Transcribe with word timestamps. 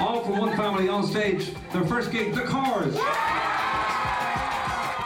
All 0.00 0.24
from 0.24 0.38
one 0.38 0.56
family 0.56 0.88
on 0.88 1.04
stage, 1.06 1.52
their 1.72 1.84
first 1.84 2.10
gig, 2.10 2.34
The 2.34 2.40
Corrs. 2.40 2.94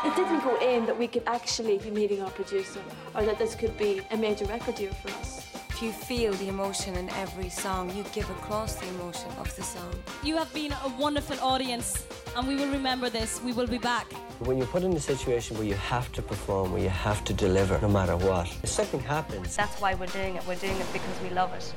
It 0.04 0.14
didn't 0.14 0.44
go 0.44 0.56
in 0.60 0.86
that 0.86 0.96
we 0.96 1.08
could 1.08 1.24
actually 1.26 1.78
be 1.78 1.90
meeting 1.90 2.22
our 2.22 2.30
producer 2.30 2.80
or 3.14 3.24
that 3.24 3.36
this 3.36 3.56
could 3.56 3.76
be 3.76 4.02
a 4.12 4.16
major 4.16 4.44
record 4.44 4.76
deal 4.76 4.92
for 4.94 5.10
us. 5.18 5.44
If 5.70 5.82
you 5.82 5.90
feel 5.90 6.32
the 6.34 6.46
emotion 6.46 6.94
in 6.94 7.10
every 7.10 7.48
song, 7.48 7.90
you 7.96 8.04
give 8.12 8.30
across 8.30 8.76
the 8.76 8.86
emotion 8.90 9.28
of 9.40 9.54
the 9.56 9.64
song. 9.64 9.92
You 10.22 10.36
have 10.36 10.54
been 10.54 10.70
a 10.70 10.88
wonderful 10.96 11.40
audience, 11.40 12.06
and 12.36 12.46
we 12.46 12.54
will 12.54 12.70
remember 12.70 13.10
this. 13.10 13.42
We 13.42 13.52
will 13.52 13.66
be 13.66 13.78
back. 13.78 14.12
When 14.38 14.56
you're 14.58 14.68
put 14.68 14.84
in 14.84 14.92
a 14.92 15.00
situation 15.00 15.56
where 15.58 15.66
you 15.66 15.74
have 15.74 16.12
to 16.12 16.22
perform, 16.22 16.70
where 16.72 16.82
you 16.82 16.90
have 16.90 17.24
to 17.24 17.32
deliver 17.32 17.80
no 17.80 17.88
matter 17.88 18.16
what, 18.16 18.46
if 18.62 18.68
something 18.68 19.00
happens, 19.00 19.56
That's 19.56 19.80
why 19.80 19.94
we're 19.94 20.06
doing 20.06 20.36
it. 20.36 20.46
We're 20.46 20.54
doing 20.54 20.76
it 20.76 20.86
because 20.92 21.20
we 21.20 21.30
love 21.30 21.52
it. 21.54 21.74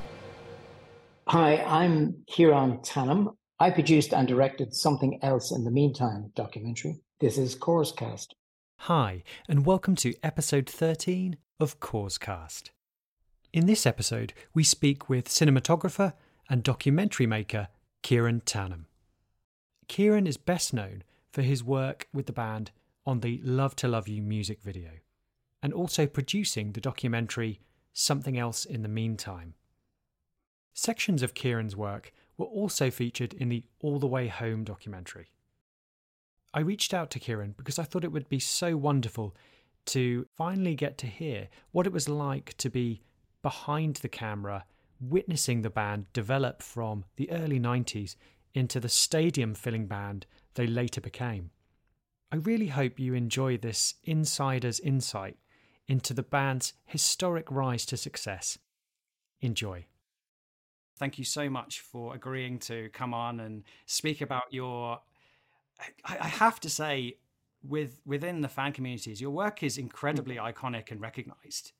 Hi, 1.30 1.56
I'm 1.56 2.24
Ciarán 2.30 2.82
Tanham. 2.82 3.34
I 3.60 3.68
produced 3.68 4.14
and 4.14 4.26
directed 4.26 4.74
Something 4.74 5.18
Else 5.22 5.52
in 5.52 5.62
the 5.62 5.70
Meantime 5.70 6.32
documentary. 6.34 7.02
This 7.20 7.36
is 7.36 7.54
Cast. 7.54 8.34
Hi, 8.78 9.24
and 9.46 9.66
welcome 9.66 9.94
to 9.96 10.14
episode 10.22 10.66
13 10.70 11.36
of 11.60 11.80
Cast. 11.80 12.70
In 13.52 13.66
this 13.66 13.84
episode, 13.84 14.32
we 14.54 14.64
speak 14.64 15.10
with 15.10 15.28
cinematographer 15.28 16.14
and 16.48 16.62
documentary 16.62 17.26
maker 17.26 17.68
Ciarán 18.02 18.42
Tanham. 18.44 18.86
Ciarán 19.86 20.26
is 20.26 20.38
best 20.38 20.72
known 20.72 21.02
for 21.30 21.42
his 21.42 21.62
work 21.62 22.08
with 22.10 22.24
the 22.24 22.32
band 22.32 22.70
on 23.04 23.20
the 23.20 23.42
Love 23.44 23.76
to 23.76 23.86
Love 23.86 24.08
You 24.08 24.22
music 24.22 24.62
video, 24.62 24.92
and 25.62 25.74
also 25.74 26.06
producing 26.06 26.72
the 26.72 26.80
documentary 26.80 27.60
Something 27.92 28.38
Else 28.38 28.64
in 28.64 28.80
the 28.80 28.88
Meantime. 28.88 29.52
Sections 30.80 31.24
of 31.24 31.34
Ciarán's 31.34 31.74
work 31.74 32.12
were 32.36 32.46
also 32.46 32.88
featured 32.88 33.34
in 33.34 33.48
the 33.48 33.64
All 33.80 33.98
the 33.98 34.06
Way 34.06 34.28
Home 34.28 34.62
documentary. 34.62 35.32
I 36.54 36.60
reached 36.60 36.94
out 36.94 37.10
to 37.10 37.18
Ciarán 37.18 37.56
because 37.56 37.80
I 37.80 37.82
thought 37.82 38.04
it 38.04 38.12
would 38.12 38.28
be 38.28 38.38
so 38.38 38.76
wonderful 38.76 39.34
to 39.86 40.28
finally 40.36 40.76
get 40.76 40.96
to 40.98 41.08
hear 41.08 41.48
what 41.72 41.88
it 41.88 41.92
was 41.92 42.08
like 42.08 42.56
to 42.58 42.70
be 42.70 43.02
behind 43.42 43.96
the 43.96 44.08
camera, 44.08 44.64
witnessing 45.00 45.62
the 45.62 45.68
band 45.68 46.06
develop 46.12 46.62
from 46.62 47.04
the 47.16 47.28
early 47.32 47.58
90s 47.58 48.14
into 48.54 48.78
the 48.78 48.88
stadium 48.88 49.56
filling 49.56 49.88
band 49.88 50.26
they 50.54 50.68
later 50.68 51.00
became. 51.00 51.50
I 52.30 52.36
really 52.36 52.68
hope 52.68 53.00
you 53.00 53.14
enjoy 53.14 53.56
this 53.56 53.94
insider's 54.04 54.78
insight 54.78 55.38
into 55.88 56.14
the 56.14 56.22
band's 56.22 56.72
historic 56.84 57.50
rise 57.50 57.84
to 57.86 57.96
success. 57.96 58.58
Enjoy. 59.40 59.86
Thank 60.98 61.18
you 61.18 61.24
so 61.24 61.48
much 61.48 61.80
for 61.80 62.14
agreeing 62.14 62.58
to 62.60 62.88
come 62.90 63.14
on 63.14 63.40
and 63.40 63.64
speak 63.86 64.20
about 64.20 64.52
your. 64.52 65.00
I, 66.04 66.18
I 66.20 66.28
have 66.28 66.58
to 66.60 66.70
say, 66.70 67.18
with 67.62 68.00
within 68.04 68.40
the 68.40 68.48
fan 68.48 68.72
communities, 68.72 69.20
your 69.20 69.30
work 69.30 69.62
is 69.62 69.78
incredibly 69.78 70.36
mm. 70.36 70.52
iconic 70.52 70.90
and 70.90 71.00
recognized. 71.00 71.72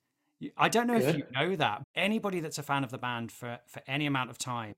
I 0.55 0.69
don't 0.69 0.87
know 0.87 0.95
if 0.95 1.17
you 1.17 1.23
know 1.33 1.57
that. 1.57 1.83
Anybody 1.95 2.39
that's 2.39 2.57
a 2.57 2.63
fan 2.63 2.83
of 2.83 2.91
the 2.91 2.97
band 2.97 3.31
for 3.31 3.59
for 3.67 3.81
any 3.87 4.05
amount 4.05 4.29
of 4.29 4.37
time, 4.37 4.73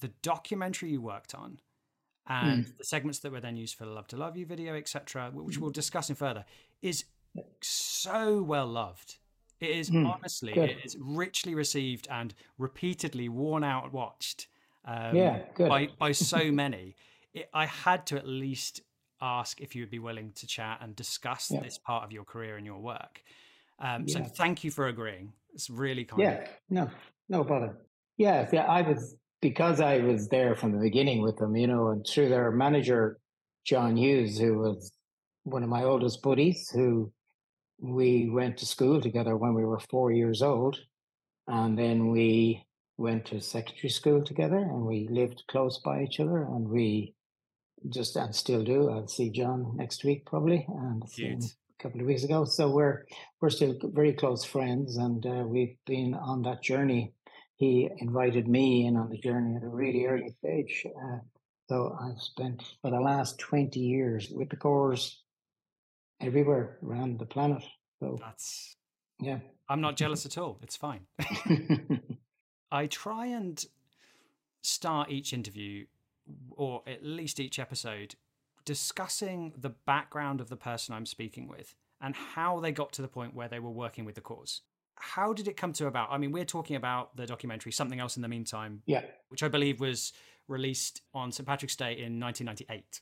the 0.00 0.08
documentary 0.22 0.90
you 0.90 1.02
worked 1.02 1.34
on, 1.34 1.60
and 2.26 2.64
mm. 2.64 2.78
the 2.78 2.84
segments 2.84 3.18
that 3.20 3.32
were 3.32 3.40
then 3.40 3.56
used 3.56 3.76
for 3.76 3.84
the 3.84 3.92
"Love 3.92 4.06
to 4.08 4.16
Love 4.16 4.36
You" 4.36 4.46
video, 4.46 4.74
etc., 4.74 5.30
which 5.32 5.58
mm. 5.58 5.60
we'll 5.60 5.70
discuss 5.70 6.08
in 6.08 6.16
further, 6.16 6.44
is 6.80 7.04
so 7.60 8.42
well 8.42 8.66
loved. 8.66 9.18
It 9.64 9.76
is 9.78 9.90
honestly, 9.90 10.52
good. 10.52 10.70
it 10.70 10.84
is 10.84 10.96
richly 11.00 11.54
received 11.54 12.06
and 12.10 12.34
repeatedly 12.58 13.28
worn 13.28 13.64
out 13.64 13.92
watched. 13.92 14.48
Um, 14.84 15.16
Yeah, 15.16 15.38
good. 15.54 15.68
by 15.68 15.88
by 15.98 16.12
so 16.34 16.52
many. 16.52 16.96
It, 17.32 17.48
I 17.54 17.66
had 17.66 18.06
to 18.06 18.16
at 18.16 18.26
least 18.26 18.82
ask 19.20 19.60
if 19.60 19.74
you 19.74 19.82
would 19.82 19.90
be 19.90 19.98
willing 19.98 20.32
to 20.32 20.46
chat 20.46 20.78
and 20.82 20.94
discuss 20.94 21.50
Yeah. 21.50 21.60
this 21.62 21.78
part 21.78 22.04
of 22.04 22.12
your 22.12 22.24
career 22.24 22.56
and 22.56 22.66
your 22.66 22.80
work. 22.80 23.22
Um, 23.78 24.06
So 24.08 24.18
Yeah. 24.18 24.26
thank 24.26 24.64
you 24.64 24.70
for 24.70 24.88
agreeing. 24.88 25.32
It's 25.54 25.70
really 25.70 26.04
kind. 26.04 26.22
Yeah, 26.22 26.46
no, 26.68 26.90
no 27.28 27.44
bother. 27.44 27.78
Yeah, 28.18 28.48
yeah, 28.52 28.64
I 28.66 28.82
was 28.82 29.16
because 29.40 29.80
I 29.80 29.98
was 29.98 30.28
there 30.28 30.54
from 30.56 30.72
the 30.72 30.78
beginning 30.78 31.22
with 31.22 31.36
them, 31.38 31.56
you 31.56 31.66
know, 31.66 31.88
and 31.88 32.06
through 32.06 32.28
their 32.28 32.50
manager, 32.50 33.18
John 33.64 33.96
Hughes, 33.96 34.38
who 34.38 34.58
was 34.58 34.92
one 35.44 35.62
of 35.62 35.68
my 35.68 35.84
oldest 35.84 36.22
buddies, 36.22 36.70
who 36.70 37.12
we 37.84 38.30
went 38.30 38.58
to 38.58 38.66
school 38.66 39.00
together 39.00 39.36
when 39.36 39.54
we 39.54 39.64
were 39.64 39.78
four 39.78 40.10
years 40.10 40.42
old. 40.42 40.78
And 41.46 41.78
then 41.78 42.10
we 42.10 42.64
went 42.96 43.26
to 43.26 43.40
secondary 43.40 43.90
school 43.90 44.22
together 44.22 44.56
and 44.56 44.86
we 44.86 45.08
lived 45.10 45.42
close 45.48 45.78
by 45.78 46.02
each 46.02 46.20
other 46.20 46.42
and 46.42 46.68
we 46.68 47.14
just 47.90 48.16
and 48.16 48.34
still 48.34 48.64
do. 48.64 48.90
I'll 48.90 49.08
see 49.08 49.30
John 49.30 49.72
next 49.76 50.04
week 50.04 50.24
probably 50.24 50.64
and 50.68 51.06
see 51.08 51.26
him 51.26 51.40
Cute. 51.40 51.52
a 51.78 51.82
couple 51.82 52.00
of 52.00 52.06
weeks 52.06 52.24
ago. 52.24 52.44
So 52.46 52.70
we're 52.70 53.04
we're 53.40 53.50
still 53.50 53.76
very 53.82 54.14
close 54.14 54.44
friends 54.44 54.96
and 54.96 55.24
uh, 55.26 55.44
we've 55.46 55.76
been 55.84 56.14
on 56.14 56.42
that 56.42 56.62
journey. 56.62 57.12
He 57.56 57.90
invited 57.98 58.48
me 58.48 58.86
in 58.86 58.96
on 58.96 59.10
the 59.10 59.18
journey 59.18 59.56
at 59.56 59.62
a 59.62 59.68
really 59.68 60.06
early 60.06 60.34
stage. 60.38 60.86
Uh, 60.86 61.18
so 61.68 61.96
I've 62.00 62.20
spent 62.20 62.62
for 62.80 62.90
the 62.90 63.00
last 63.00 63.38
20 63.38 63.78
years 63.78 64.30
with 64.30 64.48
the 64.48 64.56
Corrs 64.56 65.14
everywhere 66.20 66.78
around 66.84 67.18
the 67.18 67.26
planet. 67.26 67.64
So 68.00 68.18
That's. 68.20 68.76
yeah. 69.20 69.38
I'm 69.68 69.80
not 69.80 69.96
jealous 69.96 70.26
at 70.26 70.38
all. 70.38 70.58
It's 70.62 70.76
fine. 70.76 71.06
I 72.72 72.86
try 72.86 73.26
and 73.26 73.64
start 74.62 75.10
each 75.10 75.32
interview, 75.32 75.86
or 76.50 76.82
at 76.86 77.04
least 77.04 77.38
each 77.38 77.58
episode, 77.58 78.16
discussing 78.64 79.52
the 79.56 79.70
background 79.70 80.40
of 80.40 80.48
the 80.48 80.56
person 80.56 80.94
I'm 80.94 81.06
speaking 81.06 81.48
with 81.48 81.74
and 82.00 82.14
how 82.14 82.60
they 82.60 82.72
got 82.72 82.92
to 82.92 83.02
the 83.02 83.08
point 83.08 83.34
where 83.34 83.48
they 83.48 83.58
were 83.58 83.70
working 83.70 84.04
with 84.04 84.14
the 84.14 84.20
Corrs. 84.20 84.60
How 84.96 85.32
did 85.32 85.48
it 85.48 85.56
come 85.56 85.72
to 85.74 85.86
about? 85.86 86.08
I 86.10 86.18
mean, 86.18 86.32
we're 86.32 86.44
talking 86.44 86.76
about 86.76 87.16
the 87.16 87.26
documentary 87.26 87.72
Something 87.72 88.00
Else 88.00 88.16
in 88.16 88.22
the 88.22 88.28
Meantime, 88.28 88.82
yeah. 88.86 89.02
which 89.28 89.42
I 89.42 89.48
believe 89.48 89.80
was 89.80 90.12
released 90.48 91.02
on 91.12 91.32
St. 91.32 91.46
Patrick's 91.46 91.76
Day 91.76 91.92
in 91.92 92.20
1998. 92.20 93.00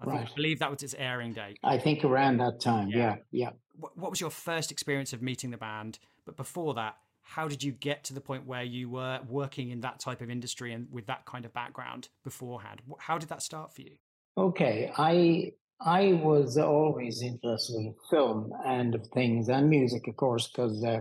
I 0.00 0.04
think- 0.06 0.16
Right. 0.20 0.34
believe 0.34 0.58
that 0.58 0.70
was 0.70 0.82
its 0.82 0.94
airing 0.94 1.32
date. 1.34 1.58
I 1.62 1.78
think 1.78 2.04
around 2.04 2.38
that 2.38 2.60
time. 2.60 2.88
Yeah. 2.88 2.96
Yeah. 2.96 3.16
Yeah. 3.30 3.50
What, 3.78 3.96
what 3.96 4.10
was 4.10 4.20
your 4.20 4.30
first 4.30 4.70
experience 4.72 5.12
of 5.12 5.22
meeting 5.22 5.50
the 5.50 5.56
band? 5.56 5.98
But 6.26 6.36
before 6.36 6.74
that, 6.74 6.96
how 7.22 7.48
did 7.48 7.62
you 7.62 7.72
get 7.72 8.04
to 8.04 8.14
the 8.14 8.20
point 8.20 8.46
where 8.46 8.62
you 8.62 8.90
were 8.90 9.20
working 9.28 9.70
in 9.70 9.80
that 9.80 9.98
type 10.00 10.20
of 10.20 10.28
industry 10.30 10.72
and 10.72 10.88
with 10.90 11.06
that 11.06 11.24
kind 11.24 11.44
of 11.44 11.52
background 11.54 12.08
beforehand? 12.22 12.82
How 12.98 13.18
did 13.18 13.28
that 13.30 13.40
start 13.42 13.72
for 13.74 13.80
you? 13.82 13.96
Okay, 14.36 14.92
I 14.96 15.52
I 15.80 16.12
was 16.14 16.56
always 16.58 17.22
interested 17.22 17.76
in 17.76 17.94
film 18.10 18.52
and 18.64 18.94
of 18.94 19.06
things 19.08 19.48
and 19.48 19.68
music, 19.70 20.06
of 20.08 20.16
course, 20.16 20.48
because 20.48 20.82
uh, 20.84 21.00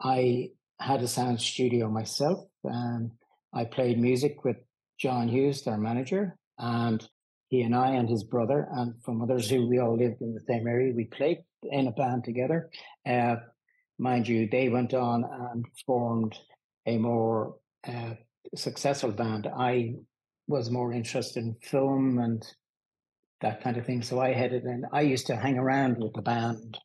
I 0.00 0.50
had 0.80 1.02
a 1.02 1.08
sound 1.08 1.40
studio 1.40 1.88
myself, 1.88 2.40
and 2.64 3.12
I 3.52 3.64
played 3.64 3.98
music 4.00 4.44
with 4.44 4.56
John 4.98 5.28
Hughes, 5.28 5.62
their 5.62 5.78
manager, 5.78 6.36
and 6.58 7.06
he 7.52 7.60
and 7.60 7.74
I 7.74 7.90
and 7.90 8.08
his 8.08 8.24
brother, 8.24 8.66
and 8.72 8.94
from 9.04 9.20
others 9.20 9.50
who 9.50 9.68
we 9.68 9.78
all 9.78 9.94
lived 9.94 10.22
in 10.22 10.32
the 10.32 10.40
same 10.48 10.66
area, 10.66 10.94
we 10.96 11.04
played 11.04 11.40
in 11.62 11.86
a 11.86 11.92
band 11.92 12.24
together. 12.24 12.70
Uh, 13.06 13.36
mind 13.98 14.26
you, 14.26 14.48
they 14.50 14.70
went 14.70 14.94
on 14.94 15.22
and 15.22 15.66
formed 15.84 16.34
a 16.86 16.96
more 16.96 17.56
uh, 17.86 18.14
successful 18.54 19.12
band. 19.12 19.46
I 19.54 19.96
was 20.48 20.70
more 20.70 20.94
interested 20.94 21.44
in 21.44 21.54
film 21.62 22.18
and 22.20 22.42
that 23.42 23.62
kind 23.62 23.76
of 23.76 23.84
thing. 23.84 24.00
So 24.00 24.18
I 24.18 24.32
headed 24.32 24.62
and 24.62 24.86
I 24.90 25.02
used 25.02 25.26
to 25.26 25.36
hang 25.36 25.58
around 25.58 25.98
with 25.98 26.14
the 26.14 26.22
band, 26.22 26.78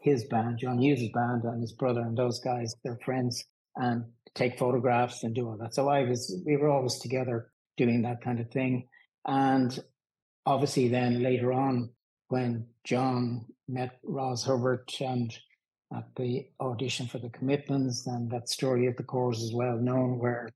his 0.00 0.24
band, 0.24 0.58
John 0.58 0.78
Hughes' 0.78 1.10
band, 1.12 1.44
and 1.44 1.60
his 1.60 1.74
brother 1.74 2.00
and 2.00 2.16
those 2.16 2.40
guys, 2.40 2.74
their 2.82 2.98
friends, 3.04 3.44
and 3.76 4.04
take 4.34 4.58
photographs 4.58 5.22
and 5.22 5.34
do 5.34 5.48
all 5.48 5.58
that. 5.58 5.74
So 5.74 5.90
I 5.90 6.04
was, 6.04 6.34
we 6.46 6.56
were 6.56 6.70
always 6.70 6.98
together 6.98 7.50
doing 7.76 8.00
that 8.02 8.22
kind 8.22 8.40
of 8.40 8.50
thing. 8.50 8.88
And 9.26 9.78
obviously, 10.46 10.88
then 10.88 11.22
later 11.22 11.52
on, 11.52 11.90
when 12.28 12.66
John 12.84 13.46
met 13.68 13.98
Ross 14.02 14.44
Herbert 14.44 14.92
and 15.00 15.36
at 15.94 16.04
the 16.16 16.46
audition 16.60 17.06
for 17.06 17.18
the 17.18 17.30
Commitments, 17.30 18.06
and 18.06 18.30
that 18.30 18.48
story 18.48 18.86
of 18.86 18.96
the 18.96 19.04
Corrs 19.04 19.36
is 19.36 19.54
well 19.54 19.76
known, 19.76 20.18
where 20.18 20.48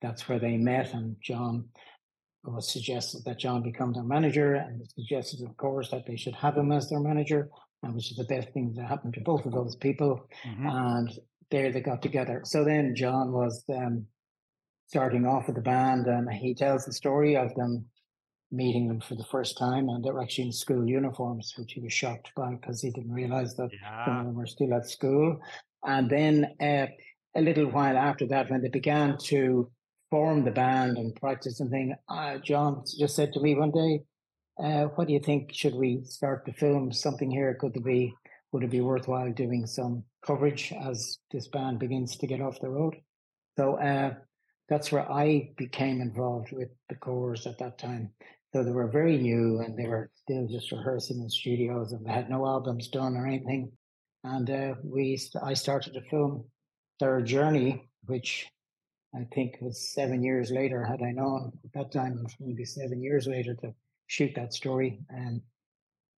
that's 0.00 0.28
where 0.28 0.40
they 0.40 0.56
met, 0.56 0.92
and 0.92 1.16
John 1.22 1.68
was 2.44 2.72
suggested 2.72 3.24
that 3.24 3.38
John 3.38 3.62
become 3.62 3.92
their 3.92 4.02
manager, 4.02 4.54
and 4.54 4.82
it 4.82 4.90
suggested, 4.90 5.46
of 5.48 5.56
course, 5.56 5.90
that 5.90 6.06
they 6.06 6.16
should 6.16 6.34
have 6.34 6.56
him 6.56 6.72
as 6.72 6.90
their 6.90 6.98
manager, 6.98 7.48
and 7.82 7.94
which 7.94 8.10
is 8.10 8.16
the 8.16 8.24
best 8.24 8.48
thing 8.50 8.72
that 8.74 8.88
happened 8.88 9.14
to 9.14 9.20
both 9.20 9.46
of 9.46 9.52
those 9.52 9.76
people. 9.76 10.28
And 10.68 11.10
there 11.50 11.70
they 11.70 11.80
got 11.80 12.02
together. 12.02 12.42
So 12.44 12.64
then 12.64 12.96
John 12.96 13.30
was 13.30 13.62
um, 13.68 14.06
starting 14.88 15.26
off 15.26 15.46
with 15.46 15.56
the 15.56 15.62
band, 15.62 16.06
and 16.06 16.28
he 16.32 16.54
tells 16.54 16.84
the 16.84 16.92
story 16.92 17.36
of 17.36 17.54
them 17.54 17.86
meeting 18.52 18.86
them 18.86 19.00
for 19.00 19.14
the 19.14 19.24
first 19.24 19.58
time, 19.58 19.88
and 19.88 20.04
they 20.04 20.10
were 20.10 20.22
actually 20.22 20.44
in 20.44 20.52
school 20.52 20.86
uniforms, 20.86 21.54
which 21.56 21.72
he 21.72 21.80
was 21.80 21.92
shocked 21.92 22.30
by 22.36 22.54
because 22.54 22.82
he 22.82 22.90
didn't 22.90 23.12
realize 23.12 23.56
that 23.56 23.70
some 24.04 24.18
of 24.18 24.26
them 24.26 24.34
were 24.34 24.46
still 24.46 24.74
at 24.74 24.88
school. 24.88 25.40
And 25.84 26.08
then 26.08 26.54
uh, 26.60 26.86
a 27.34 27.40
little 27.40 27.70
while 27.70 27.96
after 27.96 28.26
that, 28.28 28.50
when 28.50 28.62
they 28.62 28.68
began 28.68 29.16
to 29.24 29.70
form 30.10 30.44
the 30.44 30.50
band 30.50 30.98
and 30.98 31.16
practice 31.16 31.60
and 31.60 31.70
thing, 31.70 31.94
uh, 32.08 32.38
John 32.38 32.84
just 32.98 33.16
said 33.16 33.32
to 33.32 33.40
me 33.40 33.54
one 33.54 33.70
day, 33.70 34.02
uh, 34.62 34.84
"What 34.94 35.08
do 35.08 35.14
you 35.14 35.20
think? 35.20 35.52
Should 35.52 35.74
we 35.74 36.04
start 36.04 36.44
to 36.46 36.52
film 36.52 36.92
something 36.92 37.30
here? 37.30 37.56
Could 37.58 37.74
there 37.74 37.82
be? 37.82 38.14
Would 38.52 38.64
it 38.64 38.70
be 38.70 38.82
worthwhile 38.82 39.32
doing 39.32 39.66
some 39.66 40.04
coverage 40.26 40.72
as 40.72 41.18
this 41.30 41.48
band 41.48 41.78
begins 41.78 42.16
to 42.18 42.26
get 42.26 42.42
off 42.42 42.60
the 42.60 42.68
road?" 42.68 42.96
So 43.56 43.76
uh, 43.76 44.14
that's 44.68 44.92
where 44.92 45.10
I 45.10 45.52
became 45.56 46.00
involved 46.00 46.52
with 46.52 46.68
the 46.88 46.94
Corrs 46.94 47.46
at 47.46 47.58
that 47.58 47.78
time. 47.78 48.10
So 48.52 48.62
they 48.62 48.70
were 48.70 48.88
very 48.88 49.16
new 49.16 49.60
and 49.60 49.76
they 49.76 49.86
were 49.86 50.10
still 50.14 50.46
just 50.46 50.72
rehearsing 50.72 51.20
in 51.20 51.30
studios 51.30 51.92
and 51.92 52.04
they 52.04 52.12
had 52.12 52.28
no 52.28 52.46
albums 52.46 52.88
done 52.88 53.16
or 53.16 53.26
anything. 53.26 53.72
And 54.24 54.50
uh, 54.50 54.74
we, 54.84 55.18
I 55.42 55.54
started 55.54 55.94
to 55.94 56.02
film 56.02 56.44
their 57.00 57.20
journey, 57.22 57.88
which 58.04 58.46
I 59.14 59.26
think 59.34 59.58
was 59.60 59.92
seven 59.92 60.22
years 60.22 60.50
later. 60.50 60.84
Had 60.84 61.02
I 61.02 61.12
known 61.12 61.52
at 61.64 61.72
that 61.74 61.92
time, 61.92 62.12
it 62.18 62.22
was 62.22 62.36
maybe 62.40 62.64
seven 62.64 63.02
years 63.02 63.26
later 63.26 63.54
to 63.56 63.74
shoot 64.06 64.32
that 64.36 64.54
story, 64.54 65.00
and 65.10 65.40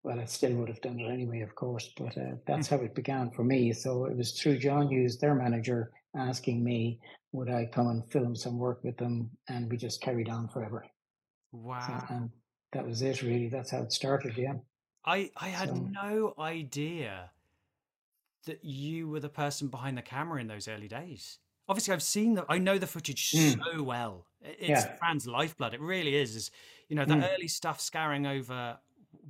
well, 0.03 0.19
I 0.19 0.25
still 0.25 0.53
would 0.55 0.69
have 0.69 0.81
done 0.81 0.99
it 0.99 1.11
anyway, 1.11 1.41
of 1.41 1.55
course. 1.55 1.91
But 1.97 2.17
uh, 2.17 2.35
that's 2.45 2.67
how 2.67 2.77
it 2.77 2.95
began 2.95 3.31
for 3.31 3.43
me. 3.43 3.73
So 3.73 4.05
it 4.05 4.15
was 4.15 4.33
through 4.33 4.59
John 4.59 4.89
Hughes, 4.89 5.17
their 5.17 5.35
manager, 5.35 5.91
asking 6.15 6.63
me 6.63 6.99
would 7.31 7.49
I 7.49 7.65
come 7.65 7.87
and 7.87 8.09
film 8.11 8.33
some 8.35 8.57
work 8.57 8.81
with 8.83 8.97
them, 8.97 9.29
and 9.49 9.69
we 9.69 9.75
just 9.75 10.01
carried 10.01 10.29
on 10.29 10.47
forever. 10.47 10.85
Wow. 11.55 12.05
So, 12.07 12.13
and 12.15 12.29
that 12.73 12.85
was 12.85 13.01
it, 13.01 13.21
really. 13.21 13.47
That's 13.49 13.71
how 13.71 13.81
it 13.81 13.91
started. 13.91 14.37
Yeah. 14.37 14.53
I 15.05 15.31
I 15.37 15.49
had 15.49 15.69
So- 15.69 15.75
no 15.75 16.33
idea 16.39 17.31
that 18.45 18.63
you 18.63 19.07
were 19.09 19.19
the 19.19 19.29
person 19.29 19.67
behind 19.69 19.97
the 19.97 20.01
camera 20.01 20.39
in 20.39 20.47
those 20.47 20.67
early 20.67 20.87
days. 20.87 21.39
Obviously, 21.67 21.93
I've 21.95 22.03
seen 22.03 22.35
the, 22.35 22.45
I 22.47 22.59
know 22.59 22.77
the 22.77 22.85
footage 22.87 23.31
Mm. 23.31 23.59
so 23.63 23.81
well. 23.83 24.27
It's 24.41 24.69
Yeah. 24.69 24.95
Fran's 24.97 25.25
lifeblood. 25.25 25.73
It 25.73 25.81
really 25.81 26.15
is. 26.15 26.35
Is 26.35 26.51
you 26.89 26.95
know 26.95 27.05
the 27.05 27.15
Mm. 27.15 27.33
early 27.33 27.47
stuff, 27.47 27.81
scouring 27.81 28.27
over 28.27 28.79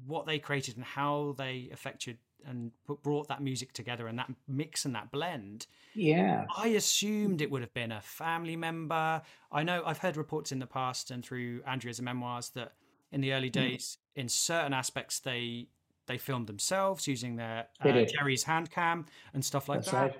what 0.05 0.25
they 0.25 0.37
created 0.39 0.75
and 0.75 0.83
how 0.85 1.33
they 1.37 1.69
affected 1.71 2.17
and 2.45 2.71
put, 2.85 3.01
brought 3.03 3.27
that 3.27 3.41
music 3.41 3.73
together 3.73 4.07
and 4.07 4.17
that 4.19 4.31
mix 4.47 4.85
and 4.85 4.95
that 4.95 5.11
blend. 5.11 5.67
Yeah. 5.93 6.45
I 6.55 6.67
assumed 6.69 7.41
it 7.41 7.49
would 7.51 7.61
have 7.61 7.73
been 7.73 7.91
a 7.91 8.01
family 8.01 8.55
member. 8.55 9.21
I 9.51 9.63
know 9.63 9.83
I've 9.85 9.97
heard 9.99 10.17
reports 10.17 10.51
in 10.51 10.59
the 10.59 10.67
past 10.67 11.11
and 11.11 11.23
through 11.25 11.63
Andrea's 11.65 12.01
memoirs 12.01 12.49
that 12.51 12.73
in 13.11 13.21
the 13.21 13.33
early 13.33 13.49
Hmm. 13.49 13.51
days, 13.51 13.97
in 14.15 14.29
certain 14.29 14.73
aspects, 14.73 15.19
they 15.19 15.69
they 16.07 16.17
filmed 16.19 16.45
themselves 16.47 17.07
using 17.07 17.35
their 17.35 17.67
uh. 17.79 18.05
Jerry's 18.05 18.43
hand 18.43 18.69
cam 18.69 19.05
and 19.33 19.43
stuff 19.43 19.67
like 19.67 19.79
That's 19.79 19.91
that. 19.91 20.11
right. 20.11 20.15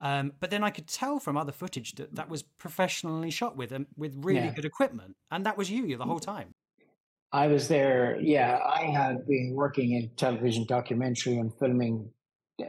Um, 0.00 0.32
but 0.40 0.50
then 0.50 0.64
I 0.64 0.70
could 0.70 0.86
tell 0.88 1.18
from 1.20 1.36
other 1.36 1.52
footage 1.52 1.94
that 1.96 2.14
that 2.16 2.28
was 2.28 2.42
professionally 2.42 3.30
shot 3.30 3.56
with 3.56 3.72
um, 3.72 3.86
with 3.96 4.14
really 4.16 4.48
Yeah. 4.48 4.52
good 4.52 4.64
equipment, 4.64 5.16
and 5.30 5.46
that 5.46 5.56
was 5.56 5.70
you 5.70 5.96
the 5.96 6.04
whole 6.06 6.20
time. 6.20 6.54
I 7.32 7.46
was 7.48 7.68
there. 7.68 8.18
Yeah, 8.20 8.58
I 8.64 8.84
had 8.84 9.26
been 9.26 9.52
working 9.54 9.92
in 9.92 10.10
television 10.16 10.64
documentary 10.66 11.36
and 11.36 11.52
filming. 11.58 12.10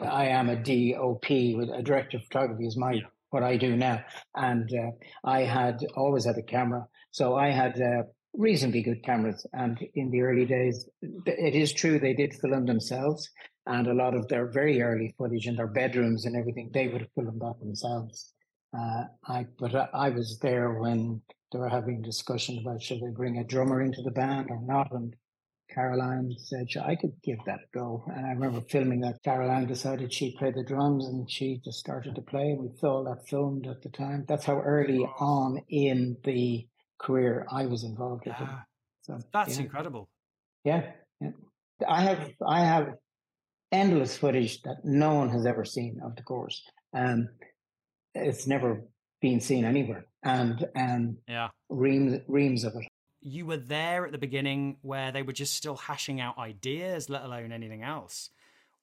I 0.01 0.25
am 0.27 0.49
a 0.49 0.55
DOP 0.55 1.29
with 1.57 1.69
a 1.69 1.81
director 1.81 2.17
of 2.17 2.23
photography 2.23 2.67
is 2.67 2.77
my 2.77 3.01
what 3.31 3.43
I 3.43 3.57
do 3.57 3.75
now, 3.75 4.03
and 4.35 4.69
uh, 4.73 4.91
I 5.23 5.41
had 5.41 5.85
always 5.95 6.25
had 6.25 6.37
a 6.37 6.41
camera, 6.41 6.87
so 7.11 7.35
I 7.35 7.51
had 7.51 7.79
uh, 7.79 8.03
reasonably 8.33 8.81
good 8.81 9.03
cameras. 9.03 9.45
And 9.53 9.77
in 9.93 10.09
the 10.09 10.21
early 10.21 10.45
days, 10.45 10.89
it 11.01 11.53
is 11.53 11.71
true 11.71 11.99
they 11.99 12.15
did 12.15 12.33
film 12.33 12.65
themselves, 12.65 13.29
and 13.67 13.87
a 13.87 13.93
lot 13.93 14.15
of 14.15 14.27
their 14.27 14.47
very 14.47 14.81
early 14.81 15.13
footage 15.17 15.47
in 15.47 15.55
their 15.55 15.67
bedrooms 15.67 16.25
and 16.25 16.35
everything 16.35 16.71
they 16.73 16.87
would 16.87 17.01
have 17.01 17.11
filmed 17.13 17.39
that 17.39 17.59
themselves. 17.59 18.33
Uh, 18.75 19.03
I 19.25 19.45
but 19.57 19.75
I, 19.75 19.87
I 19.93 20.09
was 20.09 20.39
there 20.39 20.73
when 20.73 21.21
they 21.51 21.59
were 21.59 21.69
having 21.69 22.01
discussion 22.01 22.59
about 22.59 22.81
should 22.81 23.01
they 23.01 23.11
bring 23.11 23.37
a 23.37 23.43
drummer 23.43 23.81
into 23.81 24.01
the 24.01 24.11
band 24.11 24.47
or 24.49 24.61
not, 24.61 24.91
and 24.91 25.15
Caroline 25.69 26.33
said 26.37 26.67
I 26.83 26.95
could 26.95 27.13
give 27.23 27.37
that 27.45 27.59
a 27.59 27.77
go. 27.77 28.03
And 28.15 28.25
I 28.25 28.29
remember 28.29 28.61
filming 28.69 29.01
that. 29.01 29.21
Caroline 29.23 29.67
decided 29.67 30.11
she'd 30.11 30.35
play 30.37 30.51
the 30.51 30.63
drums, 30.63 31.07
and 31.07 31.29
she 31.29 31.61
just 31.63 31.79
started 31.79 32.15
to 32.15 32.21
play. 32.21 32.51
And 32.51 32.59
we 32.59 32.69
saw 32.77 33.03
that 33.03 33.27
filmed 33.27 33.67
at 33.67 33.81
the 33.81 33.89
time. 33.89 34.25
That's 34.27 34.45
how 34.45 34.59
early 34.59 35.05
on 35.19 35.59
in 35.69 36.17
the 36.23 36.67
career 36.99 37.45
I 37.51 37.65
was 37.67 37.83
involved 37.83 38.25
with. 38.25 38.35
Ah, 38.39 38.63
So 39.01 39.19
that's 39.31 39.57
yeah. 39.57 39.63
incredible. 39.63 40.09
Yeah, 40.63 40.91
yeah. 41.21 41.31
I 41.87 42.01
have 42.01 42.31
I 42.45 42.59
have 42.65 42.95
endless 43.71 44.17
footage 44.17 44.61
that 44.63 44.77
no 44.83 45.13
one 45.13 45.29
has 45.29 45.45
ever 45.45 45.63
seen 45.65 45.99
of 46.03 46.15
the 46.15 46.23
Corrs. 46.23 46.59
Um, 46.93 47.29
it's 48.15 48.47
never 48.47 48.83
been 49.21 49.39
seen 49.39 49.65
anywhere, 49.65 50.05
and 50.23 50.67
and 50.75 51.17
Yeah. 51.27 51.49
reams 51.69 52.19
reams 52.27 52.63
of 52.63 52.75
it. 52.75 52.87
you 53.21 53.45
were 53.45 53.57
there 53.57 54.05
at 54.05 54.13
the 54.13 54.17
beginning 54.17 54.77
where 54.81 55.11
they 55.11 55.21
were 55.21 55.33
just 55.33 55.53
still 55.53 55.75
hashing 55.75 56.21
out 56.21 56.37
ideas, 56.37 57.09
let 57.09 57.21
alone 57.23 57.51
anything 57.51 57.83
else. 57.83 58.29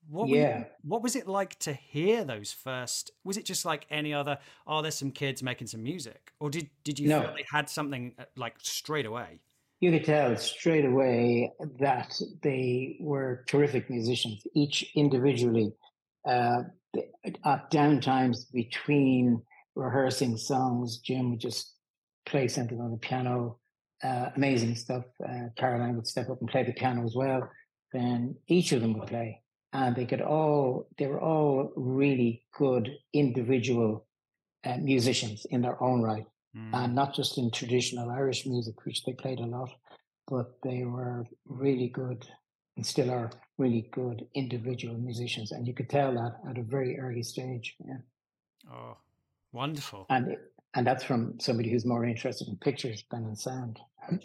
What 0.09 0.29
you- 0.29 0.37
Yeah. 0.37 0.65
what 0.83 1.03
was 1.03 1.17
it 1.17 1.27
like 1.27 1.59
to 1.61 1.73
hear 1.73 2.23
those 2.23 2.53
first? 2.53 3.11
Was 3.25 3.39
it 3.39 3.47
just 3.47 3.65
like 3.65 3.87
any 3.91 4.13
other? 4.13 4.39
Oh, 4.67 4.83
there's 4.83 4.95
some 4.95 5.11
kids 5.11 5.43
making 5.43 5.69
some 5.69 5.83
music, 5.83 6.33
or 6.39 6.51
did 6.51 6.69
did 6.85 6.99
you 6.99 7.09
No. 7.09 7.23
feel 7.23 7.35
they 7.35 7.45
had 7.51 7.69
something 7.71 8.15
uh, 8.19 8.25
like 8.37 8.57
straight 8.61 9.07
away? 9.07 9.41
You 9.81 9.91
could 9.91 10.05
tell 10.05 10.37
straight 10.37 10.85
away 10.85 11.53
that 11.81 12.19
they 12.43 12.97
were 13.01 13.43
terrific 13.47 13.89
musicians, 13.91 14.47
each 14.55 14.91
individually. 14.95 15.73
Uh, 16.27 16.65
at 17.45 17.71
downtimes 17.71 18.51
between 18.53 19.43
rehearsing 19.77 20.37
songs, 20.37 20.99
Jim 20.99 21.31
would 21.31 21.41
just 21.41 21.75
play 22.25 22.49
something 22.49 22.81
on 22.81 22.91
the 22.91 22.97
piano, 22.97 23.59
uh, 24.03 24.31
amazing 24.35 24.75
stuff. 24.75 25.05
Uh, 25.25 25.51
Caroline 25.57 25.95
would 25.97 26.07
step 26.09 26.29
up 26.29 26.41
and 26.41 26.51
play 26.51 26.65
the 26.65 26.73
piano 26.73 27.05
as 27.05 27.15
well. 27.15 27.49
Then 27.93 28.37
each 28.49 28.73
of 28.73 28.81
them 28.81 28.99
would 28.99 29.09
play, 29.09 29.43
and 29.73 29.95
they 29.95 30.07
could 30.07 30.21
all, 30.23 30.89
they 30.99 31.07
were 31.07 31.21
all 31.21 31.73
really 31.77 32.43
good 32.59 32.91
individual 33.13 34.07
uh, 34.65 34.79
musicians 34.79 35.47
in 35.51 35.63
their 35.63 35.81
own 35.81 36.03
right 36.03 36.27
Mm. 36.57 36.73
and 36.73 36.95
not 36.95 37.15
just 37.15 37.37
in 37.37 37.51
traditional 37.51 38.11
Irish 38.11 38.47
music, 38.47 38.87
which 38.87 39.05
they 39.05 39.13
played 39.13 39.41
a 39.41 39.47
lot, 39.47 39.71
but 40.27 40.59
they 40.63 40.85
were 40.85 41.27
really 41.45 41.89
good 41.89 42.27
and 42.77 42.87
still 42.87 43.11
are 43.11 43.31
really 43.59 43.89
good 43.93 44.27
individual 44.35 44.97
musicians. 44.97 45.53
And 45.53 45.67
you 45.67 45.75
could 45.75 45.91
tell 45.91 46.13
that 46.15 46.37
at 46.49 46.59
a 46.59 46.63
very 46.63 46.99
early 46.99 47.23
stage. 47.23 47.77
Yeah. 47.85 47.99
Oh, 48.73 48.97
wonderful. 49.53 50.07
And 50.11 50.33
it- 50.33 50.53
and 50.75 50.87
that's 50.87 51.03
from 51.05 51.41
somebody 51.41 51.71
who's 51.71 51.87
more 51.87 52.05
interested 52.05 52.49
in 52.49 52.57
pictures 52.59 53.03
than 53.11 53.25
in 53.25 53.35
sound. 53.35 53.81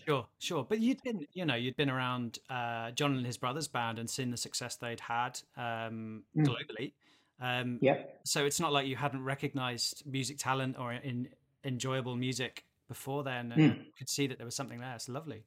Sure, 0.06 0.28
sure. 0.40 0.66
But 0.68 0.80
you'd 0.82 1.02
been, 1.02 1.26
you 1.32 1.46
know, 1.46 1.56
you'd 1.56 1.78
been 1.78 1.90
around 1.90 2.40
uh, 2.50 2.92
John 2.92 3.16
and 3.16 3.26
his 3.26 3.38
brothers 3.38 3.70
band 3.70 4.00
and 4.00 4.10
seen 4.10 4.32
the 4.32 4.38
success 4.38 4.76
they'd 4.76 5.00
had 5.00 5.40
um, 5.56 6.24
Mm. 6.36 6.46
globally. 6.46 6.92
Um, 7.40 7.80
Yep. 7.82 8.20
So 8.26 8.46
it's 8.46 8.60
not 8.60 8.74
like 8.74 8.86
you 8.86 8.98
hadn't 8.98 9.24
recognized 9.24 10.04
music 10.06 10.38
talent 10.40 10.78
or 10.78 10.92
in 10.92 11.30
enjoyable 11.64 12.18
music 12.18 12.66
before 12.90 13.24
then. 13.24 13.54
And 13.54 13.62
Mm. 13.62 13.86
you 13.86 13.92
could 13.98 14.10
see 14.10 14.28
that 14.28 14.38
there 14.38 14.46
was 14.46 14.56
something 14.56 14.80
there. 14.80 14.94
It's 14.94 15.08
lovely. 15.08 15.44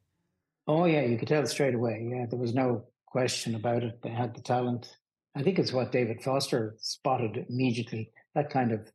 Oh 0.66 0.86
yeah, 0.86 1.02
you 1.02 1.18
could 1.18 1.28
tell 1.28 1.46
straight 1.46 1.74
away. 1.74 2.02
Yeah, 2.10 2.24
there 2.24 2.38
was 2.38 2.54
no 2.54 2.86
question 3.04 3.54
about 3.56 3.82
it. 3.84 4.00
They 4.00 4.08
had 4.08 4.34
the 4.34 4.40
talent. 4.40 4.96
I 5.34 5.42
think 5.42 5.58
it's 5.58 5.72
what 5.72 5.92
David 5.92 6.22
Foster 6.22 6.76
spotted 6.78 7.44
immediately. 7.50 8.10
That 8.34 8.48
kind 8.48 8.72
of 8.72 8.90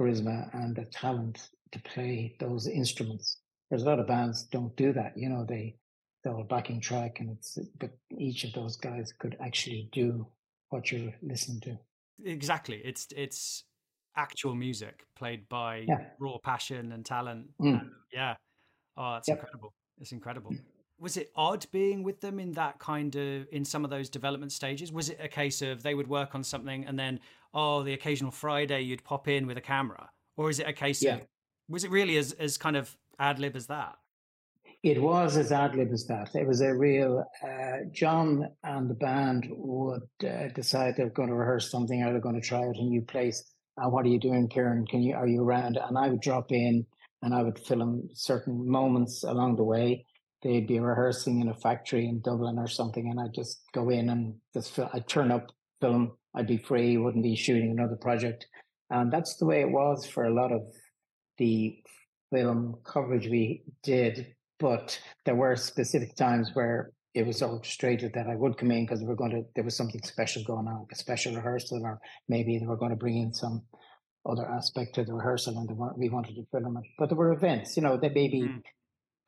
charisma 0.00 0.48
and 0.54 0.74
the 0.76 0.84
talent 0.86 1.50
to 1.72 1.78
play 1.80 2.34
those 2.40 2.66
instruments. 2.66 3.40
There's 3.68 3.82
a 3.82 3.86
lot 3.86 4.00
of 4.00 4.06
bands 4.06 4.44
don't 4.44 4.74
do 4.76 4.92
that. 4.92 5.12
You 5.16 5.28
know, 5.28 5.44
they 5.48 5.76
they'll 6.24 6.44
backing 6.44 6.80
track 6.80 7.20
and 7.20 7.30
it's 7.30 7.58
but 7.78 7.90
each 8.18 8.44
of 8.44 8.52
those 8.52 8.76
guys 8.76 9.12
could 9.18 9.36
actually 9.40 9.88
do 9.92 10.26
what 10.70 10.90
you're 10.90 11.12
listening 11.22 11.60
to. 11.62 11.78
Exactly. 12.24 12.80
It's 12.84 13.06
it's 13.16 13.64
actual 14.16 14.54
music 14.54 15.06
played 15.14 15.48
by 15.48 15.86
Yeah. 15.88 16.10
raw 16.18 16.38
passion 16.42 16.92
and 16.92 17.04
talent. 17.06 17.48
Mm. 17.60 17.80
And 17.80 17.90
yeah. 18.12 18.34
Oh, 18.96 19.16
it's 19.16 19.28
Yep. 19.28 19.38
incredible. 19.38 19.72
It's 19.98 20.12
incredible. 20.12 20.54
Was 20.98 21.16
it 21.16 21.30
odd 21.34 21.64
being 21.70 22.02
with 22.02 22.20
them 22.20 22.38
in 22.38 22.52
that 22.52 22.78
kind 22.78 23.14
of 23.14 23.46
in 23.52 23.64
some 23.64 23.84
of 23.84 23.90
those 23.90 24.10
development 24.10 24.52
stages? 24.52 24.92
Was 24.92 25.08
it 25.08 25.18
a 25.20 25.28
case 25.28 25.62
of 25.62 25.82
they 25.82 25.94
would 25.94 26.08
work 26.08 26.34
on 26.34 26.42
something 26.44 26.84
and 26.84 26.98
then 26.98 27.20
oh 27.54 27.82
the 27.82 27.92
occasional 27.92 28.30
Friday 28.30 28.80
you'd 28.82 29.04
pop 29.04 29.28
in 29.28 29.46
with 29.46 29.56
a 29.58 29.60
camera? 29.60 30.10
Or 30.36 30.50
is 30.50 30.58
it 30.60 30.66
a 30.68 30.72
case 30.72 31.02
Yeah. 31.02 31.16
of 31.16 31.20
was 31.68 31.84
it 31.84 31.90
really 31.90 32.16
as 32.16 32.32
as 32.32 32.58
kind 32.58 32.76
of 32.76 32.96
ad 33.18 33.38
lib 33.38 33.56
as 33.56 33.66
that? 33.66 33.96
It 34.82 35.00
was 35.00 35.36
as 35.36 35.52
ad 35.52 35.74
lib 35.76 35.92
as 35.92 36.06
that. 36.06 36.30
It 36.34 36.46
was 36.46 36.62
a 36.62 36.74
real. 36.74 37.22
Uh, 37.46 37.78
John 37.92 38.48
and 38.64 38.88
the 38.88 38.94
band 38.94 39.46
would 39.50 40.02
uh, 40.26 40.48
decide 40.54 40.94
they're 40.96 41.10
going 41.10 41.28
to 41.28 41.34
rehearse 41.34 41.70
something 41.70 42.02
or 42.02 42.12
they're 42.12 42.20
going 42.20 42.40
to 42.40 42.46
try 42.46 42.60
out 42.66 42.76
a 42.76 42.82
new 42.82 43.02
place. 43.02 43.44
And 43.76 43.92
what 43.92 44.06
are 44.06 44.08
you 44.08 44.18
doing, 44.18 44.48
Ciarán? 44.48 44.88
Can 44.88 45.02
you 45.02 45.14
are 45.14 45.26
you 45.26 45.42
around? 45.42 45.76
And 45.76 45.98
I 45.98 46.08
would 46.08 46.20
drop 46.22 46.50
in 46.50 46.86
and 47.22 47.34
I 47.34 47.42
would 47.42 47.58
film 47.58 48.08
certain 48.14 48.66
moments 48.68 49.22
along 49.22 49.56
the 49.56 49.64
way. 49.64 50.06
They'd 50.42 50.66
be 50.66 50.80
rehearsing 50.80 51.42
in 51.42 51.48
a 51.50 51.54
factory 51.54 52.08
in 52.08 52.22
Dublin 52.22 52.58
or 52.58 52.66
something, 52.66 53.10
and 53.10 53.20
I'd 53.20 53.34
just 53.34 53.60
go 53.74 53.90
in 53.90 54.08
and 54.08 54.36
just 54.54 54.72
fil- 54.72 54.88
I'd 54.94 55.06
turn 55.06 55.30
up, 55.30 55.50
film. 55.82 56.12
I'd 56.34 56.46
be 56.46 56.58
free, 56.58 56.96
wouldn't 56.96 57.24
be 57.24 57.36
shooting 57.36 57.70
another 57.70 57.96
project, 57.96 58.46
and 58.90 59.12
that's 59.12 59.36
the 59.36 59.46
way 59.46 59.60
it 59.60 59.70
was 59.70 60.06
for 60.06 60.24
a 60.24 60.34
lot 60.34 60.52
of 60.52 60.62
the 61.38 61.76
film 62.32 62.76
coverage 62.84 63.26
we 63.28 63.62
did, 63.82 64.34
but 64.58 65.00
there 65.24 65.34
were 65.34 65.56
specific 65.56 66.14
times 66.16 66.50
where 66.54 66.92
it 67.14 67.26
was 67.26 67.42
orchestrated 67.42 68.12
that 68.14 68.28
I 68.28 68.36
would 68.36 68.56
come 68.56 68.70
in 68.70 68.84
because 68.84 69.00
we 69.00 69.06
were 69.06 69.16
going 69.16 69.32
to 69.32 69.42
there 69.54 69.64
was 69.64 69.76
something 69.76 70.02
special 70.04 70.44
going 70.44 70.68
on, 70.68 70.86
a 70.90 70.94
special 70.94 71.34
rehearsal, 71.34 71.82
or 71.84 72.00
maybe 72.28 72.58
they 72.58 72.66
were 72.66 72.76
going 72.76 72.92
to 72.92 72.96
bring 72.96 73.18
in 73.18 73.32
some 73.32 73.62
other 74.28 74.46
aspect 74.46 74.94
to 74.94 75.04
the 75.04 75.14
rehearsal 75.14 75.58
and 75.58 75.98
we 75.98 76.08
wanted 76.08 76.36
to 76.36 76.46
film 76.52 76.76
it. 76.76 76.84
But 76.98 77.08
there 77.08 77.18
were 77.18 77.32
events, 77.32 77.76
you 77.76 77.82
know, 77.82 77.96
that 77.96 78.14
maybe 78.14 78.42
mm. 78.42 78.62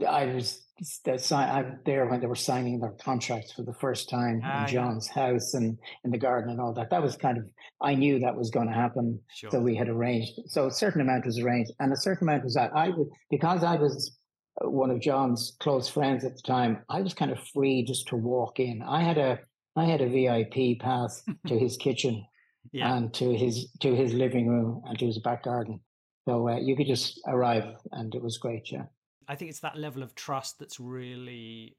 I 0.05 0.27
was 0.27 0.63
I 0.83 1.63
was 1.63 1.73
there 1.87 2.07
when 2.07 2.21
they 2.21 2.27
were 2.27 2.35
signing 2.35 2.81
their 2.81 2.95
contracts 3.01 3.53
for 3.53 3.63
the 3.63 3.75
first 3.75 4.09
time 4.09 4.41
ah, 4.45 4.63
in 4.63 4.69
John's 4.69 5.09
yeah. 5.09 5.27
house 5.33 5.55
and 5.55 5.79
in 6.05 6.11
the 6.11 6.19
garden 6.19 6.51
and 6.51 6.61
all 6.61 6.73
that. 6.75 6.91
That 6.91 7.03
was 7.03 7.17
kind 7.17 7.39
of 7.39 7.45
I 7.81 7.95
knew 7.95 8.19
that 8.19 8.37
was 8.37 8.51
going 8.51 8.69
to 8.69 8.75
happen, 8.75 9.21
sure. 9.35 9.51
so 9.51 9.61
we 9.61 9.77
had 9.77 9.89
arranged. 9.89 10.33
So 10.47 10.67
a 10.67 10.71
certain 10.71 11.01
amount 11.01 11.27
was 11.27 11.39
arranged, 11.39 11.73
and 11.79 11.93
a 11.93 11.97
certain 11.97 12.29
amount 12.29 12.45
was 12.45 12.55
that 12.55 12.73
I 12.75 12.89
would 12.91 13.09
because 13.31 13.63
I 13.63 13.77
was 13.77 14.17
uh, 14.61 14.69
one 14.69 14.91
of 14.91 15.01
John's 15.01 15.57
close 15.61 15.89
friends 15.89 16.25
at 16.25 16.35
the 16.35 16.43
time. 16.43 16.83
I 16.89 17.01
was 17.01 17.15
kind 17.15 17.31
of 17.31 17.39
free 17.55 17.85
just 17.85 18.09
to 18.09 18.17
walk 18.17 18.59
in. 18.59 18.83
I 18.83 19.03
had 19.03 19.19
a 19.19 19.39
I 19.77 19.85
had 19.85 20.01
a 20.01 20.09
VIP 20.09 20.81
pass 20.81 21.23
to 21.47 21.59
his 21.59 21.77
kitchen 21.77 22.25
yeah. 22.73 22.95
and 22.95 23.13
to 23.15 23.37
his 23.37 23.71
to 23.81 23.95
his 23.95 24.13
living 24.13 24.49
room 24.49 24.83
and 24.87 24.99
to 24.99 25.07
his 25.07 25.19
back 25.19 25.45
garden. 25.45 25.81
So 26.29 26.49
uh, 26.49 26.57
you 26.57 26.77
could 26.77 26.87
just 26.87 27.21
arrive, 27.27 27.75
and 27.91 28.15
it 28.15 28.23
was 28.23 28.39
great. 28.39 28.71
Yeah. 28.71 28.85
I 29.29 29.35
think 29.35 29.51
it's 29.51 29.61
that 29.61 29.77
level 29.77 30.03
of 30.03 30.15
trust 30.15 30.59
that's 30.59 30.81
really 30.81 31.77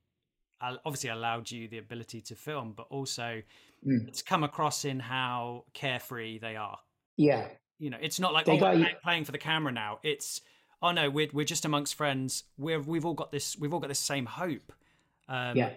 obviously 0.86 1.10
allowed 1.10 1.52
you 1.52 1.68
the 1.68 1.78
ability 1.78 2.22
to 2.22 2.36
film, 2.36 2.74
but 2.76 2.88
also 2.90 3.42
mm. 3.86 4.08
it's 4.08 4.22
come 4.22 4.44
across 4.44 4.86
in 4.86 5.00
how 5.00 5.66
carefree 5.74 6.40
they 6.40 6.56
are. 6.56 6.78
Yeah. 7.18 7.48
You 7.80 7.90
know, 7.90 7.98
it's 8.02 8.20
not 8.20 8.34
like 8.34 8.48
oh, 8.48 8.58
got, 8.58 8.78
playing 9.04 9.26
for 9.26 9.32
the 9.32 9.38
camera 9.38 9.72
now. 9.72 10.00
It's 10.04 10.42
oh 10.82 10.92
no, 10.92 11.10
we're 11.10 11.30
we're 11.34 11.46
just 11.46 11.66
amongst 11.66 11.96
friends. 11.96 12.44
We're 12.58 12.80
we've 12.80 13.06
all 13.06 13.14
got 13.14 13.32
this. 13.32 13.58
We've 13.58 13.74
all 13.74 13.80
got 13.80 13.90
this 13.90 14.00
same 14.00 14.26
hope. 14.26 14.72
Um, 15.28 15.58
yeah. 15.58 15.72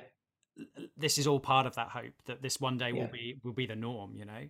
This 0.97 1.19
is 1.19 1.27
all 1.27 1.41
part 1.41 1.67
of 1.67 1.75
that 1.75 1.89
hope 1.89 2.15
that 2.27 2.43
this 2.43 2.61
one 2.61 2.79
day 2.79 2.91
yeah. 2.95 3.03
will 3.03 3.11
be 3.11 3.41
will 3.43 3.53
be 3.53 3.67
the 3.67 3.77
norm. 3.77 4.15
You 4.15 4.27
know. 4.27 4.49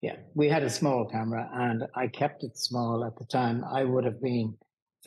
Yeah, 0.00 0.16
we 0.34 0.48
had 0.48 0.62
a 0.62 0.70
small 0.70 1.04
camera, 1.06 1.50
and 1.52 1.84
I 1.96 2.06
kept 2.06 2.44
it 2.44 2.56
small 2.56 3.04
at 3.04 3.18
the 3.18 3.24
time. 3.24 3.64
I 3.64 3.82
would 3.82 4.04
have 4.04 4.22
been 4.22 4.56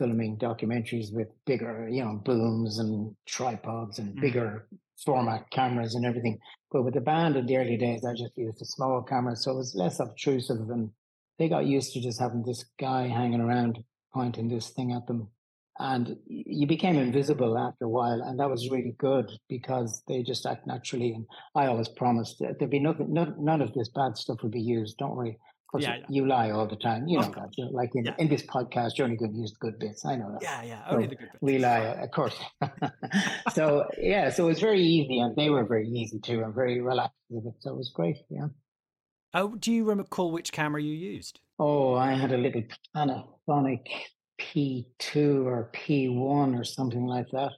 filming 0.01 0.35
documentaries 0.37 1.13
with 1.13 1.27
bigger, 1.45 1.87
you 1.87 2.03
know, 2.03 2.19
booms 2.25 2.79
and 2.79 3.15
tripods 3.27 3.99
and 3.99 4.15
mm. 4.15 4.21
bigger 4.21 4.67
format 5.05 5.45
cameras 5.51 5.93
and 5.93 6.07
everything. 6.07 6.39
But 6.71 6.83
with 6.83 6.95
the 6.95 7.01
band 7.01 7.35
in 7.35 7.45
the 7.45 7.57
early 7.57 7.77
days, 7.77 8.03
I 8.03 8.13
just 8.13 8.35
used 8.35 8.59
a 8.63 8.65
small 8.65 9.03
camera, 9.03 9.35
so 9.35 9.51
it 9.51 9.57
was 9.57 9.75
less 9.75 9.99
obtrusive, 9.99 10.69
and 10.71 10.89
they 11.37 11.49
got 11.49 11.67
used 11.67 11.93
to 11.93 12.01
just 12.01 12.19
having 12.19 12.43
this 12.43 12.65
guy 12.79 13.07
hanging 13.07 13.41
around 13.41 13.83
pointing 14.11 14.47
this 14.47 14.69
thing 14.69 14.91
at 14.91 15.05
them. 15.05 15.27
And 15.77 16.17
you 16.25 16.65
became 16.65 16.97
invisible 16.97 17.57
after 17.57 17.85
a 17.85 17.89
while, 17.89 18.21
and 18.23 18.39
that 18.39 18.49
was 18.49 18.71
really 18.71 18.95
good 18.97 19.29
because 19.49 20.01
they 20.07 20.23
just 20.23 20.47
act 20.47 20.65
naturally. 20.65 21.13
And 21.13 21.25
I 21.53 21.67
always 21.67 21.89
promised 21.89 22.39
that 22.39 22.57
there'd 22.57 22.71
be 22.71 22.79
nothing, 22.79 23.13
none, 23.13 23.35
none 23.37 23.61
of 23.61 23.73
this 23.73 23.89
bad 23.89 24.17
stuff 24.17 24.41
would 24.41 24.51
be 24.51 24.61
used. 24.61 24.97
Don't 24.97 25.15
worry 25.15 25.37
course, 25.71 25.83
yeah, 25.83 25.97
yeah. 25.97 26.05
you 26.09 26.27
lie 26.27 26.51
all 26.51 26.67
the 26.67 26.75
time. 26.75 27.07
You 27.07 27.19
know 27.19 27.31
that. 27.35 27.57
You 27.57 27.65
know, 27.65 27.71
like 27.71 27.91
in, 27.95 28.05
yeah. 28.05 28.15
in 28.17 28.27
this 28.27 28.43
podcast, 28.43 28.97
you're 28.97 29.05
only 29.05 29.17
going 29.17 29.33
to 29.33 29.39
use 29.39 29.51
the 29.51 29.57
good 29.59 29.79
bits. 29.79 30.05
I 30.05 30.15
know 30.17 30.31
that. 30.33 30.41
Yeah, 30.41 30.63
yeah, 30.63 30.83
only 30.89 31.05
so 31.05 31.09
the 31.09 31.15
good 31.15 31.29
bits. 31.31 31.41
We 31.41 31.57
lie, 31.59 31.79
of 31.79 32.11
course. 32.11 32.37
so 33.53 33.87
yeah, 33.99 34.29
so 34.29 34.45
it 34.45 34.47
was 34.47 34.59
very 34.59 34.81
easy, 34.81 35.19
and 35.19 35.35
they 35.35 35.49
were 35.49 35.63
very 35.63 35.87
easy 35.87 36.19
too, 36.19 36.43
and 36.43 36.53
very 36.53 36.81
relaxed 36.81 37.15
with 37.29 37.45
it. 37.45 37.53
So 37.59 37.71
it 37.71 37.77
was 37.77 37.89
great. 37.89 38.17
Yeah. 38.29 38.47
Oh, 39.33 39.55
do 39.55 39.71
you 39.71 39.85
recall 39.85 40.31
which 40.31 40.51
camera 40.51 40.81
you 40.81 40.93
used? 40.93 41.39
Oh, 41.57 41.95
I 41.95 42.13
had 42.13 42.33
a 42.33 42.37
little 42.37 42.63
Panasonic 42.95 43.87
P2 44.39 45.45
or 45.45 45.71
P1 45.73 46.59
or 46.59 46.63
something 46.63 47.05
like 47.05 47.27
that. 47.31 47.51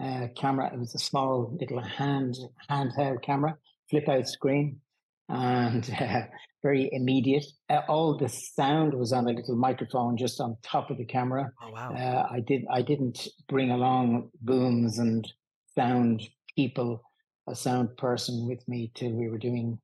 Uh, 0.00 0.26
camera. 0.36 0.70
It 0.72 0.78
was 0.78 0.94
a 0.94 0.98
small 0.98 1.56
little 1.58 1.80
hand 1.80 2.36
handheld 2.68 3.22
camera, 3.22 3.56
flip 3.88 4.08
out 4.08 4.28
screen, 4.28 4.80
and 5.28 5.94
uh, 6.00 6.22
very 6.62 6.88
immediate. 6.92 7.46
Uh, 7.68 7.80
all 7.88 8.16
the 8.16 8.28
sound 8.28 8.94
was 8.94 9.12
on 9.12 9.26
a 9.26 9.32
little 9.32 9.56
microphone 9.56 10.16
just 10.16 10.40
on 10.40 10.56
top 10.62 10.90
of 10.90 10.98
the 10.98 11.04
camera. 11.04 11.50
Oh 11.62 11.70
wow! 11.70 11.94
Uh, 11.94 12.26
I 12.30 12.40
did. 12.40 12.64
I 12.70 12.82
didn't 12.82 13.28
bring 13.48 13.70
along 13.70 14.30
booms 14.40 14.98
and 14.98 15.30
sound 15.74 16.22
people, 16.56 17.02
a 17.48 17.54
sound 17.54 17.96
person 17.96 18.46
with 18.48 18.66
me 18.68 18.90
till 18.94 19.12
we 19.12 19.28
were 19.28 19.38
doing 19.38 19.78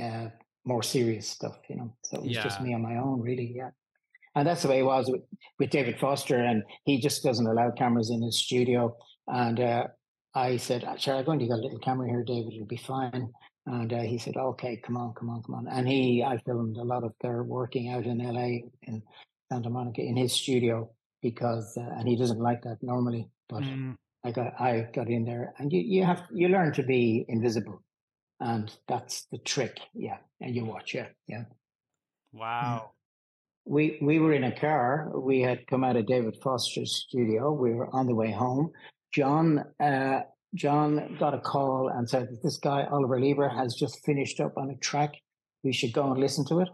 uh, 0.00 0.28
more 0.64 0.82
serious 0.82 1.28
stuff. 1.28 1.56
You 1.68 1.76
know, 1.76 1.96
so 2.04 2.18
it 2.18 2.24
was 2.24 2.32
yeah. 2.32 2.42
just 2.42 2.60
me 2.60 2.74
on 2.74 2.82
my 2.82 2.96
own, 2.96 3.20
really. 3.20 3.52
Yeah. 3.54 3.70
And 4.36 4.48
that's 4.48 4.62
the 4.62 4.68
way 4.68 4.80
it 4.80 4.84
was 4.84 5.08
with, 5.08 5.22
with 5.60 5.70
David 5.70 5.96
Foster, 6.00 6.36
and 6.36 6.64
he 6.84 7.00
just 7.00 7.22
doesn't 7.22 7.46
allow 7.46 7.70
cameras 7.70 8.10
in 8.10 8.20
his 8.20 8.40
studio. 8.40 8.96
And 9.28 9.60
uh, 9.60 9.84
I 10.34 10.56
said, 10.56 10.84
"Sure, 10.98 11.14
I've 11.14 11.28
only 11.28 11.46
got 11.46 11.60
a 11.60 11.62
little 11.62 11.78
camera 11.78 12.08
here, 12.08 12.24
David. 12.24 12.52
It'll 12.52 12.66
be 12.66 12.76
fine." 12.76 13.32
And 13.66 13.92
uh, 13.92 14.00
he 14.00 14.18
said, 14.18 14.36
okay, 14.36 14.76
come 14.76 14.96
on, 14.96 15.14
come 15.14 15.30
on, 15.30 15.42
come 15.42 15.54
on. 15.54 15.68
And 15.68 15.88
he, 15.88 16.22
I 16.22 16.38
filmed 16.44 16.76
a 16.76 16.84
lot 16.84 17.02
of 17.02 17.14
their 17.20 17.42
working 17.42 17.88
out 17.88 18.04
in 18.04 18.18
LA, 18.18 18.68
in 18.82 19.02
Santa 19.50 19.70
Monica, 19.70 20.02
in 20.02 20.16
his 20.16 20.32
studio 20.32 20.90
because, 21.22 21.76
uh, 21.78 21.94
and 21.98 22.06
he 22.06 22.16
doesn't 22.16 22.40
like 22.40 22.62
that 22.62 22.82
normally, 22.82 23.28
but 23.48 23.62
mm. 23.62 23.96
I 24.22 24.32
got, 24.32 24.60
I 24.60 24.88
got 24.94 25.08
in 25.08 25.24
there 25.24 25.54
and 25.58 25.72
you, 25.72 25.80
you 25.80 26.04
have, 26.04 26.24
you 26.30 26.48
learn 26.48 26.74
to 26.74 26.82
be 26.82 27.24
invisible 27.28 27.82
and 28.40 28.70
that's 28.86 29.26
the 29.32 29.38
trick. 29.38 29.80
Yeah. 29.94 30.18
And 30.40 30.54
you 30.54 30.66
watch, 30.66 30.94
yeah. 30.94 31.06
Yeah. 31.26 31.44
Wow. 32.32 32.90
We, 33.64 33.98
we 34.02 34.18
were 34.18 34.34
in 34.34 34.44
a 34.44 34.52
car. 34.52 35.10
We 35.14 35.40
had 35.40 35.66
come 35.66 35.84
out 35.84 35.96
of 35.96 36.06
David 36.06 36.36
Foster's 36.42 36.96
studio. 36.96 37.50
We 37.52 37.72
were 37.72 37.88
on 37.94 38.06
the 38.06 38.14
way 38.14 38.30
home. 38.30 38.72
John 39.14 39.64
uh, 39.80 40.20
John 40.54 41.16
got 41.18 41.34
a 41.34 41.40
call 41.40 41.88
and 41.88 42.08
said 42.08 42.28
that 42.30 42.42
this 42.42 42.58
guy, 42.58 42.86
Oliver 42.90 43.20
Leiber, 43.20 43.48
has 43.48 43.74
just 43.74 44.04
finished 44.04 44.40
up 44.40 44.56
on 44.56 44.70
a 44.70 44.76
track. 44.76 45.14
We 45.64 45.72
should 45.72 45.92
go 45.92 46.10
and 46.10 46.20
listen 46.20 46.44
to 46.46 46.60
it. 46.60 46.68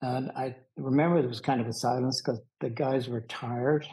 And 0.00 0.30
I 0.32 0.56
remember 0.76 1.20
there 1.20 1.28
was 1.28 1.40
kind 1.40 1.60
of 1.60 1.66
a 1.66 1.72
silence 1.72 2.20
because 2.20 2.40
the 2.60 2.70
guys 2.70 3.08
were 3.08 3.20
tired. 3.22 3.86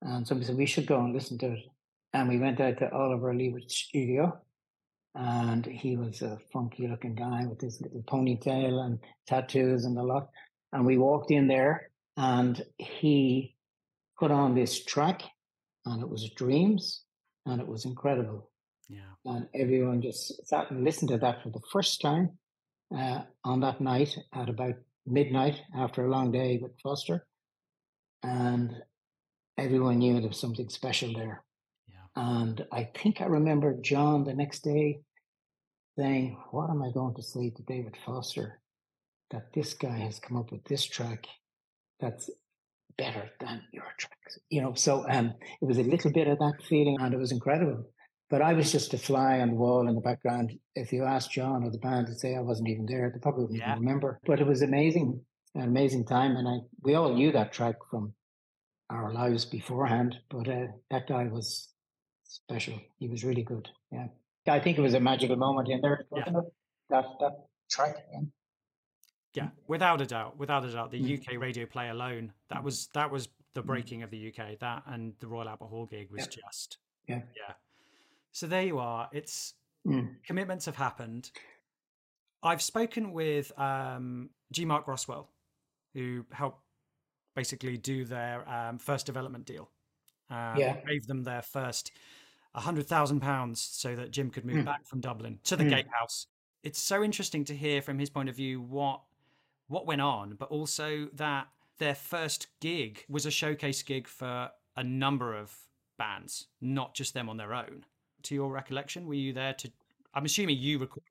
And 0.00 0.26
somebody 0.26 0.46
said, 0.46 0.56
we 0.56 0.66
should 0.66 0.86
go 0.86 1.00
and 1.00 1.12
listen 1.12 1.38
to 1.38 1.52
it. 1.52 1.58
And 2.12 2.28
we 2.28 2.38
went 2.38 2.60
out 2.60 2.78
to 2.78 2.92
Oliver 2.92 3.34
Leiber's 3.34 3.74
studio. 3.74 4.40
And 5.14 5.66
he 5.66 5.96
was 5.96 6.22
a 6.22 6.38
funky 6.52 6.88
looking 6.88 7.14
guy 7.14 7.44
with 7.46 7.60
his 7.60 7.80
little 7.80 8.02
ponytail 8.02 8.84
and 8.84 8.98
tattoos 9.26 9.84
and 9.84 9.98
a 9.98 10.02
lot. 10.02 10.28
And 10.72 10.86
we 10.86 10.98
walked 10.98 11.30
in 11.30 11.48
there 11.48 11.90
and 12.16 12.62
he 12.78 13.56
put 14.18 14.30
on 14.30 14.54
this 14.54 14.84
track 14.84 15.22
and 15.84 16.00
it 16.00 16.08
was 16.08 16.30
Dreams 16.30 17.02
and 17.44 17.60
it 17.60 17.66
was 17.66 17.84
incredible. 17.84 18.51
Yeah. 18.88 19.00
And 19.24 19.48
everyone 19.54 20.02
just 20.02 20.46
sat 20.46 20.70
and 20.70 20.84
listened 20.84 21.10
to 21.10 21.18
that 21.18 21.42
for 21.42 21.50
the 21.50 21.62
first 21.72 22.00
time 22.00 22.38
uh, 22.96 23.22
on 23.44 23.60
that 23.60 23.80
night 23.80 24.16
at 24.34 24.48
about 24.48 24.74
midnight 25.06 25.60
after 25.76 26.04
a 26.04 26.10
long 26.10 26.30
day 26.32 26.58
with 26.60 26.72
Foster. 26.82 27.26
And 28.22 28.74
everyone 29.58 29.98
knew 29.98 30.20
there 30.20 30.28
was 30.28 30.38
something 30.38 30.68
special 30.68 31.12
there. 31.14 31.42
Yeah. 31.88 32.22
And 32.34 32.64
I 32.72 32.90
think 32.96 33.20
I 33.20 33.26
remember 33.26 33.76
John 33.80 34.24
the 34.24 34.34
next 34.34 34.62
day 34.62 35.00
saying, 35.98 36.36
What 36.50 36.70
am 36.70 36.82
I 36.82 36.90
going 36.92 37.14
to 37.14 37.22
say 37.22 37.50
to 37.50 37.62
David 37.62 37.96
Foster? 38.04 38.60
That 39.30 39.52
this 39.54 39.74
guy 39.74 39.98
has 39.98 40.18
come 40.18 40.36
up 40.36 40.52
with 40.52 40.64
this 40.64 40.84
track 40.84 41.26
that's 42.00 42.28
better 42.98 43.30
than 43.40 43.62
your 43.72 43.86
tracks. 43.96 44.38
You 44.50 44.60
know, 44.60 44.74
so 44.74 45.06
um, 45.08 45.34
it 45.60 45.64
was 45.64 45.78
a 45.78 45.82
little 45.82 46.12
bit 46.12 46.28
of 46.28 46.38
that 46.38 46.62
feeling 46.68 46.98
and 47.00 47.14
it 47.14 47.18
was 47.18 47.32
incredible. 47.32 47.84
But 48.32 48.40
I 48.40 48.54
was 48.54 48.72
just 48.72 48.94
a 48.94 48.98
fly 48.98 49.40
on 49.40 49.50
the 49.50 49.56
wall 49.56 49.86
in 49.86 49.94
the 49.94 50.00
background. 50.00 50.58
If 50.74 50.90
you 50.90 51.04
asked 51.04 51.32
John 51.32 51.64
or 51.64 51.70
the 51.70 51.76
band 51.76 52.06
to 52.06 52.14
say 52.14 52.34
I 52.34 52.40
wasn't 52.40 52.70
even 52.70 52.86
there, 52.86 53.10
they 53.12 53.20
probably 53.20 53.42
wouldn't 53.42 53.60
yeah. 53.60 53.72
even 53.72 53.84
remember. 53.84 54.20
But 54.24 54.40
it 54.40 54.46
was 54.46 54.62
amazing, 54.62 55.20
an 55.54 55.64
amazing 55.64 56.06
time. 56.06 56.36
And 56.36 56.48
I, 56.48 56.60
we 56.82 56.94
all 56.94 57.12
knew 57.12 57.30
that 57.32 57.52
track 57.52 57.74
from 57.90 58.14
our 58.88 59.12
lives 59.12 59.44
beforehand. 59.44 60.16
But 60.30 60.48
uh, 60.48 60.68
that 60.90 61.08
guy 61.08 61.24
was 61.24 61.68
special. 62.24 62.80
He 62.98 63.06
was 63.06 63.22
really 63.22 63.42
good. 63.42 63.68
Yeah. 63.90 64.06
I 64.48 64.60
think 64.60 64.78
it 64.78 64.80
was 64.80 64.94
a 64.94 65.00
magical 65.00 65.36
moment 65.36 65.68
in 65.68 65.82
there. 65.82 66.06
Yeah. 66.16 66.24
That, 66.88 67.04
that 67.20 67.32
track. 67.70 67.96
Yeah. 68.14 68.20
yeah, 69.34 69.48
without 69.68 70.00
a 70.00 70.06
doubt, 70.06 70.38
without 70.38 70.64
a 70.64 70.72
doubt, 70.72 70.90
the 70.90 71.02
mm. 71.02 71.20
UK 71.20 71.38
radio 71.38 71.66
play 71.66 71.90
alone 71.90 72.32
that 72.48 72.64
was 72.64 72.88
that 72.94 73.10
was 73.10 73.28
the 73.52 73.62
mm. 73.62 73.66
breaking 73.66 74.02
of 74.02 74.10
the 74.10 74.28
UK. 74.28 74.58
That 74.60 74.84
and 74.86 75.12
the 75.20 75.26
Royal 75.26 75.50
Albert 75.50 75.66
Hall 75.66 75.84
gig 75.84 76.10
was 76.10 76.20
yeah. 76.20 76.42
just 76.48 76.78
yeah, 77.06 77.20
yeah 77.36 77.54
so 78.32 78.46
there 78.46 78.62
you 78.62 78.78
are. 78.78 79.08
It's 79.12 79.54
mm. 79.86 80.08
commitments 80.26 80.66
have 80.66 80.76
happened. 80.76 81.30
I've 82.42 82.62
spoken 82.62 83.12
with 83.12 83.56
um, 83.58 84.30
G. 84.50 84.64
Mark 84.64 84.88
Roswell, 84.88 85.28
who 85.94 86.24
helped 86.32 86.60
basically 87.36 87.76
do 87.76 88.04
their 88.04 88.48
um, 88.48 88.78
first 88.78 89.06
development 89.06 89.46
deal. 89.46 89.70
Um, 90.30 90.56
yeah. 90.56 90.76
Gave 90.86 91.06
them 91.06 91.22
their 91.22 91.42
first 91.42 91.92
hundred 92.54 92.86
thousand 92.86 93.20
pounds 93.20 93.60
so 93.60 93.96
that 93.96 94.10
Jim 94.10 94.30
could 94.30 94.44
move 94.44 94.56
mm. 94.56 94.64
back 94.64 94.86
from 94.86 95.00
Dublin 95.00 95.38
to 95.44 95.56
the 95.56 95.64
mm. 95.64 95.70
Gatehouse. 95.70 96.26
It's 96.62 96.78
so 96.78 97.02
interesting 97.02 97.44
to 97.46 97.56
hear 97.56 97.82
from 97.82 97.98
his 97.98 98.10
point 98.10 98.28
of 98.28 98.36
view 98.36 98.60
what 98.60 99.02
what 99.68 99.86
went 99.86 100.00
on, 100.00 100.34
but 100.38 100.48
also 100.48 101.08
that 101.14 101.48
their 101.78 101.94
first 101.94 102.48
gig 102.60 103.04
was 103.08 103.24
a 103.24 103.30
showcase 103.30 103.82
gig 103.82 104.06
for 104.06 104.50
a 104.76 104.84
number 104.84 105.34
of 105.34 105.54
bands, 105.98 106.48
not 106.60 106.94
just 106.94 107.14
them 107.14 107.28
on 107.28 107.36
their 107.36 107.54
own. 107.54 107.84
To 108.22 108.34
your 108.34 108.50
recollection, 108.50 109.06
were 109.06 109.14
you 109.14 109.32
there 109.32 109.54
to? 109.54 109.70
I'm 110.14 110.24
assuming 110.24 110.58
you 110.58 110.78
recorded 110.78 111.04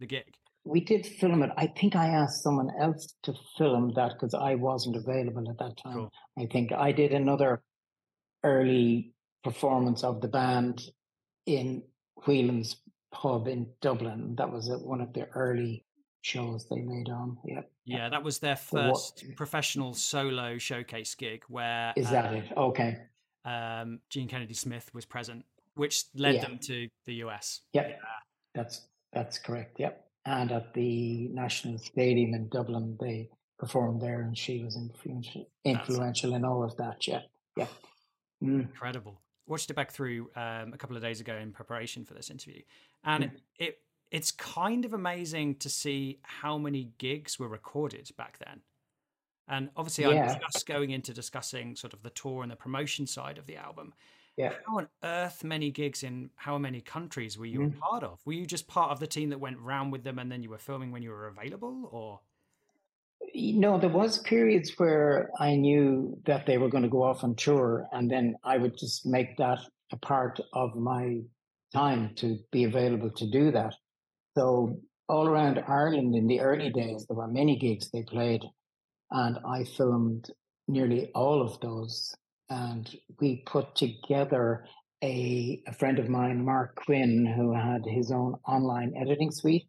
the 0.00 0.06
gig. 0.06 0.34
We 0.64 0.80
did 0.80 1.04
film 1.06 1.42
it. 1.42 1.50
I 1.58 1.66
think 1.66 1.94
I 1.94 2.06
asked 2.06 2.42
someone 2.42 2.70
else 2.80 3.14
to 3.24 3.34
film 3.58 3.92
that 3.96 4.12
because 4.14 4.32
I 4.34 4.54
wasn't 4.54 4.96
available 4.96 5.48
at 5.50 5.58
that 5.58 5.76
time. 5.76 5.94
Cool. 5.94 6.12
I 6.38 6.46
think 6.46 6.72
I 6.72 6.90
did 6.92 7.12
another 7.12 7.62
early 8.42 9.12
performance 9.42 10.04
of 10.04 10.20
the 10.22 10.28
band 10.28 10.82
in 11.44 11.82
Whelan's 12.24 12.76
pub 13.12 13.46
in 13.46 13.66
Dublin. 13.82 14.34
That 14.38 14.50
was 14.50 14.70
one 14.82 15.02
of 15.02 15.12
the 15.12 15.26
early 15.34 15.84
shows 16.22 16.66
they 16.70 16.80
made 16.80 17.10
on. 17.10 17.36
Yeah. 17.44 17.60
Yeah, 17.84 18.08
that 18.08 18.22
was 18.22 18.38
their 18.38 18.56
first 18.56 19.22
professional 19.36 19.92
solo 19.92 20.56
showcase 20.56 21.14
gig 21.14 21.42
where 21.48 21.92
Is 21.96 22.08
that 22.08 22.32
it? 22.32 22.44
Okay. 22.56 22.96
um, 23.44 24.00
Jean 24.08 24.26
Kennedy 24.26 24.54
Smith 24.54 24.88
was 24.94 25.04
present, 25.04 25.44
which 25.74 26.04
led 26.14 26.36
Yeah. 26.36 26.42
them 26.42 26.58
to 26.60 26.88
the 27.04 27.14
US. 27.24 27.60
Yep. 27.72 28.00
That's 28.54 28.86
that's 29.12 29.38
correct. 29.38 29.78
Yep. 29.78 30.00
And 30.26 30.50
at 30.52 30.72
the 30.74 31.28
National 31.28 31.78
Stadium 31.78 32.34
in 32.34 32.48
Dublin, 32.48 32.96
they 33.00 33.28
performed 33.58 34.00
there, 34.00 34.22
and 34.22 34.36
she 34.36 34.64
was 34.64 34.76
influential, 34.76 35.48
influential 35.64 36.34
in 36.34 36.44
all 36.44 36.64
of 36.64 36.76
that. 36.78 37.06
Yeah. 37.06 37.22
Yeah. 37.56 37.66
Mm. 38.42 38.62
Incredible. 38.62 39.20
Watched 39.46 39.70
it 39.70 39.74
back 39.74 39.90
through 39.92 40.30
um, 40.34 40.72
a 40.72 40.78
couple 40.78 40.96
of 40.96 41.02
days 41.02 41.20
ago 41.20 41.36
in 41.36 41.52
preparation 41.52 42.04
for 42.04 42.14
this 42.14 42.30
interview, 42.30 42.62
and 43.04 43.24
Mm. 43.24 43.34
it, 43.34 43.42
it 43.58 43.80
it's 44.10 44.30
kind 44.30 44.84
of 44.84 44.92
amazing 44.92 45.56
to 45.56 45.68
see 45.68 46.20
how 46.22 46.56
many 46.56 46.92
gigs 46.98 47.38
were 47.38 47.48
recorded 47.48 48.08
back 48.16 48.38
then. 48.38 48.62
And 49.48 49.70
obviously, 49.76 50.04
Yeah. 50.04 50.32
I'm 50.34 50.40
just 50.52 50.66
going 50.66 50.90
into 50.90 51.12
discussing 51.12 51.74
sort 51.76 51.92
of 51.92 52.02
the 52.02 52.10
tour 52.10 52.42
and 52.42 52.50
the 52.50 52.56
promotion 52.56 53.06
side 53.06 53.38
of 53.38 53.46
the 53.46 53.56
album. 53.56 53.92
Yeah. 54.36 54.52
How 54.66 54.78
on 54.78 54.88
earth 55.04 55.44
many 55.44 55.70
gigs 55.70 56.02
in 56.02 56.30
how 56.34 56.58
many 56.58 56.80
countries 56.80 57.38
were 57.38 57.46
you 57.46 57.60
Mm. 57.60 57.76
a 57.76 57.78
part 57.78 58.02
of? 58.02 58.20
Were 58.26 58.32
you 58.32 58.46
just 58.46 58.66
part 58.66 58.90
of 58.90 58.98
the 58.98 59.06
team 59.06 59.30
that 59.30 59.38
went 59.38 59.58
round 59.58 59.92
with 59.92 60.02
them 60.02 60.18
and 60.18 60.30
then 60.30 60.42
you 60.42 60.50
were 60.50 60.58
filming 60.58 60.90
when 60.90 61.02
you 61.02 61.10
were 61.10 61.28
available, 61.28 61.88
or? 61.92 62.20
No, 63.34 63.78
there 63.78 63.90
was 63.90 64.18
periods 64.18 64.72
where 64.76 65.30
I 65.38 65.54
knew 65.56 66.20
that 66.26 66.46
they 66.46 66.58
were 66.58 66.68
going 66.68 66.82
to 66.82 66.88
go 66.88 67.02
off 67.02 67.24
on 67.24 67.34
tour, 67.36 67.88
and 67.92 68.10
then 68.10 68.36
I 68.44 68.58
would 68.58 68.76
just 68.76 69.06
make 69.06 69.36
that 69.38 69.60
a 69.92 69.96
part 69.96 70.40
of 70.52 70.74
my 70.76 71.20
time 71.72 72.14
to 72.16 72.38
be 72.50 72.64
available 72.64 73.10
to 73.10 73.26
do 73.30 73.50
that. 73.52 73.74
So 74.36 74.80
all 75.08 75.26
around 75.28 75.58
Ireland 75.66 76.14
in 76.14 76.26
the 76.26 76.40
early 76.40 76.70
days, 76.70 77.06
there 77.06 77.16
were 77.16 77.28
many 77.28 77.56
gigs 77.56 77.90
they 77.90 78.02
played, 78.02 78.42
and 79.10 79.38
I 79.46 79.64
filmed 79.64 80.30
nearly 80.68 81.10
all 81.14 81.40
of 81.42 81.60
those. 81.60 82.14
And 82.50 82.94
we 83.20 83.42
put 83.46 83.74
together 83.74 84.66
a, 85.02 85.62
a 85.66 85.72
friend 85.72 85.98
of 85.98 86.08
mine, 86.08 86.44
Mark 86.44 86.76
Quinn, 86.76 87.26
who 87.26 87.52
had 87.52 87.84
his 87.86 88.10
own 88.10 88.36
online 88.46 88.94
editing 88.96 89.30
suite. 89.30 89.66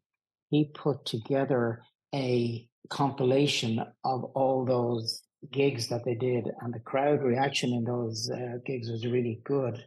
He 0.49 0.71
put 0.73 1.05
together 1.05 1.81
a 2.13 2.67
compilation 2.89 3.79
of 4.03 4.23
all 4.35 4.65
those 4.65 5.23
gigs 5.51 5.87
that 5.89 6.03
they 6.05 6.15
did, 6.15 6.49
and 6.61 6.73
the 6.73 6.79
crowd 6.79 7.21
reaction 7.21 7.73
in 7.73 7.83
those 7.83 8.29
uh, 8.31 8.57
gigs 8.65 8.89
was 8.89 9.05
really 9.05 9.41
good. 9.43 9.83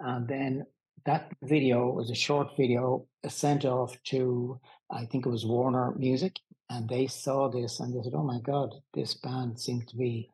And 0.00 0.28
then 0.28 0.66
that 1.06 1.32
video 1.42 1.90
was 1.90 2.10
a 2.10 2.14
short 2.14 2.48
video 2.56 3.06
sent 3.28 3.64
off 3.64 3.96
to, 4.04 4.60
I 4.90 5.06
think 5.06 5.26
it 5.26 5.30
was 5.30 5.46
Warner 5.46 5.94
Music, 5.96 6.36
and 6.68 6.88
they 6.88 7.06
saw 7.06 7.48
this 7.48 7.80
and 7.80 7.94
they 7.94 8.02
said, 8.02 8.14
"Oh 8.14 8.22
my 8.22 8.40
God, 8.40 8.74
this 8.94 9.14
band 9.14 9.58
seems 9.58 9.86
to 9.86 9.96
be 9.96 10.30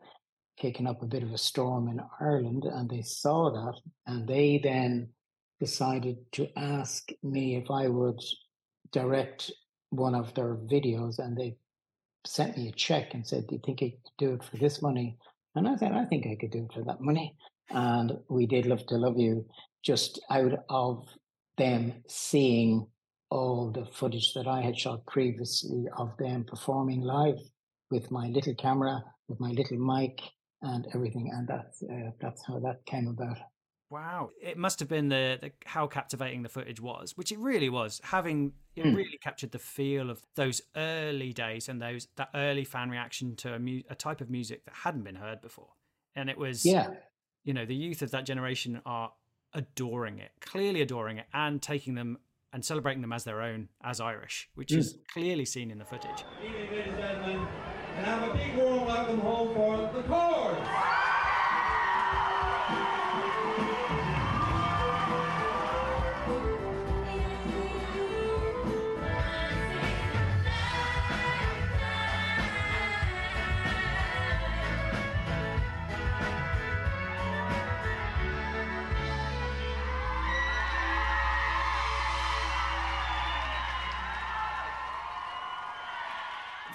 kicking 0.57 0.87
up 0.87 1.03
a 1.03 1.07
bit 1.07 1.23
of 1.23 1.33
a 1.33 1.39
storm 1.39 1.89
in 1.89 2.01
Ireland," 2.21 2.65
and 2.65 2.89
they 2.89 3.03
saw 3.03 3.51
that, 3.51 3.81
and 4.07 4.27
they 4.27 4.59
then 4.59 5.13
decided 5.61 6.31
to 6.33 6.59
ask 6.59 7.11
me 7.23 7.57
if 7.57 7.71
I 7.71 7.89
would 7.89 8.21
direct 8.93 9.53
one 9.91 10.15
of 10.15 10.35
their 10.35 10.57
videos, 10.57 11.19
and 11.19 11.37
they 11.37 11.57
sent 12.25 12.57
me 12.57 12.69
a 12.69 12.73
check 12.73 13.15
and 13.15 13.27
said, 13.27 13.47
"Do 13.47 13.55
you 13.55 13.61
think 13.65 13.81
you 13.83 13.93
could 13.93 14.01
do 14.19 14.35
it 14.35 14.45
for 14.45 14.57
this 14.57 14.83
money?" 14.83 15.17
And 15.55 15.69
I 15.69 15.77
said, 15.77 15.93
"I 15.93 16.05
think 16.07 16.27
I 16.27 16.37
could 16.37 16.51
do 16.51 16.65
it 16.65 16.73
for 16.73 16.85
that 16.85 17.01
money." 17.01 17.37
And 17.71 18.19
we 18.29 18.47
did 18.47 18.67
"Love 18.67 18.87
to 18.87 18.97
Love 18.97 19.19
You" 19.19 19.47
just 19.83 20.21
out 20.31 20.53
of 20.69 21.07
them 21.57 22.03
seeing 22.07 22.87
all 23.31 23.71
the 23.71 23.87
footage 23.87 24.35
that 24.35 24.47
I 24.47 24.61
had 24.61 24.79
shot 24.79 25.05
previously 25.07 25.87
of 25.97 26.17
them 26.19 26.45
performing 26.45 27.01
live 27.01 27.39
with 27.91 28.11
my 28.11 28.29
little 28.29 28.55
camera, 28.55 29.03
with 29.29 29.41
my 29.41 29.51
little 29.51 29.79
mic, 29.79 30.21
and 30.63 30.87
everything. 30.95 31.31
And 31.33 31.47
that's 31.49 31.83
uh, 31.83 32.11
that's 32.21 32.43
how 32.47 32.59
that 32.61 32.85
came 32.87 33.09
about. 33.09 33.39
Wow, 33.89 34.31
it 34.43 34.59
must 34.59 34.81
have 34.81 34.89
been 34.89 35.09
the, 35.11 35.39
the 35.41 35.53
how 35.65 35.87
captivating 35.87 36.43
the 36.43 36.49
footage 36.49 36.81
was, 36.81 37.17
which 37.17 37.31
it 37.31 37.39
really 37.39 37.69
was. 37.69 38.01
Having 38.05 38.53
it 38.75 38.85
Mm. 38.85 38.97
really 38.97 39.17
captured 39.23 39.53
the 39.53 39.59
feel 39.61 40.11
of 40.11 40.23
those 40.35 40.61
early 40.77 41.33
days 41.33 41.69
and 41.69 41.81
those 41.81 42.09
that 42.17 42.29
early 42.35 42.65
fan 42.65 42.91
reaction 42.91 43.37
to 43.37 43.55
a, 43.55 43.59
mu- 43.61 43.83
a 43.89 43.95
type 43.95 44.21
of 44.21 44.29
music 44.29 44.65
that 44.65 44.75
hadn't 44.75 45.05
been 45.05 45.15
heard 45.15 45.41
before, 45.41 45.69
and 46.17 46.29
it 46.29 46.37
was 46.37 46.65
Yeah. 46.67 46.89
you 47.45 47.55
know 47.55 47.65
the 47.65 47.77
youth 47.77 48.03
of 48.03 48.11
that 48.11 48.27
generation 48.27 48.83
are 48.85 49.13
adoring 49.55 50.19
it, 50.19 50.33
clearly 50.41 50.83
adoring 50.83 51.17
it, 51.19 51.27
and 51.33 51.63
taking 51.63 51.95
them 51.95 52.19
and 52.53 52.65
celebrating 52.65 53.03
them 53.03 53.13
as 53.13 53.23
their 53.25 53.41
own, 53.41 53.69
as 53.85 54.01
Irish, 54.01 54.51
which 54.57 54.71
Mm. 54.71 54.79
is 54.79 54.99
clearly 55.13 55.45
seen 55.45 55.71
in 55.71 55.79
the 55.79 55.85
footage. 55.85 56.25
And 57.97 58.05
have 58.05 58.29
a 58.29 58.35
big 58.37 58.55
warm 58.57 58.85
welcome 58.85 59.21
home 59.21 59.55
for 59.55 59.77
the 59.79 60.03
Corrs. 60.07 60.96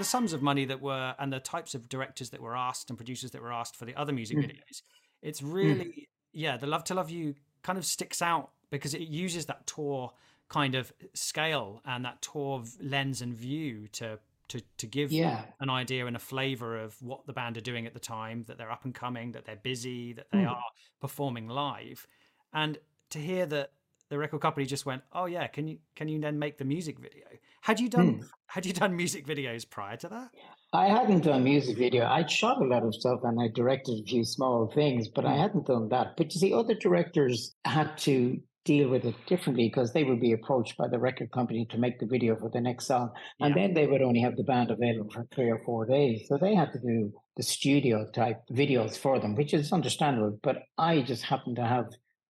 The 0.01 0.05
sums 0.15 0.33
of 0.33 0.41
money 0.41 0.65
that 0.65 0.81
were 0.81 1.15
and 1.19 1.31
the 1.31 1.39
types 1.39 1.75
of 1.75 1.87
directors 1.95 2.29
that 2.31 2.41
were 2.41 2.55
asked 2.55 2.89
and 2.89 2.97
producers 2.97 3.31
that 3.31 3.41
were 3.41 3.53
asked 3.61 3.75
for 3.75 3.85
the 3.85 3.95
other 4.01 4.13
music 4.13 4.37
Mm. 4.37 4.43
videos 4.45 4.77
it's 5.21 5.41
really 5.41 6.07
yeah 6.33 6.57
the 6.57 6.67
love 6.67 6.83
to 6.85 6.93
love 6.93 7.09
you 7.17 7.35
kind 7.61 7.77
of 7.77 7.85
sticks 7.85 8.21
out 8.21 8.51
because 8.71 8.93
it 8.93 9.01
uses 9.01 9.45
that 9.45 9.67
tour 9.67 10.11
kind 10.49 10.73
of 10.75 10.91
scale 11.13 11.81
and 11.85 12.03
that 12.05 12.21
tour 12.21 12.63
lens 12.81 13.21
and 13.21 13.33
view 13.35 13.87
to 13.99 14.19
to 14.47 14.61
to 14.77 14.85
give 14.87 15.11
Yeah. 15.11 15.45
an 15.59 15.69
idea 15.69 16.05
and 16.07 16.15
a 16.15 16.19
flavor 16.19 16.77
of 16.85 17.01
what 17.01 17.25
the 17.25 17.33
band 17.39 17.55
are 17.57 17.61
doing 17.71 17.85
at 17.87 17.93
the 17.93 17.99
time 18.17 18.43
that 18.47 18.57
they're 18.57 18.71
up 18.77 18.83
and 18.83 18.93
coming 18.93 19.31
that 19.33 19.45
they're 19.45 19.63
busy 19.73 20.13
that 20.13 20.27
they 20.31 20.39
Mm. 20.45 20.51
are 20.57 20.71
performing 20.99 21.47
live 21.47 22.05
and 22.51 22.77
to 23.11 23.19
hear 23.19 23.45
that 23.45 23.71
the 24.09 24.17
record 24.17 24.41
company 24.41 24.65
just 24.65 24.85
went 24.85 25.03
oh 25.13 25.25
yeah 25.25 25.47
can 25.47 25.67
you 25.69 25.77
can 25.95 26.07
you 26.09 26.19
then 26.19 26.37
make 26.37 26.57
the 26.57 26.65
music 26.65 26.99
video 26.99 27.27
had 27.61 27.79
you 27.79 27.89
done 27.89 28.13
Hmm. 28.15 28.21
had 28.47 28.65
you 28.65 28.73
done 28.73 28.95
music 28.95 29.25
videos 29.25 29.69
prior 29.69 29.97
to 29.97 30.09
that 30.09 30.29
I 30.73 30.87
hadn't 30.87 31.25
done 31.25 31.43
music 31.43 31.77
video. 31.77 32.05
I'd 32.05 32.31
shot 32.31 32.61
a 32.61 32.65
lot 32.65 32.83
of 32.85 32.95
stuff 32.95 33.19
and 33.23 33.41
I 33.41 33.49
directed 33.53 33.99
a 33.99 34.03
few 34.07 34.23
small 34.23 34.67
things, 34.73 35.09
but 35.09 35.25
I 35.25 35.35
hadn't 35.35 35.67
done 35.67 35.89
that. 35.89 36.15
But 36.15 36.33
you 36.33 36.39
see, 36.39 36.53
other 36.53 36.75
directors 36.75 37.53
had 37.65 37.97
to 37.99 38.39
deal 38.63 38.87
with 38.89 39.03
it 39.03 39.15
differently 39.25 39.67
because 39.67 39.91
they 39.91 40.05
would 40.05 40.21
be 40.21 40.31
approached 40.31 40.77
by 40.77 40.87
the 40.87 40.97
record 40.99 41.29
company 41.31 41.65
to 41.71 41.77
make 41.77 41.99
the 41.99 42.05
video 42.05 42.37
for 42.37 42.49
the 42.49 42.61
next 42.61 42.87
song. 42.87 43.09
And 43.41 43.53
then 43.53 43.73
they 43.73 43.85
would 43.85 44.01
only 44.01 44.21
have 44.21 44.37
the 44.37 44.43
band 44.43 44.71
available 44.71 45.09
for 45.11 45.27
three 45.35 45.49
or 45.49 45.59
four 45.65 45.85
days. 45.85 46.25
So 46.29 46.37
they 46.37 46.55
had 46.55 46.71
to 46.71 46.79
do 46.79 47.11
the 47.35 47.43
studio 47.43 48.09
type 48.11 48.39
videos 48.51 48.97
for 48.97 49.19
them, 49.19 49.35
which 49.35 49.53
is 49.53 49.73
understandable. 49.73 50.39
But 50.41 50.59
I 50.77 51.01
just 51.01 51.23
happened 51.23 51.57
to 51.57 51.65
have 51.65 51.87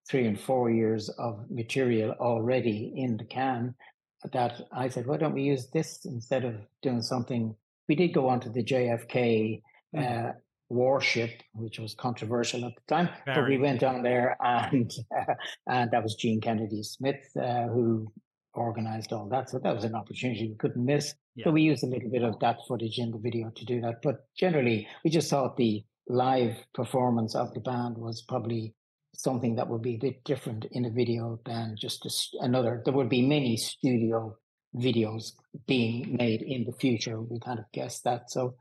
three 0.09 0.25
and 0.25 0.39
four 0.39 0.71
years 0.71 1.09
of 1.19 1.45
material 1.51 2.11
already 2.19 2.91
in 2.95 3.17
the 3.17 3.25
can 3.25 3.75
that 4.31 4.61
I 4.71 4.89
said, 4.89 5.07
why 5.07 5.17
don't 5.17 5.33
we 5.33 5.43
use 5.43 5.67
this 5.71 6.05
instead 6.05 6.45
of 6.45 6.55
doing 6.81 7.01
something? 7.01 7.55
We 7.87 7.95
did 7.95 8.13
go 8.13 8.29
on 8.29 8.39
to 8.41 8.49
the 8.49 8.63
JFK 8.63 9.61
uh, 9.97 10.31
warship, 10.69 11.41
which 11.53 11.79
was 11.79 11.93
controversial 11.93 12.65
at 12.65 12.73
the 12.75 12.95
time, 12.95 13.09
but 13.25 13.47
we 13.47 13.57
went 13.57 13.83
on 13.83 14.03
there 14.03 14.37
and 14.39 14.91
and 15.67 15.91
that 15.91 16.03
was 16.03 16.15
Jean 16.15 16.39
Kennedy 16.39 16.83
Smith 16.83 17.21
uh, 17.35 17.67
who 17.67 18.11
organized 18.53 19.13
all 19.13 19.27
that. 19.29 19.49
So 19.49 19.59
that 19.59 19.75
was 19.75 19.83
an 19.83 19.95
opportunity 19.95 20.49
we 20.49 20.55
couldn't 20.55 20.85
miss. 20.85 21.13
Yeah. 21.35 21.45
So 21.45 21.51
we 21.51 21.61
used 21.61 21.83
a 21.83 21.87
little 21.87 22.09
bit 22.09 22.23
of 22.23 22.39
that 22.39 22.57
footage 22.67 22.99
in 22.99 23.11
the 23.11 23.17
video 23.17 23.51
to 23.55 23.65
do 23.65 23.81
that. 23.81 24.01
But 24.01 24.27
generally, 24.37 24.87
we 25.03 25.09
just 25.09 25.29
thought 25.29 25.57
the 25.57 25.83
live 26.07 26.57
performance 26.73 27.35
of 27.35 27.53
the 27.53 27.61
band 27.61 27.97
was 27.97 28.21
probably 28.27 28.73
something 29.13 29.55
that 29.55 29.67
would 29.67 29.81
be 29.81 29.95
a 29.95 29.99
bit 29.99 30.23
different 30.23 30.65
in 30.71 30.85
a 30.85 30.89
video 30.89 31.39
than 31.45 31.75
just 31.77 32.05
a 32.05 32.43
another. 32.43 32.81
There 32.83 32.93
would 32.93 33.09
be 33.09 33.27
many 33.27 33.57
studio 33.57 34.37
videos 34.75 35.33
being 35.67 36.15
made 36.15 36.41
in 36.41 36.63
the 36.63 36.73
future. 36.73 37.21
We 37.21 37.39
kind 37.39 37.59
of 37.59 37.65
guessed 37.73 38.03
that. 38.05 38.31
So 38.31 38.55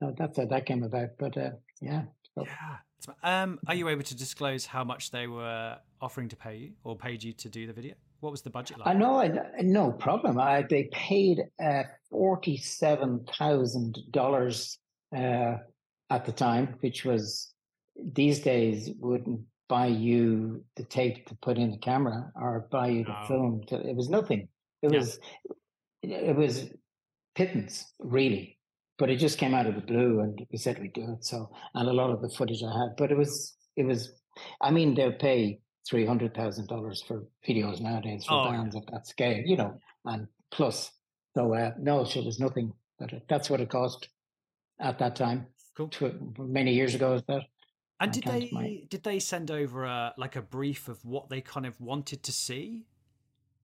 so 0.00 0.14
that's 0.18 0.36
how 0.38 0.46
that 0.46 0.66
came 0.66 0.82
about. 0.82 1.10
But 1.18 1.36
uh, 1.36 1.50
yeah, 1.80 2.02
so. 2.34 2.44
Yeah. 2.44 2.76
Um, 3.22 3.60
are 3.66 3.74
you 3.74 3.90
able 3.90 4.02
to 4.02 4.16
disclose 4.16 4.64
how 4.64 4.82
much 4.82 5.10
they 5.10 5.26
were 5.26 5.76
offering 6.00 6.28
to 6.30 6.36
pay 6.36 6.56
you 6.56 6.72
or 6.84 6.96
paid 6.96 7.22
you 7.22 7.34
to 7.34 7.50
do 7.50 7.66
the 7.66 7.72
video? 7.74 7.94
What 8.20 8.30
was 8.30 8.40
the 8.40 8.48
budget 8.48 8.78
like? 8.78 8.88
I 8.88 8.94
know, 8.94 9.20
I, 9.20 9.28
no 9.60 9.92
problem. 9.92 10.40
I, 10.40 10.62
they 10.62 10.84
paid 10.90 11.42
uh, 11.62 11.82
forty-seven 12.10 13.26
thousand 13.38 13.98
uh, 13.98 14.00
dollars 14.10 14.78
at 15.12 16.24
the 16.24 16.32
time, 16.32 16.76
which 16.80 17.04
was 17.04 17.52
these 17.96 18.40
days 18.40 18.90
wouldn't 18.98 19.40
buy 19.68 19.86
you 19.86 20.64
the 20.76 20.84
tape 20.84 21.26
to 21.26 21.34
put 21.36 21.56
in 21.58 21.70
the 21.70 21.78
camera 21.78 22.30
or 22.36 22.68
buy 22.70 22.88
you 22.88 23.04
the 23.04 23.12
No. 23.20 23.26
film. 23.28 23.62
To, 23.68 23.76
it 23.88 23.96
was 23.96 24.08
nothing. 24.08 24.48
It 24.82 24.92
Yeah. 24.92 24.98
was 24.98 25.18
it 26.02 26.36
was 26.36 26.70
pittance, 27.34 27.92
really. 27.98 28.58
But 28.98 29.10
it 29.10 29.16
just 29.16 29.38
came 29.38 29.54
out 29.54 29.66
of 29.66 29.74
the 29.74 29.80
blue, 29.80 30.20
and 30.20 30.38
we 30.52 30.58
said 30.58 30.78
we'd 30.78 30.92
do 30.92 31.12
it. 31.14 31.24
So, 31.24 31.50
and 31.74 31.88
a 31.88 31.92
lot 31.92 32.10
of 32.10 32.20
the 32.22 32.28
footage 32.28 32.62
I 32.62 32.70
had, 32.78 32.96
but 32.96 33.10
it 33.10 33.16
was 33.16 33.56
it 33.76 33.84
was. 33.84 34.12
I 34.60 34.70
mean, 34.70 34.94
they'll 34.94 35.12
pay 35.12 35.60
three 35.88 36.06
hundred 36.06 36.34
thousand 36.34 36.68
dollars 36.68 37.02
for 37.02 37.26
videos 37.46 37.80
nowadays 37.80 38.24
for 38.24 38.34
Oh, 38.34 38.50
bands 38.50 38.76
at 38.76 38.86
that 38.92 39.06
scale, 39.06 39.42
you 39.44 39.56
know, 39.56 39.78
and 40.04 40.28
plus. 40.52 40.90
So 41.36 41.52
uh, 41.54 41.72
no, 41.78 42.02
it 42.02 42.24
was 42.24 42.38
nothing. 42.38 42.72
But 42.98 43.10
that's 43.28 43.50
what 43.50 43.60
it 43.60 43.68
cost 43.70 44.08
at 44.80 44.98
that 45.00 45.16
time. 45.16 45.46
Cool. 45.76 45.88
Tw- 45.88 46.38
many 46.38 46.72
years 46.74 46.94
ago, 46.94 47.14
is 47.14 47.22
that? 47.26 47.42
And 48.00 48.12
did 48.12 48.24
they 48.24 48.86
did 48.90 49.02
they 49.04 49.18
send 49.18 49.50
over 49.50 49.84
a 49.84 50.14
like 50.18 50.36
a 50.36 50.42
brief 50.42 50.88
of 50.88 51.04
what 51.04 51.28
they 51.28 51.40
kind 51.40 51.64
of 51.66 51.80
wanted 51.80 52.22
to 52.24 52.32
see? 52.32 52.86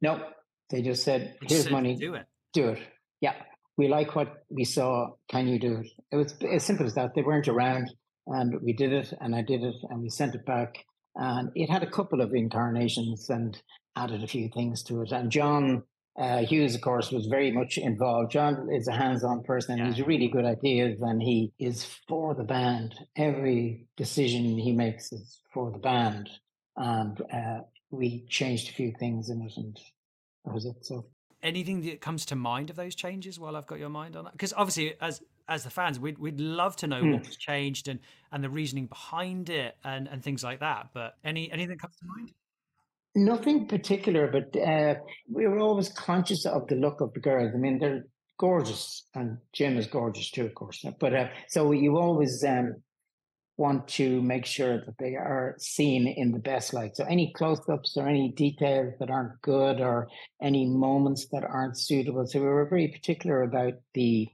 No, 0.01 0.25
they 0.71 0.83
just 0.83 1.03
said, 1.03 1.37
They 1.41 1.47
"Here's 1.49 1.65
said, 1.65 1.73
money, 1.73 1.97
Do 1.97 2.15
it. 2.15 2.27
do 2.53 2.69
it." 2.71 2.79
Yeah, 3.21 3.35
we 3.77 3.89
like 3.89 4.15
what 4.15 4.45
we 4.49 4.65
saw. 4.65 5.11
Can 5.29 5.47
you 5.49 5.59
do 5.59 5.81
it? 5.81 5.87
It 6.13 6.17
was 6.17 6.35
as 6.51 6.65
simple 6.65 6.87
as 6.87 6.95
that. 6.95 7.15
They 7.15 7.23
weren't 7.23 7.49
around, 7.49 7.93
and 8.27 8.61
we 8.63 8.73
did 8.73 8.93
it, 8.93 9.13
and 9.21 9.35
I 9.35 9.43
did 9.43 9.63
it, 9.63 9.77
and 9.91 10.01
we 10.01 10.09
sent 10.09 10.35
it 10.35 10.47
back, 10.47 10.85
and 11.17 11.51
it 11.55 11.69
had 11.69 11.83
a 11.83 11.91
couple 11.91 12.21
of 12.21 12.33
incarnations 12.33 13.29
and 13.29 13.61
added 13.97 14.23
a 14.23 14.29
few 14.29 14.49
things 14.49 14.83
to 14.85 15.03
it. 15.03 15.13
And 15.13 15.31
John 15.31 15.83
uh, 16.21 16.45
Hughes, 16.45 16.75
of 16.75 16.83
course, 16.83 17.11
was 17.11 17.27
very 17.27 17.51
much 17.51 17.79
involved. 17.79 18.31
John 18.31 18.69
is 18.71 18.87
a 18.89 18.93
hands-on 18.93 19.43
person, 19.43 19.73
and 19.73 19.89
Yeah. 19.89 19.95
he's 19.95 20.07
really 20.07 20.29
good 20.29 20.45
ideas, 20.45 21.01
and 21.01 21.21
he 21.23 21.53
is 21.59 21.85
for 22.07 22.35
the 22.35 22.45
band. 22.45 22.95
Every 23.17 23.87
decision 23.97 24.59
he 24.59 24.73
makes 24.73 25.13
is 25.13 25.41
for 25.53 25.73
the 25.73 25.79
band, 25.79 26.29
and 26.77 27.21
uh, 27.33 27.61
we 27.91 28.27
changed 28.29 28.69
a 28.69 28.73
few 28.73 28.93
things 29.01 29.31
in 29.31 29.43
it, 29.43 29.53
and 29.57 29.77
that 30.45 30.55
was 30.55 30.67
it. 30.67 30.85
So. 30.85 31.07
Anything 31.43 31.81
that 31.87 32.03
comes 32.03 32.27
to 32.27 32.37
mind 32.37 32.69
of 32.69 32.77
those 32.77 32.95
changes 32.95 33.41
while 33.41 33.57
I've 33.57 33.67
got 33.67 33.79
your 33.79 33.89
mind 33.89 34.15
on 34.15 34.25
that? 34.25 34.33
Because 34.35 34.53
obviously, 34.53 34.95
as 35.01 35.23
as 35.49 35.65
the 35.65 35.71
fans, 35.71 35.99
we'd 35.99 36.19
we'd 36.19 36.39
love 36.39 36.77
to 36.77 36.87
know 36.87 37.01
Hmm. 37.01 37.13
what 37.13 37.25
was 37.25 37.37
changed 37.39 37.89
and 37.89 37.99
and 38.31 38.45
the 38.45 38.51
reasoning 38.51 38.87
behind 38.87 39.49
it 39.49 39.77
and 39.83 40.07
and 40.07 40.23
things 40.23 40.45
like 40.45 40.61
that. 40.61 40.91
But 40.93 41.17
any 41.25 41.51
anything 41.51 41.71
that 41.71 41.81
comes 41.81 41.97
to 41.97 42.05
mind? 42.15 42.33
Nothing 43.15 43.67
particular, 43.67 44.31
but 44.31 44.57
uh, 44.61 44.95
we 45.29 45.47
were 45.49 45.59
always 45.59 45.89
conscious 45.89 46.47
of 46.47 46.69
the 46.69 46.77
look 46.77 47.01
of 47.01 47.13
the 47.13 47.21
girls. 47.21 47.53
I 47.53 47.59
mean, 47.59 47.81
they're 47.81 48.05
gorgeous, 48.39 49.07
and 49.15 49.39
Jim 49.53 49.77
is 49.77 49.89
gorgeous 49.89 50.31
too, 50.31 50.47
of 50.47 50.55
course. 50.55 50.85
But 51.01 51.15
uh, 51.15 51.29
so 51.49 51.73
you 51.73 51.99
always 51.99 52.45
um, 52.45 52.77
want 53.57 53.89
to 53.89 54.23
make 54.23 54.47
sure 54.47 54.79
that 54.79 54.97
they 54.99 55.17
are 55.17 55.57
seen 55.59 56.07
in 56.07 56.31
the 56.31 56.39
best 56.39 56.73
light. 56.73 56.97
So 56.97 57.05
any 57.05 57.33
close-ups 57.37 57.97
or 57.97 58.09
any 58.09 58.31
details 58.31 58.95
that 59.01 59.11
aren't 59.11 59.43
good, 59.43 59.81
or 59.81 60.09
any 60.41 60.67
moments 60.67 61.27
that 61.33 61.45
aren't 61.45 61.79
suitable. 61.79 62.27
So 62.27 62.41
we 62.41 62.47
were 62.47 62.69
very 62.69 62.89
particular 62.89 63.43
about 63.43 63.75
the 63.95 64.29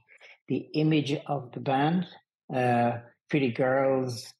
the 0.49 0.67
image 0.75 1.13
of 1.25 1.51
the 1.51 1.59
band. 1.59 2.05
Uh, 2.53 2.99
pretty 3.29 3.51
girls, 3.51 4.31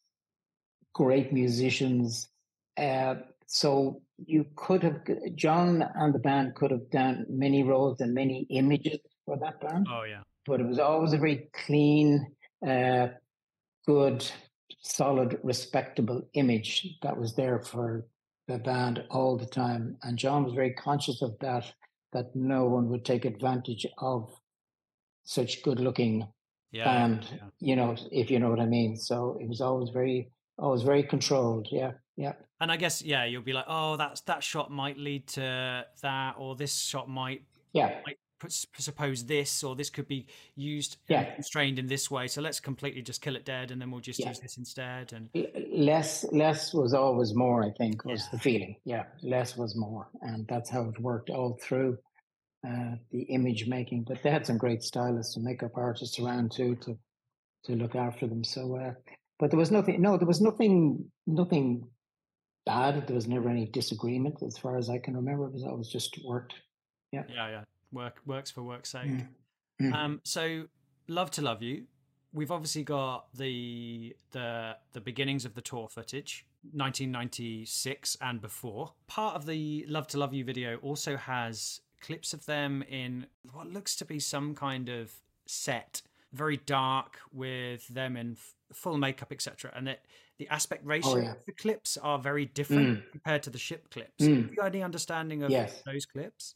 great 0.94 1.34
musicians. 1.34 2.30
Uh, 2.78 3.16
so 3.48 4.02
you 4.18 4.46
could 4.56 4.84
have 4.84 5.02
John 5.36 5.84
and 5.96 6.14
the 6.14 6.20
band 6.20 6.56
could 6.56 6.72
have 6.72 6.90
done 6.92 7.26
many 7.30 7.64
roles 7.64 8.02
and 8.02 8.14
many 8.14 8.46
images 8.50 9.00
for 9.26 9.38
that 9.38 9.60
band, 9.62 9.88
Oh 9.90 10.04
yeah, 10.04 10.22
but 10.46 10.60
it 10.60 10.68
was 10.68 10.80
always 10.80 11.14
a 11.14 11.18
very 11.18 11.50
clean, 11.66 12.28
uh, 12.66 13.08
good, 13.86 14.30
solid, 14.82 15.40
respectable 15.44 16.22
image 16.34 16.98
that 17.02 17.18
was 17.18 17.36
there 17.36 17.60
for 17.60 18.06
the 18.48 18.58
band 18.58 19.04
all 19.10 19.38
the 19.38 19.46
time. 19.46 19.98
And 20.04 20.18
John 20.18 20.44
was 20.44 20.54
very 20.54 20.74
conscious 20.74 21.22
of 21.22 21.38
that, 21.40 21.72
that 22.14 22.36
no 22.36 22.66
one 22.66 22.90
would 22.90 23.06
take 23.06 23.26
advantage 23.26 23.86
of 23.98 24.30
such 25.24 25.64
good 25.64 25.80
looking 25.80 26.28
yeah. 26.72 26.86
band, 26.86 27.28
yeah. 27.32 27.38
you 27.60 27.76
know, 27.76 27.96
if 28.12 28.32
you 28.32 28.40
know 28.40 28.50
what 28.50 28.60
I 28.60 28.66
mean. 28.66 28.96
So 28.96 29.38
it 29.42 29.48
was 29.48 29.62
always 29.62 29.90
very, 29.90 30.30
always 30.58 30.84
very 30.84 31.04
controlled. 31.04 31.68
Yeah, 31.72 31.92
yeah. 32.18 32.34
And 32.60 32.72
I 32.72 32.78
guess 32.78 33.02
yeah, 33.04 33.26
you'll 33.26 33.44
be 33.44 33.54
like, 33.54 33.66
oh, 33.68 33.96
that's 33.98 34.22
that 34.22 34.44
shot 34.44 34.72
might 34.72 34.98
lead 34.98 35.28
to 35.30 35.86
that, 36.02 36.36
or 36.38 36.56
this 36.56 36.76
shot 36.76 37.08
might 37.08 37.44
Yeah, 37.74 38.02
put, 38.40 38.52
suppose 38.52 39.26
this, 39.26 39.64
or 39.64 39.76
this 39.76 39.90
could 39.90 40.08
be 40.08 40.28
used 40.56 40.98
Yeah. 41.08 41.34
constrained 41.36 41.80
in 41.80 41.88
this 41.88 42.10
way. 42.12 42.28
So 42.28 42.42
let's 42.42 42.60
completely 42.60 43.02
just 43.04 43.22
kill 43.22 43.36
it 43.36 43.46
dead, 43.46 43.72
and 43.72 43.80
then 43.82 43.92
we'll 43.92 44.02
just 44.02 44.20
Yeah. 44.20 44.30
use 44.30 44.40
this 44.40 44.58
instead. 44.58 45.14
And 45.14 45.30
less 45.70 46.24
less 46.32 46.74
was 46.74 46.94
always 46.94 47.36
more 47.36 47.64
i 47.64 47.72
think 47.78 48.04
was 48.06 48.24
Yeah. 48.24 48.30
the 48.32 48.40
feeling 48.40 48.76
yeah 48.86 49.04
less 49.22 49.56
was 49.56 49.76
more 49.76 50.10
and 50.22 50.48
that's 50.48 50.70
how 50.70 50.90
it 50.90 51.00
worked 51.00 51.30
all 51.30 51.58
through 51.62 51.98
uh, 52.68 52.96
the 53.12 53.22
image 53.30 53.68
making 53.68 54.04
but 54.08 54.22
they 54.24 54.32
had 54.32 54.46
some 54.46 54.58
great 54.58 54.82
stylists 54.82 55.36
and 55.36 55.46
makeup 55.46 55.72
artists 55.76 56.20
around 56.20 56.52
too 56.52 56.76
to 56.78 56.98
to 57.66 57.76
look 57.76 57.96
after 57.96 58.26
them 58.28 58.44
so 58.44 58.76
uh, 58.78 58.94
but 59.40 59.52
there 59.52 59.60
was 59.60 59.72
nothing 59.72 60.02
no 60.02 60.18
there 60.18 60.28
was 60.28 60.42
nothing 60.42 61.12
nothing 61.28 61.88
bad 62.68 63.08
there 63.08 63.16
was 63.16 63.28
never 63.28 63.50
any 63.50 63.66
disagreement 63.66 64.44
as 64.44 64.58
far 64.58 64.78
as 64.78 64.90
i 64.90 64.98
can 64.98 65.16
remember 65.16 65.46
it 65.46 65.54
was 65.54 65.64
always 65.64 65.88
just 65.88 66.20
worked 66.26 66.54
yeah, 67.14 67.24
yeah, 67.34 67.50
Yeah. 67.50 67.64
work 67.92 68.16
works 68.26 68.52
for 68.52 68.62
work's 68.64 68.90
sake. 68.90 69.10
Mm. 69.10 69.28
Mm. 69.82 69.94
Um, 69.94 70.22
so 70.26 70.66
love 71.08 71.32
to 71.32 71.42
love 71.42 71.62
you. 71.64 71.86
We've 72.34 72.52
obviously 72.52 72.84
got 72.84 73.28
the 73.34 74.14
the 74.32 74.76
the 74.92 75.00
beginnings 75.00 75.46
of 75.46 75.54
the 75.56 75.62
tour 75.62 75.88
footage, 75.88 76.46
1996 76.74 78.18
and 78.22 78.42
before. 78.42 78.92
Part 79.08 79.36
of 79.36 79.46
the 79.46 79.86
Love 79.88 80.08
to 80.08 80.18
Love 80.20 80.34
You 80.34 80.44
video 80.44 80.78
also 80.78 81.16
has 81.18 81.82
clips 82.02 82.34
of 82.34 82.46
them 82.46 82.84
in 82.84 83.28
what 83.54 83.68
looks 83.68 83.96
to 83.98 84.06
be 84.06 84.20
some 84.20 84.54
kind 84.54 84.90
of 84.90 85.12
set, 85.46 86.02
very 86.34 86.58
dark 86.58 87.20
with 87.32 87.88
them 87.88 88.18
in 88.18 88.34
f- 88.34 88.54
full 88.74 88.98
makeup, 88.98 89.32
etc. 89.32 89.72
And 89.76 89.88
it, 89.90 90.02
the 90.40 90.48
aspect 90.50 90.86
ratio 90.86 91.12
Oh, 91.14 91.18
yeah. 91.18 91.32
of 91.32 91.46
the 91.46 91.52
clips 91.52 91.98
are 91.98 92.20
very 92.20 92.46
different 92.46 93.04
compared 93.12 93.44
to 93.44 93.50
the 93.50 93.58
ship 93.58 93.90
clips. 93.90 94.24
Mm. 94.24 94.42
Have 94.44 94.50
you 94.52 94.56
got 94.56 94.66
any 94.68 94.84
understanding 94.84 95.44
of 95.44 95.50
Yes. 95.52 95.82
those 95.86 96.06
clips? 96.06 96.56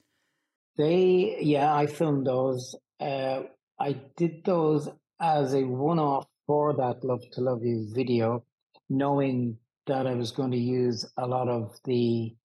They, 0.78 1.38
yeah, 1.42 1.74
I 1.74 1.88
filmed 1.88 2.28
those. 2.28 2.76
Uh, 3.00 3.44
I 3.80 3.94
did 4.16 4.44
those 4.46 4.88
as 5.20 5.54
a 5.54 5.64
one 5.64 6.00
off 6.00 6.28
for 6.48 6.74
that 6.76 7.04
Love 7.04 7.24
to 7.34 7.42
Love 7.42 7.64
You 7.64 7.88
video, 7.94 8.44
knowing 8.90 9.58
that 9.88 10.06
I 10.08 10.14
was 10.14 10.32
going 10.32 10.52
to 10.52 10.58
use 10.58 11.06
a 11.18 11.26
lot 11.28 11.48
of 11.50 11.78
the 11.86 12.36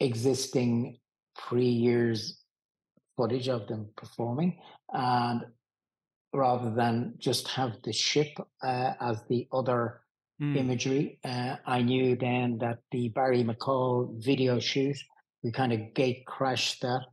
existing 0.00 0.98
pre 1.36 1.64
years 1.64 2.42
footage 3.16 3.48
of 3.48 3.66
them 3.66 3.88
performing. 3.96 4.60
And 4.92 5.46
rather 6.32 6.70
than 6.74 7.14
just 7.18 7.48
have 7.48 7.72
the 7.82 7.92
ship 7.92 8.28
uh, 8.62 8.92
as 9.00 9.22
the 9.28 9.48
other 9.52 10.02
Mm. 10.40 10.56
imagery. 10.56 11.18
Uh, 11.24 11.56
I 11.64 11.80
knew 11.80 12.14
then 12.14 12.58
that 12.58 12.80
the 12.90 13.08
Barry 13.08 13.42
McCall 13.42 14.22
video 14.22 14.58
shoot, 14.58 14.98
we 15.42 15.50
kind 15.50 15.72
of 15.72 15.94
gate 15.94 16.26
crashed 16.26 16.82
that 16.82 17.06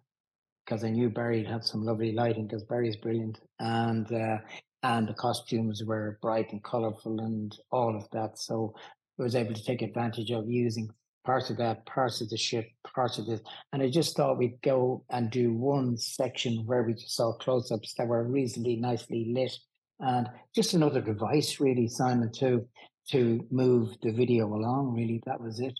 because 0.65 0.83
I 0.83 0.89
knew 0.89 1.09
Barry 1.09 1.41
had 1.41 1.63
some 1.63 1.85
lovely 1.85 2.11
lighting 2.11 2.47
because 2.47 2.63
Barry's 2.63 2.97
brilliant 2.97 3.39
and 3.59 4.11
uh, 4.11 4.39
and 4.83 5.07
the 5.07 5.13
costumes 5.13 5.83
were 5.85 6.19
bright 6.21 6.51
and 6.51 6.61
colorful 6.65 7.21
and 7.21 7.57
all 7.71 7.95
of 7.95 8.09
that. 8.11 8.39
So 8.39 8.73
I 9.17 9.23
was 9.23 9.35
able 9.35 9.53
to 9.53 9.63
take 9.63 9.81
advantage 9.81 10.31
of 10.31 10.49
using 10.49 10.89
parts 11.23 11.49
of 11.49 11.55
that, 11.57 11.85
parts 11.85 12.19
of 12.19 12.29
the 12.29 12.35
ship, 12.35 12.67
parts 12.93 13.19
of 13.19 13.25
this, 13.25 13.39
and 13.71 13.81
I 13.81 13.89
just 13.89 14.17
thought 14.17 14.37
we'd 14.37 14.61
go 14.61 15.05
and 15.09 15.31
do 15.31 15.53
one 15.53 15.95
section 15.95 16.65
where 16.65 16.83
we 16.83 16.93
just 16.93 17.15
saw 17.15 17.31
close-ups 17.37 17.93
that 17.93 18.07
were 18.07 18.27
reasonably 18.27 18.75
nicely 18.75 19.31
lit 19.33 19.57
and 20.01 20.27
just 20.53 20.73
another 20.73 20.99
device 20.99 21.61
really, 21.61 21.87
Simon, 21.87 22.29
too 22.33 22.67
to 23.11 23.45
move 23.51 23.95
the 24.01 24.11
video 24.11 24.47
along. 24.47 24.93
Really, 24.95 25.21
that 25.25 25.41
was 25.41 25.59
it. 25.59 25.73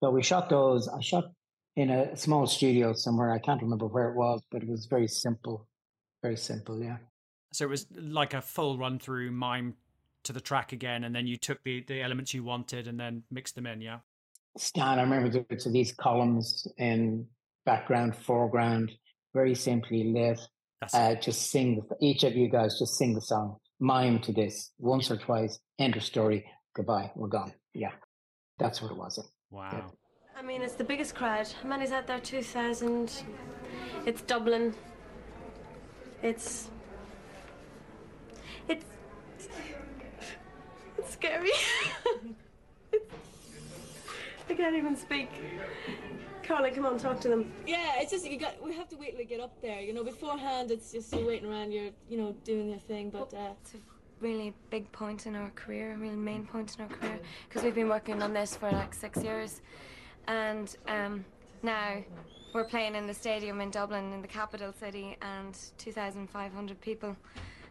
So 0.00 0.10
we 0.10 0.22
shot 0.22 0.48
those. 0.48 0.88
I 0.88 1.00
shot 1.00 1.24
in 1.76 1.90
a 1.90 2.16
small 2.16 2.46
studio 2.46 2.92
somewhere. 2.92 3.32
I 3.32 3.38
can't 3.38 3.62
remember 3.62 3.86
where 3.86 4.08
it 4.10 4.16
was, 4.16 4.42
but 4.50 4.62
it 4.62 4.68
was 4.68 4.86
very 4.86 5.08
simple. 5.08 5.66
Very 6.22 6.36
simple, 6.36 6.82
yeah. 6.82 6.98
So 7.52 7.64
it 7.64 7.68
was 7.68 7.86
like 7.96 8.34
a 8.34 8.42
full 8.42 8.78
run 8.78 8.98
through 8.98 9.30
mime 9.30 9.74
to 10.24 10.32
the 10.32 10.40
track 10.40 10.72
again, 10.72 11.04
and 11.04 11.14
then 11.14 11.26
you 11.26 11.36
took 11.36 11.62
the, 11.64 11.84
the 11.86 12.00
elements 12.02 12.32
you 12.32 12.42
wanted 12.42 12.88
and 12.88 12.98
then 12.98 13.22
mixed 13.30 13.54
them 13.54 13.66
in, 13.66 13.80
yeah? 13.80 13.98
Stan, 14.56 14.98
I 14.98 15.02
remember 15.02 15.28
there 15.28 15.72
these 15.72 15.92
columns 15.92 16.66
in 16.78 17.26
background, 17.66 18.16
foreground, 18.16 18.92
very 19.34 19.54
simply 19.54 20.12
lit. 20.12 20.40
Uh, 20.92 21.14
just 21.14 21.50
sing, 21.50 21.82
each 22.00 22.24
of 22.24 22.34
you 22.34 22.48
guys 22.48 22.78
just 22.78 22.96
sing 22.96 23.14
the 23.14 23.20
song. 23.20 23.56
mime 23.80 24.18
to 24.20 24.32
this 24.32 24.70
once 24.78 25.10
or 25.10 25.16
twice. 25.16 25.58
End 25.78 25.96
of 25.96 26.02
story. 26.02 26.44
Goodbye. 26.74 27.10
We're 27.14 27.28
gone. 27.28 27.52
Yeah, 27.72 27.92
that's 28.58 28.82
what 28.82 28.90
it 28.90 28.96
was. 28.96 29.18
Wow. 29.50 29.92
I 30.36 30.42
mean, 30.42 30.62
it's 30.62 30.74
the 30.74 30.84
biggest 30.84 31.14
crowd. 31.14 31.46
How 31.62 31.68
many's 31.68 31.92
out 31.92 32.06
there? 32.08 32.18
2,000. 32.18 33.22
It's 34.06 34.22
Dublin. 34.22 34.74
It's. 36.22 36.70
It's. 38.68 38.84
It's 40.98 41.12
scary. 41.12 41.50
I 44.50 44.54
can't 44.54 44.74
even 44.76 44.96
speak. 44.96 45.30
Carla, 46.42 46.70
come 46.70 46.84
on, 46.86 46.98
talk 46.98 47.20
to 47.20 47.28
them. 47.28 47.52
Yeah, 47.66 47.94
it's 47.96 48.10
just 48.12 48.28
you 48.28 48.38
got. 48.38 48.62
We 48.62 48.74
have 48.76 48.88
to 48.90 48.96
wait 48.96 49.10
till 49.10 49.18
we 49.18 49.24
get 49.24 49.40
up 49.40 49.60
there. 49.62 49.80
You 49.80 49.94
know, 49.94 50.04
beforehand 50.04 50.70
it's 50.70 50.92
just 50.92 51.12
you're 51.14 51.26
waiting 51.26 51.48
around. 51.50 51.72
You're 51.72 51.90
you 52.08 52.18
know 52.18 52.34
doing 52.44 52.68
your 52.70 52.78
thing, 52.80 53.10
but. 53.10 53.32
Uh, 53.32 53.52
It's 53.62 53.74
a 53.74 53.78
really 54.20 54.54
big 54.70 54.90
point 54.92 55.26
in 55.26 55.36
our 55.36 55.50
career, 55.50 55.92
a 55.92 55.96
real 55.96 56.12
main 56.12 56.46
point 56.46 56.76
in 56.76 56.82
our 56.82 56.88
career, 56.88 57.18
because 57.48 57.62
we've 57.62 57.74
been 57.74 57.88
working 57.88 58.22
on 58.22 58.32
this 58.32 58.56
for 58.56 58.70
like 58.70 58.94
six 58.94 59.22
years, 59.22 59.60
and 60.28 60.76
um, 60.88 61.24
now 61.62 61.96
we're 62.54 62.64
playing 62.64 62.94
in 62.94 63.06
the 63.06 63.14
stadium 63.14 63.60
in 63.60 63.70
Dublin, 63.70 64.12
in 64.12 64.22
the 64.22 64.28
capital 64.28 64.72
city, 64.72 65.16
and 65.22 65.58
2,500 65.78 66.80
people. 66.80 67.16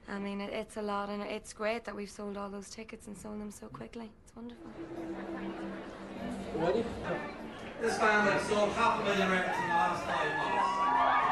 I 0.09 0.19
mean, 0.19 0.41
it, 0.41 0.51
it's 0.51 0.77
a 0.77 0.81
lot, 0.81 1.09
and 1.09 1.23
it's 1.23 1.53
great 1.53 1.85
that 1.85 1.95
we've 1.95 2.09
sold 2.09 2.37
all 2.37 2.49
those 2.49 2.69
tickets 2.69 3.07
and 3.07 3.17
sold 3.17 3.39
them 3.39 3.51
so 3.51 3.67
quickly. 3.67 4.11
It's 4.25 4.35
wonderful. 4.35 4.69
This 7.81 7.97
band 7.97 8.29
has 8.29 8.41
sold 8.47 8.71
half 8.73 9.01
a 9.01 9.03
million 9.03 9.29
records 9.29 9.57
in 9.57 9.67
the 9.67 9.73
last 9.73 10.03
five 10.05 10.37
months. 10.37 10.83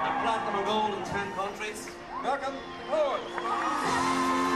And 0.04 0.16
platinum 0.24 0.60
or 0.60 0.66
gold 0.66 0.98
in 0.98 1.04
10 1.06 1.32
countries. 1.34 1.90
Welcome. 2.24 2.56
I 2.92 4.51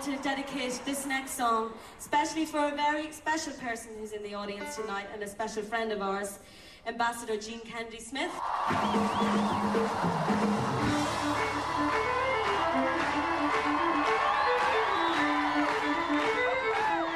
want 0.00 0.16
to 0.16 0.22
dedicate 0.22 0.80
this 0.86 1.04
next 1.04 1.32
song, 1.32 1.72
especially 1.98 2.46
for 2.46 2.68
a 2.68 2.70
very 2.70 3.12
special 3.12 3.52
person 3.54 3.90
who's 3.98 4.12
in 4.12 4.22
the 4.22 4.32
audience 4.34 4.76
tonight 4.76 5.06
and 5.12 5.22
a 5.22 5.28
special 5.28 5.62
friend 5.62 5.92
of 5.92 6.00
ours, 6.00 6.38
Ambassador 6.86 7.36
Jean 7.36 7.60
Kennedy 7.60 7.98
Smith. 7.98 8.30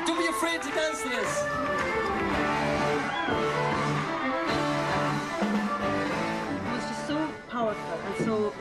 Don't 0.06 0.18
be 0.18 0.26
afraid 0.26 0.60
to 0.60 0.70
dance 0.70 1.02
to 1.02 1.08
this. 1.08 1.44
It 6.60 6.72
was 6.74 6.84
just 6.86 7.06
so 7.06 7.28
powerful 7.48 7.98
and 8.06 8.26
so, 8.26 8.52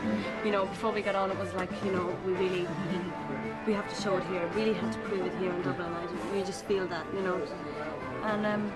you 0.46 0.52
know, 0.52 0.66
before 0.66 0.94
we 0.94 1.02
got 1.02 1.16
on, 1.16 1.30
it 1.30 1.38
was 1.38 1.54
like, 1.56 1.70
you 1.84 1.92
know, 1.92 2.16
we 2.26 2.34
really, 2.34 2.68
we 3.66 3.74
have 3.74 3.88
to 3.94 4.02
show 4.02 4.18
it 4.18 4.24
here. 4.26 4.46
Really 4.54 4.74
have 4.74 4.94
to 4.94 5.00
prove 5.00 5.26
it 5.26 5.34
here 5.40 5.52
in 5.52 5.62
Dublin. 5.62 5.94
I 5.94 6.06
just, 6.06 6.34
we 6.34 6.44
just 6.44 6.66
feel 6.66 6.88
that, 6.88 7.06
you 7.14 7.22
know. 7.22 7.42
And 8.24 8.46
um, 8.46 8.72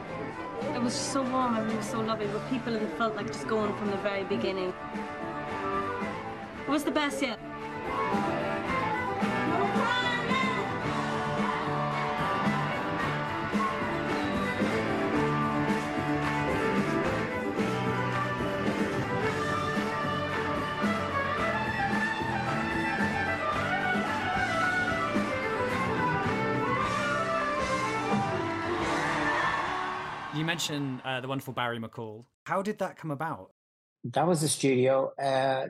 it 0.73 0.81
was 0.81 0.93
so 0.93 1.21
warm 1.23 1.57
and 1.57 1.71
it 1.71 1.77
was 1.77 1.89
so 1.89 1.99
lovely. 1.99 2.27
With 2.27 2.47
people 2.49 2.75
and 2.75 2.87
it 2.87 2.97
felt 2.97 3.15
like 3.15 3.27
just 3.27 3.47
going 3.47 3.75
from 3.77 3.91
the 3.91 3.97
very 3.97 4.23
beginning. 4.23 4.73
It 6.61 6.69
was 6.69 6.83
the 6.83 6.91
best 6.91 7.21
yet. 7.21 7.39
Mentioned 30.57 31.01
uh, 31.05 31.21
the 31.21 31.27
wonderful 31.27 31.53
Barry 31.53 31.77
McCall. 31.77 32.25
How 32.45 32.63
did 32.63 32.79
that 32.79 32.97
come 32.97 33.11
about? 33.11 33.51
That 34.05 34.25
was 34.25 34.41
a 34.41 34.49
studio. 34.49 35.11
Uh, 35.21 35.65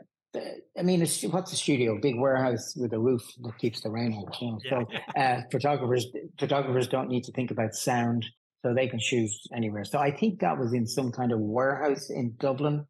I 0.80 0.82
mean, 0.82 1.02
it's, 1.02 1.24
what's 1.24 1.52
a 1.52 1.58
studio? 1.58 2.00
Big 2.02 2.18
warehouse 2.18 2.74
with 2.78 2.94
a 2.94 3.00
roof 3.00 3.22
that 3.42 3.58
keeps 3.58 3.82
the 3.82 3.90
rain 3.90 4.14
out. 4.14 4.42
You 4.42 4.52
know? 4.52 4.60
Yeah. 4.64 4.70
So 4.70 5.20
uh, 5.20 5.42
photographers 5.52 6.06
photographers 6.40 6.88
don't 6.88 7.10
need 7.10 7.26
to 7.26 7.34
think 7.34 7.52
about 7.52 7.76
sound, 7.76 8.26
so 8.62 8.74
they 8.74 8.88
can 8.88 9.00
shoot 9.00 9.30
anywhere. 9.54 9.84
So 9.84 10.00
I 10.00 10.10
think 10.10 10.40
that 10.40 10.58
was 10.58 10.74
in 10.74 10.88
some 10.88 11.12
kind 11.12 11.34
of 11.34 11.40
warehouse 11.40 12.10
in 12.10 12.36
Dublin 12.40 12.86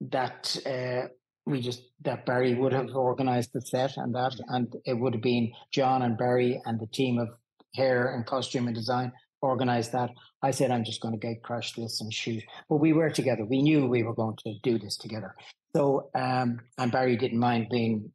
that 0.00 0.56
uh, 0.66 1.10
we 1.46 1.60
just 1.60 1.82
that 2.00 2.26
Barry 2.26 2.54
would 2.54 2.72
have 2.72 2.90
organised 2.90 3.52
the 3.52 3.60
set 3.60 3.96
and 3.98 4.12
that, 4.16 4.34
and 4.48 4.74
it 4.84 4.94
would 4.94 5.14
have 5.14 5.22
been 5.22 5.52
John 5.70 6.02
and 6.02 6.18
Barry 6.18 6.60
and 6.64 6.80
the 6.80 6.88
team 6.88 7.20
of 7.20 7.28
hair 7.76 8.14
and 8.14 8.26
costume 8.26 8.66
and 8.66 8.74
design 8.74 9.12
organised 9.42 9.92
that. 9.92 10.10
I 10.42 10.50
said 10.50 10.70
I'm 10.70 10.84
just 10.84 11.00
going 11.00 11.12
to 11.12 11.26
gate 11.26 11.42
crash 11.42 11.72
this 11.72 12.00
and 12.00 12.12
shoot, 12.12 12.42
but 12.68 12.76
we 12.76 12.92
were 12.92 13.10
together. 13.10 13.44
We 13.44 13.62
knew 13.62 13.86
we 13.86 14.02
were 14.02 14.14
going 14.14 14.36
to 14.44 14.54
do 14.62 14.78
this 14.78 14.96
together. 14.96 15.34
So 15.74 16.10
um, 16.14 16.60
and 16.78 16.90
Barry 16.90 17.16
didn't 17.16 17.38
mind 17.38 17.68
being 17.70 18.10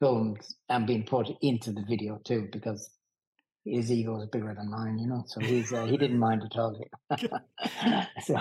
filmed 0.00 0.40
and 0.68 0.86
being 0.86 1.04
put 1.04 1.28
into 1.42 1.72
the 1.72 1.84
video 1.88 2.20
too 2.24 2.48
because 2.52 2.90
his 3.64 3.92
ego 3.92 4.20
is 4.20 4.28
bigger 4.28 4.54
than 4.54 4.70
mine, 4.70 4.98
you 4.98 5.06
know. 5.06 5.24
So 5.26 5.40
he's 5.40 5.72
uh, 5.72 5.84
he 5.84 5.96
didn't 5.96 6.18
mind 6.18 6.42
at 6.42 6.58
all. 6.58 6.80
so, 8.24 8.36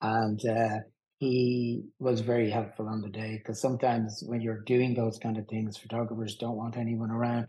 and 0.00 0.46
uh, 0.46 0.78
he 1.18 1.84
was 1.98 2.20
very 2.20 2.50
helpful 2.50 2.88
on 2.88 3.02
the 3.02 3.08
day 3.08 3.38
because 3.38 3.60
sometimes 3.60 4.22
when 4.26 4.40
you're 4.40 4.62
doing 4.62 4.94
those 4.94 5.18
kind 5.18 5.38
of 5.38 5.46
things, 5.48 5.76
photographers 5.76 6.36
don't 6.36 6.56
want 6.56 6.76
anyone 6.76 7.10
around, 7.10 7.46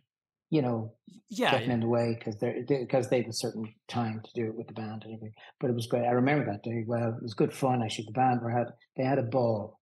you 0.50 0.62
know, 0.62 0.94
Yeah, 1.30 1.52
getting 1.52 1.72
in 1.72 1.80
the 1.82 1.88
way 1.88 2.16
because 2.18 2.40
they're 2.40 2.64
because 2.68 3.10
they 3.10 3.22
have 3.22 3.30
a 3.30 3.34
certain 3.34 3.74
time 3.88 4.22
to 4.24 4.32
do 4.34 4.48
it 4.48 4.56
with 4.56 4.68
the 4.68 4.74
band 4.74 5.04
and 5.04 5.14
everything. 5.14 5.34
But 5.60 5.70
it 5.70 5.76
was 5.76 5.88
great. 5.88 6.06
I 6.06 6.12
remember 6.12 6.46
that 6.46 6.64
day 6.64 6.84
well. 6.86 7.10
It 7.16 7.24
was 7.24 7.34
good 7.34 7.54
fun. 7.54 7.84
Actually, 7.84 8.06
the 8.06 8.14
band 8.14 8.42
were 8.42 8.52
had 8.52 8.68
they 8.98 9.04
had 9.04 9.20
a 9.20 9.24
ball 9.24 9.80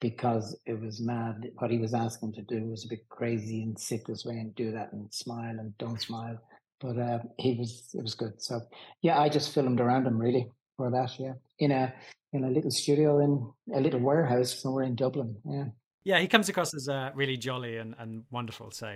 because 0.00 0.56
it 0.66 0.80
was 0.80 1.00
mad. 1.00 1.50
What 1.58 1.70
he 1.70 1.78
was 1.78 1.94
asking 1.94 2.32
to 2.34 2.42
do 2.42 2.64
was 2.66 2.84
a 2.84 2.88
bit 2.88 3.08
crazy 3.08 3.62
and 3.62 3.78
sit 3.78 4.06
this 4.06 4.24
way 4.24 4.34
and 4.34 4.54
do 4.54 4.72
that 4.72 4.92
and 4.92 5.12
smile 5.12 5.56
and 5.58 5.76
don't 5.78 6.00
smile. 6.00 6.38
But 6.80 6.98
uh, 6.98 7.18
he 7.38 7.54
was 7.54 7.90
it 7.94 8.02
was 8.02 8.14
good. 8.14 8.34
So 8.38 8.60
yeah, 9.02 9.20
I 9.20 9.28
just 9.28 9.52
filmed 9.54 9.80
around 9.80 10.06
him 10.06 10.18
really 10.18 10.48
for 10.76 10.90
that. 10.90 11.18
Yeah, 11.18 11.34
in 11.58 11.72
a 11.72 11.92
in 12.32 12.44
a 12.44 12.50
little 12.50 12.70
studio 12.70 13.20
in 13.20 13.52
a 13.74 13.80
little 13.80 14.00
warehouse 14.00 14.60
somewhere 14.60 14.84
in 14.84 14.94
Dublin. 14.94 15.36
Yeah, 15.44 15.64
yeah, 16.04 16.20
he 16.20 16.28
comes 16.28 16.48
across 16.48 16.72
as 16.74 16.88
uh, 16.88 17.10
really 17.14 17.36
jolly 17.36 17.76
and, 17.76 17.94
and 17.98 18.24
wonderful. 18.30 18.70
So, 18.70 18.94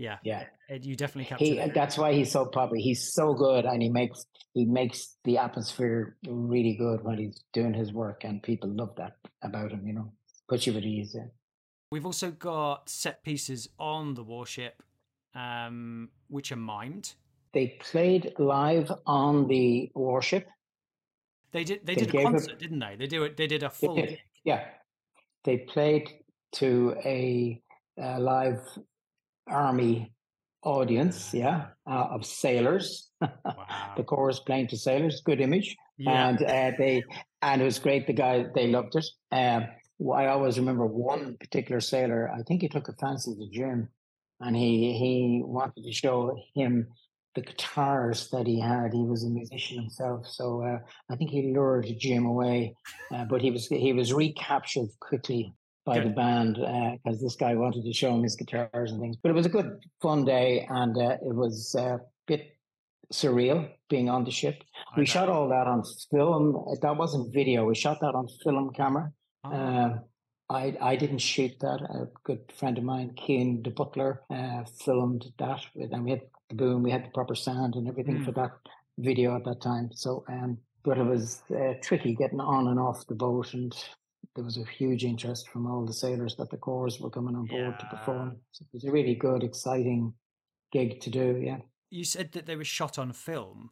yeah, 0.00 0.16
yeah. 0.24 0.44
it, 0.68 0.84
you 0.84 0.96
definitely 0.96 1.26
captured 1.28 1.44
He 1.44 1.58
it. 1.58 1.74
that's 1.74 1.96
why 1.98 2.12
he's 2.12 2.32
so 2.32 2.46
popular. 2.46 2.80
He's 2.82 3.12
so 3.12 3.34
good, 3.34 3.64
and 3.66 3.82
he 3.82 3.88
makes 3.90 4.24
he 4.54 4.64
makes 4.64 5.16
the 5.24 5.38
atmosphere 5.38 6.16
really 6.26 6.74
good 6.74 7.04
when 7.04 7.18
he's 7.18 7.38
doing 7.52 7.74
his 7.74 7.92
work, 7.92 8.24
and 8.24 8.42
people 8.42 8.70
love 8.70 8.94
that 8.96 9.14
about 9.42 9.70
him. 9.72 9.86
You 9.86 9.92
know, 9.94 10.12
puts 10.48 10.66
you 10.66 10.76
at 10.76 10.82
ease. 10.84 11.12
Yeah. 11.14 11.26
We've 11.92 12.06
also 12.06 12.30
got 12.30 12.88
set 12.88 13.22
pieces 13.24 13.68
on 13.78 14.14
the 14.14 14.22
warship, 14.22 14.82
um, 15.34 16.08
which 16.28 16.52
are 16.52 16.56
mimed. 16.56 17.14
They 17.52 17.76
played 17.80 18.32
live 18.38 18.90
on 19.06 19.48
the 19.48 19.90
warship. 19.94 20.48
They 21.52 21.64
did. 21.64 21.84
They, 21.84 21.94
They 21.96 22.00
did 22.02 22.08
a 22.08 22.12
gave 22.12 22.26
a- 22.26 22.30
concert, 22.30 22.58
didn't 22.60 22.78
they? 22.78 22.96
They 22.96 23.06
do 23.06 23.24
it. 23.24 23.36
They 23.36 23.46
did 23.48 23.62
a 23.64 23.70
full. 23.70 23.96
did, 23.96 24.18
yeah, 24.44 24.64
they 25.44 25.58
played 25.58 26.08
to 26.52 26.94
a, 27.04 27.60
uh 28.00 28.18
live 28.20 28.60
army 29.50 30.12
audience. 30.62 31.32
Yeah, 31.34 31.66
uh, 31.90 32.08
of 32.10 32.24
sailors. 32.24 33.08
Wow. 33.44 33.94
the 33.96 34.02
Corrs 34.02 34.44
playing 34.44 34.68
to 34.68 34.76
sailors. 34.78 35.20
Good 35.24 35.40
image. 35.40 35.76
Yeah. 35.98 36.28
and 36.28 36.42
uh, 36.42 36.70
they 36.78 37.02
and 37.42 37.60
it 37.60 37.64
was 37.64 37.78
great. 37.78 38.06
The 38.06 38.12
guy 38.14 38.46
they 38.54 38.68
loved 38.68 38.96
it. 38.96 39.04
Um, 39.32 39.66
w- 39.98 40.12
I 40.18 40.28
always 40.28 40.58
remember 40.58 40.86
one 40.86 41.36
particular 41.38 41.80
sailor. 41.80 42.30
I 42.30 42.42
think 42.42 42.62
he 42.62 42.68
took 42.68 42.88
a 42.88 42.94
fancy 42.94 43.34
to 43.34 43.48
Jim, 43.52 43.88
and 44.40 44.56
he 44.56 44.92
he 44.98 45.42
wanted 45.44 45.84
to 45.84 45.92
show 45.92 46.34
him 46.54 46.86
the 47.34 47.42
guitars 47.42 48.28
that 48.30 48.46
he 48.46 48.58
had. 48.60 48.92
He 48.94 49.04
was 49.04 49.24
a 49.24 49.28
musician 49.30 49.80
himself, 49.80 50.26
so 50.26 50.62
uh, 50.62 50.78
I 51.10 51.16
think 51.16 51.30
he 51.30 51.52
lured 51.54 51.86
Jim 51.98 52.24
away. 52.24 52.74
Uh, 53.14 53.24
but 53.24 53.42
he 53.42 53.50
was 53.50 53.66
he 53.68 53.92
was 53.92 54.12
recaptured 54.14 54.88
quickly 55.00 55.54
by 55.84 55.98
good. 55.98 56.06
the 56.06 56.10
band 56.10 56.54
because 56.54 57.18
uh, 57.18 57.22
this 57.22 57.36
guy 57.36 57.54
wanted 57.54 57.84
to 57.84 57.92
show 57.92 58.14
him 58.14 58.22
his 58.22 58.36
guitars 58.36 58.92
and 58.92 59.00
things. 59.00 59.16
But 59.22 59.30
it 59.30 59.34
was 59.34 59.46
a 59.46 59.50
good, 59.50 59.78
fun 60.00 60.24
day, 60.24 60.66
and 60.68 60.96
uh, 60.96 61.16
it 61.22 61.34
was 61.34 61.74
uh, 61.78 61.96
a 61.96 62.00
bit 62.26 62.56
surreal 63.12 63.68
being 63.88 64.08
on 64.08 64.24
the 64.24 64.30
ship. 64.30 64.62
we 64.96 65.06
shot 65.06 65.28
all 65.28 65.48
that 65.48 65.66
on 65.66 65.82
film. 66.10 66.64
That 66.80 66.96
wasn't 66.96 67.32
video. 67.32 67.64
We 67.64 67.74
shot 67.74 68.00
that 68.00 68.14
on 68.14 68.28
film 68.44 68.70
camera. 68.72 69.12
Oh. 69.44 70.00
I, 70.50 70.76
I 70.80 70.96
didn't 70.96 71.18
shoot 71.18 71.52
that. 71.60 71.80
A 71.82 72.08
good 72.24 72.40
friend 72.52 72.76
of 72.76 72.82
mine, 72.82 73.14
Keane 73.16 73.62
the 73.62 73.70
Butler, 73.70 74.22
uh, 74.30 74.64
filmed 74.84 75.26
that. 75.38 75.60
And 75.76 76.04
we 76.04 76.10
had 76.10 76.22
the 76.48 76.56
boom, 76.56 76.82
we 76.82 76.90
had 76.90 77.04
the 77.04 77.10
proper 77.10 77.36
sound 77.36 77.76
and 77.76 77.86
everything 77.86 78.18
mm. 78.18 78.24
for 78.24 78.32
that 78.32 78.50
video 78.98 79.36
at 79.36 79.44
that 79.44 79.62
time. 79.62 79.90
So, 79.92 80.24
um, 80.28 80.58
but 80.82 80.98
it 80.98 81.04
was 81.04 81.42
uh, 81.56 81.74
tricky 81.82 82.16
getting 82.16 82.40
on 82.40 82.66
and 82.66 82.80
off 82.80 83.06
the 83.06 83.14
boat. 83.14 83.54
And 83.54 83.72
there 84.34 84.44
was 84.44 84.56
a 84.56 84.64
huge 84.64 85.04
interest 85.04 85.48
from 85.48 85.66
all 85.66 85.84
the 85.84 85.92
sailors 85.92 86.36
that 86.36 86.50
the 86.50 86.56
Corrs 86.56 87.00
were 87.00 87.10
coming 87.10 87.34
on 87.34 87.46
board 87.46 87.74
yeah. 87.74 87.76
to 87.76 87.96
perform. 87.96 88.36
So 88.52 88.64
it 88.64 88.74
was 88.74 88.84
a 88.84 88.90
really 88.90 89.14
good, 89.14 89.42
exciting 89.42 90.14
gig 90.72 91.00
to 91.00 91.10
do. 91.10 91.40
Yeah. 91.42 91.58
You 91.90 92.04
said 92.04 92.32
that 92.32 92.46
they 92.46 92.56
were 92.56 92.64
shot 92.64 92.98
on 92.98 93.12
film. 93.12 93.70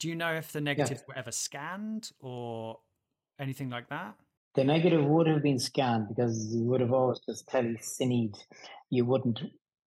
Do 0.00 0.08
you 0.08 0.16
know 0.16 0.34
if 0.34 0.52
the 0.52 0.60
negatives 0.60 1.02
yeah. 1.02 1.04
were 1.08 1.18
ever 1.18 1.30
scanned 1.30 2.10
or 2.18 2.80
anything 3.38 3.70
like 3.70 3.88
that? 3.90 4.14
The 4.54 4.64
negative 4.64 5.04
would 5.04 5.28
have 5.28 5.42
been 5.42 5.58
scanned 5.58 6.08
because 6.08 6.52
you 6.54 6.64
would 6.64 6.80
have 6.80 6.92
always 6.92 7.20
just 7.20 7.48
telecined. 7.48 8.36
You 8.90 9.04
wouldn't 9.04 9.40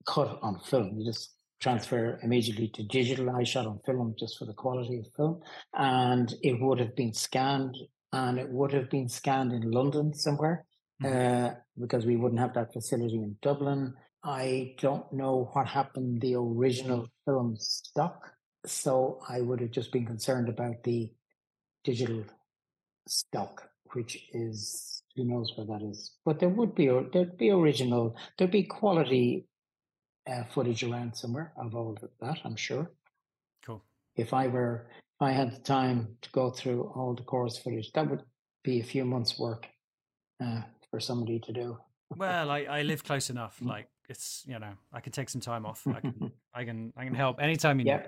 cut 0.07 0.39
on 0.41 0.59
film. 0.59 0.97
You 0.97 1.05
just 1.05 1.33
transfer 1.59 2.19
immediately 2.23 2.69
to 2.69 2.83
digital. 2.83 3.29
I 3.29 3.43
shot 3.43 3.67
on 3.67 3.79
film 3.85 4.15
just 4.17 4.37
for 4.37 4.45
the 4.45 4.53
quality 4.53 4.99
of 4.99 5.07
film. 5.15 5.41
And 5.73 6.33
it 6.41 6.59
would 6.59 6.79
have 6.79 6.95
been 6.95 7.13
scanned 7.13 7.75
and 8.13 8.37
it 8.39 8.49
would 8.49 8.71
have 8.73 8.89
been 8.89 9.09
scanned 9.09 9.51
in 9.51 9.71
London 9.71 10.13
somewhere 10.13 10.65
mm-hmm. 11.03 11.45
uh, 11.45 11.53
because 11.79 12.05
we 12.05 12.15
wouldn't 12.15 12.41
have 12.41 12.53
that 12.53 12.73
facility 12.73 13.15
in 13.15 13.35
Dublin. 13.41 13.93
I 14.23 14.75
don't 14.79 15.11
know 15.13 15.49
what 15.53 15.67
happened 15.67 16.21
the 16.21 16.35
original 16.35 17.07
film 17.25 17.55
stock. 17.59 18.31
So 18.65 19.19
I 19.29 19.41
would 19.41 19.61
have 19.61 19.71
just 19.71 19.91
been 19.91 20.05
concerned 20.05 20.49
about 20.49 20.83
the 20.83 21.11
digital 21.83 22.23
stock 23.07 23.69
which 23.95 24.27
is 24.33 25.01
who 25.15 25.23
knows 25.23 25.53
where 25.55 25.65
that 25.65 25.85
is. 25.85 26.11
But 26.25 26.39
there 26.39 26.49
would 26.49 26.75
be 26.75 26.87
there'd 26.87 27.37
be 27.37 27.49
original, 27.49 28.15
there'd 28.37 28.51
be 28.51 28.63
quality 28.63 29.47
uh, 30.29 30.43
footage 30.53 30.83
around 30.83 31.15
somewhere 31.15 31.53
of 31.57 31.75
all 31.75 31.91
of 31.91 32.09
that. 32.19 32.39
I'm 32.43 32.57
sure. 32.57 32.91
Cool. 33.65 33.83
If 34.15 34.33
I 34.33 34.47
were, 34.47 34.87
I 35.19 35.31
had 35.31 35.55
the 35.55 35.59
time 35.59 36.17
to 36.21 36.29
go 36.31 36.49
through 36.49 36.91
all 36.95 37.13
the 37.13 37.23
Corrs 37.23 37.61
footage, 37.61 37.91
that 37.93 38.09
would 38.09 38.23
be 38.63 38.81
a 38.81 38.83
few 38.83 39.05
months' 39.05 39.39
work 39.39 39.67
uh, 40.43 40.61
for 40.91 40.99
somebody 40.99 41.39
to 41.39 41.53
do. 41.53 41.77
well, 42.15 42.49
I, 42.49 42.63
I 42.63 42.81
live 42.81 43.03
close 43.03 43.29
enough. 43.29 43.59
Mm. 43.61 43.67
Like 43.67 43.87
it's 44.09 44.43
you 44.47 44.59
know 44.59 44.73
I 44.93 44.99
can 44.99 45.11
take 45.11 45.29
some 45.29 45.41
time 45.41 45.65
off. 45.65 45.85
I 45.87 45.99
can 45.99 46.31
I 46.53 46.65
can 46.65 46.93
I 46.97 47.05
can 47.05 47.15
help 47.15 47.41
anytime 47.41 47.79
you 47.79 47.85
yeah. 47.85 47.97
need. 47.97 48.05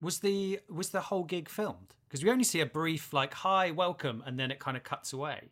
Was 0.00 0.20
the 0.20 0.60
was 0.68 0.90
the 0.90 1.00
whole 1.00 1.24
gig 1.24 1.48
filmed? 1.48 1.94
Because 2.08 2.24
we 2.24 2.30
only 2.30 2.44
see 2.44 2.60
a 2.60 2.66
brief 2.66 3.12
like 3.12 3.34
"Hi, 3.34 3.70
welcome," 3.70 4.22
and 4.26 4.38
then 4.38 4.50
it 4.50 4.58
kind 4.58 4.76
of 4.76 4.82
cuts 4.82 5.12
away. 5.12 5.50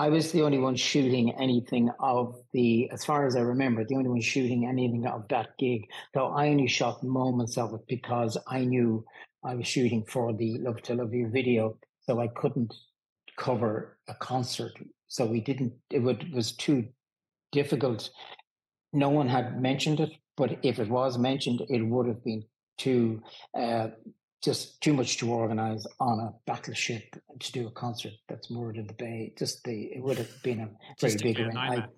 I 0.00 0.08
was 0.10 0.30
the 0.30 0.42
only 0.42 0.58
one 0.58 0.76
shooting 0.76 1.34
anything 1.40 1.90
of 1.98 2.40
the, 2.52 2.88
as 2.92 3.04
far 3.04 3.26
as 3.26 3.34
I 3.34 3.40
remember, 3.40 3.84
the 3.84 3.96
only 3.96 4.08
one 4.08 4.20
shooting 4.20 4.64
anything 4.64 5.04
of 5.08 5.26
that 5.28 5.58
gig. 5.58 5.88
So 6.14 6.26
I 6.26 6.50
only 6.50 6.68
shot 6.68 7.02
moments 7.02 7.58
of 7.58 7.74
it 7.74 7.80
because 7.88 8.38
I 8.46 8.64
knew 8.64 9.04
I 9.48 9.54
was 9.54 9.66
shooting 9.66 10.04
for 10.04 10.34
the 10.34 10.58
Love 10.58 10.82
to 10.82 10.94
Love 10.94 11.14
You 11.14 11.30
video, 11.30 11.78
so 12.00 12.20
I 12.20 12.28
couldn't 12.28 12.74
cover 13.38 13.96
a 14.06 14.14
concert. 14.14 14.72
So 15.06 15.24
we 15.24 15.40
didn't. 15.40 15.72
It 15.90 16.00
would, 16.00 16.34
was 16.34 16.52
too 16.52 16.86
difficult. 17.50 18.10
No 18.92 19.08
one 19.08 19.26
had 19.26 19.62
mentioned 19.62 20.00
it, 20.00 20.12
but 20.36 20.58
if 20.62 20.78
it 20.78 20.90
was 20.90 21.16
mentioned, 21.16 21.62
it 21.70 21.80
would 21.80 22.08
have 22.08 22.22
been 22.22 22.44
too 22.76 23.22
uh, 23.54 23.88
just 24.44 24.82
too 24.82 24.92
much 24.92 25.16
to 25.18 25.32
organize 25.32 25.86
on 25.98 26.20
a 26.20 26.32
battleship 26.46 27.04
to 27.40 27.52
do 27.52 27.66
a 27.68 27.70
concert 27.70 28.12
that's 28.28 28.50
moored 28.50 28.76
in 28.76 28.86
the 28.86 28.94
bay. 28.94 29.32
Just 29.38 29.64
the 29.64 29.84
it 29.96 30.02
would 30.02 30.18
have 30.18 30.42
been 30.42 30.60
a 30.60 30.68
very 31.00 31.16
big 31.16 31.38
nightmare. 31.54 31.88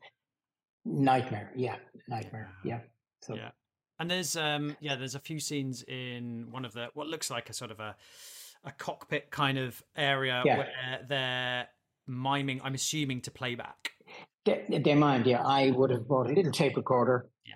nightmare. 0.85 1.53
Yeah, 1.57 1.77
nightmare. 2.09 2.53
Yeah. 2.65 2.81
So. 3.23 3.35
Yeah, 3.35 3.51
and 4.01 4.11
there's 4.11 4.35
um 4.37 4.77
yeah 4.81 4.97
there's 4.97 5.15
a 5.15 5.21
few 5.21 5.39
scenes 5.39 5.85
in 5.85 6.49
one 6.51 6.65
of 6.65 6.73
the 6.73 6.89
what 6.95 7.07
looks 7.07 7.31
like 7.31 7.49
a 7.49 7.53
sort 7.53 7.71
of 7.71 7.79
a 7.79 7.95
a 8.65 8.73
cockpit 8.73 9.31
kind 9.31 9.57
of 9.57 9.83
area 9.97 10.43
yeah. 10.45 10.57
where 10.59 11.01
they're 11.09 11.69
miming. 12.07 12.61
I'm 12.63 12.75
assuming 12.75 13.23
to 13.23 13.31
playback. 13.31 13.93
They, 14.45 14.81
they 14.85 14.95
mind, 14.95 15.27
yeah. 15.27 15.43
I 15.43 15.71
would 15.71 15.91
have 15.91 16.07
bought 16.09 16.29
a 16.29 16.33
little 16.33 16.53
tape 16.53 16.77
recorder. 16.77 17.29
Yeah 17.47 17.55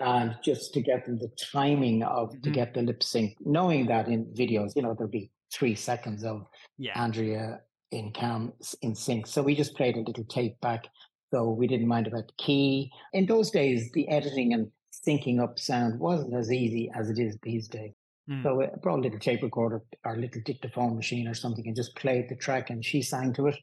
and 0.00 0.36
just 0.42 0.74
to 0.74 0.80
get 0.80 1.06
them 1.06 1.18
the 1.18 1.30
timing 1.52 2.02
of 2.02 2.30
mm-hmm. 2.30 2.40
to 2.42 2.50
get 2.50 2.74
the 2.74 2.82
lip 2.82 3.02
sync, 3.02 3.36
knowing 3.40 3.86
that 3.86 4.08
in 4.08 4.26
videos, 4.26 4.72
you 4.74 4.82
know, 4.82 4.94
there'll 4.94 5.10
be 5.10 5.30
three 5.52 5.74
seconds 5.74 6.24
of 6.24 6.46
yeah. 6.78 7.00
Andrea 7.00 7.60
in 7.92 8.10
cam 8.12 8.52
in 8.82 8.94
sync. 8.94 9.26
So 9.26 9.42
we 9.42 9.54
just 9.54 9.76
played 9.76 9.96
a 9.96 10.00
little 10.00 10.24
tape 10.24 10.60
back. 10.60 10.88
So 11.32 11.50
we 11.50 11.66
didn't 11.66 11.88
mind 11.88 12.06
about 12.06 12.26
the 12.26 12.44
key. 12.44 12.90
In 13.12 13.26
those 13.26 13.50
days, 13.50 13.90
the 13.92 14.08
editing 14.08 14.52
and 14.52 14.70
syncing 15.06 15.42
up 15.42 15.58
sound 15.58 15.98
wasn't 15.98 16.34
as 16.34 16.52
easy 16.52 16.90
as 16.94 17.10
it 17.10 17.18
is 17.18 17.36
these 17.42 17.68
days. 17.68 17.92
Mm. 18.30 18.42
So 18.42 18.62
I 18.62 18.70
brought 18.82 19.00
a 19.00 19.02
little 19.02 19.18
tape 19.18 19.42
recorder 19.42 19.82
or 20.04 20.14
a 20.14 20.18
little 20.18 20.40
dictaphone 20.44 20.96
machine 20.96 21.28
or 21.28 21.34
something 21.34 21.66
and 21.66 21.76
just 21.76 21.94
played 21.96 22.28
the 22.28 22.36
track 22.36 22.70
and 22.70 22.84
she 22.84 23.02
sang 23.02 23.32
to 23.34 23.48
it 23.48 23.56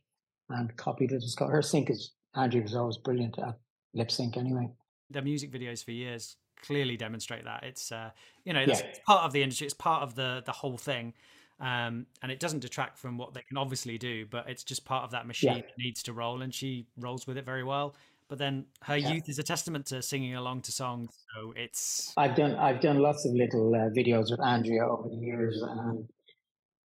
and 0.50 0.76
copied 0.78 1.12
it. 1.12 1.24
Her 1.40 1.62
sync 1.62 1.90
is 1.90 2.12
Andrea 2.36 2.62
was 2.62 2.76
always 2.76 2.98
brilliant 2.98 3.40
at 3.40 3.58
lip 3.94 4.12
sync 4.12 4.38
anyway 4.38 4.70
their 5.12 5.22
music 5.22 5.52
videos 5.52 5.84
for 5.84 5.92
years 5.92 6.38
clearly 6.64 6.96
demonstrate 6.96 7.46
that. 7.46 7.64
It's 7.64 7.92
uh, 7.92 8.12
you 8.46 8.54
know, 8.54 8.62
yeah. 8.62 8.78
it's 8.78 9.00
part 9.06 9.24
of 9.24 9.34
the 9.34 9.44
industry. 9.44 9.66
It's 9.66 9.74
part 9.74 10.04
of 10.04 10.16
the 10.16 10.44
the 10.46 10.52
whole 10.52 10.78
thing. 10.78 11.14
Um, 11.60 12.08
and 12.24 12.32
it 12.32 12.40
doesn't 12.40 12.62
detract 12.62 12.98
from 12.98 13.20
what 13.20 13.36
they 13.36 13.44
can 13.48 13.56
obviously 13.56 14.00
do, 14.00 14.26
but 14.26 14.50
it's 14.50 14.64
just 14.64 14.84
part 14.84 15.04
of 15.04 15.12
that 15.12 15.28
machine 15.28 15.58
yeah. 15.58 15.62
that 15.62 15.78
needs 15.78 16.02
to 16.04 16.14
roll, 16.14 16.42
and 16.42 16.52
she 16.52 16.88
rolls 16.98 17.28
with 17.28 17.38
it 17.38 17.46
very 17.46 17.64
well. 17.64 17.96
But 18.32 18.40
then 18.40 18.68
her 18.84 18.96
yeah. 18.96 19.12
youth 19.12 19.28
is 19.28 19.40
a 19.40 19.44
testament 19.44 19.88
to 19.88 20.02
singing 20.02 20.36
along 20.36 20.62
to 20.62 20.72
songs, 20.72 21.10
so 21.36 21.54
it's. 21.54 22.14
I've 22.16 22.34
done 22.34 22.56
I've 22.56 22.80
done 22.80 23.00
lots 23.00 23.26
of 23.26 23.34
little 23.34 23.76
uh, 23.76 23.90
videos 23.90 24.32
with 24.32 24.40
Andrea 24.40 24.88
over 24.88 25.10
the 25.10 25.18
years, 25.18 25.62
and 25.62 26.08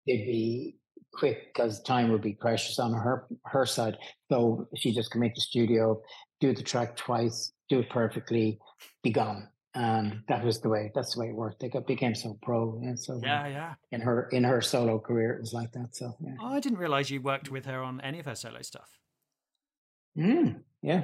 they'd 0.07 0.25
be 0.25 0.77
quick 1.13 1.53
because 1.53 1.83
time 1.83 2.13
would 2.13 2.23
be 2.23 2.35
precious 2.35 2.79
on 2.79 2.93
her 2.93 3.27
her 3.47 3.67
side. 3.67 3.99
So 4.31 4.69
she 4.77 4.95
just 4.95 5.11
come 5.11 5.25
into 5.25 5.35
the 5.35 5.41
studio, 5.41 6.01
do 6.39 6.55
the 6.55 6.63
track 6.63 6.97
twice, 6.97 7.53
do 7.69 7.81
it 7.81 7.91
perfectly, 7.91 8.61
be 9.03 9.11
gone. 9.11 9.49
And 9.75 10.21
that 10.29 10.45
was 10.45 10.61
the 10.61 10.69
way. 10.69 10.93
That's 10.95 11.17
the 11.17 11.21
way 11.21 11.31
it 11.31 11.35
worked. 11.35 11.59
They 11.59 11.69
got 11.69 11.85
became 11.85 12.15
so 12.15 12.39
pro, 12.43 12.79
and 12.81 12.97
so 12.97 13.21
yeah, 13.25 13.49
yeah. 13.49 13.75
In 13.91 14.01
her 14.03 14.29
in 14.29 14.45
her 14.45 14.61
solo 14.61 15.01
career, 15.01 15.33
it 15.33 15.41
was 15.41 15.53
like 15.53 15.73
that. 15.73 15.97
So 15.97 16.15
yeah. 16.21 16.35
Oh, 16.41 16.55
I 16.55 16.61
didn't 16.61 16.79
realize 16.79 17.11
you 17.11 17.21
worked 17.21 17.51
with 17.51 17.67
her 17.67 17.83
on 17.83 18.01
any 18.03 18.21
of 18.21 18.27
her 18.27 18.37
solo 18.37 18.63
stuff. 18.63 19.01
Mm, 20.17 20.61
yeah. 20.81 21.03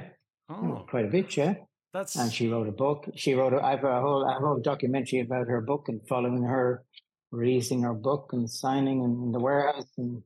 Oh. 0.51 0.85
quite 0.89 1.05
a 1.05 1.09
bit, 1.09 1.35
yeah. 1.37 1.55
That's 1.93 2.15
and 2.15 2.31
she 2.31 2.47
wrote 2.47 2.67
a 2.67 2.71
book. 2.71 3.09
She 3.15 3.33
wrote. 3.33 3.53
A, 3.53 3.61
I 3.61 3.71
have 3.71 3.83
a 3.83 3.99
whole 3.99 4.23
a 4.23 4.33
whole 4.39 4.61
documentary 4.61 5.19
about 5.19 5.47
her 5.47 5.59
book 5.59 5.89
and 5.89 5.99
following 6.07 6.43
her, 6.43 6.83
releasing 7.31 7.81
her 7.83 7.93
book 7.93 8.29
and 8.31 8.49
signing 8.49 9.03
in 9.03 9.31
the 9.33 9.39
warehouse. 9.39 9.91
And 9.97 10.23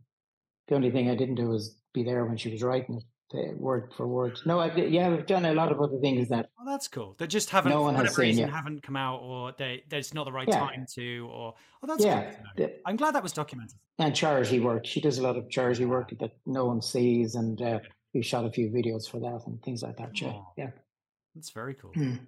the 0.67 0.75
only 0.75 0.91
thing 0.91 1.09
I 1.09 1.15
didn't 1.15 1.35
do 1.35 1.49
was 1.49 1.75
be 1.91 2.03
there 2.03 2.25
when 2.25 2.37
she 2.37 2.51
was 2.51 2.61
writing 2.61 2.97
it 2.97 3.03
word 3.57 3.91
for 3.95 4.07
word. 4.07 4.39
No, 4.45 4.59
I've, 4.59 4.77
yeah, 4.77 5.09
we've 5.09 5.25
done 5.25 5.45
a 5.45 5.53
lot 5.53 5.71
of 5.71 5.81
other 5.81 5.97
things 5.99 6.29
that. 6.29 6.49
Oh, 6.59 6.65
that's 6.65 6.87
cool. 6.87 7.15
They 7.17 7.27
just 7.27 7.49
haven't. 7.49 7.71
No 7.71 7.81
one 7.81 7.95
has 7.95 8.15
seen 8.15 8.25
reason, 8.25 8.49
haven't 8.49 8.83
come 8.83 8.95
out, 8.95 9.19
or 9.21 9.53
they 9.57 9.83
it's 9.91 10.13
not 10.13 10.25
the 10.25 10.31
right 10.31 10.47
yeah. 10.47 10.59
time 10.59 10.85
to, 10.95 11.29
or 11.31 11.53
oh, 11.83 11.87
that's 11.87 12.03
yeah. 12.03 12.35
The, 12.55 12.73
I'm 12.85 12.95
glad 12.95 13.15
that 13.15 13.23
was 13.23 13.33
documented. 13.33 13.77
And 13.99 14.15
charity 14.15 14.59
work. 14.59 14.85
She 14.85 15.01
does 15.01 15.17
a 15.17 15.23
lot 15.23 15.37
of 15.37 15.49
charity 15.49 15.85
work 15.85 16.13
that 16.19 16.31
no 16.45 16.65
one 16.65 16.81
sees, 16.81 17.35
and 17.35 17.61
uh, 17.61 17.79
we 18.15 18.23
shot 18.23 18.45
a 18.45 18.49
few 18.49 18.69
videos 18.69 19.07
for 19.07 19.19
that 19.19 19.45
and 19.45 19.61
things 19.61 19.83
like 19.83 19.97
that. 19.97 20.11
Oh, 20.23 20.47
yeah, 20.57 20.71
that's 21.35 21.51
very 21.51 21.75
cool. 21.75 21.91
Mm. 21.91 22.19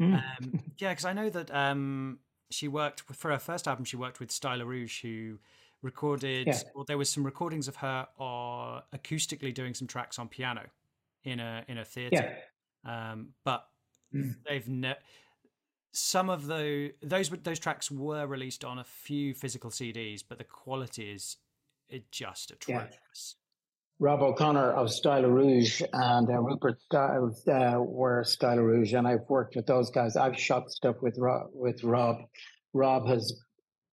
Mm. 0.00 0.14
Um, 0.14 0.60
yeah, 0.78 0.90
because 0.90 1.04
I 1.04 1.12
know 1.12 1.30
that 1.30 1.54
um, 1.54 2.18
she 2.50 2.68
worked 2.68 3.02
for 3.12 3.30
her 3.30 3.38
first 3.38 3.66
album. 3.68 3.84
She 3.84 3.96
worked 3.96 4.20
with 4.20 4.30
Stylo 4.30 4.64
Rouge, 4.64 5.00
who 5.00 5.38
recorded 5.82 6.46
yeah. 6.46 6.58
well 6.74 6.84
there 6.84 6.96
was 6.96 7.10
some 7.10 7.24
recordings 7.24 7.68
of 7.68 7.76
her 7.76 8.08
or 8.16 8.82
acoustically 8.96 9.52
doing 9.52 9.74
some 9.74 9.86
tracks 9.86 10.18
on 10.18 10.28
piano 10.28 10.62
in 11.24 11.38
a 11.40 11.62
in 11.68 11.76
a 11.76 11.84
theater 11.84 12.38
yeah. 12.86 13.12
um, 13.12 13.28
but 13.44 13.68
mm. 14.14 14.34
they've 14.48 14.66
ne- 14.66 14.96
some 15.92 16.30
of 16.30 16.46
the 16.46 16.90
those 17.02 17.28
those 17.28 17.58
tracks 17.58 17.90
were 17.90 18.26
released 18.26 18.64
on 18.64 18.78
a 18.78 18.84
few 18.84 19.34
physical 19.34 19.68
CDs 19.68 20.24
but 20.26 20.38
the 20.38 20.44
quality 20.44 21.12
is 21.12 21.36
it 21.90 22.10
just 22.10 22.50
atrocious. 22.50 23.36
Rob 24.04 24.20
O'Connor 24.20 24.72
of 24.72 24.90
Stylo 24.92 25.30
Rouge 25.30 25.80
and 25.94 26.28
uh, 26.28 26.38
Rupert 26.38 26.78
Styles 26.82 27.42
uh, 27.48 27.76
were 27.78 28.22
Stylo 28.22 28.60
Rouge, 28.60 28.92
and 28.92 29.08
I've 29.08 29.26
worked 29.30 29.56
with 29.56 29.64
those 29.64 29.90
guys. 29.90 30.14
I've 30.14 30.38
shot 30.38 30.70
stuff 30.70 30.96
with 31.00 31.16
Rob, 31.16 31.46
with 31.54 31.82
Rob 31.82 32.16
Rob 32.74 33.06
has 33.08 33.32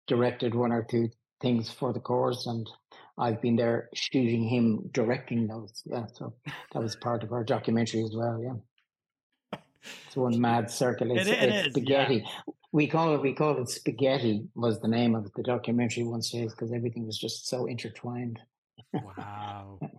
directed 0.08 0.54
one 0.54 0.74
or 0.74 0.84
two 0.84 1.08
things 1.42 1.72
for 1.72 1.94
the 1.94 2.02
Corrs, 2.02 2.46
and 2.46 2.70
I've 3.18 3.42
been 3.42 3.56
there 3.56 3.88
shooting 3.94 4.44
him 4.50 4.90
directing 4.92 5.48
those. 5.48 5.82
Yeah, 5.86 6.08
so 6.14 6.34
that 6.74 6.84
was 6.84 6.98
part 6.98 7.24
of 7.24 7.32
our 7.32 7.46
documentary 7.46 8.04
as 8.04 8.14
well. 8.14 8.38
Yeah, 8.44 9.60
it's 10.08 10.18
one 10.18 10.42
mad 10.42 10.70
circle. 10.70 11.10
It's, 11.18 11.30
It- 11.30 11.42
it 11.42 11.50
it's 11.50 11.68
is, 11.68 11.74
spaghetti. 11.74 12.26
We 12.74 12.88
call 12.88 13.16
it 13.16 13.22
we 13.22 13.34
call 13.34 13.62
it 13.62 13.70
spaghetti. 13.70 14.44
Was 14.56 14.82
the 14.82 14.90
name 14.90 15.16
of 15.16 15.32
the 15.38 15.44
documentary 15.44 16.04
one 16.04 16.22
says 16.22 16.52
because 16.52 16.74
everything 16.74 17.06
was 17.06 17.18
just 17.18 17.48
so 17.48 17.66
intertwined. 17.66 18.40
Wow. 18.94 19.80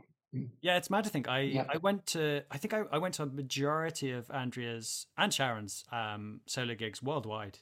Yeah, 0.61 0.77
it's 0.79 0.89
mad 0.91 1.05
to 1.05 1.11
think. 1.11 1.29
I 1.29 1.41
Yep. 1.41 1.67
I 1.75 1.77
went 1.79 2.07
to 2.07 2.43
I 2.51 2.59
think 2.59 2.73
I, 2.75 2.83
I 2.91 2.99
went 2.99 3.15
to 3.15 3.23
a 3.25 3.27
majority 3.27 4.13
of 4.13 4.31
Andrea's 4.31 5.07
and 5.17 5.33
Sharon's 5.33 5.85
um, 5.93 6.41
solo 6.47 6.75
gigs 6.75 7.03
worldwide. 7.03 7.59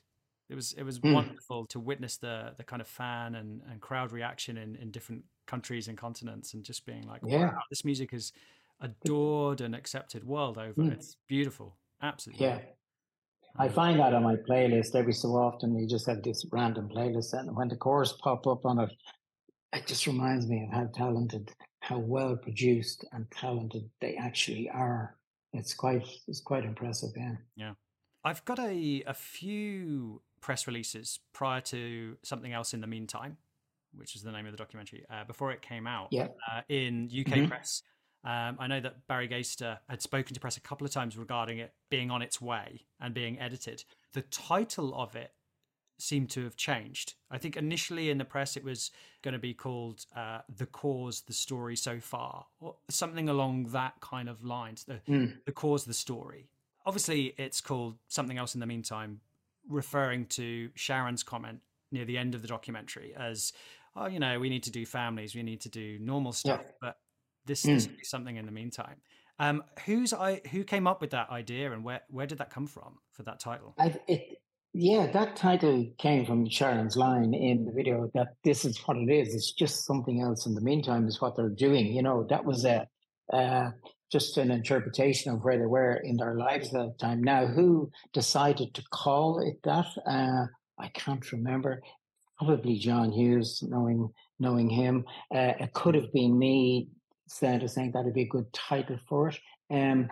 It 0.48 0.54
was 0.54 0.72
it 0.74 0.82
was 0.84 0.98
Mm. 1.00 1.14
wonderful 1.14 1.66
to 1.66 1.80
witness 1.80 2.16
the 2.16 2.54
the 2.56 2.64
kind 2.64 2.80
of 2.80 2.88
fan 2.88 3.34
and, 3.34 3.62
and 3.70 3.80
crowd 3.80 4.12
reaction 4.12 4.56
in, 4.56 4.76
in 4.76 4.90
different 4.90 5.24
countries 5.46 5.88
and 5.88 5.98
continents 5.98 6.54
and 6.54 6.62
just 6.64 6.86
being 6.86 7.06
like, 7.08 7.22
Yeah. 7.24 7.46
wow, 7.52 7.58
this 7.70 7.84
music 7.84 8.12
is 8.12 8.32
adored 8.80 9.60
and 9.60 9.74
accepted 9.74 10.24
world 10.24 10.56
over. 10.58 10.82
Mm. 10.82 10.92
It's 10.92 11.16
beautiful. 11.28 11.76
Absolutely. 12.02 12.46
Yeah. 12.46 12.60
I 13.58 13.68
find 13.68 13.98
that 13.98 14.14
on 14.14 14.22
my 14.22 14.36
playlist 14.36 14.94
every 14.94 15.12
so 15.12 15.30
often. 15.30 15.76
You 15.76 15.88
just 15.88 16.06
have 16.06 16.22
this 16.22 16.46
random 16.52 16.88
playlist, 16.88 17.32
and 17.32 17.54
when 17.56 17.66
the 17.68 17.76
Corrs 17.76 18.16
pop 18.18 18.46
up 18.46 18.64
on 18.64 18.78
it, 18.78 18.90
it 19.72 19.86
just 19.88 20.06
reminds 20.06 20.46
me 20.46 20.64
of 20.64 20.72
how 20.72 20.86
talented, 20.94 21.50
how 21.80 21.98
well 21.98 22.36
produced 22.36 23.04
and 23.12 23.30
talented 23.30 23.90
they 24.00 24.16
actually 24.16 24.68
are. 24.70 25.16
It's 25.52 25.74
quite, 25.74 26.06
it's 26.28 26.40
quite 26.40 26.64
impressive. 26.64 27.10
Yeah. 27.16 27.36
Yeah. 27.56 27.72
I've 28.22 28.44
got 28.44 28.58
a, 28.58 29.02
a 29.06 29.14
few 29.14 30.22
press 30.40 30.66
releases 30.66 31.20
prior 31.32 31.60
to 31.62 32.16
something 32.22 32.52
else 32.52 32.74
in 32.74 32.80
the 32.80 32.86
meantime, 32.86 33.38
which 33.94 34.14
is 34.14 34.22
the 34.22 34.30
name 34.30 34.46
of 34.46 34.52
the 34.52 34.58
documentary, 34.58 35.04
uh, 35.10 35.24
before 35.24 35.52
it 35.52 35.62
came 35.62 35.86
out 35.86 36.08
Yeah. 36.10 36.28
uh, 36.50 36.60
in 36.68 37.08
UK 37.10 37.40
Mhm. 37.40 37.48
press. 37.48 37.82
Um, 38.22 38.56
I 38.60 38.66
know 38.66 38.80
that 38.80 39.06
Barry 39.06 39.26
Gaister 39.28 39.78
had 39.88 40.02
spoken 40.02 40.34
to 40.34 40.40
press 40.40 40.58
a 40.58 40.60
couple 40.60 40.86
of 40.86 40.92
times 40.92 41.16
regarding 41.16 41.58
it 41.58 41.74
being 41.88 42.10
on 42.10 42.20
its 42.20 42.40
way 42.40 42.86
and 43.00 43.14
being 43.14 43.40
edited. 43.40 43.82
The 44.12 44.20
title 44.22 44.94
of 44.94 45.16
it 45.16 45.32
seemed 46.00 46.30
to 46.30 46.44
have 46.44 46.56
changed. 46.56 47.14
I 47.30 47.38
think 47.38 47.56
initially 47.56 48.10
in 48.10 48.18
the 48.18 48.24
press 48.24 48.56
it 48.56 48.64
was 48.64 48.90
going 49.22 49.32
to 49.32 49.38
be 49.38 49.54
called 49.54 50.06
uh, 50.16 50.40
"The 50.48 50.66
Corrs, 50.66 51.24
the 51.26 51.32
Story 51.32 51.76
So 51.76 52.00
Far," 52.00 52.46
or 52.60 52.76
something 52.88 53.28
along 53.28 53.64
that 53.72 54.00
kind 54.00 54.28
of 54.28 54.44
lines. 54.44 54.84
The 54.84 55.00
Mm. 55.08 55.44
the 55.44 55.52
Corrs, 55.52 55.84
the 55.86 55.94
story. 55.94 56.50
Obviously, 56.86 57.34
it's 57.36 57.60
called 57.60 57.98
something 58.08 58.38
else 58.38 58.54
in 58.54 58.60
the 58.60 58.66
meantime, 58.66 59.20
referring 59.68 60.26
to 60.26 60.70
Sharon's 60.74 61.22
comment 61.22 61.60
near 61.92 62.04
the 62.04 62.16
end 62.18 62.34
of 62.34 62.42
the 62.42 62.48
documentary 62.48 63.14
as, 63.14 63.52
"Oh, 63.96 64.06
you 64.06 64.18
know, 64.18 64.38
we 64.40 64.48
need 64.48 64.62
to 64.64 64.70
do 64.70 64.86
families, 64.86 65.34
we 65.34 65.42
need 65.42 65.60
to 65.62 65.68
do 65.68 65.98
normal 65.98 66.32
stuff, 66.32 66.72
but 66.80 67.00
this 67.44 67.62
this 67.62 67.86
Mm. 67.86 67.90
will 67.90 67.96
be 67.98 68.04
something 68.04 68.36
in 68.36 68.46
the 68.46 68.52
meantime." 68.52 69.00
Um, 69.38 69.64
who's 69.86 70.12
I 70.12 70.40
who 70.50 70.64
came 70.64 70.86
up 70.86 71.00
with 71.00 71.10
that 71.10 71.30
idea 71.30 71.72
and 71.72 71.82
where 71.82 72.02
where 72.08 72.26
did 72.26 72.38
that 72.38 72.50
come 72.50 72.66
from 72.66 73.00
for 73.10 73.22
that 73.24 73.40
title? 73.40 73.74
I, 73.78 73.98
it, 74.06 74.39
yeah, 74.72 75.10
that 75.12 75.36
title 75.36 75.86
came 75.98 76.24
from 76.24 76.48
Sharon's 76.48 76.96
line 76.96 77.34
in 77.34 77.64
the 77.64 77.72
video 77.72 78.10
that 78.14 78.34
this 78.44 78.64
is 78.64 78.78
what 78.78 78.96
it 78.96 79.10
is. 79.10 79.34
It's 79.34 79.52
just 79.52 79.84
something 79.84 80.20
else 80.20 80.46
in 80.46 80.54
the 80.54 80.60
meantime 80.60 81.08
is 81.08 81.20
what 81.20 81.36
they're 81.36 81.48
doing. 81.48 81.92
You 81.92 82.02
know, 82.02 82.24
that 82.30 82.44
was 82.44 82.64
a, 82.64 82.86
uh, 83.32 83.70
just 84.12 84.38
an 84.38 84.50
interpretation 84.50 85.32
of 85.32 85.42
where 85.42 85.58
they 85.58 85.66
were 85.66 85.94
in 86.04 86.16
their 86.16 86.36
lives 86.36 86.68
at 86.68 86.80
that 86.80 86.98
time. 86.98 87.22
Now, 87.22 87.46
who 87.46 87.90
decided 88.12 88.74
to 88.74 88.82
call 88.92 89.40
it 89.40 89.60
that? 89.64 89.86
Uh, 90.06 90.46
I 90.78 90.88
can't 90.94 91.32
remember. 91.32 91.82
Probably 92.38 92.78
John 92.78 93.10
Hughes, 93.10 93.62
knowing 93.66 94.08
knowing 94.38 94.70
him. 94.70 95.04
Uh, 95.34 95.52
it 95.60 95.72
could 95.74 95.94
have 95.94 96.12
been 96.12 96.38
me 96.38 96.88
saying, 97.28 97.66
saying 97.68 97.92
that'd 97.92 98.14
be 98.14 98.22
a 98.22 98.28
good 98.28 98.50
title 98.52 98.98
for 99.08 99.28
it. 99.28 99.38
Um, 99.70 100.08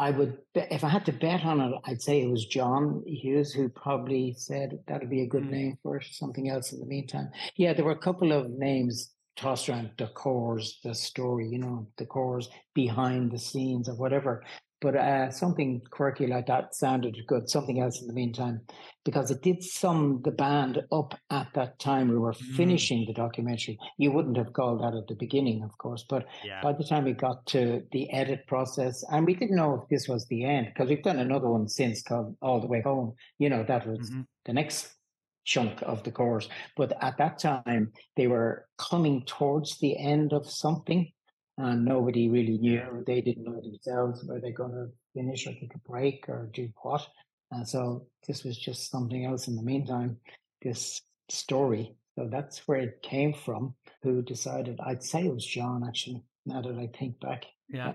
I 0.00 0.10
would, 0.12 0.38
bet, 0.54 0.72
if 0.72 0.82
I 0.82 0.88
had 0.88 1.04
to 1.06 1.12
bet 1.12 1.44
on 1.44 1.60
it, 1.60 1.74
I'd 1.84 2.00
say 2.00 2.22
it 2.22 2.30
was 2.30 2.46
John 2.46 3.02
Hughes 3.06 3.52
who 3.52 3.68
probably 3.68 4.34
said 4.38 4.78
that'd 4.88 5.10
be 5.10 5.20
a 5.20 5.26
good 5.26 5.44
Mm. 5.44 5.50
name 5.50 5.78
for 5.82 5.98
it. 5.98 6.06
Something 6.10 6.48
else 6.48 6.72
in 6.72 6.80
the 6.80 6.86
meantime. 6.86 7.30
Yeah, 7.56 7.74
there 7.74 7.84
were 7.84 7.98
a 8.00 8.06
couple 8.08 8.32
of 8.32 8.50
names 8.50 9.12
tossed 9.36 9.68
around 9.68 9.90
the 9.98 10.06
Corrs, 10.06 10.80
the 10.82 10.94
story, 10.94 11.48
you 11.48 11.58
know, 11.58 11.86
the 11.98 12.06
Corrs 12.06 12.48
behind 12.74 13.30
the 13.30 13.38
scenes 13.38 13.90
or 13.90 13.94
whatever. 13.94 14.42
But 14.80 14.96
uh, 14.96 15.30
something 15.30 15.82
quirky 15.90 16.26
like 16.26 16.46
that 16.46 16.74
sounded 16.74 17.16
good. 17.26 17.50
Something 17.50 17.80
else 17.80 18.00
in 18.00 18.06
the 18.06 18.14
meantime, 18.14 18.62
because 19.04 19.30
it 19.30 19.42
did 19.42 19.62
sum 19.62 20.22
the 20.24 20.30
band 20.30 20.82
up 20.90 21.14
at 21.30 21.48
that 21.54 21.78
time 21.78 22.08
we 22.08 22.16
were 22.18 22.32
Mm. 22.32 22.56
finishing 22.56 23.04
the 23.06 23.12
documentary. 23.12 23.78
You 23.98 24.10
wouldn't 24.12 24.38
have 24.38 24.52
called 24.54 24.80
that 24.82 24.94
at 24.94 25.06
the 25.06 25.14
beginning, 25.16 25.62
of 25.62 25.76
course, 25.76 26.04
but 26.08 26.24
Yeah. 26.44 26.62
by 26.62 26.72
the 26.72 26.84
time 26.84 27.04
we 27.04 27.12
got 27.12 27.44
to 27.46 27.82
the 27.92 28.10
edit 28.10 28.46
process, 28.46 29.04
and 29.10 29.26
we 29.26 29.34
didn't 29.34 29.56
know 29.56 29.74
if 29.74 29.88
this 29.88 30.08
was 30.08 30.26
the 30.28 30.44
end 30.44 30.66
because 30.68 30.88
we've 30.88 31.02
done 31.02 31.18
another 31.18 31.50
one 31.50 31.68
since 31.68 32.02
called 32.02 32.36
All 32.40 32.60
the 32.60 32.66
Way 32.66 32.80
Home. 32.82 33.14
You 33.38 33.50
know, 33.50 33.62
that 33.64 33.86
was 33.86 34.10
Mhm. 34.10 34.26
the 34.46 34.52
next 34.54 34.96
chunk 35.44 35.82
of 35.82 36.02
the 36.04 36.12
Corrs. 36.12 36.48
But 36.76 36.92
at 37.02 37.18
that 37.18 37.38
time, 37.38 37.92
they 38.16 38.28
were 38.28 38.66
coming 38.78 39.24
towards 39.24 39.78
the 39.78 39.98
end 39.98 40.32
of 40.32 40.48
something, 40.48 41.12
and 41.58 41.84
nobody 41.84 42.28
really 42.28 42.58
knew. 42.58 43.04
They 43.06 43.20
didn't 43.20 43.44
know 43.44 43.60
themselves 43.60 44.24
were 44.24 44.40
they 44.40 44.52
going 44.52 44.72
to 44.72 44.88
finish 45.14 45.46
or 45.46 45.52
take 45.52 45.74
a 45.74 45.88
break 45.90 46.24
or 46.28 46.48
do 46.52 46.68
what. 46.82 47.06
And 47.50 47.68
so 47.68 48.06
this 48.26 48.44
was 48.44 48.56
just 48.56 48.90
something 48.90 49.24
else 49.24 49.48
in 49.48 49.56
the 49.56 49.62
meantime, 49.62 50.18
this 50.62 51.02
story. 51.28 51.94
So 52.16 52.28
that's 52.30 52.66
where 52.68 52.80
it 52.80 53.02
came 53.02 53.32
from. 53.32 53.74
Who 54.02 54.22
decided? 54.22 54.78
I'd 54.84 55.02
say 55.02 55.26
it 55.26 55.34
was 55.34 55.44
John, 55.44 55.84
actually, 55.86 56.22
now 56.46 56.62
that 56.62 56.76
I 56.76 56.88
think 56.96 57.20
back. 57.20 57.44
Yeah. 57.68 57.94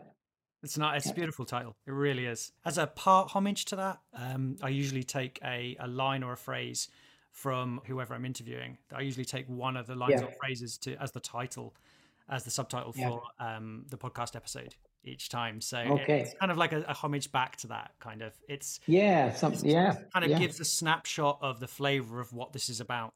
It's 0.63 0.77
not. 0.79 0.97
It's 0.97 1.09
a 1.09 1.13
beautiful 1.13 1.45
title. 1.45 1.75
It 1.85 1.91
really 1.91 2.25
is. 2.25 2.51
As 2.65 2.79
a 2.79 2.87
part 2.87 3.29
homage 3.29 3.65
to 3.65 3.75
that, 3.75 3.99
um, 4.15 4.57
I 4.63 4.69
usually 4.69 5.03
take 5.03 5.39
a, 5.43 5.77
a 5.79 5.87
line 5.87 6.23
or 6.23 6.33
a 6.33 6.37
phrase 6.37 6.87
from 7.31 7.81
whoever 7.85 8.15
I'm 8.15 8.25
interviewing. 8.25 8.79
I 8.91 9.01
usually 9.01 9.25
take 9.25 9.47
one 9.47 9.77
of 9.77 9.85
the 9.85 9.93
lines 9.93 10.21
Yeah. 10.21 10.27
or 10.27 10.31
phrases 10.41 10.77
to 10.79 10.95
as 10.95 11.11
the 11.11 11.19
title, 11.19 11.75
as 12.29 12.43
the 12.43 12.51
subtitle 12.51 12.93
Yeah. 12.95 13.09
for 13.09 13.23
um, 13.39 13.85
the 13.89 13.97
podcast 13.97 14.35
episode 14.35 14.75
each 15.03 15.29
time. 15.29 15.61
So 15.61 15.77
Okay. 15.77 16.21
it's 16.21 16.33
kind 16.39 16.51
of 16.51 16.57
like 16.57 16.73
a, 16.73 16.81
a 16.87 16.93
homage 16.93 17.31
back 17.31 17.57
to 17.57 17.67
that 17.67 17.91
kind 17.99 18.21
of. 18.23 18.33
It's 18.49 18.79
Yeah, 18.87 19.33
some, 19.33 19.53
yeah. 19.63 19.95
kind 20.13 20.25
of 20.25 20.31
yeah. 20.31 20.39
gives 20.39 20.59
a 20.59 20.65
snapshot 20.65 21.39
of 21.41 21.59
the 21.59 21.67
flavor 21.67 22.19
of 22.19 22.33
what 22.33 22.53
this 22.53 22.69
is 22.69 22.79
about. 22.81 23.13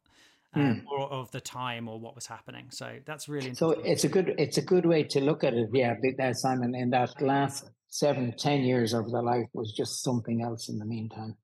Um, 0.55 0.83
or 0.91 1.01
of 1.11 1.29
the 1.29 1.39
time 1.41 1.87
or 1.87 1.99
what 1.99 2.15
was 2.15 2.25
happening 2.25 2.71
so 2.71 2.97
that's 3.05 3.29
really 3.29 3.53
So 3.53 3.69
it's 3.69 4.03
a 4.03 4.09
good 4.09 4.33
it's 4.39 4.57
a 4.57 4.63
good 4.63 4.83
way 4.83 5.03
to 5.03 5.21
look 5.21 5.43
at 5.43 5.53
it. 5.53 5.69
Yeah, 5.71 5.93
that 6.17 6.37
Simon. 6.37 6.73
In 6.73 6.89
that 6.89 7.21
last 7.21 7.69
seven, 7.89 8.33
ten 8.35 8.61
years 8.63 8.95
of 8.95 9.11
their 9.11 9.21
life 9.21 9.45
was 9.53 9.71
just 9.71 10.01
something 10.01 10.41
else 10.41 10.67
in 10.67 10.79
the 10.79 10.85
meantime. 10.85 11.35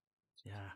yeah 0.44 0.72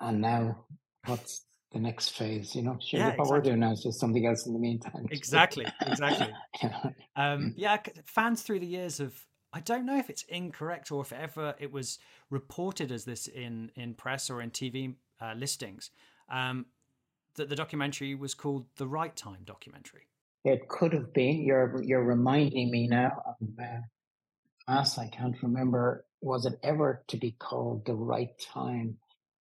And 0.00 0.20
now, 0.20 0.64
what's 1.06 1.44
the 1.72 1.78
next 1.78 2.10
phase? 2.10 2.54
You 2.54 2.62
know, 2.62 2.78
sure, 2.80 3.00
Yeah, 3.00 3.08
what 3.16 3.18
we're 3.28 3.36
exactly. 3.36 3.50
doing 3.50 3.60
now 3.60 3.72
is 3.72 3.82
just 3.82 4.00
something 4.00 4.26
else 4.26 4.46
in 4.46 4.52
the 4.52 4.58
meantime. 4.58 5.06
exactly 5.10 5.66
exactly 5.86 6.32
Yeah. 6.62 6.90
Um, 7.16 7.54
yeah, 7.56 7.78
fans 8.04 8.42
through 8.42 8.60
the 8.60 8.66
years 8.66 9.00
of 9.00 9.26
I 9.52 9.60
don't 9.60 9.84
know 9.84 9.98
if 9.98 10.10
it's 10.10 10.22
incorrect 10.24 10.92
or 10.92 11.02
if 11.02 11.12
ever 11.12 11.54
it 11.58 11.72
was 11.72 11.98
reported 12.30 12.92
as 12.92 13.04
this 13.04 13.26
in 13.26 13.70
in 13.74 13.94
press 13.94 14.30
or 14.30 14.40
in 14.40 14.50
TV 14.50 14.94
uh, 15.20 15.34
listings 15.36 15.90
um, 16.28 16.66
that 17.34 17.48
the 17.48 17.56
documentary 17.56 18.14
was 18.14 18.34
called 18.34 18.66
the 18.76 18.86
Right 18.86 19.14
Time 19.14 19.40
documentary. 19.44 20.06
It 20.44 20.68
could 20.68 20.92
have 20.92 21.12
been. 21.12 21.42
You're 21.42 21.82
you're 21.82 22.04
reminding 22.04 22.70
me 22.70 22.86
now 22.88 23.22
of 23.26 23.48
uh, 23.60 23.64
class. 24.66 24.98
I 24.98 25.08
can't 25.08 25.40
remember. 25.42 26.04
Was 26.22 26.46
it 26.46 26.58
ever 26.62 27.02
to 27.08 27.16
be 27.16 27.32
called 27.32 27.86
the 27.86 27.94
right 27.94 28.38
time? 28.38 28.96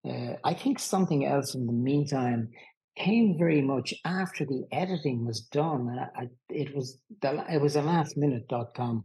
Uh, 0.10 0.38
I 0.44 0.54
think 0.54 0.80
something 0.80 1.26
else 1.26 1.56
in 1.56 1.66
the 1.66 1.74
meantime 1.74 2.50
came 2.96 3.38
very 3.38 3.62
much 3.62 3.94
after 4.06 4.46
the 4.46 4.64
editing 4.72 5.26
was 5.26 5.42
done. 5.42 5.90
I, 5.90 6.22
I, 6.24 6.30
it 6.50 6.76
was 6.76 7.00
the 7.22 7.44
it 7.50 7.62
was 7.62 7.76
a 7.76 7.82
last 7.82 8.18
minute 8.18 8.48
dot 8.48 8.74
com 8.76 9.04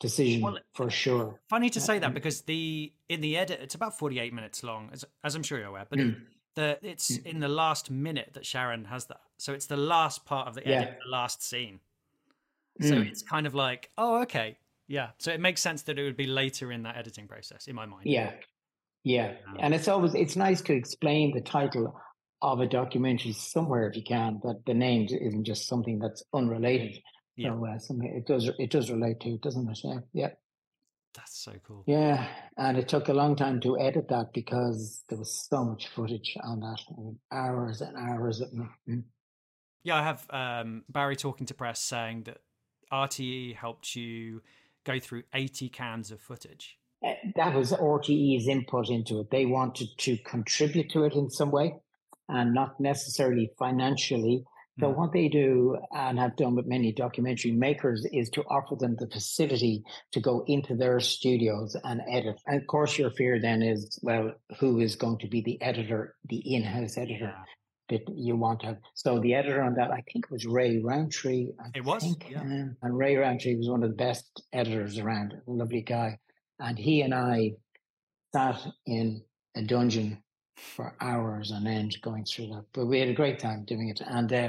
decision 0.00 0.42
Well, 0.42 0.58
for 0.74 0.90
sure. 0.90 1.40
Funny 1.48 1.70
to 1.70 1.78
Uh, 1.80 1.82
say 1.82 1.98
that 1.98 2.14
because 2.14 2.42
the 2.42 2.92
in 3.08 3.20
the 3.20 3.36
edit 3.36 3.60
it's 3.60 3.74
about 3.74 3.98
forty 3.98 4.18
eight 4.18 4.32
minutes 4.32 4.62
long, 4.62 4.90
as, 4.92 5.04
as 5.22 5.34
I'm 5.34 5.42
sure 5.42 5.58
you're 5.58 5.68
aware, 5.68 5.86
but 5.88 5.98
Mm. 5.98 6.16
the 6.54 6.78
it's 6.82 7.16
in 7.18 7.40
the 7.40 7.48
last 7.48 7.90
minute 7.90 8.30
that 8.34 8.44
Sharon 8.44 8.86
has 8.86 9.06
that, 9.06 9.20
so 9.38 9.52
it's 9.52 9.66
the 9.66 9.76
last 9.76 10.24
part 10.24 10.48
of 10.48 10.54
the 10.54 10.62
Yeah. 10.64 10.80
edit, 10.82 10.98
the 11.04 11.10
last 11.10 11.42
scene. 11.42 11.80
So 12.80 12.94
Mm. 12.94 13.08
it's 13.08 13.22
kind 13.22 13.46
of 13.46 13.54
like, 13.54 13.90
oh, 13.98 14.22
okay, 14.22 14.58
yeah. 14.86 15.10
So 15.18 15.32
it 15.32 15.40
makes 15.40 15.60
sense 15.60 15.82
that 15.82 15.98
it 15.98 16.04
would 16.04 16.16
be 16.16 16.26
later 16.26 16.70
in 16.72 16.82
that 16.84 16.96
editing 16.96 17.26
process, 17.28 17.66
in 17.68 17.74
my 17.74 17.86
mind. 17.86 18.06
Yeah, 18.06 18.32
yeah, 19.04 19.34
and 19.60 19.74
it's 19.74 19.88
always 19.88 20.14
it's 20.14 20.36
nice 20.36 20.60
to 20.62 20.74
explain 20.74 21.34
the 21.34 21.40
title 21.40 21.98
of 22.42 22.60
a 22.60 22.66
documentary 22.66 23.32
somewhere 23.32 23.88
if 23.88 23.96
you 23.96 24.02
can. 24.02 24.40
That 24.42 24.62
the 24.66 24.74
name 24.74 25.06
isn't 25.10 25.44
just 25.44 25.66
something 25.66 25.98
that's 25.98 26.22
unrelated. 26.32 26.98
Yeah. 27.36 27.50
So 27.50 27.66
uh, 27.66 27.78
something 27.78 28.08
it 28.08 28.26
does 28.26 28.50
it 28.58 28.70
does 28.70 28.90
relate 28.90 29.20
to, 29.20 29.38
doesn't 29.38 29.68
it? 29.68 29.78
Yeah, 29.84 29.98
yeah. 30.12 30.30
That's 31.14 31.38
so 31.38 31.52
cool. 31.66 31.84
Yeah, 31.86 32.28
and 32.56 32.76
it 32.76 32.88
took 32.88 33.08
a 33.08 33.12
long 33.12 33.34
time 33.34 33.60
to 33.60 33.78
edit 33.78 34.08
that 34.08 34.32
because 34.32 35.02
there 35.08 35.18
was 35.18 35.46
so 35.48 35.64
much 35.64 35.88
footage 35.88 36.36
on 36.42 36.60
that, 36.60 36.80
hours 37.32 37.80
and 37.80 37.96
hours 37.96 38.40
of. 38.40 38.50
Mm. 38.88 39.04
Yeah, 39.84 39.96
I 39.96 40.02
have 40.02 40.26
um, 40.30 40.84
Barry 40.88 41.16
talking 41.16 41.46
to 41.46 41.54
press 41.54 41.80
saying 41.80 42.24
that 42.24 42.38
RTE 42.92 43.54
helped 43.54 43.96
you 43.96 44.42
go 44.84 44.98
through 44.98 45.22
80 45.34 45.68
cans 45.68 46.10
of 46.10 46.20
footage. 46.20 46.77
Uh, 47.04 47.12
that 47.36 47.54
was 47.54 47.72
RTE's 47.72 48.48
input 48.48 48.90
into 48.90 49.20
it. 49.20 49.30
They 49.30 49.46
wanted 49.46 49.88
to 49.98 50.16
contribute 50.18 50.90
to 50.90 51.04
it 51.04 51.14
in 51.14 51.30
some 51.30 51.50
way 51.50 51.74
and 52.28 52.52
not 52.52 52.78
necessarily 52.80 53.50
financially. 53.58 54.44
So, 54.80 54.86
mm. 54.86 54.96
what 54.96 55.12
they 55.12 55.28
do 55.28 55.76
and 55.92 56.18
have 56.18 56.36
done 56.36 56.54
with 56.54 56.66
many 56.66 56.92
documentary 56.92 57.52
makers 57.52 58.06
is 58.12 58.30
to 58.30 58.42
offer 58.42 58.76
them 58.76 58.96
the 58.98 59.08
facility 59.08 59.82
to 60.12 60.20
go 60.20 60.44
into 60.46 60.76
their 60.76 61.00
studios 61.00 61.76
and 61.82 62.00
edit. 62.08 62.40
And 62.46 62.60
of 62.60 62.66
course, 62.66 62.98
your 62.98 63.10
fear 63.10 63.40
then 63.40 63.62
is, 63.62 63.98
well, 64.02 64.32
who 64.58 64.78
is 64.78 64.96
going 64.96 65.18
to 65.18 65.28
be 65.28 65.40
the 65.40 65.60
editor, 65.62 66.14
the 66.28 66.54
in 66.54 66.62
house 66.62 66.96
editor? 66.96 67.34
That 67.88 68.02
you 68.14 68.36
want 68.36 68.60
to 68.60 68.66
have. 68.66 68.76
So 68.92 69.18
the 69.18 69.34
editor 69.34 69.62
on 69.62 69.74
that, 69.76 69.90
I 69.90 70.02
think, 70.12 70.30
was 70.30 70.44
Ray 70.44 70.78
Rowntree. 70.78 71.52
I 71.58 71.70
it 71.74 71.84
was, 71.84 72.02
think, 72.02 72.26
yeah. 72.28 72.42
Um, 72.42 72.76
and 72.82 72.98
Ray 72.98 73.16
Rowntree 73.16 73.56
was 73.56 73.70
one 73.70 73.82
of 73.82 73.88
the 73.88 73.96
best 73.96 74.42
editors 74.52 74.98
around. 74.98 75.32
Lovely 75.46 75.80
guy, 75.80 76.18
and 76.60 76.78
he 76.78 77.02
and 77.02 77.14
I 77.14 77.52
sat 78.32 78.60
in 78.86 79.22
a 79.54 79.62
dungeon 79.62 80.22
for 80.56 80.94
hours 81.00 81.52
on 81.52 81.66
end 81.66 81.96
going 82.02 82.24
through 82.24 82.48
that. 82.48 82.64
But 82.72 82.86
we 82.86 83.00
had 83.00 83.08
a 83.08 83.14
great 83.14 83.38
time 83.38 83.64
doing 83.64 83.88
it, 83.88 84.00
and 84.06 84.32
uh, 84.32 84.48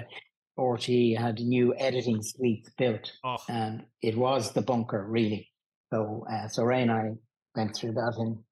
RTE 0.57 1.18
had 1.18 1.39
new 1.39 1.74
editing 1.78 2.22
suites 2.22 2.70
built, 2.78 3.12
oh. 3.24 3.38
and 3.47 3.84
it 4.01 4.18
was 4.18 4.51
the 4.51 4.62
bunker 4.62 5.05
really. 5.07 5.49
So, 5.91 6.26
uh, 6.32 6.47
so 6.47 6.64
Ray 6.64 6.84
and 6.84 6.91
I 6.91 7.12
went 7.55 7.76
through 7.76 7.93
that 7.93 8.16
in 8.20 8.43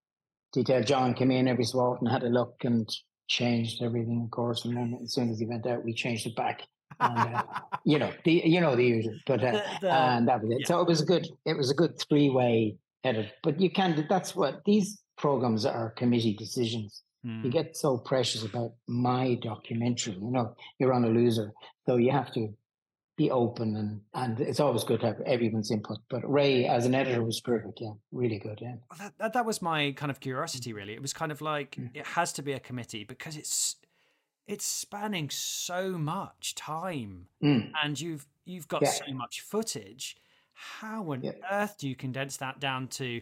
detail. 0.53 0.83
John 0.83 1.13
came 1.13 1.31
in 1.31 1.47
every 1.47 1.65
so 1.65 1.79
often, 1.79 2.07
had 2.07 2.23
a 2.23 2.29
look, 2.29 2.55
and 2.63 2.89
changed 3.27 3.83
everything, 3.83 4.21
of 4.23 4.31
course. 4.31 4.65
And 4.65 4.75
then 4.75 4.99
as 5.03 5.13
soon 5.13 5.29
as 5.29 5.39
he 5.39 5.45
went 5.45 5.67
out, 5.67 5.83
we 5.83 5.93
changed 5.93 6.25
it 6.25 6.35
back. 6.35 6.63
And, 6.99 7.35
uh, 7.35 7.43
you 7.85 7.99
know 7.99 8.11
the 8.23 8.41
you 8.45 8.61
know 8.61 8.75
the 8.75 8.85
usual, 8.85 9.15
but 9.25 9.43
uh, 9.43 9.61
the, 9.81 9.91
and 9.91 10.27
that 10.27 10.41
was 10.41 10.51
it. 10.51 10.61
Yeah. 10.61 10.67
So 10.67 10.81
it 10.81 10.87
was 10.87 11.01
a 11.01 11.05
good 11.05 11.27
it 11.45 11.57
was 11.57 11.69
a 11.69 11.75
good 11.75 11.99
three 11.99 12.29
way 12.29 12.77
edit. 13.03 13.33
But 13.43 13.59
you 13.59 13.69
can 13.69 14.05
that's 14.09 14.35
what 14.35 14.61
these 14.65 15.01
programs 15.17 15.65
are 15.65 15.91
committee 15.91 16.33
decisions. 16.33 17.03
Mm. 17.25 17.43
You 17.43 17.51
get 17.51 17.75
so 17.75 17.97
precious 17.97 18.43
about 18.43 18.73
my 18.87 19.35
documentary. 19.41 20.13
You 20.13 20.31
know 20.31 20.55
you're 20.79 20.93
on 20.93 21.05
a 21.05 21.09
loser, 21.09 21.53
so 21.85 21.97
you 21.97 22.11
have 22.11 22.31
to 22.33 22.53
be 23.17 23.31
open 23.31 23.75
and 23.75 23.99
and 24.13 24.39
it's 24.39 24.59
always 24.59 24.83
good 24.83 24.99
to 25.01 25.07
have 25.07 25.21
everyone's 25.21 25.71
input. 25.71 25.97
But 26.09 26.29
Ray, 26.29 26.65
as 26.65 26.85
an 26.85 26.93
editor, 26.93 27.23
was 27.23 27.41
perfect. 27.41 27.79
Yeah, 27.81 27.93
really 28.11 28.37
good. 28.37 28.59
Yeah, 28.61 28.75
well, 28.89 28.99
that, 28.99 29.13
that, 29.17 29.33
that 29.33 29.45
was 29.45 29.61
my 29.61 29.91
kind 29.93 30.11
of 30.11 30.19
curiosity. 30.19 30.71
Really, 30.71 30.93
it 30.93 31.01
was 31.01 31.13
kind 31.13 31.31
of 31.31 31.41
like 31.41 31.71
mm. 31.71 31.89
it 31.93 32.05
has 32.05 32.31
to 32.33 32.43
be 32.43 32.53
a 32.53 32.59
committee 32.59 33.03
because 33.03 33.35
it's 33.35 33.77
it's 34.45 34.65
spanning 34.65 35.29
so 35.29 35.97
much 35.97 36.55
time, 36.55 37.27
mm. 37.43 37.71
and 37.83 37.99
you've 37.99 38.27
you've 38.45 38.67
got 38.67 38.83
yeah. 38.83 38.91
so 38.91 39.13
much 39.13 39.41
footage. 39.41 40.15
How 40.57 41.11
on 41.11 41.21
yeah. 41.21 41.33
earth 41.51 41.77
do 41.77 41.87
you 41.87 41.95
condense 41.95 42.37
that 42.37 42.59
down 42.59 42.87
to? 42.89 43.21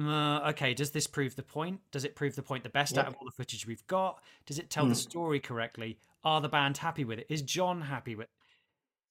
Uh, 0.00 0.50
okay, 0.50 0.74
does 0.74 0.90
this 0.90 1.06
prove 1.06 1.34
the 1.36 1.42
point? 1.42 1.80
Does 1.90 2.04
it 2.04 2.14
prove 2.14 2.36
the 2.36 2.42
point 2.42 2.62
the 2.62 2.68
best 2.68 2.96
out 2.96 3.06
of 3.06 3.14
all 3.14 3.24
the 3.24 3.32
footage 3.32 3.66
we've 3.66 3.86
got? 3.86 4.22
Does 4.44 4.58
it 4.58 4.70
tell 4.70 4.84
mm. 4.84 4.90
the 4.90 4.94
story 4.94 5.40
correctly? 5.40 5.98
Are 6.22 6.40
the 6.40 6.48
band 6.48 6.76
happy 6.78 7.04
with 7.04 7.18
it? 7.18 7.26
Is 7.28 7.42
John 7.42 7.80
happy 7.80 8.14
with? 8.14 8.28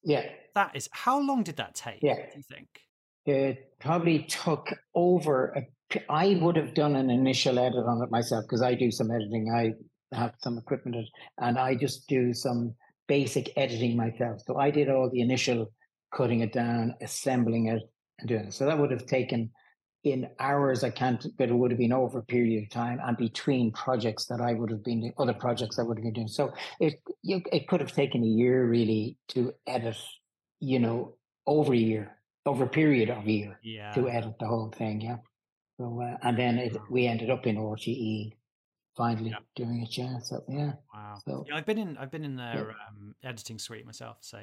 Yeah. 0.03 0.25
That 0.53 0.75
is, 0.75 0.87
how 0.91 1.19
long 1.19 1.43
did 1.43 1.57
that 1.57 1.75
take? 1.75 1.99
Yeah. 2.01 2.15
Do 2.15 2.37
you 2.37 2.43
think? 2.43 2.67
It 3.25 3.71
probably 3.79 4.19
took 4.23 4.71
over. 4.93 5.53
A, 5.57 6.01
I 6.09 6.37
would 6.41 6.55
have 6.55 6.75
done 6.75 6.95
an 6.95 7.09
initial 7.09 7.57
edit 7.57 7.85
on 7.85 8.01
it 8.03 8.11
myself 8.11 8.45
because 8.45 8.61
I 8.61 8.75
do 8.75 8.91
some 8.91 9.11
editing. 9.11 9.51
I 9.53 9.73
have 10.15 10.33
some 10.43 10.57
equipment 10.57 11.07
and 11.39 11.57
I 11.57 11.75
just 11.75 12.07
do 12.07 12.33
some 12.33 12.75
basic 13.07 13.51
editing 13.57 13.97
myself. 13.97 14.41
So 14.45 14.57
I 14.57 14.69
did 14.71 14.89
all 14.89 15.09
the 15.09 15.21
initial 15.21 15.71
cutting 16.15 16.39
it 16.39 16.53
down, 16.53 16.95
assembling 17.01 17.67
it, 17.67 17.81
and 18.19 18.29
doing 18.29 18.45
it. 18.45 18.53
So 18.53 18.65
that 18.65 18.79
would 18.79 18.91
have 18.91 19.05
taken 19.05 19.51
in 20.05 20.29
hours, 20.39 20.83
I 20.83 20.91
can't, 20.91 21.25
but 21.37 21.49
it 21.49 21.53
would 21.53 21.71
have 21.71 21.79
been 21.79 21.91
over 21.91 22.19
a 22.19 22.23
period 22.23 22.63
of 22.63 22.69
time 22.69 22.99
and 23.03 23.17
between 23.17 23.71
projects 23.71 24.25
that 24.25 24.39
I 24.39 24.53
would 24.53 24.69
have 24.69 24.83
been 24.83 25.01
doing, 25.01 25.13
other 25.17 25.33
projects 25.33 25.79
I 25.79 25.81
would 25.81 25.97
have 25.97 26.03
been 26.03 26.13
doing. 26.13 26.27
So 26.27 26.53
it, 26.79 27.01
you, 27.23 27.41
it 27.51 27.67
could 27.67 27.81
have 27.81 27.91
taken 27.91 28.23
a 28.23 28.27
year 28.27 28.67
really 28.67 29.17
to 29.29 29.53
edit, 29.65 29.97
you 30.59 30.79
know, 30.79 31.15
over 31.47 31.73
a 31.73 31.77
year, 31.77 32.17
over 32.45 32.65
a 32.65 32.69
period 32.69 33.09
of 33.09 33.25
a 33.25 33.31
year 33.31 33.59
yeah. 33.63 33.93
to 33.93 34.07
edit 34.07 34.35
the 34.39 34.45
whole 34.45 34.71
thing. 34.77 35.01
Yeah. 35.01 35.17
So, 35.79 36.01
uh, 36.01 36.17
and 36.21 36.37
then 36.37 36.59
it, 36.59 36.77
we 36.89 37.07
ended 37.07 37.31
up 37.31 37.47
in 37.47 37.57
RTE 37.57 38.33
finally 38.95 39.31
yeah. 39.31 39.37
doing 39.55 39.81
it. 39.81 39.97
Yeah. 39.97 40.19
So, 40.19 40.43
yeah. 40.47 40.73
Wow. 40.93 41.17
So, 41.27 41.45
yeah, 41.49 41.55
I've 41.57 41.65
been 41.65 41.79
in, 41.79 41.97
I've 41.97 42.11
been 42.11 42.23
in 42.23 42.35
their 42.35 42.75
yeah. 42.77 42.87
um, 42.87 43.15
editing 43.23 43.57
suite 43.57 43.87
myself. 43.87 44.17
So, 44.21 44.39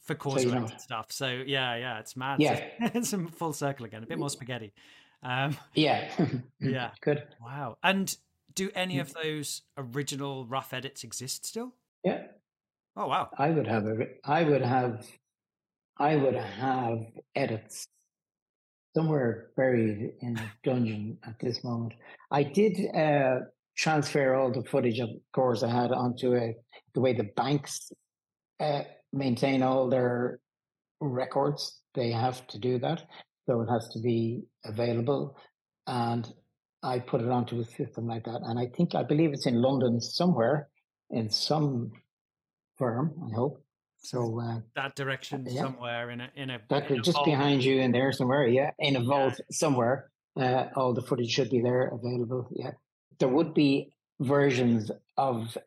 for 0.00 0.14
Corrs 0.14 0.42
so 0.42 0.76
stuff. 0.78 1.12
So 1.12 1.28
yeah, 1.28 1.76
yeah, 1.76 1.98
it's 1.98 2.16
mad. 2.16 2.40
Yeah, 2.40 2.60
it's 2.80 3.12
a 3.12 3.26
full 3.26 3.52
circle 3.52 3.86
again. 3.86 4.02
A 4.02 4.06
bit 4.06 4.18
more 4.18 4.30
spaghetti. 4.30 4.72
Um, 5.22 5.56
yeah, 5.74 6.10
yeah, 6.60 6.90
good. 7.00 7.22
Wow. 7.40 7.76
And 7.82 8.14
do 8.54 8.70
any 8.74 8.98
of 8.98 9.12
those 9.14 9.62
original 9.76 10.46
rough 10.46 10.72
edits 10.72 11.04
exist 11.04 11.46
still? 11.46 11.74
Yeah. 12.04 12.22
Oh 12.96 13.06
wow. 13.06 13.30
I 13.38 13.50
would 13.50 13.66
have 13.66 13.86
a. 13.86 14.06
I 14.24 14.44
would 14.44 14.62
have. 14.62 15.06
I 15.98 16.16
would 16.16 16.34
have 16.34 16.98
edits 17.34 17.86
somewhere 18.94 19.50
buried 19.56 20.12
in 20.20 20.38
a 20.38 20.52
dungeon 20.64 21.18
at 21.24 21.38
this 21.38 21.62
moment. 21.62 21.92
I 22.30 22.42
did 22.42 22.78
uh, 22.94 23.40
transfer 23.76 24.34
all 24.34 24.52
the 24.52 24.62
footage, 24.64 24.98
of 24.98 25.10
course, 25.32 25.62
I 25.62 25.70
had 25.70 25.92
onto 25.92 26.34
a, 26.34 26.54
the 26.94 27.00
way 27.00 27.14
the 27.14 27.30
banks 27.36 27.92
uh, 28.60 28.82
maintain 29.12 29.62
all 29.62 29.88
their 29.88 30.40
records. 31.00 31.80
They 31.94 32.12
have 32.12 32.46
to 32.48 32.58
do 32.58 32.78
that. 32.78 33.02
So 33.46 33.62
it 33.62 33.68
has 33.68 33.88
to 33.94 34.00
be 34.00 34.42
available. 34.64 35.36
And 35.86 36.32
I 36.82 36.98
put 36.98 37.20
it 37.20 37.28
onto 37.28 37.60
a 37.60 37.64
system 37.64 38.06
like 38.06 38.24
that. 38.24 38.40
And 38.44 38.58
I 38.58 38.66
think, 38.76 38.94
I 38.94 39.02
believe 39.02 39.32
it's 39.32 39.46
in 39.46 39.60
London 39.60 40.00
somewhere 40.00 40.68
in 41.10 41.30
some 41.30 41.92
firm, 42.78 43.14
I 43.30 43.34
hope. 43.34 43.62
So 44.02 44.40
uh, 44.40 44.60
that 44.76 44.94
direction 44.96 45.46
yeah. 45.48 45.62
somewhere 45.62 46.10
in 46.10 46.22
a 46.22 46.30
in 46.34 46.48
a 46.50 46.58
that 46.70 46.90
in 46.90 47.00
a 47.00 47.02
just 47.02 47.16
vault. 47.16 47.26
behind 47.26 47.62
you 47.62 47.80
in 47.80 47.92
there 47.92 48.12
somewhere, 48.12 48.46
yeah, 48.46 48.70
in 48.78 48.96
a 48.96 49.00
vault 49.02 49.34
yeah. 49.38 49.44
somewhere. 49.50 50.10
Uh, 50.36 50.66
all 50.74 50.94
the 50.94 51.02
footage 51.02 51.30
should 51.30 51.50
be 51.50 51.60
there 51.60 51.88
available. 51.88 52.48
Yeah, 52.50 52.70
there 53.18 53.28
would 53.28 53.52
be 53.52 53.92
versions 54.18 54.90
of 55.18 55.58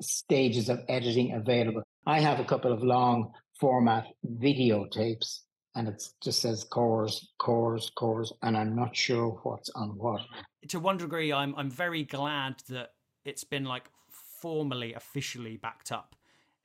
stages 0.00 0.70
of 0.70 0.80
editing 0.88 1.34
available. 1.34 1.82
I 2.06 2.20
have 2.20 2.40
a 2.40 2.44
couple 2.44 2.72
of 2.72 2.82
long 2.82 3.32
format 3.58 4.06
videotapes 4.38 5.40
and 5.74 5.88
it 5.88 6.08
just 6.22 6.40
says 6.40 6.64
Corrs, 6.64 7.24
Corrs, 7.40 7.90
Corrs, 7.94 8.32
and 8.42 8.56
I'm 8.56 8.76
not 8.76 8.94
sure 8.94 9.40
what's 9.42 9.70
on 9.70 9.90
what. 9.90 10.22
To 10.68 10.78
one 10.78 10.96
degree, 10.96 11.32
I'm 11.32 11.54
I'm 11.56 11.70
very 11.70 12.04
glad 12.04 12.56
that 12.68 12.92
it's 13.24 13.44
been 13.44 13.64
like 13.64 13.90
formally, 14.08 14.94
officially 14.94 15.56
backed 15.56 15.90
up, 15.90 16.14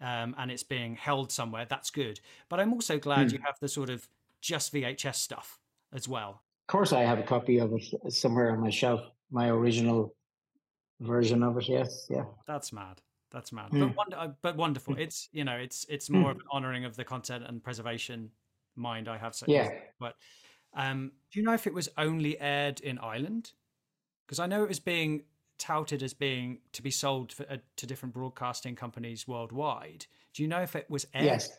um, 0.02 0.36
and 0.38 0.52
it's 0.52 0.64
being 0.64 0.96
held 0.96 1.32
somewhere. 1.32 1.66
That's 1.68 1.90
good. 1.90 2.20
But 2.50 2.60
I'm 2.60 2.74
also 2.74 3.00
glad 3.00 3.30
hmm. 3.30 3.38
you 3.38 3.42
have 3.46 3.56
the 3.60 3.68
sort 3.68 3.90
of 3.90 4.08
just 4.42 4.74
VHS 4.74 5.16
stuff 5.16 5.60
as 5.92 6.08
well. 6.08 6.42
Of 6.68 6.72
course, 6.72 6.94
I 6.94 7.02
have 7.02 7.20
a 7.20 7.24
copy 7.24 7.58
of 7.58 7.74
it 7.74 8.14
somewhere 8.14 8.52
on 8.52 8.60
my 8.60 8.70
shelf, 8.70 9.02
my 9.32 9.50
original 9.50 10.14
version 11.00 11.42
of 11.42 11.58
it. 11.58 11.68
Yes, 11.68 12.06
yeah. 12.10 12.26
That's 12.46 12.72
mad. 12.72 13.02
That's 13.32 13.52
mad, 13.52 13.72
mm. 13.72 13.80
but, 13.80 13.96
wonder, 13.96 14.18
uh, 14.18 14.28
but 14.42 14.58
wonderful. 14.58 14.96
Hmm. 14.96 15.02
It's 15.02 15.30
you 15.32 15.44
know, 15.44 15.56
it's 15.56 15.86
it's 15.88 16.10
more 16.10 16.30
mm. 16.30 16.36
of 16.36 16.38
an 16.38 16.44
honouring 16.52 16.86
of 16.86 16.96
the 16.96 17.04
content 17.04 17.44
and 17.48 17.64
preservation 17.64 18.32
mind 18.76 19.08
I 19.08 19.18
have. 19.18 19.36
So 19.36 19.46
yeah. 19.48 19.70
But 20.00 20.16
um, 20.74 21.12
do 21.32 21.40
you 21.40 21.46
know 21.46 21.54
if 21.54 21.68
it 21.68 21.74
was 21.74 21.90
only 21.98 22.40
aired 22.40 22.80
in 22.80 22.98
Ireland? 22.98 23.52
Because 24.26 24.40
I 24.40 24.48
know 24.48 24.64
it 24.64 24.70
was 24.70 24.80
being 24.80 25.24
touted 25.60 26.02
as 26.02 26.14
being 26.14 26.60
to 26.74 26.82
be 26.82 26.92
sold 26.92 27.34
for, 27.34 27.44
uh, 27.50 27.58
to 27.76 27.86
different 27.86 28.14
broadcasting 28.14 28.76
companies 28.76 29.28
worldwide. 29.28 30.06
Do 30.34 30.42
you 30.42 30.48
know 30.48 30.62
if 30.62 30.76
it 30.76 30.90
was 30.90 31.06
aired? 31.14 31.26
Yes. 31.26 31.50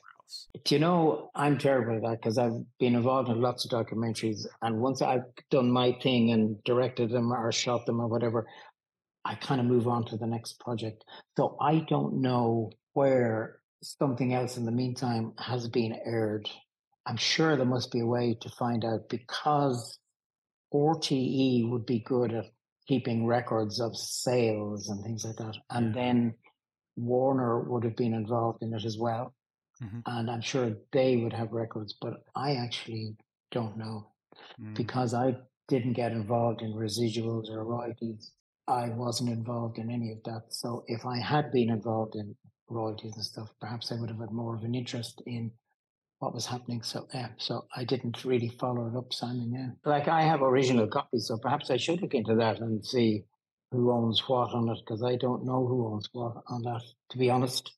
Do 0.65 0.77
you 0.77 0.81
know, 0.81 1.31
I'm 1.35 1.59
terrible 1.59 1.97
at 1.97 2.03
that 2.03 2.23
because 2.23 2.39
I've 2.39 2.65
been 2.79 2.95
involved 2.95 3.29
in 3.29 3.41
lots 3.41 3.65
of 3.65 3.73
documentaries. 3.73 4.47
And 4.63 4.81
once 4.81 5.03
I've 5.03 5.25
done 5.51 5.71
my 5.71 5.93
thing 6.03 6.31
and 6.31 6.63
directed 6.63 7.11
them 7.11 7.33
or 7.33 7.51
shot 7.51 7.85
them 7.85 8.01
or 8.01 8.07
whatever, 8.07 8.47
I 9.25 9.35
kind 9.35 9.61
of 9.61 9.67
move 9.67 9.87
on 9.87 10.05
to 10.07 10.17
the 10.17 10.27
next 10.27 10.59
project. 10.61 11.05
So 11.37 11.57
I 11.61 11.85
don't 11.89 12.21
know 12.21 12.71
where 12.95 13.61
something 13.83 14.35
else 14.35 14.57
in 14.57 14.65
the 14.65 14.73
meantime 14.73 15.33
has 15.39 15.69
been 15.69 15.99
aired. 16.05 16.49
I'm 17.07 17.17
sure 17.17 17.57
there 17.57 17.67
must 17.67 17.93
be 17.93 18.01
a 18.01 18.07
way 18.07 18.37
to 18.41 18.49
find 18.51 18.85
out 18.85 19.09
because 19.09 19.99
RTE 20.73 21.69
would 21.71 21.87
be 21.87 22.01
good 22.01 22.33
at 22.33 22.47
keeping 22.87 23.27
records 23.27 23.81
of 23.81 23.97
sales 23.97 24.89
and 24.89 25.03
things 25.03 25.25
like 25.25 25.37
that. 25.37 25.57
And 25.71 25.95
then 25.95 26.35
Warner 26.97 27.61
would 27.61 27.85
have 27.85 27.97
been 27.97 28.15
involved 28.15 28.63
in 28.63 28.75
it 28.75 28.85
as 28.85 28.99
well. 28.99 29.35
Mm-hmm. 29.83 30.01
And 30.07 30.31
I'm 30.31 30.43
sure 30.43 30.77
they 30.93 31.17
would 31.17 31.33
have 31.33 31.53
records, 31.53 31.95
but 32.01 32.15
I 32.35 32.57
actually 32.57 33.17
don't 33.51 33.77
know. 33.77 34.11
Mm. 34.61 34.75
because 34.75 35.15
I 35.15 35.37
didn't 35.69 35.95
get 35.95 36.13
involved 36.13 36.63
in 36.63 36.73
residuals 36.73 37.51
or 37.51 37.65
royalties. 37.65 38.33
I 38.71 38.91
wasn't 38.91 39.31
involved 39.31 39.79
in 39.79 39.91
any 39.91 40.13
of 40.13 40.23
that. 40.25 40.45
So 40.51 40.85
if 40.87 41.05
I 41.05 41.19
had 41.19 41.53
been 41.53 41.71
involved 41.71 42.15
in 42.15 42.35
royalties 42.69 43.17
and 43.17 43.25
stuff, 43.25 43.49
perhaps 43.61 43.91
I 43.93 43.97
would 43.97 44.11
have 44.11 44.21
had 44.21 44.31
more 44.31 44.55
of 44.55 44.63
an 44.63 44.75
interest 44.75 45.23
in 45.27 45.51
what 46.21 46.35
was 46.35 46.47
happening. 46.47 46.83
So 46.83 47.07
yeah, 47.13 47.31
so 47.39 47.67
I 47.75 47.85
didn't 47.85 48.25
really 48.25 48.49
follow 48.49 48.87
it 48.87 48.97
up, 48.97 49.13
Simon. 49.13 49.53
Yeah, 49.53 49.91
like 49.91 50.09
I 50.09 50.23
have 50.23 50.43
original 50.43 50.87
copies, 50.87 51.27
so 51.27 51.39
perhaps 51.39 51.71
I 51.71 51.77
should 51.77 52.01
look 52.01 52.15
into 52.15 52.37
that 52.37 52.61
and 52.61 52.85
see 52.85 53.25
who 53.73 53.93
owns 53.93 54.23
what 54.29 54.53
on 54.53 54.69
it 54.69 54.79
because 54.85 55.03
I 55.03 55.17
don't 55.17 55.45
know 55.45 55.67
who 55.67 55.93
owns 55.93 56.09
what 56.13 56.35
on 56.49 56.63
that. 56.63 56.83
To 57.11 57.19
be 57.19 57.31
honest, 57.31 57.73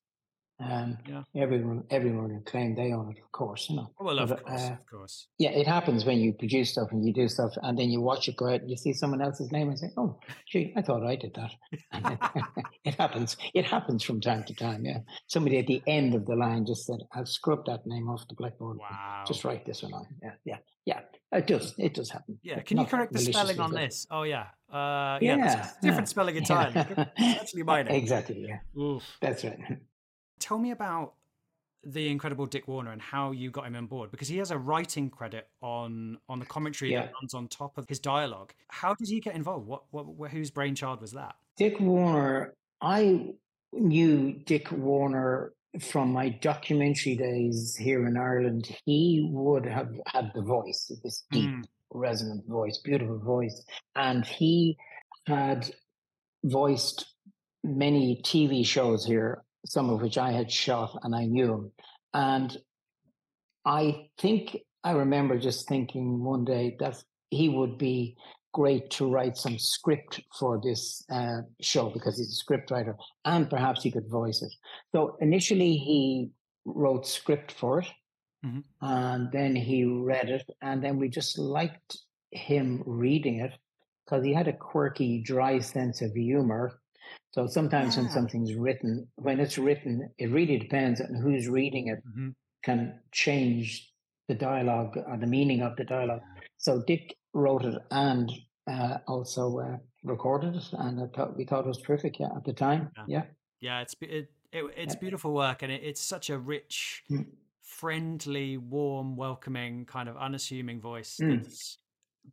um, 0.61 0.99
Yeah. 1.09 1.23
everyone 1.35 1.85
everyone 1.91 2.33
will 2.35 2.43
claim 2.43 2.75
they 2.75 2.93
own 2.93 3.11
it, 3.13 3.23
of 3.23 3.33
course, 3.33 3.69
you 3.71 3.77
know. 3.77 3.93
Well, 3.99 4.19
of 4.19 4.29
But, 4.29 4.45
course, 4.47 4.63
uh, 4.63 4.73
of 4.73 4.87
course. 4.91 5.27
yeah, 5.39 5.51
it 5.51 5.67
happens 5.67 6.05
when 6.05 6.19
you 6.19 6.33
produce 6.35 6.71
stuff 6.71 6.89
and 6.93 7.05
you 7.05 7.13
do 7.13 7.29
stuff, 7.29 7.53
and 7.63 7.79
then 7.79 7.91
you 7.91 8.01
watch 8.01 8.29
it 8.29 8.37
go 8.37 8.47
out 8.49 8.61
and 8.61 8.71
you 8.71 8.77
see 8.77 8.93
someone 8.93 9.21
else's 9.23 9.51
name 9.51 9.69
and 9.69 9.79
say, 9.79 9.91
"Oh, 9.97 10.19
gee, 10.51 10.73
I 10.77 10.83
thought 10.83 11.05
I 11.05 11.17
did 11.17 11.35
that." 11.35 11.53
it 12.85 12.95
happens. 12.95 13.37
It 13.55 13.65
happens 13.65 14.03
from 14.03 14.21
time 14.21 14.45
to 14.45 14.55
time. 14.55 14.85
Yeah, 14.85 14.99
somebody 15.27 15.59
at 15.59 15.67
the 15.67 15.83
end 15.87 16.15
of 16.15 16.27
the 16.27 16.37
line 16.37 16.65
just 16.67 16.87
said, 16.87 16.99
"I'll 17.13 17.27
scrub 17.27 17.67
that 17.67 17.87
name 17.87 18.09
off 18.09 18.27
the 18.29 18.35
blackboard. 18.35 18.79
Wow. 18.79 19.25
Just 19.27 19.45
write 19.45 19.65
this 19.67 19.83
one 19.83 19.95
on." 19.95 20.07
Yeah, 20.23 20.35
yeah, 20.45 20.59
yeah. 20.87 21.01
It 21.33 21.47
does. 21.47 21.75
It 21.79 21.95
does 21.95 22.11
happen. 22.11 22.39
Yeah, 22.43 22.61
can 22.61 22.79
you 22.79 22.85
correct 22.87 23.13
the 23.13 23.19
spelling 23.21 23.59
on 23.59 23.73
this? 23.73 24.07
Oh 24.11 24.23
yeah, 24.25 24.47
uh, 24.71 25.19
yeah, 25.21 25.37
Yeah, 25.37 25.71
different 25.83 26.07
yeah, 26.09 26.15
spelling 26.15 26.37
entirely. 26.43 26.75
yeah. 26.75 27.35
Actually 27.41 27.63
my 27.65 27.83
name. 27.83 27.95
Exactly. 27.97 28.47
Yeah, 28.49 28.61
Oof. 28.81 29.03
that's 29.21 29.43
right. 29.45 29.59
Tell 30.43 30.59
me 30.59 30.73
about 30.73 31.15
the 31.85 32.09
incredible 32.11 32.47
Dick 32.47 32.67
Warner 32.67 32.91
and 32.91 33.01
how 33.01 33.31
you 33.31 33.49
got 33.51 33.65
him 33.67 33.77
on 33.77 33.87
board 33.87 34.11
because 34.11 34.27
he 34.27 34.39
has 34.39 34.51
a 34.51 34.59
writing 34.59 35.09
credit 35.09 35.49
on 35.61 36.19
on 36.29 36.41
the 36.41 36.47
commentary 36.47 36.91
Yeah. 36.93 37.03
that 37.03 37.13
runs 37.21 37.33
on 37.33 37.47
top 37.47 37.79
of 37.79 37.89
his 37.89 38.01
dialogue. 38.01 38.53
How 38.69 38.95
did 38.95 39.09
he 39.09 39.21
get 39.21 39.37
involved? 39.37 39.69
What, 39.69 39.83
what, 39.93 40.31
whose 40.33 40.51
brainchild 40.51 41.01
was 41.01 41.13
that? 41.13 41.37
Dick 41.57 41.79
Warner, 41.79 42.55
I 42.81 43.35
knew 43.73 44.33
Dick 44.33 44.73
Warner 44.73 45.53
from 45.81 46.13
my 46.13 46.29
documentary 46.29 47.15
days 47.17 47.77
here 47.77 48.05
in 48.09 48.17
Ireland. 48.17 48.69
He 48.85 49.29
would 49.33 49.65
have 49.65 49.91
had 50.07 50.33
the 50.35 50.43
voice, 50.43 50.91
this 51.05 51.25
deep, 51.31 51.49
Mm. 51.51 51.63
resonant 51.93 52.47
voice, 52.49 52.79
beautiful 52.79 53.19
voice. 53.21 53.65
And 53.95 54.25
he 54.27 54.77
had 55.29 55.71
voiced 56.45 57.15
many 57.65 58.21
TV 58.25 58.65
shows 58.65 59.05
here, 59.07 59.45
some 59.65 59.91
of 59.91 60.01
which 60.03 60.19
I 60.19 60.33
had 60.33 60.51
shot 60.51 60.99
and 61.03 61.15
I 61.15 61.25
knew 61.25 61.53
him. 61.53 61.73
And 62.15 62.57
I 63.65 64.09
think 64.19 64.57
I 64.85 64.93
remember 64.93 65.39
just 65.39 65.69
thinking 65.69 66.23
one 66.25 66.45
day 66.45 66.77
that 66.81 67.03
he 67.31 67.49
would 67.49 67.79
be 67.79 68.17
great 68.53 68.91
to 68.91 69.11
write 69.11 69.37
some 69.37 69.59
script 69.59 70.21
for 70.39 70.61
this 70.63 71.03
uh, 71.11 71.39
show 71.61 71.89
because 71.89 72.19
he's 72.19 72.29
a 72.33 72.35
script 72.35 72.71
writer 72.71 72.97
and 73.25 73.49
perhaps 73.49 73.83
he 73.83 73.91
could 73.91 74.09
voice 74.11 74.43
it. 74.43 74.53
So 74.95 75.17
initially 75.21 75.75
he 75.77 76.31
wrote 76.65 77.07
script 77.07 77.53
for 77.53 77.81
it 77.81 77.89
Mhm. 78.45 78.65
and 78.81 79.31
then 79.33 79.55
he 79.55 79.85
read 79.85 80.29
it 80.29 80.45
and 80.61 80.83
then 80.83 80.99
we 80.99 81.09
just 81.09 81.39
liked 81.39 81.97
him 82.33 82.83
reading 82.85 83.39
it 83.39 83.53
because 84.05 84.25
he 84.25 84.35
had 84.35 84.49
a 84.49 84.53
quirky, 84.53 85.23
dry 85.23 85.61
sense 85.61 86.03
of 86.03 86.13
humor. 86.13 86.82
So 87.33 87.47
sometimes 87.47 87.97
when 87.97 88.09
something's 88.11 88.55
written, 88.55 89.09
when 89.17 89.41
it's 89.41 89.59
written, 89.59 90.09
it 90.19 90.27
really 90.31 90.59
depends 90.59 91.01
on 91.01 91.15
who's 91.15 91.49
reading 91.49 91.89
it 91.89 92.01
Mhm. 92.05 92.35
can 92.63 93.01
change 93.11 93.91
the 94.29 94.35
dialogue 94.35 94.97
or 94.97 95.17
the 95.17 95.27
meaning 95.27 95.63
of 95.63 95.77
the 95.77 95.85
dialogue. 95.85 96.23
So 96.59 96.83
Dick 96.87 97.17
wrote 97.35 97.65
it 97.65 97.83
and 97.91 98.31
uh, 98.69 98.99
also 99.09 99.59
uh, 99.59 99.79
recorded 100.05 100.55
it, 100.55 100.73
and 100.73 101.01
I 101.01 101.07
thought 101.09 101.37
we 101.37 101.45
thought 101.45 101.65
it 101.65 101.69
was 101.69 101.83
terrific. 101.83 102.21
Yeah, 102.21 102.29
at 102.37 102.45
the 102.45 102.53
time. 102.53 102.91
Yeah. 102.97 103.05
Yeah, 103.09 103.25
Yeah, 103.61 103.81
it's 103.81 103.95
it, 104.01 104.31
it, 104.53 104.65
it's 104.77 104.95
Yeah. 104.95 105.01
beautiful 105.01 105.33
work, 105.35 105.63
and 105.63 105.73
it, 105.73 105.83
it's 105.83 106.01
such 106.01 106.31
a 106.31 106.39
rich, 106.39 107.03
Mm. 107.11 107.27
friendly, 107.63 108.57
warm, 108.59 109.17
welcoming, 109.17 109.85
kind 109.87 110.09
of 110.09 110.17
unassuming 110.17 110.81
voice. 110.81 111.17
Mm. 111.19 111.43
That's 111.43 111.79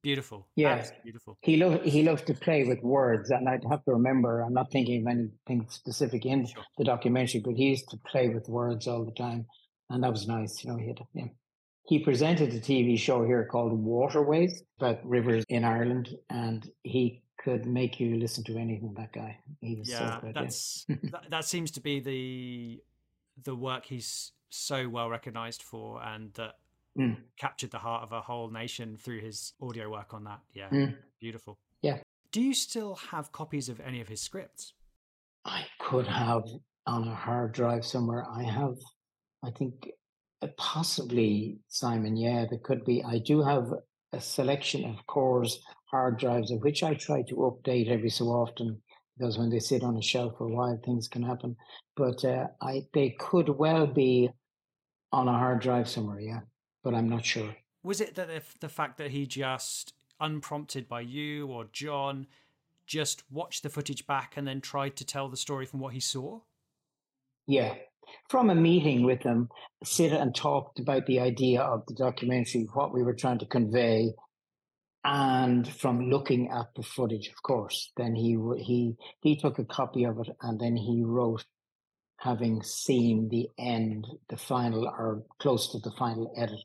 beautiful. 0.02 0.48
Yeah. 0.56 0.86
Beautiful. 1.04 1.38
he 1.42 1.58
loved 1.58 1.86
he 1.86 2.04
loved 2.04 2.28
to 2.28 2.34
play 2.34 2.64
with 2.66 2.82
words, 2.82 3.30
and 3.32 3.48
I'd 3.50 3.64
have 3.70 3.84
to 3.86 3.92
remember. 3.92 4.42
I'm 4.42 4.54
not 4.54 4.72
thinking 4.72 5.02
of 5.02 5.08
anything 5.08 5.68
specific 5.70 6.26
in 6.26 6.46
Sure. 6.46 6.64
the 6.78 6.84
documentary, 6.86 7.42
but 7.42 7.56
he 7.56 7.70
used 7.70 7.90
to 7.90 7.98
play 8.12 8.30
with 8.30 8.48
words 8.50 8.88
all 8.88 9.04
the 9.06 9.12
time, 9.14 9.46
and 9.90 10.04
that 10.04 10.12
was 10.12 10.28
nice. 10.28 10.64
You 10.64 10.72
know, 10.72 10.78
he 10.78 10.88
had 10.88 11.00
yeah. 11.14 11.26
He 11.88 11.98
presented 12.00 12.54
a 12.54 12.60
TV 12.60 12.98
show 13.00 13.26
here 13.26 13.46
called 13.46 13.74
Waterways 13.74 14.62
about 14.80 15.04
rivers 15.04 15.44
in 15.50 15.64
Ireland, 15.66 16.10
and 16.30 16.70
he 16.84 17.24
could 17.44 17.66
make 17.66 18.00
you 18.00 18.16
listen 18.18 18.44
to 18.44 18.58
anything. 18.58 18.94
That 18.96 19.12
guy, 19.12 19.40
he 19.62 19.76
was 19.76 19.90
Yeah, 19.90 20.16
so 20.16 20.22
good. 20.22 20.36
yeah. 20.36 20.42
that's 20.42 20.86
that, 21.12 21.30
that 21.32 21.46
seems 21.46 21.72
to 21.72 21.82
be 21.82 22.00
the 22.00 22.84
the 23.44 23.56
work 23.56 23.86
he's 23.86 24.34
so 24.50 24.88
well 24.90 25.10
recognized 25.10 25.64
for, 25.64 26.02
and 26.04 26.32
that 26.36 26.56
Mm. 26.98 27.18
captured 27.38 27.72
the 27.72 27.78
heart 27.80 28.04
of 28.04 28.12
a 28.12 28.20
whole 28.22 28.50
nation 28.50 28.98
through 28.98 29.22
his 29.22 29.54
audio 29.62 29.90
work 29.90 30.14
on 30.14 30.24
that. 30.26 30.42
Yeah, 30.54 30.70
Mm. 30.70 30.98
beautiful. 31.20 31.58
Yeah. 31.82 32.02
Do 32.32 32.42
you 32.42 32.54
still 32.54 32.96
have 32.96 33.32
copies 33.32 33.70
of 33.70 33.80
any 33.80 34.02
of 34.02 34.08
his 34.08 34.22
scripts? 34.22 34.74
I 35.46 35.66
could 35.80 36.08
have 36.08 36.44
on 36.86 37.08
a 37.08 37.16
hard 37.16 37.54
drive 37.54 37.86
somewhere. 37.86 38.26
I 38.30 38.44
have, 38.44 38.76
I 39.44 39.52
think, 39.52 39.90
uh, 40.42 40.48
possibly 40.58 41.60
Simon. 41.68 42.18
Yeah, 42.18 42.46
there 42.50 42.60
could 42.60 42.84
be. 42.86 43.04
I 43.04 43.20
do 43.20 43.42
have 43.42 43.72
a 44.12 44.20
selection 44.20 44.84
of 44.86 45.06
Corrs 45.08 45.60
hard 45.86 46.18
drives, 46.20 46.52
of 46.52 46.62
which 46.62 46.84
I 46.84 46.94
try 46.96 47.22
to 47.24 47.36
update 47.36 47.90
every 47.90 48.10
so 48.10 48.26
often 48.28 48.82
because 49.18 49.38
when 49.38 49.50
they 49.50 49.60
sit 49.60 49.84
on 49.84 49.98
a 49.98 50.02
shelf 50.02 50.34
for 50.38 50.46
a 50.48 50.52
while, 50.54 50.78
things 50.84 51.08
can 51.08 51.24
happen. 51.24 51.56
But 51.96 52.24
uh, 52.26 52.48
I, 52.62 52.88
they 52.94 53.12
could 53.20 53.50
well 53.50 53.86
be 53.88 54.30
on 55.12 55.28
a 55.28 55.34
hard 55.34 55.62
drive 55.62 55.90
somewhere. 55.90 56.20
Yeah, 56.20 56.42
but 56.84 56.94
I'm 56.94 57.10
not 57.10 57.26
sure. 57.26 57.56
Was 57.84 58.02
it 58.02 58.16
that 58.16 58.30
if 58.30 58.60
the 58.60 58.70
fact 58.70 58.98
that 58.98 59.12
he 59.12 59.26
just 59.26 59.94
unprompted 60.20 60.88
by 60.88 61.02
you 61.02 61.48
or 61.48 61.66
John 61.72 62.28
just 62.86 63.24
watched 63.32 63.64
the 63.64 63.70
footage 63.70 64.06
back 64.06 64.34
and 64.36 64.48
then 64.48 64.62
tried 64.62 64.96
to 64.98 65.06
tell 65.06 65.30
the 65.30 65.38
story 65.38 65.66
from 65.66 65.80
what 65.80 65.94
he 65.94 66.00
saw? 66.00 66.40
Yeah. 67.48 67.76
From 68.28 68.50
a 68.50 68.56
meeting 68.56 69.04
with 69.04 69.22
them, 69.22 69.50
sit 69.84 70.12
and 70.12 70.34
talked 70.34 70.80
about 70.80 71.06
the 71.06 71.20
idea 71.20 71.62
of 71.62 71.86
the 71.88 71.94
documentary, 71.94 72.68
what 72.74 72.94
we 72.94 73.04
were 73.04 73.14
trying 73.14 73.40
to 73.40 73.46
convey, 73.46 74.14
and 75.04 75.68
from 75.68 76.10
looking 76.10 76.50
at 76.50 76.74
the 76.76 76.84
footage, 76.84 77.30
of 77.30 77.42
course, 77.42 77.92
then 77.96 78.16
he 78.16 78.38
he 78.58 78.96
he 79.22 79.36
took 79.38 79.58
a 79.58 79.66
copy 79.66 80.04
of 80.04 80.20
it 80.20 80.36
and 80.42 80.60
then 80.60 80.76
he 80.76 81.04
wrote, 81.04 81.46
having 82.18 82.62
seen 82.64 83.30
the 83.30 83.50
end, 83.58 84.06
the 84.28 84.38
final 84.38 84.86
or 84.86 85.24
close 85.40 85.72
to 85.72 85.80
the 85.80 85.92
final 85.98 86.34
edit. 86.36 86.60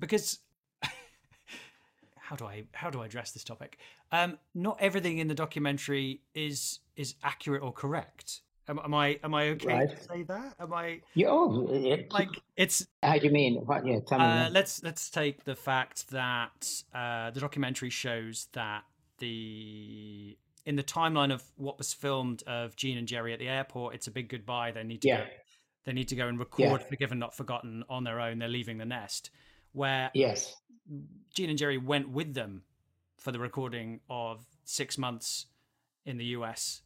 Because 0.00 0.40
how 2.16 2.36
do 2.36 2.44
I 2.46 2.64
how 2.72 2.90
do 2.90 3.00
I 3.02 3.06
address 3.06 3.32
this 3.32 3.44
topic? 3.44 3.78
Um, 4.10 4.38
not 4.54 4.78
everything 4.80 5.18
in 5.18 5.28
the 5.28 5.34
documentary 5.34 6.22
is 6.34 6.80
is 6.96 7.14
accurate 7.22 7.62
or 7.62 7.72
correct. 7.72 8.40
Am, 8.68 8.78
am 8.82 8.94
I 8.94 9.18
am 9.22 9.34
I 9.34 9.48
okay 9.50 9.66
Right. 9.74 9.90
to 9.90 9.96
say 10.04 10.22
that? 10.24 10.54
Am 10.60 10.72
I 10.72 11.00
You, 11.14 11.26
oh, 11.28 11.68
it, 11.70 12.12
like 12.12 12.28
it's 12.56 12.86
how 13.02 13.18
do 13.18 13.26
you 13.26 13.32
mean? 13.32 13.56
What? 13.66 13.86
Yeah, 13.86 13.98
tell 14.06 14.18
me. 14.18 14.24
uh, 14.24 14.28
yeah. 14.28 14.48
let's 14.50 14.82
let's 14.82 15.10
take 15.10 15.44
the 15.44 15.56
fact 15.56 16.10
that 16.10 16.68
uh, 16.94 17.30
the 17.30 17.40
documentary 17.40 17.90
shows 17.90 18.48
that 18.52 18.84
the 19.18 20.36
in 20.66 20.76
the 20.76 20.82
timeline 20.84 21.32
of 21.32 21.42
what 21.56 21.78
was 21.78 21.92
filmed 21.92 22.42
of 22.46 22.76
Jean 22.76 22.98
and 22.98 23.08
Gerry 23.08 23.32
at 23.32 23.38
the 23.38 23.48
airport, 23.48 23.94
it's 23.94 24.06
a 24.06 24.10
big 24.10 24.28
goodbye. 24.28 24.70
They 24.72 24.84
need 24.84 25.02
to 25.02 25.08
Yeah. 25.08 25.24
go, 25.24 25.30
they 25.84 25.92
need 25.92 26.08
to 26.08 26.16
go 26.16 26.28
and 26.28 26.38
Yeah. 26.58 26.66
record 26.70 26.82
Forgiven 26.84 27.18
Not 27.18 27.34
Forgotten 27.34 27.82
on 27.88 28.04
their 28.04 28.20
own. 28.20 28.38
They're 28.38 28.48
leaving 28.48 28.78
the 28.78 28.84
nest. 28.84 29.30
Where 29.72 30.10
yes. 30.14 30.56
Jean 31.34 31.50
and 31.50 31.58
Gerry 31.58 31.78
went 31.78 32.08
with 32.08 32.34
them 32.34 32.62
for 33.16 33.32
the 33.32 33.38
recording 33.38 34.00
of 34.08 34.44
six 34.64 34.98
months 34.98 35.46
in 36.04 36.16
the 36.16 36.24
US 36.26 36.82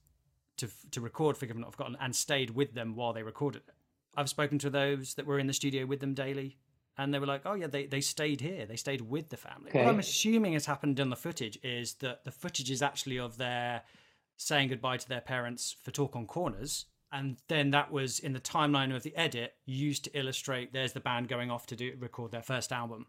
to 0.56 0.68
to 0.90 1.00
record 1.00 1.36
Forgiven 1.36 1.62
Not 1.62 1.72
Forgotten 1.72 1.96
and 2.00 2.14
stayed 2.14 2.50
with 2.50 2.74
them 2.74 2.96
while 2.96 3.12
they 3.12 3.22
recorded 3.22 3.62
it. 3.68 3.74
I've 4.16 4.28
spoken 4.28 4.58
to 4.60 4.70
those 4.70 5.14
that 5.14 5.26
were 5.26 5.38
in 5.38 5.46
the 5.46 5.52
studio 5.52 5.86
with 5.86 6.00
them 6.00 6.14
daily, 6.14 6.58
and 6.96 7.12
they 7.12 7.18
were 7.18 7.26
like, 7.26 7.42
"Oh 7.44 7.54
yeah, 7.54 7.66
they 7.66 7.86
they 7.86 8.00
stayed 8.00 8.40
here. 8.40 8.66
They 8.66 8.76
stayed 8.76 9.00
with 9.00 9.30
the 9.30 9.36
family." 9.36 9.70
What 9.72 9.86
I'm 9.86 9.98
assuming 9.98 10.52
has 10.52 10.66
happened 10.66 11.00
in 11.00 11.10
the 11.10 11.16
footage 11.16 11.58
is 11.62 11.94
that 11.94 12.24
the 12.24 12.30
footage 12.30 12.70
is 12.70 12.82
actually 12.82 13.18
of 13.18 13.36
their 13.36 13.82
saying 14.36 14.68
goodbye 14.68 14.96
to 14.98 15.08
their 15.08 15.20
parents 15.20 15.76
for 15.82 15.90
Talk 15.90 16.16
on 16.16 16.26
Corners. 16.26 16.86
And 17.14 17.36
then 17.48 17.70
that 17.70 17.92
was 17.92 18.18
in 18.18 18.32
the 18.32 18.40
timeline 18.40 18.94
of 18.94 19.04
the 19.04 19.16
edit 19.16 19.54
used 19.66 20.02
to 20.04 20.18
illustrate 20.18 20.72
there's 20.72 20.92
the 20.92 21.00
band 21.00 21.28
going 21.28 21.48
off 21.50 21.64
to 21.66 21.76
do 21.76 21.92
record 22.00 22.32
their 22.32 22.42
first 22.42 22.72
album. 22.72 23.06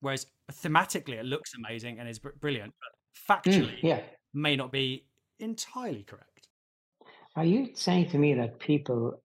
Whereas 0.00 0.26
thematically 0.52 1.14
it 1.18 1.24
looks 1.24 1.54
amazing 1.54 1.98
and 1.98 2.08
is 2.08 2.18
br- 2.18 2.30
brilliant, 2.38 2.74
but 2.78 2.90
Mm, 3.42 3.42
factually 3.42 3.82
yeah. 3.82 4.02
may 4.34 4.54
not 4.56 4.70
be 4.70 5.06
entirely 5.40 6.02
correct. 6.04 6.48
Are 7.34 7.44
you 7.44 7.70
saying 7.74 8.10
to 8.10 8.18
me 8.18 8.34
that 8.34 8.58
people 8.60 9.20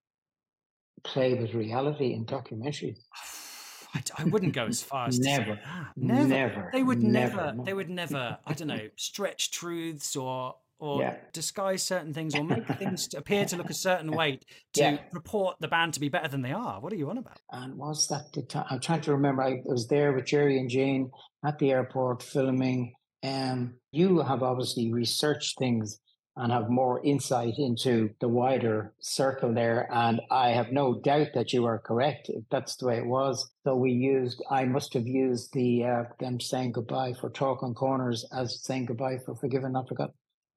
play 1.04 1.34
with 1.36 1.54
reality 1.54 2.14
in 2.14 2.26
documentaries? 2.26 2.98
I, 3.94 4.02
I 4.18 4.24
wouldn't 4.26 4.54
go 4.54 4.66
as 4.66 4.82
far 4.82 5.08
as 5.08 5.20
Never. 5.20 5.56
that. 5.56 5.92
Never. 5.96 6.28
Never. 6.28 6.70
They 6.74 6.84
would 6.84 7.02
Never. 7.04 7.36
never. 7.36 7.64
They 7.64 7.74
would 7.74 7.90
never. 7.90 8.38
I 8.46 8.54
don't 8.54 8.68
know. 8.68 8.90
Stretch 8.98 9.52
truths 9.52 10.16
or 10.16 10.56
or 10.80 11.02
Yeah. 11.02 11.16
disguise 11.34 11.84
certain 11.84 12.14
things 12.14 12.36
or 12.36 12.44
make 12.44 12.68
things 12.80 13.14
appear 13.14 13.46
to 13.46 13.56
look 13.56 13.70
a 13.70 13.74
certain 13.74 14.12
way 14.16 14.40
to 14.74 14.82
Yeah. 14.82 14.98
purport 15.12 15.58
the 15.60 15.68
band 15.68 15.94
to 15.96 16.00
be 16.00 16.10
better 16.10 16.28
than 16.28 16.42
they 16.42 16.52
are. 16.52 16.80
What 16.82 16.92
are 16.94 16.98
you 16.98 17.10
on 17.10 17.18
about? 17.18 17.40
And 17.52 17.78
was 17.78 18.08
that 18.08 18.34
the 18.34 18.42
time? 18.44 18.66
I'm 18.70 18.80
trying 18.80 19.02
to 19.02 19.12
remember. 19.14 19.42
I 19.44 19.62
was 19.66 19.88
there 19.88 20.14
with 20.14 20.26
Gerry 20.26 20.60
and 20.60 20.70
Jane 20.70 21.12
at 21.46 21.60
the 21.60 21.72
airport 21.72 22.24
filming. 22.24 22.94
Um, 23.24 23.76
you 23.92 24.20
have 24.20 24.44
obviously 24.44 24.92
researched 24.92 25.58
things 25.58 26.00
and 26.38 26.52
have 26.52 26.70
more 26.70 27.02
insight 27.06 27.54
into 27.58 28.10
the 28.20 28.28
wider 28.28 28.94
circle 29.00 29.54
there. 29.54 29.88
And 29.90 30.20
I 30.30 30.50
have 30.50 30.70
no 30.74 31.00
doubt 31.00 31.30
that 31.34 31.54
you 31.54 31.64
are 31.66 31.80
correct. 31.80 32.28
If 32.28 32.44
that's 32.52 32.76
the 32.76 32.88
way 32.88 32.98
it 32.98 33.06
was. 33.06 33.50
So 33.64 33.76
we 33.78 33.92
used, 33.94 34.44
I 34.52 34.66
must 34.66 34.94
have 34.96 35.08
used 35.08 35.54
the 35.54 35.86
uh, 35.86 36.04
them 36.20 36.42
saying 36.42 36.74
goodbye 36.74 37.14
for 37.14 37.30
talk 37.30 37.64
on 37.64 37.74
corners 37.74 38.26
as 38.34 38.62
saying 38.64 38.88
goodbye 38.88 39.20
for 39.26 39.34
forgiven, 39.36 39.72
not 39.72 39.88
forgotten. 39.88 40.14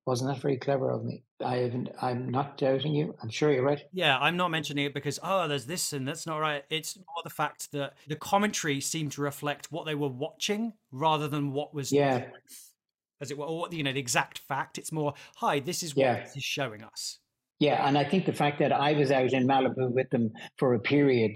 Wasn't 0.09 0.31
that 0.31 0.41
very 0.41 0.57
clever 0.57 0.91
of 0.91 1.05
me? 1.05 1.23
I 1.45 1.57
haven't, 1.57 1.91
I'm 2.01 2.31
not 2.31 2.57
doubting 2.57 2.95
you. 2.95 3.15
I'm 3.23 3.29
sure 3.29 3.53
you're 3.53 3.63
right. 3.63 3.83
Yeah, 3.93 4.17
I'm 4.19 4.39
not 4.39 4.51
mentioning 4.51 4.87
it 4.87 4.95
because 4.95 5.21
oh, 5.23 5.47
there's 5.47 5.67
this 5.67 5.93
and 5.93 6.09
that's 6.09 6.27
not 6.27 6.39
right. 6.39 6.65
It's 6.71 6.97
more 6.97 7.23
the 7.25 7.29
fact 7.29 7.71
that 7.73 7.93
the 8.07 8.17
commentary 8.17 8.81
seemed 8.81 9.13
to 9.13 9.21
reflect 9.21 9.71
what 9.71 9.85
they 9.85 9.95
were 9.95 10.09
watching 10.09 10.73
rather 10.91 11.29
than 11.29 11.53
what 11.53 11.75
was 11.75 11.93
Yeah. 11.93 12.21
truth, 12.21 12.73
as 13.21 13.31
it 13.31 13.37
were, 13.37 13.45
or 13.45 13.69
you 13.71 13.83
know, 13.83 13.93
the 13.93 14.01
exact 14.01 14.39
fact. 14.39 14.79
It's 14.79 14.93
more, 14.93 15.13
hi, 15.37 15.61
this 15.61 15.83
is 15.83 15.95
what 15.95 16.05
Yeah. 16.05 16.25
this 16.25 16.39
is 16.39 16.43
showing 16.43 16.83
us. 16.83 17.19
Yeah, 17.59 17.87
and 17.87 17.99
I 17.99 18.05
think 18.05 18.25
the 18.25 18.33
fact 18.33 18.61
that 18.61 18.73
I 18.73 18.95
was 18.95 19.11
out 19.11 19.35
in 19.35 19.47
Malibu 19.47 19.91
with 19.91 20.09
them 20.09 20.31
for 20.57 20.73
a 20.73 20.81
period, 20.81 21.33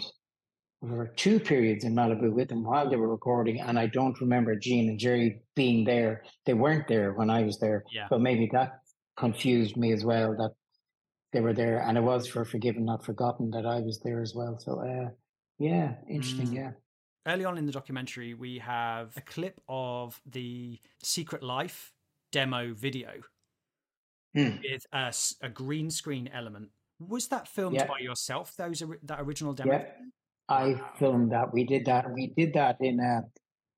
for 0.89 1.07
two 1.17 1.39
periods 1.39 1.85
in 1.85 1.95
Malibu 1.95 2.33
with 2.33 2.49
them 2.49 2.65
while 2.65 2.91
they 2.91 2.97
were 2.97 3.09
recording, 3.09 3.61
and 3.61 3.79
I 3.79 3.87
don't 3.87 4.21
remember 4.21 4.57
Jean 4.57 4.89
and 4.91 4.99
Gerry 4.99 5.41
being 5.55 5.85
there. 5.85 6.25
They 6.45 6.55
weren't 6.55 6.89
there 6.89 7.13
when 7.13 7.31
I 7.31 7.43
was 7.45 7.59
there, 7.61 7.85
Yeah. 7.93 8.09
but 8.11 8.21
maybe 8.21 8.49
that 8.53 8.81
confused 9.17 9.77
me 9.77 9.93
as 9.93 10.05
well. 10.05 10.33
That 10.37 10.53
they 11.33 11.41
were 11.41 11.53
there, 11.53 11.79
and 11.83 11.97
it 11.97 12.01
was 12.03 12.27
for 12.27 12.45
Forgiven 12.45 12.85
Not 12.85 13.05
Forgotten 13.05 13.51
that 13.53 13.65
I 13.65 13.79
was 13.81 14.01
there 14.01 14.21
as 14.21 14.35
well. 14.35 14.59
So, 14.59 14.81
uh, 14.81 15.11
yeah, 15.59 15.95
interesting. 16.11 16.49
Mm. 16.49 16.55
Yeah, 16.55 16.71
Early 17.27 17.45
on 17.45 17.57
in 17.57 17.67
the 17.67 17.73
documentary, 17.73 18.35
we 18.35 18.59
have 18.59 19.17
a 19.17 19.21
clip 19.21 19.61
of 19.69 20.21
the 20.27 20.81
Secret 21.03 21.43
Life 21.45 21.93
demo 22.33 22.75
video 22.75 23.11
Hmm. 24.35 24.57
with 24.63 24.87
a, 24.93 25.13
a 25.43 25.49
green 25.49 25.91
screen 25.91 26.29
element. 26.33 26.71
Was 26.99 27.29
that 27.29 27.47
filmed 27.47 27.77
Yeah. 27.77 27.87
by 27.87 27.99
yourself? 28.01 28.57
Those 28.57 28.83
that 29.05 29.21
original 29.21 29.53
demo. 29.53 29.73
yeah. 29.75 29.87
I 30.53 30.81
filmed 30.99 31.33
that. 31.33 31.53
We 31.53 31.65
did 31.65 31.87
that. 31.87 32.13
We 32.13 32.27
did 32.37 32.53
that 32.55 32.77
in 32.81 33.01
a, 33.01 33.23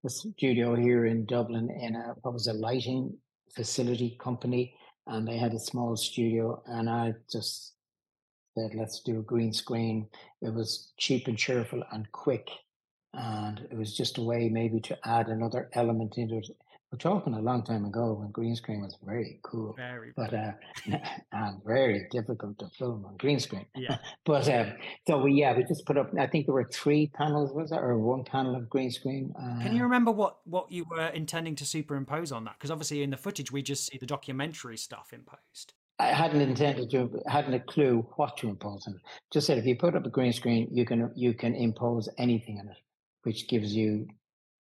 a 0.05 0.11
studio 0.11 0.75
here 0.75 1.07
in 1.07 1.25
Dublin 1.25 1.71
in 1.71 1.95
a 1.95 2.15
what 2.23 2.35
was 2.35 2.49
a 2.49 2.53
lighting 2.53 3.17
facility 3.55 4.17
company, 4.21 4.75
and 5.07 5.27
they 5.27 5.39
had 5.39 5.55
a 5.55 5.59
small 5.71 5.97
studio. 5.97 6.61
And 6.67 6.91
I 6.91 7.15
just 7.31 7.75
said, 8.57 8.75
"Let's 8.75 9.01
do 9.03 9.21
a 9.21 9.23
green 9.23 9.53
screen." 9.53 10.09
It 10.43 10.53
was 10.53 10.93
cheap 10.99 11.29
and 11.29 11.39
cheerful 11.39 11.85
and 11.93 12.11
quick, 12.11 12.49
and 13.13 13.61
it 13.71 13.79
was 13.79 13.97
just 13.97 14.19
a 14.19 14.23
way 14.23 14.49
maybe 14.49 14.81
to 14.81 14.99
add 15.05 15.29
another 15.29 15.71
element 15.75 16.19
into 16.19 16.39
it. 16.39 16.49
We're 16.95 16.99
talking 16.99 17.35
a 17.35 17.41
long 17.41 17.65
time 17.65 17.85
ago 17.87 18.13
when 18.13 18.31
green 18.31 18.55
screen 18.55 18.83
was 18.83 18.97
very 19.05 19.41
cool, 19.43 19.75
Very. 19.77 20.13
but 20.17 20.33
uh, 20.33 20.53
and 21.33 21.61
very 21.65 22.07
difficult 22.13 22.57
to 22.61 22.69
film 22.79 23.05
on 23.05 23.17
green 23.17 23.41
screen. 23.41 23.67
Yeah. 23.75 23.99
But 24.25 24.49
um, 24.49 24.75
so 25.05 25.21
we 25.21 25.33
yeah 25.33 25.57
we 25.57 25.65
just 25.65 25.87
put 25.87 25.99
up. 25.99 26.13
I 26.17 26.29
think 26.29 26.47
there 26.47 26.55
were 26.55 26.71
three 26.73 27.09
panels, 27.09 27.53
was 27.53 27.71
there, 27.71 27.83
or 27.83 27.99
one 27.99 28.23
panel 28.23 28.55
of 28.55 28.71
green 28.71 28.93
screen? 28.93 29.35
Uh, 29.37 29.61
Can 29.61 29.75
you 29.75 29.83
remember 29.83 30.13
what 30.13 30.37
what 30.45 30.71
you 30.71 30.85
were 30.89 31.09
intending 31.09 31.57
to 31.57 31.67
superimpose 31.67 32.31
on 32.31 32.45
that? 32.45 32.55
Because 32.59 32.71
obviously 32.71 33.03
in 33.03 33.11
the 33.11 33.17
footage 33.17 33.51
we 33.51 33.61
just 33.61 33.91
see 33.91 33.99
the 33.99 34.07
documentary 34.07 34.77
stuff 34.77 35.13
imposed. 35.13 35.73
I 35.99 36.13
hadn't 36.13 36.43
intended 36.43 36.93
to, 36.93 37.21
hadn't 37.27 37.55
a 37.55 37.61
clue 37.61 38.07
what 38.15 38.37
to 38.37 38.49
impose 38.49 38.87
on 38.87 38.95
it. 38.95 39.01
Just 39.33 39.49
said 39.49 39.59
if 39.59 39.67
you 39.67 39.75
put 39.75 39.97
up 39.97 40.07
a 40.07 40.11
green 40.11 40.33
screen, 40.33 40.69
you 40.71 40.85
can 40.85 41.11
you 41.17 41.35
can 41.35 41.57
impose 41.57 42.09
anything 42.19 42.61
on 42.61 42.69
it, 42.69 42.79
which 43.25 43.49
gives 43.49 43.75
you 43.75 44.07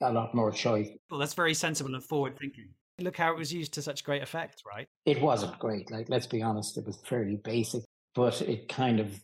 a 0.00 0.12
lot 0.12 0.34
more 0.34 0.50
choice. 0.50 0.88
Well, 1.10 1.20
that's 1.20 1.34
very 1.34 1.54
sensible 1.54 1.94
and 1.94 2.02
forward 2.02 2.38
thinking. 2.38 2.68
Look 2.98 3.16
how 3.16 3.32
it 3.32 3.38
was 3.38 3.52
used 3.52 3.74
to 3.74 3.82
such 3.82 4.04
great 4.04 4.22
effect, 4.22 4.62
right? 4.66 4.86
It 5.04 5.20
wasn't 5.20 5.58
great. 5.58 5.90
Like 5.90 6.08
let's 6.08 6.26
be 6.26 6.42
honest, 6.42 6.78
it 6.78 6.86
was 6.86 6.96
fairly 7.04 7.36
basic, 7.36 7.82
but 8.14 8.40
it 8.42 8.68
kind 8.68 9.00
of 9.00 9.20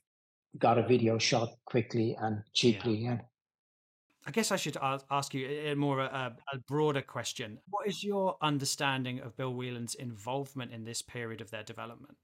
got 0.58 0.78
a 0.78 0.86
video 0.86 1.18
shot 1.18 1.50
quickly 1.66 2.16
and 2.20 2.42
cheaply. 2.52 2.96
Yeah. 2.96 3.18
I 4.26 4.32
guess 4.32 4.52
I 4.52 4.56
should 4.56 4.76
ask 5.10 5.32
you 5.34 5.46
a 5.46 5.72
a 5.72 5.76
more 5.76 6.00
uh, 6.00 6.30
a, 6.52 6.56
a 6.56 6.58
broader 6.68 7.02
question. 7.02 7.58
What 7.68 7.86
is 7.86 8.04
your 8.04 8.36
understanding 8.42 9.20
of 9.20 9.36
Bill 9.36 9.54
Whelan's 9.54 9.94
involvement 9.94 10.72
in 10.72 10.84
this 10.84 11.00
period 11.00 11.40
of 11.40 11.50
their 11.50 11.62
development? 11.62 12.16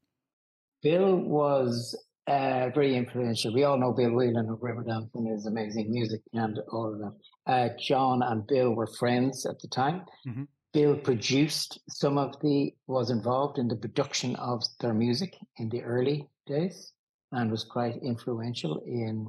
Bill 0.83 1.17
was 1.17 1.97
uh, 2.27 2.71
very 2.75 2.97
influential. 2.97 3.55
We 3.55 3.65
all 3.65 3.79
know 3.79 3.93
Bill 3.93 4.13
Whelan 4.13 4.49
of 4.49 4.59
Riverdance 4.61 5.11
and 5.15 5.29
his 5.29 5.47
amazing 5.47 5.91
music 5.91 6.21
and 6.33 6.59
all 6.73 6.93
of 6.93 6.99
that. 6.99 7.15
Uh, 7.47 7.69
John 7.79 8.23
and 8.23 8.47
Bill 8.47 8.71
were 8.73 8.87
friends 8.87 9.47
at 9.47 9.59
the 9.61 9.69
time. 9.69 10.05
Mhm. 10.27 10.49
Bill 10.73 10.97
produced 10.97 11.79
some 11.89 12.19
of 12.19 12.39
the, 12.41 12.75
was 12.87 13.11
involved 13.11 13.59
in 13.59 13.69
the 13.69 13.77
production 13.77 14.37
of 14.37 14.63
their 14.81 14.93
music 14.93 15.35
in 15.57 15.69
the 15.71 15.83
early 15.83 16.29
days 16.47 16.93
and 17.33 17.51
was 17.51 17.65
quite 17.65 17.97
influential 18.03 18.83
in, 18.87 19.27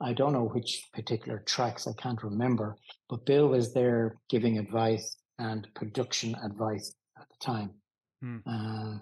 I 0.00 0.12
don't 0.12 0.32
know 0.32 0.48
which 0.48 0.88
particular 0.92 1.40
tracks, 1.40 1.86
I 1.86 1.92
can't 1.92 2.22
remember, 2.22 2.76
but 3.08 3.26
Bill 3.26 3.48
was 3.48 3.72
there 3.72 4.16
giving 4.28 4.58
advice 4.58 5.16
and 5.38 5.68
production 5.74 6.34
advice 6.42 6.94
at 7.16 7.28
the 7.28 7.44
time. 7.44 7.70
Hmm. 8.20 8.38
Uh, 8.44 8.98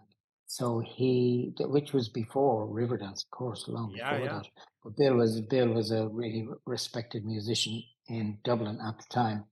so 0.46 0.80
he, 0.80 1.52
which 1.60 1.92
was 1.92 2.08
before 2.08 2.66
Riverdance, 2.68 3.24
of 3.24 3.30
course, 3.30 3.66
long 3.68 3.92
Yeah, 3.96 4.10
before 4.12 4.24
yeah. 4.26 4.32
that. 4.34 4.46
But 4.84 4.96
Bill 4.96 5.14
was 5.16 5.40
Bill 5.42 5.68
was 5.68 5.90
a 5.90 6.08
really 6.08 6.46
respected 6.66 7.24
musician 7.24 7.82
in 8.08 8.38
Dublin 8.44 8.78
at 8.86 8.98
the 8.98 9.04
time. 9.10 9.44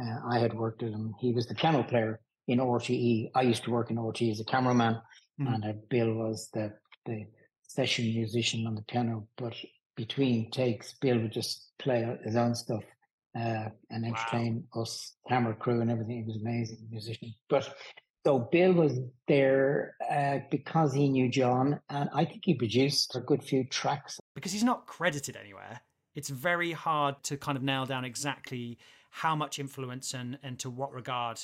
Uh, 0.00 0.18
I 0.28 0.38
had 0.40 0.54
worked 0.54 0.82
with 0.82 0.92
him. 0.92 1.14
He 1.20 1.32
was 1.32 1.46
the 1.46 1.54
piano 1.54 1.84
player 1.84 2.20
in 2.48 2.58
RTE. 2.58 3.30
I 3.34 3.42
used 3.42 3.62
to 3.64 3.70
work 3.70 3.90
in 3.90 3.96
RTE 3.96 4.32
as 4.32 4.40
a 4.40 4.44
cameraman, 4.44 5.00
Mhm. 5.40 5.54
and 5.54 5.64
uh, 5.64 5.72
Bill 5.88 6.12
was 6.14 6.50
the 6.52 6.72
the 7.06 7.26
session 7.62 8.06
musician 8.06 8.66
on 8.66 8.74
the 8.74 8.82
piano. 8.82 9.28
But 9.36 9.54
between 9.96 10.50
takes, 10.50 10.94
Bill 11.00 11.18
would 11.20 11.32
just 11.32 11.72
play 11.78 12.18
his 12.24 12.34
own 12.36 12.54
stuff 12.54 12.82
uh, 13.36 13.68
and 13.90 14.04
entertain 14.04 14.66
us, 14.74 15.16
camera 15.28 15.54
crew, 15.54 15.80
and 15.80 15.90
everything. 15.90 16.18
He 16.18 16.24
was 16.24 16.36
an 16.36 16.46
amazing 16.46 16.88
musician. 16.90 17.34
But 17.48 17.72
so 18.24 18.38
Bill 18.38 18.72
was 18.72 19.00
there 19.28 19.96
uh, 20.10 20.38
because 20.50 20.94
he 20.94 21.08
knew 21.08 21.28
John, 21.28 21.80
and 21.90 22.08
I 22.14 22.24
think 22.24 22.42
he 22.44 22.54
produced 22.54 23.14
a 23.16 23.20
good 23.20 23.42
few 23.42 23.64
tracks. 23.64 24.18
Because 24.34 24.52
he's 24.52 24.64
not 24.64 24.86
credited 24.86 25.36
anywhere. 25.36 25.80
It's 26.14 26.30
very 26.30 26.72
hard 26.72 27.22
to 27.24 27.36
kind 27.36 27.56
of 27.56 27.62
nail 27.62 27.86
down 27.86 28.04
exactly 28.04 28.78
how 29.10 29.36
much 29.36 29.58
influence 29.58 30.14
and, 30.14 30.38
and 30.42 30.58
to 30.60 30.70
what 30.70 30.92
regard. 30.92 31.40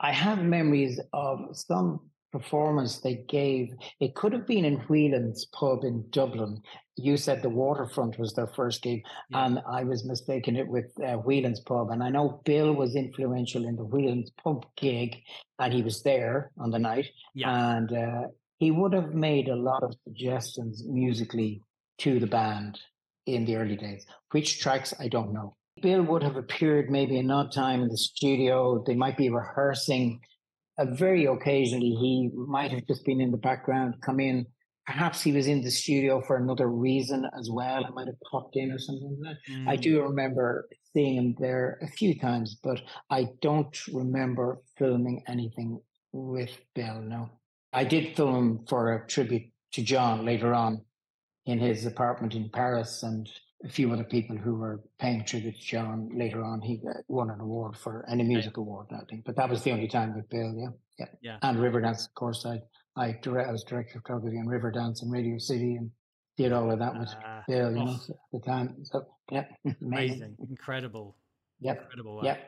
I 0.00 0.12
have 0.12 0.42
memories 0.42 1.00
of 1.12 1.56
some 1.56 2.00
performance 2.38 2.98
they 2.98 3.24
gave. 3.28 3.72
It 4.00 4.16
could 4.16 4.32
have 4.32 4.46
been 4.46 4.64
in 4.64 4.78
Whelan's 4.88 5.44
pub 5.58 5.84
in 5.84 6.04
Dublin. 6.10 6.60
You 6.96 7.16
said 7.16 7.42
the 7.42 7.48
waterfront 7.48 8.18
was 8.18 8.32
their 8.32 8.48
first 8.48 8.82
gig, 8.82 9.02
Yeah. 9.30 9.46
and 9.46 9.60
I 9.70 9.84
was 9.84 10.04
mistaken 10.04 10.56
it 10.56 10.66
with 10.66 10.86
uh, 11.00 11.14
Whelan's 11.18 11.60
pub. 11.60 11.90
And 11.90 12.02
I 12.02 12.08
know 12.10 12.40
Bill 12.44 12.72
was 12.72 12.96
influential 12.96 13.64
in 13.66 13.76
the 13.76 13.84
Whelan's 13.84 14.30
pub 14.42 14.66
gig, 14.76 15.16
and 15.60 15.72
he 15.72 15.82
was 15.82 16.02
there 16.02 16.50
on 16.58 16.70
the 16.72 16.78
night. 16.80 17.06
Yeah. 17.34 17.76
And 17.76 17.92
uh, 17.92 18.22
he 18.58 18.72
would 18.72 18.94
have 18.94 19.14
made 19.14 19.48
a 19.48 19.54
lot 19.70 19.84
of 19.84 19.94
suggestions 20.04 20.82
musically 20.84 21.60
to 21.98 22.18
the 22.18 22.26
band 22.26 22.80
in 23.26 23.44
the 23.44 23.54
early 23.56 23.76
days. 23.76 24.04
Which 24.32 24.60
tracks, 24.60 24.92
I 24.98 25.06
don't 25.06 25.32
know. 25.32 25.54
Bill 25.80 26.02
would 26.02 26.22
have 26.24 26.36
appeared 26.36 26.90
maybe 26.90 27.16
in 27.18 27.30
odd 27.30 27.52
time 27.52 27.82
in 27.82 27.88
the 27.88 27.96
studio. 27.96 28.82
They 28.86 28.94
might 28.94 29.16
be 29.16 29.28
rehearsing. 29.30 30.20
Uh, 30.76 30.86
very 30.86 31.24
occasionally, 31.26 31.90
he 32.00 32.30
might 32.34 32.70
have 32.72 32.86
just 32.86 33.04
been 33.04 33.20
in 33.20 33.30
the 33.30 33.36
background, 33.36 33.94
come 34.04 34.20
in. 34.20 34.46
Perhaps 34.86 35.22
he 35.22 35.32
was 35.32 35.46
in 35.46 35.62
the 35.62 35.70
studio 35.70 36.20
for 36.26 36.36
another 36.36 36.68
reason 36.68 37.24
as 37.38 37.48
well. 37.50 37.82
He 37.84 37.90
might 37.92 38.06
have 38.06 38.20
popped 38.30 38.56
in 38.56 38.70
or 38.70 38.78
something 38.78 39.16
like 39.22 39.36
that. 39.46 39.70
I 39.70 39.76
Mm. 39.76 39.80
do 39.80 40.02
remember 40.02 40.68
seeing 40.92 41.16
him 41.16 41.34
there 41.38 41.78
a 41.80 41.86
few 41.86 42.18
times, 42.18 42.56
but 42.62 42.82
I 43.08 43.28
don't 43.40 43.74
remember 43.88 44.60
filming 44.76 45.22
anything 45.26 45.80
with 46.12 46.50
Bill. 46.74 47.00
No, 47.00 47.30
I 47.72 47.84
did 47.84 48.14
film 48.16 48.66
for 48.68 48.92
a 48.94 49.06
tribute 49.06 49.50
to 49.72 49.82
John 49.82 50.24
later 50.26 50.52
on 50.52 50.84
in 51.46 51.58
his 51.58 51.86
apartment 51.86 52.34
in 52.34 52.50
Paris, 52.50 53.02
and 53.02 53.28
a 53.64 53.68
few 53.68 53.90
other 53.92 54.04
people 54.04 54.36
who 54.36 54.54
were 54.56 54.82
paying 54.98 55.24
tribute 55.24 55.54
to 55.56 55.60
John 55.66 56.10
later 56.14 56.44
on. 56.44 56.60
He 56.60 56.80
uh, 56.88 56.92
won 57.08 57.30
an 57.30 57.40
award 57.40 57.76
for 57.76 58.04
any 58.10 58.22
music 58.22 58.56
award, 58.58 58.88
I 58.92 59.00
think, 59.08 59.24
but 59.24 59.36
that 59.36 59.48
was 59.48 59.62
the 59.62 59.72
only 59.72 59.88
time 59.88 60.14
with 60.14 60.28
Bill. 60.28 60.52
Yeah, 60.56 60.68
yeah, 60.98 61.06
Yeah. 61.22 61.36
And 61.42 61.58
Riverdance, 61.58 62.06
of 62.08 62.14
course. 62.14 62.44
I 62.46 62.60
I, 62.96 63.16
direct, 63.22 63.48
I 63.48 63.52
was 63.52 63.64
director 63.64 63.98
of 63.98 64.04
photography 64.04 64.36
on 64.38 64.46
Riverdance 64.46 65.02
and 65.02 65.10
Radio 65.10 65.36
City, 65.38 65.74
and 65.76 65.90
did 66.36 66.52
all 66.52 66.70
of 66.70 66.78
that 66.78 66.96
with 66.98 67.08
Uh, 67.08 67.40
Bill. 67.48 67.70
You 67.70 67.76
know, 67.76 67.86
oh. 67.88 68.00
so 68.06 68.12
at 68.12 68.40
the 68.40 68.46
time. 68.46 68.76
So 68.84 69.06
yeah, 69.32 69.44
amazing. 69.64 69.82
amazing, 69.82 70.36
incredible. 70.48 71.16
Yep. 71.60 71.80
Incredible 71.82 72.16
work. 72.16 72.24
Yep. 72.26 72.38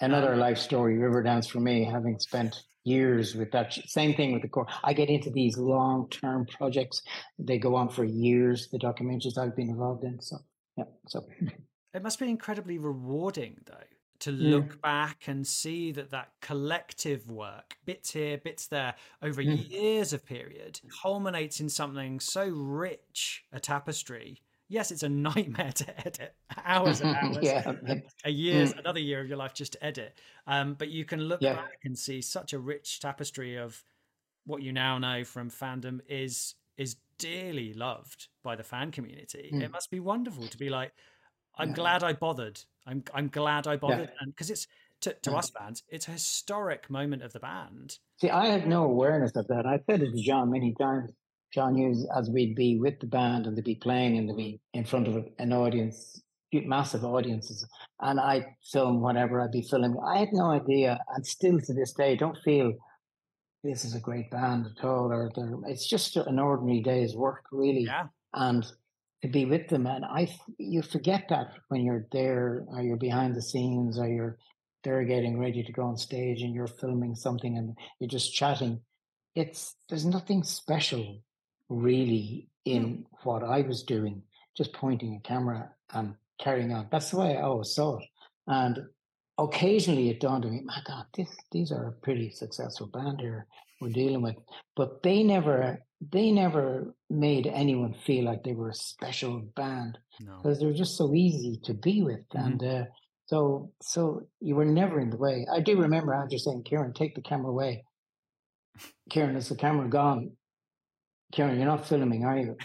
Another 0.00 0.34
Um, 0.34 0.40
life 0.40 0.58
story, 0.58 0.96
Riverdance 0.98 1.48
for 1.48 1.60
me, 1.60 1.84
having 1.84 2.18
spent 2.18 2.54
years 2.86 3.34
with 3.34 3.50
that. 3.52 3.72
Same 3.86 4.14
thing 4.14 4.32
with 4.32 4.42
the 4.42 4.48
core. 4.48 4.66
I 4.84 4.92
get 4.92 5.08
into 5.10 5.30
these 5.30 5.58
long 5.58 6.08
term 6.08 6.46
projects. 6.46 7.02
They 7.38 7.58
go 7.58 7.74
on 7.74 7.88
for 7.88 8.04
years, 8.04 8.68
the 8.70 8.78
documentaries 8.78 9.36
I've 9.36 9.56
been 9.56 9.68
involved 9.70 10.04
in. 10.04 10.20
So, 10.20 10.38
yeah. 10.76 10.84
So, 11.08 11.26
It 11.94 12.02
must 12.02 12.18
be 12.18 12.28
incredibly 12.28 12.78
rewarding, 12.78 13.58
though, 13.64 13.88
to 14.20 14.30
look 14.30 14.80
back 14.82 15.24
and 15.28 15.46
see 15.46 15.92
that 15.92 16.10
that 16.10 16.30
collective 16.40 17.30
work, 17.30 17.76
bits 17.84 18.12
here, 18.12 18.38
bits 18.38 18.66
there, 18.66 18.94
over 19.22 19.42
Mm. 19.42 19.70
years 19.70 20.12
of 20.12 20.24
period, 20.24 20.80
culminates 21.02 21.60
in 21.60 21.68
something 21.68 22.20
so 22.20 22.48
rich, 22.48 23.44
a 23.52 23.60
tapestry. 23.60 24.42
Yes, 24.68 24.90
it's 24.90 25.02
a 25.04 25.08
nightmare 25.08 25.72
to 25.74 26.06
edit, 26.06 26.34
hours 26.64 27.00
and 27.00 27.16
hours, 27.22 27.38
yeah. 27.40 27.72
a 28.24 28.30
year's, 28.30 28.72
another 28.72 28.98
year 29.00 29.20
of 29.20 29.28
your 29.28 29.36
life 29.36 29.54
just 29.54 29.72
to 29.74 29.84
edit. 29.84 30.18
Um, 30.46 30.74
but 30.74 30.88
you 30.88 31.04
can 31.04 31.20
look 31.20 31.40
Yeah. 31.40 31.54
back 31.54 31.78
and 31.84 31.96
see 31.96 32.20
such 32.20 32.52
a 32.52 32.58
rich 32.58 33.00
tapestry 33.00 33.56
of 33.56 33.84
what 34.44 34.62
you 34.62 34.72
now 34.72 34.98
know 34.98 35.24
from 35.24 35.50
fandom 35.50 36.00
is 36.08 36.54
is 36.76 36.96
dearly 37.18 37.72
loved 37.72 38.28
by 38.42 38.54
the 38.54 38.62
fan 38.62 38.90
community. 38.90 39.48
It 39.50 39.54
Mm. 39.54 39.72
must 39.72 39.90
be 39.90 39.98
wonderful 40.00 40.46
to 40.48 40.58
be 40.58 40.68
like, 40.68 40.92
I'm 41.56 41.70
Yeah. 41.70 41.74
glad 41.74 42.02
I 42.04 42.12
bothered. 42.12 42.60
I'm 42.86 43.02
I'm 43.14 43.28
glad 43.28 43.66
I 43.66 43.76
bothered, 43.76 44.10
Yeah. 44.10 44.16
and 44.20 44.32
because 44.32 44.50
it's 44.50 44.66
to, 45.00 45.12
to 45.14 45.30
Yeah. 45.30 45.38
us 45.38 45.50
fans, 45.50 45.82
it's 45.88 46.08
a 46.08 46.12
historic 46.12 46.90
moment 46.90 47.22
of 47.22 47.32
the 47.32 47.40
band. 47.40 47.98
See, 48.20 48.30
I 48.30 48.46
had 48.46 48.66
no 48.66 48.84
awareness 48.84 49.34
of 49.36 49.46
that. 49.48 49.64
I've 49.66 49.84
said 49.88 50.02
it 50.02 50.12
to 50.12 50.22
John 50.22 50.50
many 50.50 50.74
times. 50.74 51.12
John 51.52 51.76
Hughes, 51.76 52.06
as 52.16 52.30
we'd 52.30 52.54
be 52.54 52.78
with 52.78 53.00
the 53.00 53.06
band 53.06 53.46
and 53.46 53.56
they'd 53.56 53.64
be 53.64 53.74
playing 53.74 54.18
and 54.18 54.28
they'd 54.28 54.36
be 54.36 54.60
in 54.74 54.84
front 54.84 55.08
of 55.08 55.24
an 55.38 55.52
audience, 55.52 56.20
massive 56.52 57.04
audiences, 57.04 57.66
and 58.00 58.18
I'd 58.20 58.46
film 58.72 59.00
whatever 59.00 59.40
I'd 59.40 59.52
be 59.52 59.62
filming. 59.62 59.96
I 60.04 60.18
had 60.18 60.32
no 60.32 60.50
idea, 60.50 60.98
and 61.14 61.26
still 61.26 61.60
to 61.60 61.74
this 61.74 61.92
day, 61.92 62.16
don't 62.16 62.38
feel 62.44 62.72
this 63.62 63.84
is 63.84 63.94
a 63.94 64.00
great 64.00 64.30
band 64.30 64.66
at 64.66 64.84
all, 64.84 65.12
or 65.12 65.30
it's 65.66 65.86
just 65.86 66.16
an 66.16 66.38
ordinary 66.38 66.80
day's 66.80 67.14
work, 67.14 67.44
really. 67.52 67.84
Yeah, 67.84 68.06
And 68.32 68.64
to 69.22 69.28
be 69.28 69.44
with 69.44 69.68
them, 69.68 69.86
and 69.86 70.04
I, 70.04 70.34
you 70.58 70.82
forget 70.82 71.26
that 71.30 71.52
when 71.68 71.84
you're 71.84 72.06
there, 72.12 72.64
or 72.68 72.82
you're 72.82 72.96
behind 72.96 73.34
the 73.34 73.42
scenes, 73.42 73.98
or 73.98 74.08
you're 74.08 74.38
they're 74.86 75.04
getting 75.04 75.36
ready 75.36 75.64
to 75.64 75.72
go 75.72 75.82
on 75.82 75.96
stage 75.96 76.42
and 76.42 76.54
you're 76.54 76.68
filming 76.68 77.16
something 77.16 77.58
and 77.58 77.76
you're 77.98 78.08
just 78.08 78.32
chatting. 78.32 78.80
It's 79.34 79.74
there's 79.88 80.06
nothing 80.06 80.44
special 80.44 81.22
really 81.68 82.48
in 82.64 83.06
what 83.22 83.42
I 83.42 83.62
was 83.62 83.82
doing, 83.82 84.22
just 84.56 84.72
pointing 84.72 85.16
a 85.16 85.28
camera 85.28 85.70
and 85.92 86.14
carrying 86.40 86.72
on. 86.72 86.88
That's 86.90 87.10
the 87.10 87.18
way 87.18 87.36
I 87.36 87.42
always 87.42 87.74
saw 87.74 87.98
it. 87.98 88.04
And 88.46 88.80
occasionally 89.38 90.10
it 90.10 90.20
dawned 90.20 90.44
on 90.44 90.52
me, 90.52 90.62
my 90.64 90.80
God, 90.86 91.06
this 91.16 91.28
these 91.52 91.72
are 91.72 91.88
a 91.88 91.92
pretty 91.92 92.30
successful 92.30 92.88
band 92.88 93.20
here 93.20 93.46
we're 93.80 93.90
dealing 93.90 94.22
with. 94.22 94.36
But 94.74 95.02
they 95.02 95.22
never 95.22 95.80
they 96.12 96.30
never 96.30 96.94
made 97.08 97.46
anyone 97.46 97.94
feel 98.04 98.24
like 98.24 98.42
they 98.42 98.54
were 98.54 98.70
a 98.70 98.74
special 98.74 99.40
band 99.56 99.98
no, 100.20 100.36
because 100.36 100.58
they 100.58 100.66
were 100.66 100.72
just 100.72 100.96
so 100.96 101.14
easy 101.14 101.58
to 101.64 101.74
be 101.74 102.02
with. 102.02 102.28
Mhm. 102.34 102.44
And 102.46 102.64
uh, 102.64 102.84
so 103.26 103.72
so 103.80 104.22
you 104.40 104.54
were 104.54 104.64
never 104.64 105.00
in 105.00 105.10
the 105.10 105.16
way. 105.16 105.46
I 105.52 105.60
do 105.60 105.80
remember 105.80 106.14
Andrea 106.14 106.38
saying, 106.38 106.64
Ciarán, 106.64 106.94
take 106.94 107.14
the 107.14 107.22
camera 107.22 107.50
away. 107.50 107.84
Ciarán, 109.10 109.36
is 109.36 109.48
the 109.48 109.56
camera 109.56 109.88
gone? 109.88 110.32
Ciarán, 111.34 111.56
you're 111.56 111.66
not 111.66 111.86
filming, 111.86 112.24
are 112.24 112.38
you? 112.38 112.56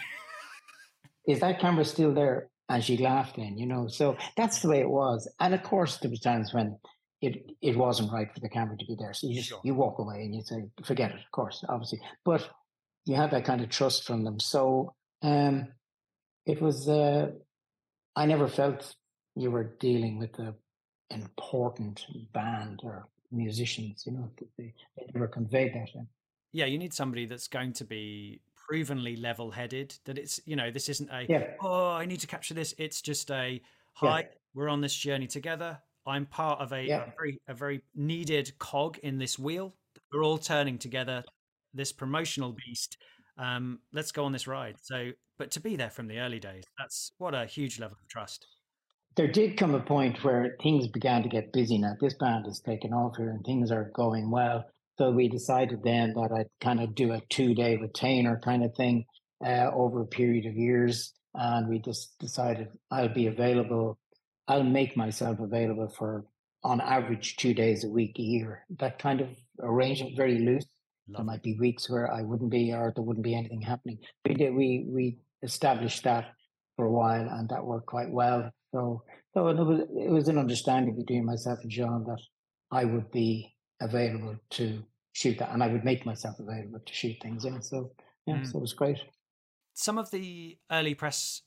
is 1.26 1.40
that 1.40 1.60
camera 1.60 1.84
still 1.84 2.14
there? 2.14 2.48
And 2.68 2.82
she 2.82 2.96
laughed 2.96 3.36
then, 3.36 3.58
you 3.58 3.66
know. 3.66 3.86
So 3.88 4.16
that's 4.36 4.60
the 4.60 4.68
way 4.68 4.80
it 4.80 4.88
was. 4.88 5.28
And 5.40 5.52
of 5.52 5.62
course, 5.62 5.98
there 5.98 6.10
were 6.10 6.16
times 6.16 6.54
when 6.54 6.78
it 7.20 7.44
it 7.60 7.76
wasn't 7.76 8.12
right 8.12 8.32
for 8.32 8.40
the 8.40 8.48
camera 8.48 8.76
to 8.78 8.84
be 8.86 8.96
there. 8.98 9.12
So 9.12 9.26
you 9.26 9.36
just 9.36 9.48
Sure. 9.48 9.60
you 9.62 9.74
walk 9.74 9.98
away 9.98 10.22
and 10.22 10.34
you 10.34 10.42
say, 10.42 10.64
forget 10.84 11.10
it, 11.10 11.16
of 11.16 11.30
course, 11.32 11.62
obviously. 11.68 12.00
But 12.24 12.48
you 13.04 13.14
had 13.16 13.30
that 13.32 13.44
kind 13.44 13.60
of 13.60 13.68
trust 13.68 14.04
from 14.06 14.24
them. 14.24 14.40
So 14.40 14.94
um 15.22 15.68
it 16.46 16.62
was 16.62 16.88
uh 16.88 17.32
I 18.16 18.26
never 18.26 18.48
felt 18.48 18.94
you 19.36 19.50
were 19.50 19.76
dealing 19.78 20.18
with 20.18 20.38
an 20.38 20.54
important 21.10 22.06
band 22.32 22.80
or 22.84 23.06
musicians, 23.30 24.04
you 24.06 24.12
know, 24.12 24.30
they, 24.58 24.72
they 24.96 25.04
never 25.14 25.26
conveyed 25.28 25.72
that. 25.74 25.88
yeah, 26.52 26.66
you 26.66 26.78
need 26.78 26.92
somebody 26.94 27.26
that's 27.26 27.48
going 27.48 27.72
to 27.74 27.84
be 27.84 28.40
provenly 28.68 29.16
level-headed. 29.16 29.94
That 30.04 30.18
it's 30.18 30.40
you 30.46 30.56
know 30.56 30.70
this 30.70 30.88
isn't 30.88 31.10
a 31.10 31.26
Yeah. 31.28 31.54
oh 31.60 31.90
I 31.90 32.04
need 32.06 32.20
to 32.20 32.26
capture 32.26 32.54
this. 32.54 32.74
It's 32.78 33.02
just 33.02 33.30
a 33.30 33.52
Yeah. 33.54 33.58
hi, 33.94 34.28
we're 34.54 34.68
on 34.68 34.80
this 34.80 34.94
journey 34.94 35.26
together. 35.26 35.78
I'm 36.06 36.26
part 36.26 36.60
of 36.60 36.72
a, 36.72 36.82
Yeah. 36.84 37.04
a 37.04 37.12
very 37.16 37.40
a 37.48 37.54
very 37.54 37.82
needed 37.94 38.52
cog 38.58 38.98
in 38.98 39.18
this 39.18 39.38
wheel. 39.38 39.74
We're 40.12 40.24
all 40.24 40.38
turning 40.38 40.78
together. 40.78 41.24
This 41.74 41.92
promotional 41.92 42.52
beast. 42.52 42.96
Um, 43.38 43.80
let's 43.92 44.12
go 44.12 44.24
on 44.24 44.32
this 44.32 44.46
ride. 44.46 44.76
So, 44.82 45.10
but 45.38 45.50
to 45.52 45.60
be 45.60 45.76
there 45.76 45.88
from 45.90 46.06
the 46.06 46.18
early 46.18 46.38
days, 46.38 46.64
that's 46.78 47.12
what 47.18 47.34
a 47.34 47.46
huge 47.46 47.78
level 47.80 47.96
of 48.00 48.08
trust. 48.08 48.46
there 49.16 49.28
did 49.30 49.58
come 49.58 49.74
a 49.74 49.80
point 49.80 50.22
where 50.24 50.56
things 50.62 50.88
began 50.88 51.22
to 51.22 51.28
get 51.28 51.52
busy 51.52 51.76
now. 51.78 51.94
This 52.00 52.14
band 52.14 52.46
has 52.46 52.60
taken 52.60 52.94
off 52.94 53.16
here 53.18 53.28
and 53.30 53.44
things 53.44 53.70
are 53.70 53.90
going 53.94 54.30
well. 54.30 54.64
So 54.98 55.10
we 55.10 55.28
decided 55.28 55.82
then 55.82 56.12
that 56.14 56.30
I'd 56.32 56.46
kind 56.60 56.80
of 56.80 56.94
do 56.94 57.12
a 57.12 57.22
two 57.30 57.54
day 57.54 57.76
retainer 57.76 58.40
kind 58.44 58.64
of 58.64 58.74
thing 58.74 59.04
uh, 59.44 59.70
over 59.72 60.02
a 60.02 60.06
period 60.06 60.46
of 60.46 60.56
years. 60.56 61.12
And 61.34 61.68
we 61.68 61.78
just 61.78 62.18
decided 62.18 62.68
I'll 62.90 63.08
be 63.08 63.26
available. 63.26 63.98
I'll 64.48 64.64
make 64.64 64.96
myself 64.96 65.38
available 65.40 65.88
for 65.96 66.24
on 66.62 66.80
average 66.80 67.36
two 67.36 67.54
days 67.54 67.84
a 67.84 67.88
week 67.88 68.18
a 68.18 68.22
year. 68.22 68.64
That 68.78 68.98
kind 68.98 69.20
of 69.20 69.28
arrangement, 69.60 70.16
very 70.16 70.38
loose. 70.38 70.66
There 71.08 71.24
might 71.24 71.42
be 71.42 71.58
weeks 71.58 71.90
where 71.90 72.12
I 72.12 72.22
wouldn't 72.22 72.50
be 72.50 72.72
or 72.72 72.92
there 72.94 73.02
wouldn't 73.02 73.24
be 73.24 73.34
anything 73.34 73.60
happening. 73.60 73.98
We 74.26 74.34
did 74.34 74.54
we 74.54 74.86
we 74.88 75.18
established 75.42 76.04
that 76.04 76.26
for 76.76 76.86
a 76.86 76.92
while 76.92 77.28
and 77.28 77.48
that 77.48 77.64
worked 77.64 77.86
quite 77.86 78.10
well. 78.10 78.50
So 78.72 79.02
so 79.34 79.48
it 79.48 79.56
was 79.56 79.80
it 79.80 80.10
was 80.10 80.28
an 80.28 80.38
understanding 80.38 80.96
between 80.96 81.24
myself 81.24 81.58
and 81.62 81.70
John 81.70 82.04
that 82.04 82.20
I 82.70 82.84
would 82.84 83.10
be 83.10 83.51
available 83.82 84.36
to 84.50 84.82
shoot 85.12 85.38
that 85.38 85.50
and 85.52 85.62
I 85.62 85.68
would 85.68 85.84
make 85.84 86.06
myself 86.06 86.38
available 86.38 86.80
to 86.84 86.92
shoot 86.92 87.16
things 87.20 87.44
in. 87.44 87.60
So 87.62 87.92
yeah, 88.26 88.36
Mm. 88.36 88.46
so 88.50 88.58
it 88.58 88.62
was 88.62 88.72
great. 88.72 88.98
Some 89.74 89.98
of 89.98 90.10
the 90.10 90.58
early 90.70 90.94
press 90.94 91.42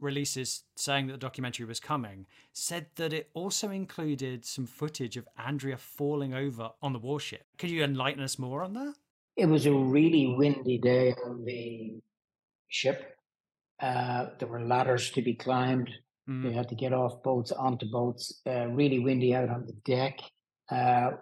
releases 0.00 0.64
saying 0.76 1.06
that 1.06 1.12
the 1.14 1.18
documentary 1.18 1.66
was 1.66 1.80
coming 1.80 2.26
said 2.52 2.86
that 2.96 3.12
it 3.12 3.30
also 3.34 3.70
included 3.70 4.44
some 4.44 4.66
footage 4.66 5.16
of 5.16 5.26
Andrea 5.36 5.76
falling 5.76 6.34
over 6.34 6.70
on 6.82 6.92
the 6.92 6.98
warship. 7.00 7.44
Could 7.58 7.70
you 7.70 7.82
enlighten 7.82 8.22
us 8.22 8.38
more 8.38 8.62
on 8.62 8.74
that? 8.74 8.94
It 9.36 9.46
was 9.46 9.66
a 9.66 9.72
really 9.72 10.34
windy 10.36 10.78
day 10.78 11.14
on 11.26 11.44
the 11.44 12.00
ship. 12.68 13.16
Uh, 13.80 14.26
there 14.38 14.48
were 14.48 14.64
ladders 14.64 15.10
to 15.12 15.22
be 15.22 15.34
climbed. 15.34 15.90
Mm. 16.28 16.42
They 16.44 16.52
had 16.52 16.68
to 16.68 16.74
get 16.74 16.92
off 16.92 17.22
boats 17.22 17.52
onto 17.52 17.86
boats. 17.86 18.40
Uh, 18.46 18.66
really 18.66 18.98
windy 18.98 19.34
out 19.34 19.48
on 19.48 19.66
the 19.66 19.72
deck. 19.84 20.18
Uh, 20.70 21.12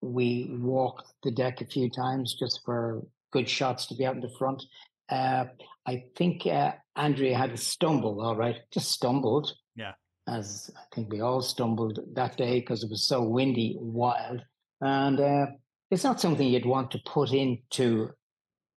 we 0.00 0.48
walked 0.60 1.12
the 1.22 1.30
deck 1.30 1.60
a 1.60 1.66
few 1.66 1.90
times 1.90 2.34
just 2.38 2.60
for 2.64 3.02
good 3.32 3.48
shots 3.48 3.86
to 3.86 3.94
be 3.94 4.06
out 4.06 4.14
in 4.14 4.20
the 4.20 4.34
front. 4.38 4.62
Uh, 5.08 5.46
I 5.86 6.04
think 6.16 6.46
uh, 6.46 6.72
Andrea 6.96 7.36
had 7.36 7.50
a 7.50 7.56
stumble, 7.56 8.20
all 8.20 8.36
right, 8.36 8.56
just 8.72 8.90
stumbled. 8.90 9.52
Yeah. 9.74 9.92
As 10.26 10.70
I 10.76 10.94
think 10.94 11.10
we 11.10 11.20
all 11.20 11.40
stumbled 11.40 12.00
that 12.12 12.36
day 12.36 12.60
because 12.60 12.84
it 12.84 12.90
was 12.90 13.06
so 13.06 13.22
windy, 13.22 13.76
wild. 13.80 14.42
And 14.80 15.18
uh, 15.18 15.46
it's 15.90 16.04
not 16.04 16.20
something 16.20 16.46
you'd 16.46 16.66
want 16.66 16.90
to 16.90 17.00
put 17.06 17.32
into 17.32 18.10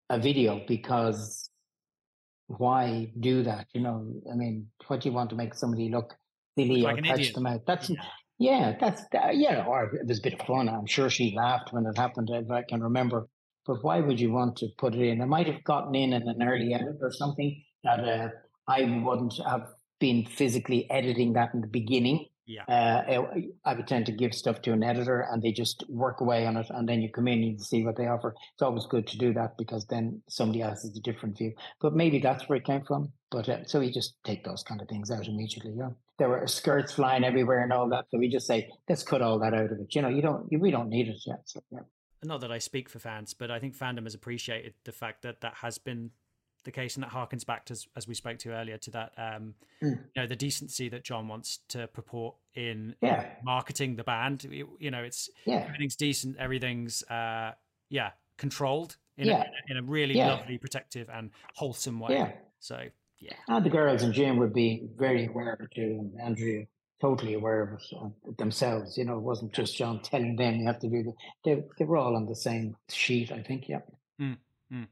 a 0.08 0.18
video 0.18 0.62
because 0.66 1.50
why 2.46 3.12
do 3.18 3.42
that? 3.42 3.66
You 3.72 3.80
know, 3.80 4.12
I 4.30 4.36
mean, 4.36 4.68
what 4.86 5.00
do 5.00 5.08
you 5.08 5.14
want 5.14 5.30
to 5.30 5.36
make 5.36 5.54
somebody 5.54 5.88
look 5.88 6.14
silly 6.56 6.82
like 6.82 6.98
or 6.98 7.02
catch 7.02 7.18
idiot. 7.20 7.34
them 7.34 7.46
out? 7.46 7.62
That's 7.66 7.90
Yeah. 7.90 8.02
Yeah, 8.41 8.74
that's 8.80 9.03
that, 9.12 9.36
yeah, 9.36 9.66
or 9.66 9.95
it 9.95 10.07
was 10.07 10.18
a 10.18 10.22
bit 10.22 10.41
of 10.41 10.47
fun. 10.47 10.66
I'm 10.66 10.86
sure 10.86 11.11
she 11.11 11.34
laughed 11.36 11.74
when 11.74 11.84
it 11.84 11.99
happened, 11.99 12.30
if 12.32 12.51
I 12.51 12.62
can 12.62 12.82
remember. 12.82 13.28
But 13.66 13.84
why 13.84 14.01
would 14.01 14.18
you 14.18 14.32
want 14.32 14.57
to 14.57 14.68
put 14.78 14.95
it 14.95 15.07
in? 15.07 15.20
I 15.20 15.26
might 15.26 15.47
have 15.47 15.62
gotten 15.62 15.95
in 15.95 16.14
in 16.14 16.26
an 16.26 16.43
early 16.43 16.72
edit 16.72 16.97
or 17.03 17.12
something 17.12 17.62
that 17.84 18.01
uh, 18.01 18.28
I 18.66 19.03
wouldn't 19.05 19.34
have 19.47 19.68
been 19.99 20.24
physically 20.24 20.91
editing 20.91 21.34
that 21.34 21.53
in 21.53 21.61
the 21.61 21.66
beginning. 21.66 22.28
Yeah. 22.47 22.64
Uh, 22.64 23.24
I 23.64 23.74
would 23.74 23.86
tend 23.86 24.07
to 24.07 24.12
give 24.12 24.34
stuff 24.34 24.62
to 24.62 24.72
an 24.72 24.82
editor 24.82 25.20
and 25.30 25.43
they 25.43 25.53
just 25.53 25.84
work 25.88 26.22
away 26.22 26.47
on 26.47 26.57
it, 26.57 26.66
and 26.70 26.88
then 26.88 27.03
you 27.03 27.11
come 27.11 27.28
in 27.28 27.43
and 27.43 27.53
you 27.53 27.59
see 27.59 27.84
what 27.84 27.97
they 27.97 28.07
offer. 28.07 28.34
It's 28.55 28.62
always 28.62 28.86
good 28.86 29.07
to 29.09 29.18
do 29.18 29.34
that 29.34 29.59
because 29.59 29.84
then 29.86 30.22
somebody 30.30 30.62
else 30.62 30.82
has 30.82 30.97
a 30.97 31.01
different 31.01 31.36
view. 31.36 31.53
But 31.80 31.95
maybe 31.95 32.18
that's 32.18 32.49
where 32.49 32.57
it 32.57 32.64
came 32.64 32.84
from. 32.84 33.12
But 33.30 33.51
uh, 33.51 33.64
so 33.66 33.80
we 33.80 33.93
just 33.93 34.14
take 34.24 34.45
those 34.45 34.62
kind 34.62 34.80
of 34.80 34.88
things 34.88 35.11
out 35.11 35.28
immediately. 35.28 35.74
Yeah, 35.76 35.91
there 36.20 36.28
were 36.28 36.46
skirts 36.46 36.92
flying 36.92 37.24
everywhere 37.24 37.62
and 37.64 37.72
all 37.72 37.88
that. 37.88 38.04
So 38.10 38.18
we 38.18 38.28
just 38.28 38.46
say, 38.46 38.68
let's 38.88 39.02
cut 39.02 39.22
all 39.22 39.38
that 39.40 39.54
out 39.54 39.72
of 39.72 39.80
it. 39.80 39.94
You 39.94 40.02
know, 40.02 40.08
you 40.08 40.22
don't, 40.22 40.46
you, 40.52 40.60
we 40.60 40.70
don't 40.70 40.88
need 40.90 41.08
it 41.08 41.16
yet. 41.26 41.40
So 41.46 41.60
yeah. 41.72 41.80
Not 42.22 42.42
that 42.42 42.52
I 42.52 42.58
speak 42.58 42.88
for 42.90 42.98
fans, 42.98 43.32
but 43.34 43.50
I 43.50 43.58
think 43.58 43.74
fandom 43.76 44.04
has 44.04 44.14
appreciated 44.14 44.74
the 44.84 44.92
fact 44.92 45.22
that 45.22 45.40
that 45.40 45.54
has 45.62 45.78
been 45.78 46.10
the 46.64 46.70
case, 46.70 46.94
and 46.94 47.02
that 47.02 47.10
harkens 47.10 47.46
back 47.46 47.64
to 47.64 47.72
as, 47.72 47.86
as 47.96 48.06
we 48.06 48.12
spoke 48.14 48.36
to 48.40 48.50
earlier 48.52 48.76
to 48.76 48.90
that 48.90 49.12
um, 49.16 49.54
Mm. 49.82 49.98
you 50.14 50.20
know 50.22 50.26
the 50.26 50.36
decency 50.36 50.90
that 50.90 51.04
John 51.04 51.26
wants 51.26 51.60
to 51.68 51.86
purport 51.86 52.34
in, 52.54 52.94
Yeah. 53.00 53.30
marketing 53.42 53.96
the 53.96 54.04
band. 54.04 54.44
You, 54.78 54.90
know, 54.90 55.02
it's 55.02 55.30
Yeah. 55.46 55.64
everything's 55.66 55.96
decent, 55.96 56.36
everything's 56.36 57.02
uh, 57.04 57.52
yeah 57.88 58.10
controlled 58.36 58.98
in 59.16 59.28
Yeah. 59.28 59.44
a 59.44 59.70
in 59.72 59.78
a 59.78 59.82
really 59.82 60.16
lovely, 60.16 60.58
protective, 60.58 61.08
and 61.08 61.30
wholesome 61.54 61.98
way. 61.98 62.12
Yeah. 62.12 62.32
So 62.58 62.88
yeah, 63.20 63.34
And 63.48 63.64
the 63.64 63.70
girls 63.70 64.02
and 64.02 64.12
Jim 64.14 64.38
would 64.38 64.52
be 64.54 64.88
very 64.96 65.26
aware 65.26 65.52
of 65.52 65.60
it 65.60 65.70
too, 65.74 65.98
and 66.00 66.20
Andrea 66.20 66.66
totally 67.00 67.34
aware 67.34 67.62
of 67.62 67.72
it 67.74 67.82
uh, 68.00 68.08
themselves. 68.38 68.96
You 68.96 69.04
know, 69.04 69.16
it 69.16 69.22
wasn't 69.22 69.52
just 69.52 69.76
John 69.76 70.00
telling 70.00 70.36
them 70.36 70.56
you 70.56 70.66
have 70.66 70.78
to 70.80 70.88
do 70.88 71.02
the. 71.02 71.12
They 71.44 71.62
they 71.78 71.84
were 71.84 71.96
all 71.96 72.16
on 72.16 72.26
the 72.26 72.34
same 72.34 72.76
sheet, 72.88 73.30
I 73.32 73.42
think. 73.42 73.68
Yeah. 73.68 73.80
Mm, 74.20 74.38
mm. 74.72 74.86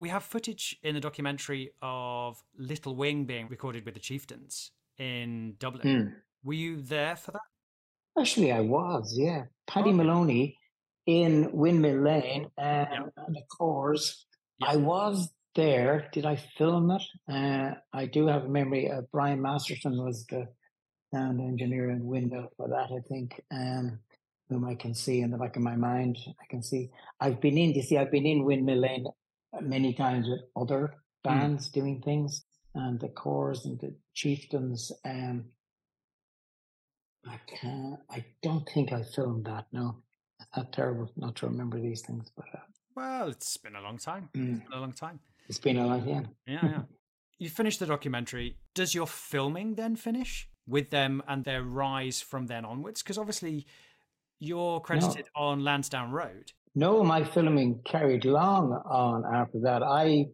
We 0.00 0.08
have 0.08 0.22
footage 0.22 0.78
in 0.82 0.94
the 0.94 1.00
documentary 1.00 1.72
of 1.82 2.42
Little 2.58 2.96
Wing 2.96 3.24
being 3.24 3.48
recorded 3.48 3.84
with 3.84 3.94
the 3.94 4.00
Chieftains 4.00 4.70
in 4.98 5.54
Dublin. 5.58 5.86
Mm. 5.86 6.12
Were 6.42 6.54
you 6.54 6.80
there 6.80 7.16
for 7.16 7.32
that? 7.32 8.20
Actually, 8.20 8.52
I 8.52 8.60
was. 8.60 9.14
Yeah, 9.16 9.44
Paddy 9.66 9.90
Okay. 9.90 9.96
Moloney 9.96 10.58
in 11.06 11.50
Windmill 11.52 12.02
Lane 12.02 12.44
um, 12.58 13.10
and 13.16 13.34
the 13.34 13.42
Corrs. 13.60 14.24
I 14.62 14.76
was 14.76 15.30
there. 15.54 16.08
Did 16.12 16.26
I 16.26 16.36
film 16.36 16.90
it? 16.90 17.02
Uh, 17.30 17.74
I 17.92 18.06
do 18.06 18.26
have 18.26 18.44
a 18.44 18.48
memory. 18.48 18.90
Uh, 18.90 19.02
Brian 19.12 19.40
Masterson 19.40 20.02
was 20.02 20.26
the 20.26 20.48
sound 21.12 21.40
engineer 21.40 21.90
in 21.90 22.04
Windmill 22.04 22.50
for 22.56 22.68
that. 22.68 22.90
I 22.92 23.00
think. 23.08 23.40
Um, 23.50 24.00
whom 24.48 24.64
I 24.66 24.74
can 24.74 24.94
see 24.94 25.20
in 25.20 25.30
the 25.30 25.38
back 25.38 25.56
of 25.56 25.62
my 25.62 25.76
mind. 25.76 26.18
I 26.28 26.46
can 26.50 26.62
see. 26.62 26.90
I've 27.20 27.40
been 27.40 27.56
in. 27.56 27.72
You 27.72 27.82
see, 27.82 27.96
I've 27.96 28.10
been 28.10 28.26
in 28.26 28.44
Windmill 28.44 28.78
Lane 28.78 29.06
many 29.60 29.94
times 29.94 30.28
with 30.28 30.40
other 30.56 30.94
bands 31.22 31.70
doing 31.70 32.02
things, 32.02 32.44
and 32.74 33.00
the 33.00 33.08
Corrs 33.08 33.64
and 33.64 33.80
the 33.80 33.94
Chieftains. 34.14 34.92
Um, 35.04 35.46
I 37.26 37.38
can't. 37.46 38.00
I 38.10 38.24
don't 38.42 38.68
think 38.68 38.92
I 38.92 39.02
filmed 39.02 39.46
that. 39.46 39.66
No, 39.72 40.02
it's 40.38 40.48
not 40.56 40.72
terrible 40.72 41.10
not 41.16 41.36
to 41.36 41.46
remember 41.46 41.80
these 41.80 42.02
things, 42.02 42.30
but 42.36 42.46
uh, 42.54 42.60
Well, 42.94 43.28
it's 43.28 43.56
been 43.56 43.76
a 43.76 43.80
long 43.80 43.98
time. 43.98 44.28
Mm. 44.34 44.56
It's 44.56 44.68
been 44.68 44.78
a 44.78 44.80
long 44.80 44.92
time. 44.92 45.20
It's 45.48 45.58
been 45.58 45.76
a 45.76 45.86
long 45.86 46.04
time. 46.04 46.28
Yeah, 46.46 46.58
yeah. 46.62 46.82
you 47.38 47.48
finished 47.48 47.80
the 47.80 47.86
documentary. 47.86 48.56
Does 48.74 48.94
your 48.94 49.06
filming 49.06 49.74
then 49.74 49.96
finish 49.96 50.48
with 50.66 50.90
them 50.90 51.22
and 51.28 51.44
their 51.44 51.62
rise 51.62 52.20
from 52.20 52.46
then 52.46 52.64
onwards? 52.64 53.02
Because 53.02 53.18
obviously 53.18 53.66
you're 54.38 54.80
credited 54.80 55.28
on 55.34 55.64
Lansdowne 55.64 56.10
Road. 56.10 56.52
No, 56.74 57.04
my 57.04 57.22
filming 57.24 57.80
carried 57.84 58.24
long 58.24 58.72
on 58.72 59.24
after 59.32 59.60
that. 59.60 59.82
I 59.82 60.26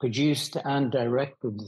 produced 0.00 0.56
and 0.56 0.90
directed 0.90 1.60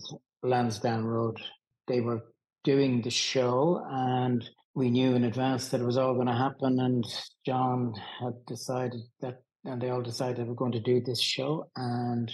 Lansdowne 0.42 1.04
Road. 1.04 1.40
They 1.86 2.00
were 2.00 2.24
doing 2.64 3.02
the 3.02 3.10
show, 3.10 3.80
and 3.88 4.48
we 4.74 4.90
knew 4.90 5.14
in 5.14 5.24
advance 5.24 5.68
that 5.68 5.80
it 5.80 5.86
was 5.86 5.96
all 5.96 6.14
going 6.14 6.26
to 6.26 6.32
happen. 6.32 6.80
And 6.80 7.04
John 7.44 7.94
had 8.20 8.34
decided 8.46 9.00
that, 9.20 9.42
and 9.64 9.80
they 9.80 9.90
all 9.90 10.02
decided 10.02 10.36
they 10.36 10.48
were 10.48 10.54
going 10.54 10.72
to 10.72 10.80
do 10.80 11.00
this 11.00 11.20
show. 11.20 11.70
And 11.76 12.30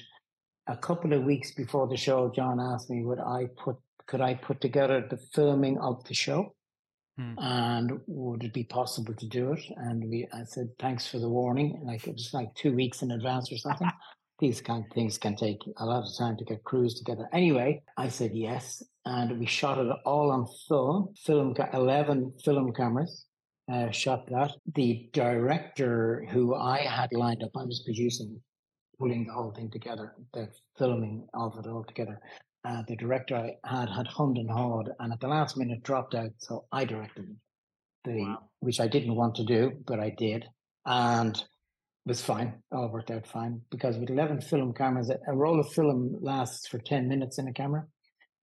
a 0.66 0.76
couple 0.76 1.12
of 1.12 1.24
weeks 1.24 1.52
before 1.52 1.88
the 1.88 1.96
show, 1.96 2.30
John 2.34 2.60
asked 2.60 2.90
me, 2.90 3.04
"Would 3.04 3.20
I 3.20 3.46
put? 3.56 3.76
Could 4.06 4.20
I 4.20 4.34
put 4.34 4.60
together 4.60 5.06
the 5.08 5.18
filming 5.34 5.78
of 5.78 6.04
the 6.04 6.14
show?" 6.14 6.54
and 7.38 8.00
would 8.06 8.42
it 8.42 8.52
be 8.52 8.64
possible 8.64 9.14
to 9.14 9.26
do 9.26 9.52
it? 9.52 9.62
And 9.76 10.08
we, 10.08 10.26
I 10.32 10.44
said, 10.44 10.68
thanks 10.78 11.06
for 11.06 11.18
the 11.18 11.28
warning. 11.28 11.80
Like 11.84 12.06
it 12.06 12.14
was 12.14 12.30
like 12.32 12.54
two 12.54 12.74
weeks 12.74 13.02
in 13.02 13.10
advance 13.10 13.52
or 13.52 13.58
something. 13.58 13.90
These 14.38 14.60
kind 14.60 14.84
of 14.84 14.92
things 14.92 15.18
can 15.18 15.36
take 15.36 15.60
a 15.76 15.86
lot 15.86 16.02
of 16.02 16.16
time 16.18 16.36
to 16.38 16.44
get 16.44 16.64
crews 16.64 16.94
together. 16.94 17.28
Anyway, 17.32 17.82
I 17.96 18.08
said 18.08 18.32
yes, 18.34 18.82
and 19.04 19.38
we 19.38 19.46
shot 19.46 19.78
it 19.78 19.86
all 20.04 20.32
on 20.32 20.48
film. 20.68 21.14
Film, 21.24 21.54
eleven 21.72 22.32
film 22.44 22.72
cameras. 22.72 23.26
Uh, 23.72 23.92
shot 23.92 24.26
that. 24.30 24.52
The 24.74 25.08
director 25.12 26.26
who 26.30 26.56
I 26.56 26.78
had 26.78 27.12
lined 27.12 27.44
up, 27.44 27.52
I 27.56 27.62
was 27.62 27.82
producing, 27.84 28.40
pulling 28.98 29.26
the 29.26 29.32
whole 29.32 29.52
thing 29.52 29.70
together, 29.70 30.14
the 30.32 30.48
filming 30.78 31.26
of 31.34 31.58
it 31.58 31.66
all 31.66 31.84
together. 31.84 32.20
Uh, 32.64 32.82
the 32.86 32.96
director 32.96 33.34
I 33.36 33.56
had 33.68 33.88
had 33.88 34.06
hummed 34.06 34.38
and 34.38 34.48
hawed, 34.50 34.90
and 35.00 35.12
at 35.12 35.20
the 35.20 35.28
last 35.28 35.56
minute 35.56 35.82
dropped 35.82 36.14
out, 36.14 36.30
so 36.38 36.64
I 36.70 36.84
directed 36.84 37.24
it. 37.30 37.36
The 38.04 38.36
which 38.60 38.80
I 38.80 38.88
didn't 38.88 39.14
want 39.16 39.34
to 39.36 39.44
do, 39.44 39.72
but 39.86 39.98
I 40.00 40.10
did, 40.10 40.44
and 40.86 41.36
it 41.36 41.44
was 42.06 42.20
fine. 42.22 42.54
All 42.72 42.88
worked 42.88 43.10
out 43.10 43.26
fine 43.26 43.60
because 43.70 43.96
with 43.98 44.10
eleven 44.10 44.40
film 44.40 44.72
cameras, 44.74 45.10
a- 45.10 45.18
a 45.26 45.34
roll 45.36 45.58
of 45.60 45.72
film 45.72 46.16
lasts 46.20 46.68
for 46.68 46.78
ten 46.78 47.08
minutes 47.08 47.38
in 47.38 47.48
a 47.48 47.52
camera. 47.52 47.86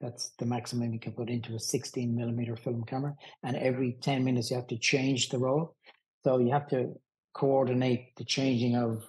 That's 0.01 0.31
the 0.39 0.45
maximum 0.45 0.93
you 0.93 0.99
can 0.99 1.11
put 1.11 1.29
into 1.29 1.55
a 1.55 1.59
16 1.59 2.15
millimeter 2.15 2.55
film 2.55 2.85
camera, 2.85 3.15
and 3.43 3.57
every 3.57 3.97
10 4.01 4.23
minutes 4.23 4.49
you 4.49 4.55
have 4.55 4.67
to 4.67 4.77
change 4.77 5.27
the 5.27 5.37
roll. 5.37 5.75
So 6.23 6.37
you 6.37 6.51
have 6.53 6.67
to 6.69 6.93
coordinate 7.33 8.15
the 8.15 8.23
changing 8.23 8.75
of 8.77 9.03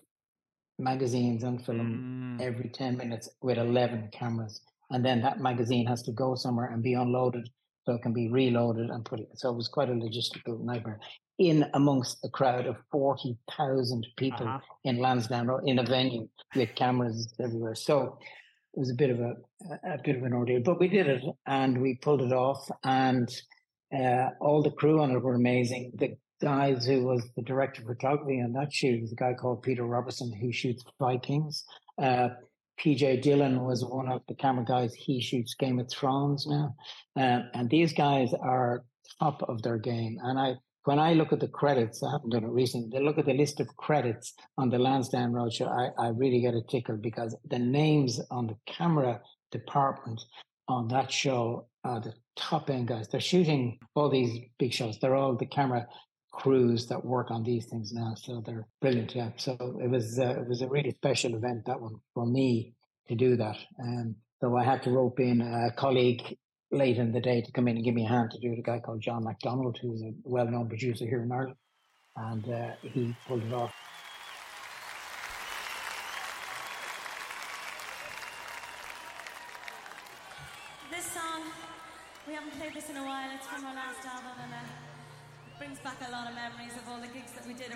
magazines 0.80 1.42
and 1.44 1.64
film 1.64 2.38
every 2.40 2.68
10 2.68 2.96
minutes 2.96 3.28
with 3.42 3.58
11 3.58 4.08
cameras. 4.12 4.60
And 4.90 5.04
then 5.04 5.22
that 5.22 5.40
magazine 5.40 5.86
has 5.86 6.02
to 6.04 6.12
go 6.12 6.34
somewhere 6.34 6.70
and 6.72 6.82
be 6.82 6.94
unloaded 6.94 7.48
so 7.84 7.92
it 7.94 8.02
can 8.02 8.12
be 8.12 8.28
reloaded 8.28 8.90
and 8.90 9.04
put 9.04 9.20
it. 9.20 9.28
So 9.34 9.50
it 9.50 9.56
was 9.56 9.68
quite 9.68 9.88
a 9.88 9.92
logistical 9.92 10.60
nightmare 10.62 11.00
in 11.38 11.64
amongst 11.74 12.18
a 12.24 12.28
crowd 12.28 12.66
of 12.66 12.76
40,000 12.92 14.06
people 14.16 14.46
Uh-huh. 14.46 14.58
in 14.84 14.98
Lansdowne 14.98 15.46
Road 15.46 15.62
in 15.66 15.78
a 15.78 15.84
venue 15.84 16.28
with 16.56 16.74
cameras 16.74 17.32
everywhere. 17.40 17.74
So 17.74 18.18
it 18.74 18.80
was 18.80 18.90
a 18.90 18.94
bit 18.94 19.10
of 19.10 19.20
a, 19.20 19.34
a 19.84 19.98
bit 20.04 20.16
of 20.16 20.22
an 20.24 20.32
ordeal, 20.32 20.60
but 20.62 20.78
we 20.80 20.88
did 20.88 21.06
it 21.08 21.22
and 21.46 21.80
we 21.80 21.94
pulled 21.96 22.22
it 22.22 22.32
off 22.32 22.70
and 22.84 23.28
uh, 23.96 24.28
all 24.40 24.62
the 24.62 24.70
crew 24.70 25.00
on 25.00 25.10
it 25.12 25.22
were 25.22 25.34
amazing. 25.34 25.92
The 25.94 26.16
guys 26.40 26.86
who 26.86 27.04
was 27.04 27.22
the 27.36 27.42
director 27.42 27.82
of 27.82 27.88
photography 27.88 28.40
on 28.40 28.52
that 28.52 28.72
shoot 28.72 29.02
was 29.02 29.12
a 29.12 29.16
guy 29.16 29.34
called 29.34 29.62
Peter 29.62 29.84
Robertson 29.84 30.32
who 30.32 30.52
shoots 30.52 30.84
Vikings. 30.98 31.64
Uh, 32.00 32.30
PJ 32.80 33.22
Dillon 33.22 33.62
was 33.62 33.84
one 33.84 34.10
of 34.10 34.22
the 34.26 34.34
camera 34.34 34.64
guys. 34.64 34.94
He 34.94 35.20
shoots 35.20 35.54
Game 35.54 35.78
of 35.78 35.90
Thrones 35.90 36.46
now, 36.46 36.74
uh, 37.16 37.42
and 37.52 37.68
these 37.68 37.92
guys 37.92 38.32
are 38.40 38.84
top 39.18 39.42
of 39.48 39.62
their 39.62 39.76
game. 39.76 40.18
And 40.22 40.38
I, 40.38 40.54
when 40.84 40.98
I 40.98 41.12
look 41.12 41.32
at 41.32 41.40
the 41.40 41.48
credits, 41.48 42.02
I 42.02 42.12
haven't 42.12 42.30
done 42.30 42.44
it 42.44 42.50
recently. 42.50 42.88
They 42.90 43.04
look 43.04 43.18
at 43.18 43.26
the 43.26 43.34
list 43.34 43.60
of 43.60 43.76
credits 43.76 44.34
on 44.56 44.70
the 44.70 44.78
Lansdowne 44.78 45.32
Road 45.32 45.52
show. 45.52 45.66
I, 45.66 45.90
I 45.98 46.08
really 46.08 46.40
get 46.40 46.54
a 46.54 46.62
tickle 46.62 46.96
because 46.96 47.36
the 47.48 47.58
names 47.58 48.18
on 48.30 48.46
the 48.46 48.56
camera 48.66 49.20
department 49.52 50.22
on 50.68 50.88
that 50.88 51.12
show 51.12 51.66
are 51.84 52.00
the 52.00 52.14
top 52.36 52.70
end 52.70 52.88
guys. 52.88 53.08
They're 53.08 53.20
shooting 53.20 53.78
all 53.94 54.08
these 54.08 54.38
big 54.58 54.72
shows. 54.72 54.98
They're 54.98 55.16
all 55.16 55.36
the 55.36 55.46
camera 55.46 55.86
crews 56.32 56.86
that 56.86 57.04
work 57.04 57.30
on 57.30 57.42
these 57.42 57.66
things 57.66 57.92
now. 57.92 58.14
So 58.14 58.42
they're 58.44 58.66
brilliant. 58.80 59.14
Yeah. 59.14 59.30
So 59.36 59.56
it 59.82 59.88
was 59.88 60.18
uh, 60.18 60.40
it 60.40 60.48
was 60.48 60.62
a 60.62 60.68
really 60.68 60.92
special 60.92 61.34
event 61.34 61.66
that 61.66 61.80
one 61.80 61.96
for 62.14 62.26
me 62.26 62.74
to 63.08 63.14
do 63.14 63.36
that. 63.36 63.56
Um, 63.82 64.16
so 64.40 64.56
I 64.56 64.64
had 64.64 64.82
to 64.84 64.90
rope 64.90 65.20
in 65.20 65.40
a 65.40 65.70
colleague 65.72 66.22
late 66.70 66.98
in 66.98 67.12
the 67.12 67.20
day 67.20 67.42
to 67.42 67.52
come 67.52 67.68
in 67.68 67.76
and 67.76 67.84
give 67.84 67.94
me 67.94 68.06
a 68.06 68.08
hand 68.08 68.30
to 68.30 68.38
do 68.38 68.52
it. 68.52 68.58
A 68.58 68.62
guy 68.62 68.78
called 68.78 69.00
John 69.00 69.24
MacDonald, 69.24 69.78
who's 69.82 70.02
a 70.02 70.12
well-known 70.22 70.68
producer 70.68 71.04
here 71.04 71.22
in 71.22 71.32
Ireland, 71.32 71.56
and 72.16 72.48
uh, 72.48 72.70
he 72.80 73.14
pulled 73.26 73.42
it 73.42 73.52
off. 73.52 73.74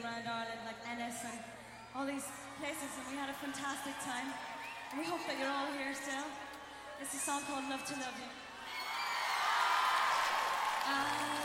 Around 0.04 0.28
Ireland, 0.28 0.60
like 0.68 0.76
Ennis 0.84 1.16
and 1.24 1.40
all 1.96 2.04
these 2.04 2.28
places, 2.60 2.92
and 3.00 3.08
we 3.08 3.16
had 3.16 3.30
a 3.30 3.36
fantastic 3.40 3.96
time. 4.04 4.28
And 4.92 5.00
we 5.00 5.06
hope 5.08 5.24
that 5.26 5.40
you're 5.40 5.48
all 5.48 5.72
here 5.72 5.94
still. 5.96 6.28
It's 7.00 7.14
a 7.14 7.22
song 7.24 7.40
called 7.48 7.64
Love 7.70 7.84
to 7.88 7.94
Love 7.96 8.12
You. 8.20 8.28
I 10.84 11.43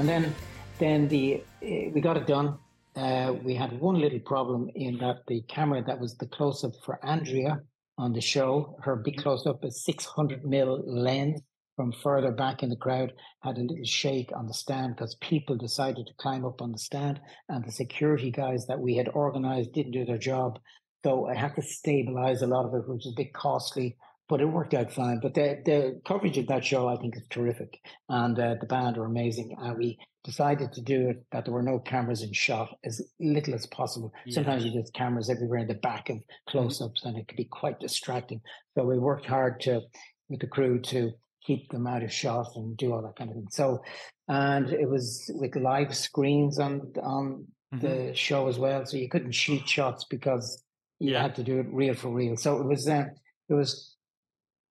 And 0.00 0.08
then, 0.08 0.34
then 0.78 1.08
the 1.08 1.44
uh, 1.62 1.90
we 1.92 2.00
got 2.00 2.16
it 2.16 2.26
done. 2.26 2.56
Uh, 2.96 3.34
we 3.44 3.54
had 3.54 3.78
one 3.78 4.00
little 4.00 4.18
problem 4.20 4.70
in 4.74 4.96
that 4.96 5.26
the 5.28 5.42
camera 5.42 5.84
that 5.86 6.00
was 6.00 6.16
the 6.16 6.26
close 6.26 6.64
up 6.64 6.72
for 6.86 6.98
Andrea 7.04 7.60
on 7.98 8.14
the 8.14 8.20
show, 8.22 8.78
her 8.82 8.96
big 8.96 9.18
close 9.18 9.46
up, 9.46 9.62
a 9.62 9.70
600 9.70 10.42
mil 10.42 10.82
lens 10.86 11.42
from 11.76 11.92
further 11.92 12.32
back 12.32 12.62
in 12.62 12.70
the 12.70 12.76
crowd 12.76 13.12
had 13.42 13.58
a 13.58 13.60
little 13.60 13.84
shake 13.84 14.30
on 14.34 14.46
the 14.46 14.54
stand 14.54 14.96
because 14.96 15.16
people 15.16 15.54
decided 15.54 16.06
to 16.06 16.14
climb 16.14 16.46
up 16.46 16.62
on 16.62 16.72
the 16.72 16.78
stand 16.78 17.20
and 17.50 17.62
the 17.62 17.72
security 17.72 18.30
guys 18.30 18.64
that 18.68 18.80
we 18.80 18.96
had 18.96 19.10
organized 19.12 19.74
didn't 19.74 19.92
do 19.92 20.06
their 20.06 20.16
job. 20.16 20.58
So 21.04 21.26
I 21.26 21.34
had 21.34 21.54
to 21.56 21.62
stabilize 21.62 22.40
a 22.40 22.46
lot 22.46 22.64
of 22.64 22.72
it, 22.72 22.88
which 22.88 23.04
was 23.04 23.12
a 23.12 23.16
bit 23.16 23.34
costly, 23.34 23.98
but 24.30 24.40
it 24.40 24.46
worked 24.46 24.74
out 24.74 24.92
fine. 24.92 25.18
But 25.20 25.34
the, 25.34 25.60
the 25.64 26.00
coverage 26.06 26.38
of 26.38 26.46
that 26.46 26.64
show, 26.64 26.88
I 26.88 26.96
think, 26.96 27.16
is 27.16 27.26
terrific. 27.28 27.80
And 28.08 28.38
uh, 28.38 28.54
the 28.60 28.66
band 28.66 28.96
are 28.96 29.04
amazing. 29.04 29.56
And 29.58 29.76
we 29.76 29.98
decided 30.22 30.72
to 30.74 30.80
do 30.80 31.08
it 31.08 31.26
that 31.32 31.44
there 31.44 31.52
were 31.52 31.64
no 31.64 31.80
cameras 31.80 32.22
in 32.22 32.32
shot 32.32 32.78
as 32.84 33.02
little 33.18 33.54
as 33.54 33.66
possible. 33.66 34.12
Yeah. 34.24 34.36
Sometimes 34.36 34.64
you 34.64 34.72
get 34.72 34.94
cameras 34.94 35.28
everywhere 35.28 35.58
in 35.58 35.66
the 35.66 35.74
back 35.74 36.10
of 36.10 36.18
close 36.48 36.80
ups 36.80 37.04
and 37.04 37.18
it 37.18 37.26
can 37.26 37.36
be 37.36 37.48
quite 37.50 37.80
distracting. 37.80 38.40
So 38.74 38.84
we 38.84 39.00
worked 39.00 39.26
hard 39.26 39.58
to, 39.62 39.80
with 40.28 40.40
the 40.40 40.46
crew 40.46 40.78
to 40.82 41.10
keep 41.44 41.68
them 41.70 41.88
out 41.88 42.04
of 42.04 42.12
shot 42.12 42.52
and 42.54 42.76
do 42.76 42.92
all 42.92 43.02
that 43.02 43.16
kind 43.16 43.30
of 43.30 43.34
thing. 43.34 43.48
So, 43.50 43.82
and 44.28 44.68
it 44.70 44.88
was 44.88 45.28
with 45.34 45.56
live 45.56 45.96
screens 45.96 46.60
on 46.60 46.92
on 47.02 47.46
mm-hmm. 47.74 47.80
the 47.84 48.14
show 48.14 48.46
as 48.46 48.58
well, 48.58 48.86
so 48.86 48.96
you 48.96 49.08
couldn't 49.08 49.32
shoot 49.32 49.68
shots 49.68 50.04
because 50.08 50.62
you 51.00 51.12
yeah. 51.12 51.22
had 51.22 51.34
to 51.36 51.42
do 51.42 51.58
it 51.58 51.66
real 51.72 51.94
for 51.94 52.10
real. 52.10 52.36
So 52.36 52.60
it 52.60 52.66
was 52.66 52.86
uh, 52.88 53.06
it 53.48 53.54
was 53.54 53.96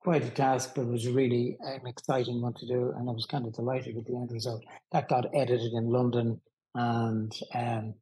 quite 0.00 0.24
a 0.24 0.30
task, 0.30 0.72
but 0.74 0.82
it 0.82 0.88
was 0.88 1.08
really 1.08 1.56
an 1.60 1.86
exciting 1.86 2.40
one 2.40 2.54
to 2.54 2.66
do, 2.66 2.92
and 2.96 3.08
I 3.08 3.12
was 3.12 3.26
kind 3.26 3.46
of 3.46 3.54
delighted 3.54 3.96
with 3.96 4.06
the 4.06 4.16
end 4.16 4.30
result. 4.32 4.64
That 4.92 5.08
got 5.08 5.34
edited 5.34 5.72
in 5.72 5.90
London, 5.90 6.40
and 6.74 7.32
um, 7.54 7.94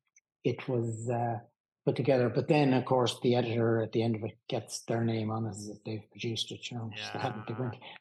it 0.44 0.68
was. 0.68 1.08
Uh, 1.08 1.38
put 1.86 1.96
together. 1.96 2.28
But 2.28 2.48
then, 2.48 2.74
of 2.74 2.84
course, 2.84 3.18
the 3.22 3.36
editor 3.36 3.80
at 3.80 3.92
the 3.92 4.02
end 4.02 4.16
of 4.16 4.24
it 4.24 4.36
gets 4.48 4.80
their 4.80 5.04
name 5.04 5.30
on 5.30 5.46
it 5.46 5.50
as 5.50 5.68
if 5.68 5.82
they've 5.84 6.02
produced 6.10 6.50
it. 6.50 6.70
You 6.70 6.78
know, 6.78 6.90
yeah. 6.94 7.12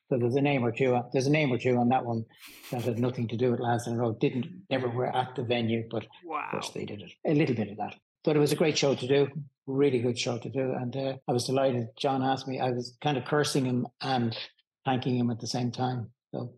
So 0.09 0.17
there's 0.17 0.35
a 0.35 0.41
name 0.41 0.65
or 0.65 0.71
two. 0.71 0.99
There's 1.13 1.27
a 1.27 1.31
name 1.31 1.53
or 1.53 1.57
two 1.57 1.77
on 1.77 1.89
that 1.89 2.03
one 2.03 2.25
that 2.71 2.81
had 2.81 2.99
nothing 2.99 3.27
to 3.29 3.37
do 3.37 3.51
with 3.51 3.59
Lansdowne 3.59 3.97
Road. 3.97 4.19
Didn't 4.19 4.47
never 4.69 4.89
were 4.89 5.15
at 5.15 5.35
the 5.35 5.43
venue, 5.43 5.87
but 5.89 6.05
wow. 6.25 6.43
of 6.45 6.51
course 6.51 6.71
they 6.71 6.85
did 6.85 7.01
it. 7.01 7.11
A 7.25 7.33
little 7.33 7.55
bit 7.55 7.69
of 7.69 7.77
that. 7.77 7.95
But 8.26 8.36
it 8.36 8.39
was 8.39 8.51
a 8.51 8.55
great 8.55 8.78
show 8.78 8.95
to 8.95 9.07
do, 9.07 9.28
really 9.67 9.99
good 9.99 10.17
show 10.17 10.38
to 10.39 10.49
do, 10.49 10.73
and 10.73 10.95
uh, 10.95 11.13
I 11.28 11.32
was 11.32 11.45
delighted. 11.45 11.88
John 11.97 12.23
asked 12.23 12.47
me. 12.47 12.59
I 12.59 12.71
was 12.71 12.97
kind 13.01 13.17
of 13.17 13.26
cursing 13.26 13.65
him 13.65 13.88
and 14.01 14.36
thanking 14.84 15.17
him 15.17 15.30
at 15.30 15.39
the 15.39 15.47
same 15.47 15.71
time. 15.71 16.09
So, 16.34 16.53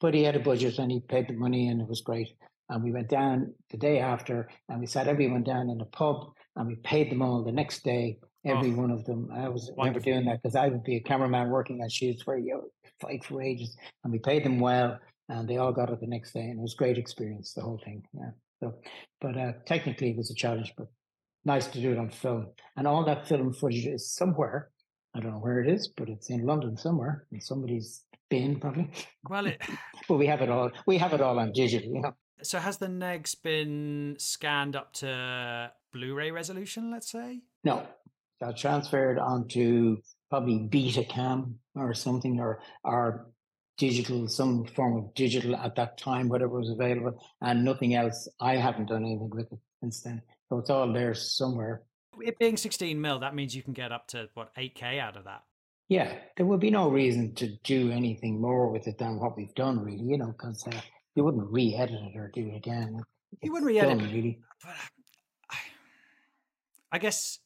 but 0.00 0.14
he 0.14 0.22
had 0.22 0.36
a 0.36 0.40
budget 0.40 0.78
and 0.78 0.90
he 0.90 1.00
paid 1.00 1.28
the 1.28 1.34
money, 1.34 1.68
and 1.68 1.80
it 1.80 1.88
was 1.88 2.00
great. 2.00 2.28
And 2.68 2.84
we 2.84 2.92
went 2.92 3.08
down 3.08 3.52
the 3.70 3.76
day 3.76 3.98
after, 3.98 4.48
and 4.68 4.78
we 4.78 4.86
sat 4.86 5.08
everyone 5.08 5.42
down 5.42 5.68
in 5.68 5.80
a 5.80 5.84
pub 5.86 6.30
and 6.56 6.66
we 6.68 6.76
paid 6.76 7.10
them 7.10 7.22
all 7.22 7.42
the 7.42 7.52
next 7.52 7.84
day, 7.84 8.18
every 8.44 8.70
oh, 8.70 8.76
one 8.76 8.90
of 8.90 9.04
them. 9.04 9.28
I 9.32 9.48
was 9.48 9.70
wonderful. 9.76 9.84
never 9.84 10.00
doing 10.00 10.26
that 10.26 10.42
because 10.42 10.56
I 10.56 10.68
would 10.68 10.84
be 10.84 10.96
a 10.96 11.00
cameraman 11.00 11.50
working 11.50 11.82
on 11.82 11.88
shoots 11.88 12.26
where 12.26 12.38
you 12.38 12.70
fight 13.00 13.24
for 13.24 13.42
ages, 13.42 13.76
and 14.04 14.12
we 14.12 14.18
paid 14.18 14.44
them 14.44 14.60
well, 14.60 14.98
and 15.28 15.48
they 15.48 15.56
all 15.56 15.72
got 15.72 15.90
it 15.90 16.00
the 16.00 16.06
next 16.06 16.32
day, 16.32 16.40
and 16.40 16.58
it 16.58 16.62
was 16.62 16.74
a 16.74 16.76
great 16.76 16.98
experience, 16.98 17.52
the 17.54 17.62
whole 17.62 17.80
thing. 17.84 18.04
Yeah. 18.12 18.30
So, 18.60 18.74
but 19.20 19.36
uh, 19.36 19.52
technically, 19.64 20.10
it 20.10 20.16
was 20.16 20.30
a 20.30 20.34
challenge, 20.34 20.74
but 20.76 20.88
nice 21.44 21.66
to 21.68 21.80
do 21.80 21.92
it 21.92 21.98
on 21.98 22.10
film, 22.10 22.48
and 22.76 22.86
all 22.86 23.04
that 23.04 23.28
film 23.28 23.52
footage 23.52 23.86
is 23.86 24.10
somewhere. 24.12 24.70
I 25.14 25.20
don't 25.20 25.32
know 25.32 25.38
where 25.38 25.60
it 25.60 25.68
is, 25.68 25.88
but 25.88 26.08
it's 26.08 26.30
in 26.30 26.46
London 26.46 26.76
somewhere, 26.76 27.26
in 27.32 27.40
somebody's 27.40 28.04
bin 28.28 28.60
probably. 28.60 28.90
Well, 29.28 29.46
it. 29.46 29.60
but 30.08 30.16
we 30.16 30.26
have 30.26 30.40
it 30.40 30.48
all. 30.48 30.70
We 30.86 30.98
have 30.98 31.12
it 31.12 31.20
all 31.20 31.38
on 31.38 31.52
digital, 31.52 31.92
you 31.92 32.00
know. 32.00 32.14
So 32.42 32.58
has 32.58 32.78
the 32.78 32.86
negs 32.86 33.34
been 33.42 34.16
scanned 34.18 34.76
up 34.76 34.94
to 34.94 35.70
Blu-ray 35.92 36.30
resolution, 36.30 36.90
let's 36.90 37.10
say? 37.10 37.40
No, 37.64 37.86
got 38.40 38.56
transferred 38.56 39.18
onto 39.18 39.98
probably 40.30 40.68
Betacam 40.70 41.54
or 41.74 41.92
something, 41.92 42.40
or 42.40 42.60
or 42.84 43.26
digital, 43.76 44.28
some 44.28 44.64
form 44.64 44.96
of 44.96 45.14
digital 45.14 45.56
at 45.56 45.74
that 45.74 45.98
time, 45.98 46.28
whatever 46.28 46.58
was 46.58 46.70
available, 46.70 47.20
and 47.40 47.64
nothing 47.64 47.94
else. 47.94 48.28
I 48.40 48.56
haven't 48.56 48.88
done 48.88 49.04
anything 49.04 49.30
with 49.30 49.52
it 49.52 49.58
since 49.80 50.02
then, 50.02 50.22
so 50.50 50.58
it's 50.58 50.68
all 50.68 50.92
there 50.92 51.14
somewhere. 51.14 51.82
It 52.20 52.38
being 52.38 52.56
16 52.56 53.00
mil, 53.00 53.20
that 53.20 53.34
means 53.34 53.54
you 53.54 53.62
can 53.62 53.72
get 53.72 53.92
up 53.92 54.08
to 54.08 54.28
what 54.34 54.54
8K 54.56 54.98
out 54.98 55.16
of 55.16 55.24
that. 55.24 55.44
Yeah, 55.88 56.12
there 56.36 56.46
would 56.46 56.60
be 56.60 56.70
no 56.70 56.88
reason 56.88 57.34
to 57.36 57.48
do 57.64 57.90
anything 57.90 58.40
more 58.40 58.70
with 58.70 58.86
it 58.86 58.98
than 58.98 59.18
what 59.18 59.36
we've 59.36 59.54
done, 59.54 59.80
really. 59.80 60.04
You 60.04 60.18
know, 60.18 60.32
because 60.32 60.66
uh, 60.66 60.80
you 61.14 61.24
wouldn't 61.24 61.50
re-edit 61.50 61.98
it 62.14 62.18
or 62.18 62.30
do 62.34 62.48
it 62.48 62.56
again. 62.56 63.00
You 63.42 63.52
wouldn't 63.52 63.68
re-edit 63.68 64.02
it, 64.02 64.12
really. 64.12 64.40
But 64.62 64.74
I 66.92 66.98
guess 66.98 67.38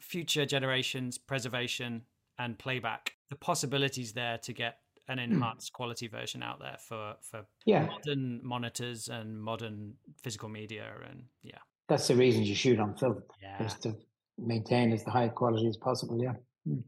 future 0.00 0.46
generations, 0.46 1.18
preservation, 1.18 2.02
and 2.38 2.58
playback, 2.58 3.14
the 3.30 3.36
possibilities 3.36 4.12
there 4.12 4.38
to 4.38 4.52
get 4.52 4.78
an 5.08 5.18
hmm. 5.18 5.24
enhanced 5.24 5.72
quality 5.72 6.06
version 6.06 6.42
out 6.42 6.60
there 6.60 6.76
for 6.78 7.14
for 7.20 7.44
yeah. 7.66 7.86
modern 7.86 8.40
monitors 8.42 9.08
and 9.08 9.42
modern 9.42 9.94
physical 10.22 10.48
media 10.48 10.86
and 11.08 11.24
yeah 11.42 11.58
that's 11.92 12.08
the 12.08 12.16
reason 12.16 12.42
you 12.42 12.54
shoot 12.54 12.80
on 12.80 12.94
film 12.94 13.22
yeah. 13.42 13.58
just 13.60 13.82
to 13.82 13.94
maintain 14.38 14.92
as 14.92 15.04
the 15.04 15.10
high 15.10 15.28
quality 15.28 15.68
as 15.68 15.76
possible 15.76 16.18
yeah 16.22 16.32
mm. 16.66 16.82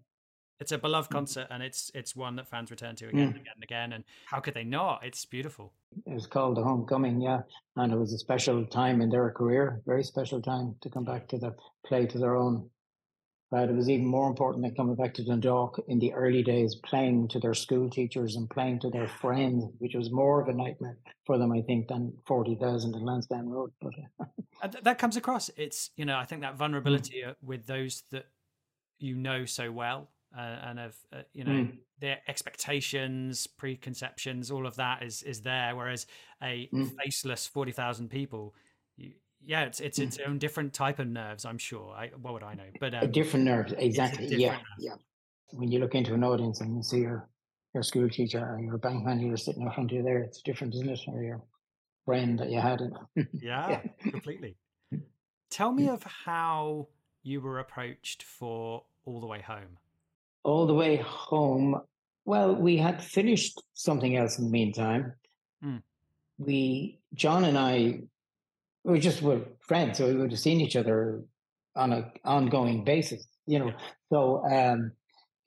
it's 0.60 0.72
a 0.72 0.78
beloved 0.78 1.08
hmm. 1.10 1.18
concert 1.18 1.46
and 1.50 1.62
it's 1.62 1.90
it's 1.94 2.16
one 2.16 2.36
that 2.36 2.48
fans 2.48 2.70
return 2.70 2.96
to 2.96 3.06
again 3.08 3.20
mm. 3.20 3.26
and 3.26 3.36
again 3.36 3.52
and 3.54 3.62
again 3.62 3.92
and 3.92 4.04
how 4.24 4.40
could 4.40 4.54
they 4.54 4.64
not 4.64 5.04
it's 5.04 5.26
beautiful 5.26 5.74
it 6.06 6.14
was 6.14 6.26
called 6.26 6.56
the 6.56 6.62
homecoming 6.62 7.20
yeah 7.20 7.40
and 7.76 7.92
it 7.92 7.98
was 7.98 8.14
a 8.14 8.18
special 8.18 8.64
time 8.64 9.02
in 9.02 9.10
their 9.10 9.30
career 9.30 9.82
very 9.84 10.02
special 10.02 10.40
time 10.40 10.74
to 10.80 10.88
come 10.88 11.04
back 11.04 11.28
to 11.28 11.36
the 11.36 11.54
play 11.86 12.06
to 12.06 12.18
their 12.18 12.34
own 12.34 12.68
but 13.54 13.68
it 13.68 13.76
was 13.76 13.88
even 13.88 14.04
more 14.04 14.26
important 14.26 14.64
than 14.64 14.74
coming 14.74 14.96
back 14.96 15.14
to 15.14 15.24
Dundalk 15.24 15.80
in 15.86 16.00
the 16.00 16.12
early 16.12 16.42
days, 16.42 16.74
playing 16.74 17.28
to 17.28 17.38
their 17.38 17.54
school 17.54 17.88
teachers 17.88 18.34
and 18.34 18.50
playing 18.50 18.80
to 18.80 18.90
their 18.90 19.06
friends, 19.06 19.64
which 19.78 19.94
was 19.94 20.10
more 20.10 20.42
of 20.42 20.48
a 20.48 20.52
nightmare 20.52 20.98
for 21.24 21.38
them, 21.38 21.52
I 21.52 21.60
think, 21.60 21.86
than 21.86 22.12
40,000 22.26 22.96
in 22.96 23.04
Lansdowne 23.04 23.48
Road. 23.48 23.70
But 23.80 23.92
uh, 24.60 24.80
that 24.82 24.98
comes 24.98 25.16
across. 25.16 25.50
It's, 25.56 25.90
you 25.96 26.04
know, 26.04 26.16
I 26.16 26.24
think 26.24 26.40
that 26.40 26.54
mm. 26.54 26.56
vulnerability 26.56 27.22
mm. 27.24 27.36
with 27.40 27.64
those 27.64 28.02
that 28.10 28.24
you 28.98 29.14
know 29.14 29.44
so 29.44 29.70
well 29.70 30.08
uh, 30.36 30.40
and 30.40 30.80
of 30.80 30.96
uh, 31.12 31.22
you 31.32 31.44
know 31.44 31.52
mm. 31.52 31.78
their 32.00 32.18
expectations 32.26 33.46
preconceptions 33.46 34.50
all 34.50 34.66
of 34.66 34.76
that 34.76 35.02
is 35.02 35.22
is 35.22 35.42
there 35.42 35.76
whereas 35.76 36.06
a 36.42 36.68
mm. 36.72 36.90
faceless 37.02 37.46
40,000 37.46 38.08
people 38.08 38.54
yeah 39.46 39.64
it's 39.64 39.80
it's 39.80 39.98
its 39.98 40.18
mm. 40.18 40.28
own 40.28 40.38
different 40.38 40.72
type 40.72 40.98
of 40.98 41.06
nerves 41.06 41.44
i'm 41.44 41.58
sure 41.58 41.92
I, 41.96 42.10
what 42.20 42.34
would 42.34 42.42
i 42.42 42.54
know 42.54 42.64
but 42.80 42.94
um, 42.94 43.10
different 43.10 43.44
nerves 43.44 43.74
exactly 43.78 44.28
different 44.28 44.40
yeah 44.40 44.52
nerve. 44.52 44.62
yeah 44.78 44.94
when 45.50 45.70
you 45.70 45.78
look 45.78 45.94
into 45.94 46.14
an 46.14 46.24
audience 46.24 46.60
and 46.60 46.76
you 46.76 46.82
see 46.82 46.98
your 46.98 47.28
your 47.74 47.82
school 47.82 48.08
teacher 48.08 48.40
or 48.40 48.60
your 48.60 48.78
bank 48.78 49.04
manager 49.04 49.36
sitting 49.36 49.62
in 49.62 49.70
front 49.70 49.90
of 49.90 49.96
you 49.96 50.02
there 50.02 50.18
it's 50.18 50.42
different 50.42 50.74
isn't 50.74 50.88
it 50.88 51.00
or 51.08 51.22
your 51.22 51.42
friend 52.04 52.38
that 52.38 52.50
you 52.50 52.60
had 52.60 52.80
yeah, 53.16 53.24
yeah. 53.70 53.80
completely 54.10 54.56
tell 55.50 55.72
me 55.72 55.88
of 55.88 56.02
how 56.02 56.88
you 57.22 57.40
were 57.40 57.58
approached 57.58 58.22
for 58.22 58.84
all 59.04 59.20
the 59.20 59.26
way 59.26 59.40
home 59.40 59.78
all 60.44 60.66
the 60.66 60.74
way 60.74 60.96
home. 60.96 61.80
Well, 62.24 62.54
we 62.54 62.76
had 62.76 63.02
finished 63.02 63.60
something 63.72 64.16
else 64.16 64.38
in 64.38 64.44
the 64.44 64.50
meantime. 64.50 65.14
Mm. 65.64 65.82
We, 66.38 67.00
John 67.14 67.44
and 67.44 67.58
I, 67.58 68.00
we 68.84 69.00
just 69.00 69.22
were 69.22 69.40
friends, 69.60 69.98
so 69.98 70.06
we 70.06 70.16
would 70.16 70.30
have 70.30 70.40
seen 70.40 70.60
each 70.60 70.76
other 70.76 71.22
on 71.74 71.92
an 71.92 72.12
ongoing 72.24 72.84
basis, 72.84 73.26
you 73.46 73.58
know. 73.58 73.72
So 74.12 74.44
um, 74.44 74.92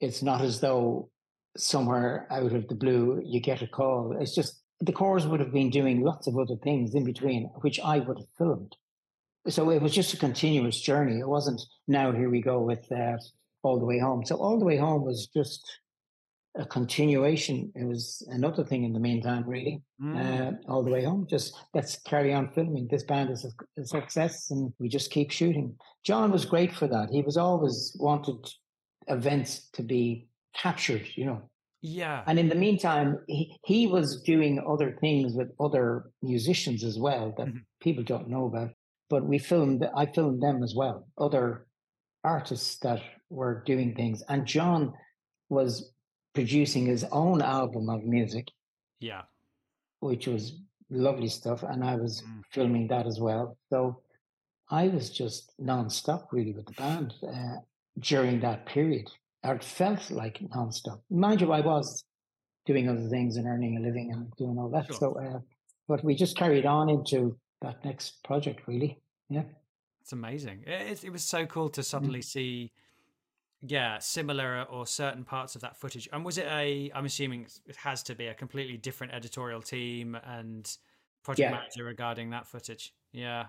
it's 0.00 0.22
not 0.22 0.42
as 0.42 0.60
though 0.60 1.08
somewhere 1.56 2.26
out 2.30 2.52
of 2.52 2.68
the 2.68 2.74
blue 2.74 3.22
you 3.24 3.40
get 3.40 3.62
a 3.62 3.66
call. 3.66 4.16
It's 4.20 4.34
just 4.34 4.60
the 4.80 4.92
Corrs 4.92 5.28
would 5.28 5.40
have 5.40 5.52
been 5.52 5.70
doing 5.70 6.02
lots 6.02 6.26
of 6.26 6.36
other 6.36 6.56
things 6.62 6.94
in 6.94 7.04
between, 7.04 7.50
which 7.62 7.80
I 7.80 7.98
would 7.98 8.18
have 8.18 8.28
filmed. 8.36 8.76
So 9.48 9.70
it 9.70 9.80
was 9.80 9.94
just 9.94 10.14
a 10.14 10.18
continuous 10.18 10.80
journey. 10.80 11.20
It 11.20 11.28
wasn't 11.28 11.62
now 11.86 12.12
here 12.12 12.28
we 12.28 12.42
go 12.42 12.60
with 12.60 12.90
uh, 12.92 13.16
all 13.62 13.78
the 13.78 13.86
way 13.86 13.98
home. 13.98 14.24
So 14.24 14.36
all 14.36 14.58
the 14.58 14.64
way 14.64 14.76
home 14.76 15.04
was 15.04 15.28
just 15.34 15.64
a 16.56 16.64
continuation. 16.66 17.70
It 17.74 17.84
was 17.84 18.26
another 18.30 18.64
thing 18.64 18.84
in 18.84 18.92
the 18.92 19.00
meantime, 19.00 19.44
really. 19.46 19.82
Mm. 20.02 20.16
Uh, 20.16 20.52
all 20.68 20.82
the 20.82 20.90
way 20.90 21.04
home, 21.04 21.26
just 21.28 21.56
let's 21.74 21.98
carry 22.00 22.32
on 22.32 22.50
filming. 22.52 22.88
This 22.90 23.04
band 23.04 23.30
is 23.30 23.44
a, 23.44 23.80
a, 23.80 23.84
success, 23.84 24.50
and 24.50 24.72
we 24.78 24.88
just 24.88 25.10
keep 25.10 25.30
shooting. 25.30 25.76
John 26.04 26.30
was 26.30 26.44
great 26.44 26.74
for 26.74 26.86
that. 26.88 27.08
He 27.10 27.22
was 27.22 27.36
always 27.36 27.96
wanted 27.98 28.46
events 29.08 29.68
to 29.74 29.82
be 29.82 30.28
captured, 30.54 31.06
you 31.14 31.26
know. 31.26 31.50
Yeah. 31.80 32.24
And 32.26 32.38
in 32.38 32.48
the 32.48 32.54
meantime, 32.54 33.18
he, 33.28 33.56
he 33.64 33.86
was 33.86 34.22
doing 34.22 34.62
other 34.68 34.96
things 35.00 35.34
with 35.34 35.48
other 35.60 36.10
musicians 36.22 36.82
as 36.82 36.98
well 36.98 37.34
that 37.38 37.46
mm-hmm. 37.46 37.58
people 37.80 38.02
don't 38.02 38.28
know 38.28 38.46
about. 38.46 38.70
But 39.10 39.24
we 39.24 39.38
filmed, 39.38 39.86
I 39.96 40.06
filmed 40.06 40.42
them 40.42 40.62
as 40.62 40.74
well, 40.76 41.06
other 41.16 41.66
artists 42.24 42.78
that 42.78 43.00
were 43.30 43.62
doing 43.64 43.94
things. 43.94 44.22
And 44.28 44.46
John 44.46 44.92
was 45.48 45.92
producing 46.34 46.86
his 46.86 47.04
own 47.10 47.42
album 47.42 47.88
of 47.88 48.04
music. 48.04 48.46
Yeah. 49.00 49.22
Which 50.00 50.26
was 50.26 50.60
lovely 50.90 51.28
stuff, 51.28 51.62
and 51.62 51.84
I 51.84 51.96
was 51.96 52.22
Mm. 52.22 52.42
filming 52.52 52.88
that 52.88 53.06
as 53.06 53.20
well. 53.20 53.56
So 53.70 54.02
I 54.70 54.88
was 54.88 55.10
just 55.10 55.52
non-stop 55.58 56.32
really 56.32 56.52
with 56.52 56.66
the 56.66 56.72
band 56.72 57.14
uh, 57.22 57.56
during 57.98 58.40
that 58.40 58.66
period. 58.66 59.10
Or 59.44 59.54
it 59.54 59.64
felt 59.64 60.10
like 60.10 60.40
non-stop. 60.54 61.02
Mind 61.10 61.40
you, 61.40 61.52
I 61.52 61.60
was 61.60 62.04
doing 62.66 62.88
other 62.88 63.08
things 63.08 63.36
and 63.36 63.46
earning 63.46 63.76
a 63.76 63.80
living 63.80 64.12
and 64.12 64.30
doing 64.36 64.58
all 64.58 64.68
that. 64.70 64.86
Sure. 64.86 64.96
So, 64.96 65.18
uh, 65.18 65.40
but 65.86 66.04
we 66.04 66.14
just 66.14 66.36
carried 66.36 66.66
on 66.66 66.88
into 66.90 67.38
that 67.62 67.84
next 67.84 68.22
project, 68.24 68.66
really. 68.66 69.00
Yeah. 69.30 69.44
It's 70.02 70.12
amazing. 70.12 70.64
It, 70.66 70.92
it, 70.92 71.04
it 71.04 71.10
was 71.10 71.24
so 71.24 71.46
cool 71.46 71.68
to 71.70 71.82
suddenly 71.82 72.22
see, 72.22 72.72
yeah, 73.62 73.98
similar 73.98 74.64
or 74.70 74.86
certain 74.86 75.24
parts 75.24 75.54
of 75.54 75.62
that 75.62 75.76
footage. 75.76 76.08
And 76.12 76.24
was 76.24 76.38
it 76.38 76.46
a? 76.46 76.90
I'm 76.94 77.04
assuming 77.06 77.46
it 77.66 77.76
has 77.76 78.02
to 78.04 78.14
be 78.14 78.26
a 78.26 78.34
completely 78.34 78.76
different 78.76 79.12
editorial 79.12 79.62
team 79.62 80.16
and 80.24 80.70
project 81.24 81.50
Yeah. 81.50 81.56
manager 81.58 81.84
regarding 81.84 82.30
that 82.30 82.46
footage. 82.46 82.92
Yeah. 83.12 83.46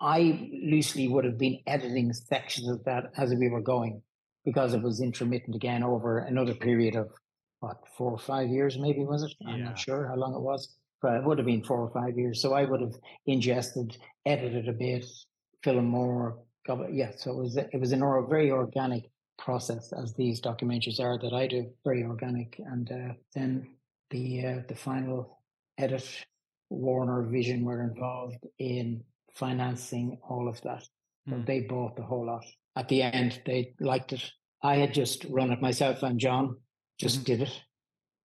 I 0.00 0.48
loosely 0.64 1.08
would 1.08 1.24
have 1.24 1.38
been 1.38 1.60
editing 1.66 2.12
sections 2.12 2.68
of 2.68 2.82
that 2.84 3.12
as 3.16 3.34
we 3.34 3.48
were 3.48 3.60
going 3.60 4.02
because 4.44 4.72
it 4.72 4.82
was 4.82 5.00
intermittent 5.02 5.54
again 5.54 5.82
over 5.82 6.20
another 6.20 6.54
period 6.54 6.96
of 6.96 7.10
what 7.60 7.76
four 7.98 8.10
or 8.12 8.18
five 8.18 8.48
years 8.48 8.78
maybe 8.78 9.04
was 9.04 9.22
it 9.22 9.32
i'm 9.46 9.58
Yeah. 9.58 9.64
not 9.66 9.78
sure 9.78 10.08
how 10.08 10.14
long 10.14 10.34
it 10.34 10.40
was 10.40 10.74
but 11.02 11.12
it 11.16 11.24
would 11.24 11.36
have 11.36 11.46
been 11.46 11.62
four 11.62 11.80
or 11.82 11.90
five 11.90 12.16
years 12.16 12.40
so 12.40 12.54
i 12.54 12.64
would 12.64 12.80
have 12.80 12.94
ingested 13.26 13.98
edited 14.24 14.66
a 14.66 14.72
bit 14.72 15.04
film 15.62 15.84
more 15.84 16.38
cover- 16.66 16.88
yeah 16.88 17.10
so 17.14 17.32
it 17.32 17.36
was 17.36 17.56
it 17.58 17.78
was 17.78 17.92
an 17.92 18.00
or, 18.02 18.26
very 18.26 18.50
organic 18.50 19.10
process 19.40 19.92
as 19.92 20.14
these 20.14 20.40
documentaries 20.40 21.00
are 21.00 21.18
that 21.18 21.32
i 21.32 21.46
do 21.46 21.60
very 21.84 22.04
organic 22.04 22.60
and 22.72 22.92
uh, 22.92 23.12
then 23.34 23.50
the 24.10 24.24
uh, 24.46 24.58
the 24.68 24.74
final 24.74 25.40
edit 25.78 26.06
warner 26.68 27.22
vision 27.22 27.64
were 27.64 27.82
involved 27.82 28.44
in 28.58 29.02
financing 29.34 30.18
all 30.28 30.46
of 30.48 30.60
that 30.62 30.84
Hmm. 31.26 31.44
they 31.44 31.60
bought 31.60 31.96
the 31.96 32.02
whole 32.02 32.24
lot. 32.26 32.44
At 32.76 32.88
the 32.88 33.02
end, 33.02 33.42
they 33.44 33.74
liked 33.78 34.12
it. 34.14 34.24
I 34.62 34.76
had 34.76 34.94
just 34.94 35.26
run 35.26 35.52
it 35.52 35.60
myself, 35.60 36.02
and 36.02 36.18
John 36.18 36.56
just 36.98 37.20
Mhm. 37.20 37.24
did 37.30 37.40
it. 37.42 37.54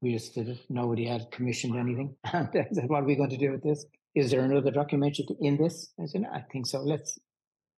We 0.02 0.14
just 0.14 0.34
did 0.34 0.48
it. 0.48 0.60
Nobody 0.70 1.06
had 1.06 1.30
commissioned 1.30 1.76
anything. 1.76 2.16
And 2.34 2.48
I 2.56 2.68
said, 2.72 2.90
"What 2.90 3.04
are 3.04 3.06
we 3.06 3.18
going 3.18 3.36
to 3.36 3.38
do 3.46 3.52
with 3.52 3.64
this? 3.64 3.86
Is 4.16 4.32
there 4.32 4.46
another 4.46 4.72
documentary 4.72 5.26
in 5.42 5.58
this?" 5.58 5.76
I 6.02 6.06
said, 6.06 6.24
"I 6.40 6.42
think 6.52 6.68
so. 6.68 6.80
Let's 6.94 7.20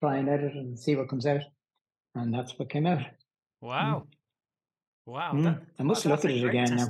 try 0.01 0.18
and 0.18 0.30
edit 0.30 0.51
it 0.55 0.57
and 0.64 0.77
see 0.80 0.95
what 0.95 1.09
comes 1.09 1.26
out." 1.26 1.41
And 2.14 2.31
that's 2.31 2.53
what 2.59 2.69
came 2.69 2.85
out. 2.85 3.05
Wow. 3.61 4.07
Wow. 5.05 5.34
Mm. 5.34 5.43
that- 5.43 5.61
I 5.79 5.84
must 5.84 6.03
that- 6.03 6.09
look 6.09 6.25
at 6.25 6.31
it 6.31 6.43
again 6.43 6.75
now. 6.75 6.88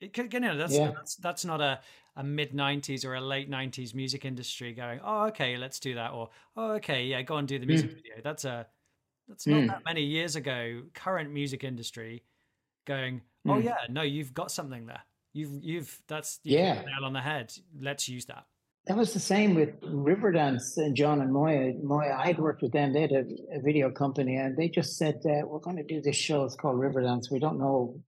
It 0.00 0.16
you 0.34 0.40
know, 0.40 0.56
that's, 0.58 0.74
Yeah. 0.74 0.92
that's 0.94 1.16
that's 1.16 1.44
not 1.46 1.62
a, 1.62 1.80
a 2.16 2.22
mid 2.22 2.52
'90s 2.52 3.04
or 3.06 3.14
a 3.14 3.20
late 3.20 3.48
'90s 3.50 3.94
music 3.94 4.26
industry 4.26 4.74
going, 4.74 5.00
oh, 5.02 5.24
okay, 5.28 5.56
let's 5.56 5.80
do 5.80 5.94
that, 5.94 6.12
or 6.12 6.28
oh, 6.54 6.72
okay, 6.72 7.06
yeah, 7.06 7.22
go 7.22 7.38
and 7.38 7.48
do 7.48 7.58
the 7.58 7.64
music 7.66 7.92
video. 7.92 8.16
That's 8.22 8.44
a 8.44 8.66
that's 9.26 9.46
not 9.46 9.62
Mm. 9.62 9.66
that 9.68 9.84
many 9.86 10.02
years 10.02 10.36
ago. 10.36 10.82
Current 10.92 11.30
music 11.32 11.64
industry 11.64 12.22
going, 12.86 13.22
oh 13.46 13.52
Mm. 13.54 13.64
yeah, 13.64 13.76
no, 13.88 14.02
you've 14.02 14.34
got 14.34 14.50
something 14.50 14.84
there. 14.86 15.02
You've 15.32 15.64
you've 15.64 16.02
that's 16.08 16.40
you 16.44 16.58
hit 16.58 16.64
Yeah. 16.64 16.82
nail 16.82 17.04
on 17.04 17.14
the 17.14 17.22
head. 17.22 17.54
Let's 17.80 18.06
use 18.06 18.26
that. 18.26 18.44
That 18.86 18.96
was 18.96 19.12
the 19.12 19.18
same 19.20 19.54
with 19.56 19.80
Riverdance 19.80 20.76
and 20.76 20.94
John 20.94 21.20
and 21.20 21.32
Moya. 21.32 21.72
Moya, 21.82 22.16
I'd 22.18 22.38
worked 22.38 22.62
with 22.62 22.72
them. 22.72 22.92
They 22.92 23.00
had 23.00 23.12
a, 23.12 23.24
a 23.52 23.60
video 23.60 23.90
company, 23.90 24.36
and 24.36 24.56
they 24.56 24.68
just 24.68 24.96
said, 24.96 25.16
uh, 25.24 25.44
"We're 25.44 25.58
going 25.58 25.76
to 25.76 25.82
do 25.82 26.00
this 26.00 26.14
show. 26.16 26.44
It's 26.44 26.54
called 26.54 26.76
Riverdance. 26.78 27.30
We 27.30 27.40
don't 27.40 27.58
know 27.58 28.00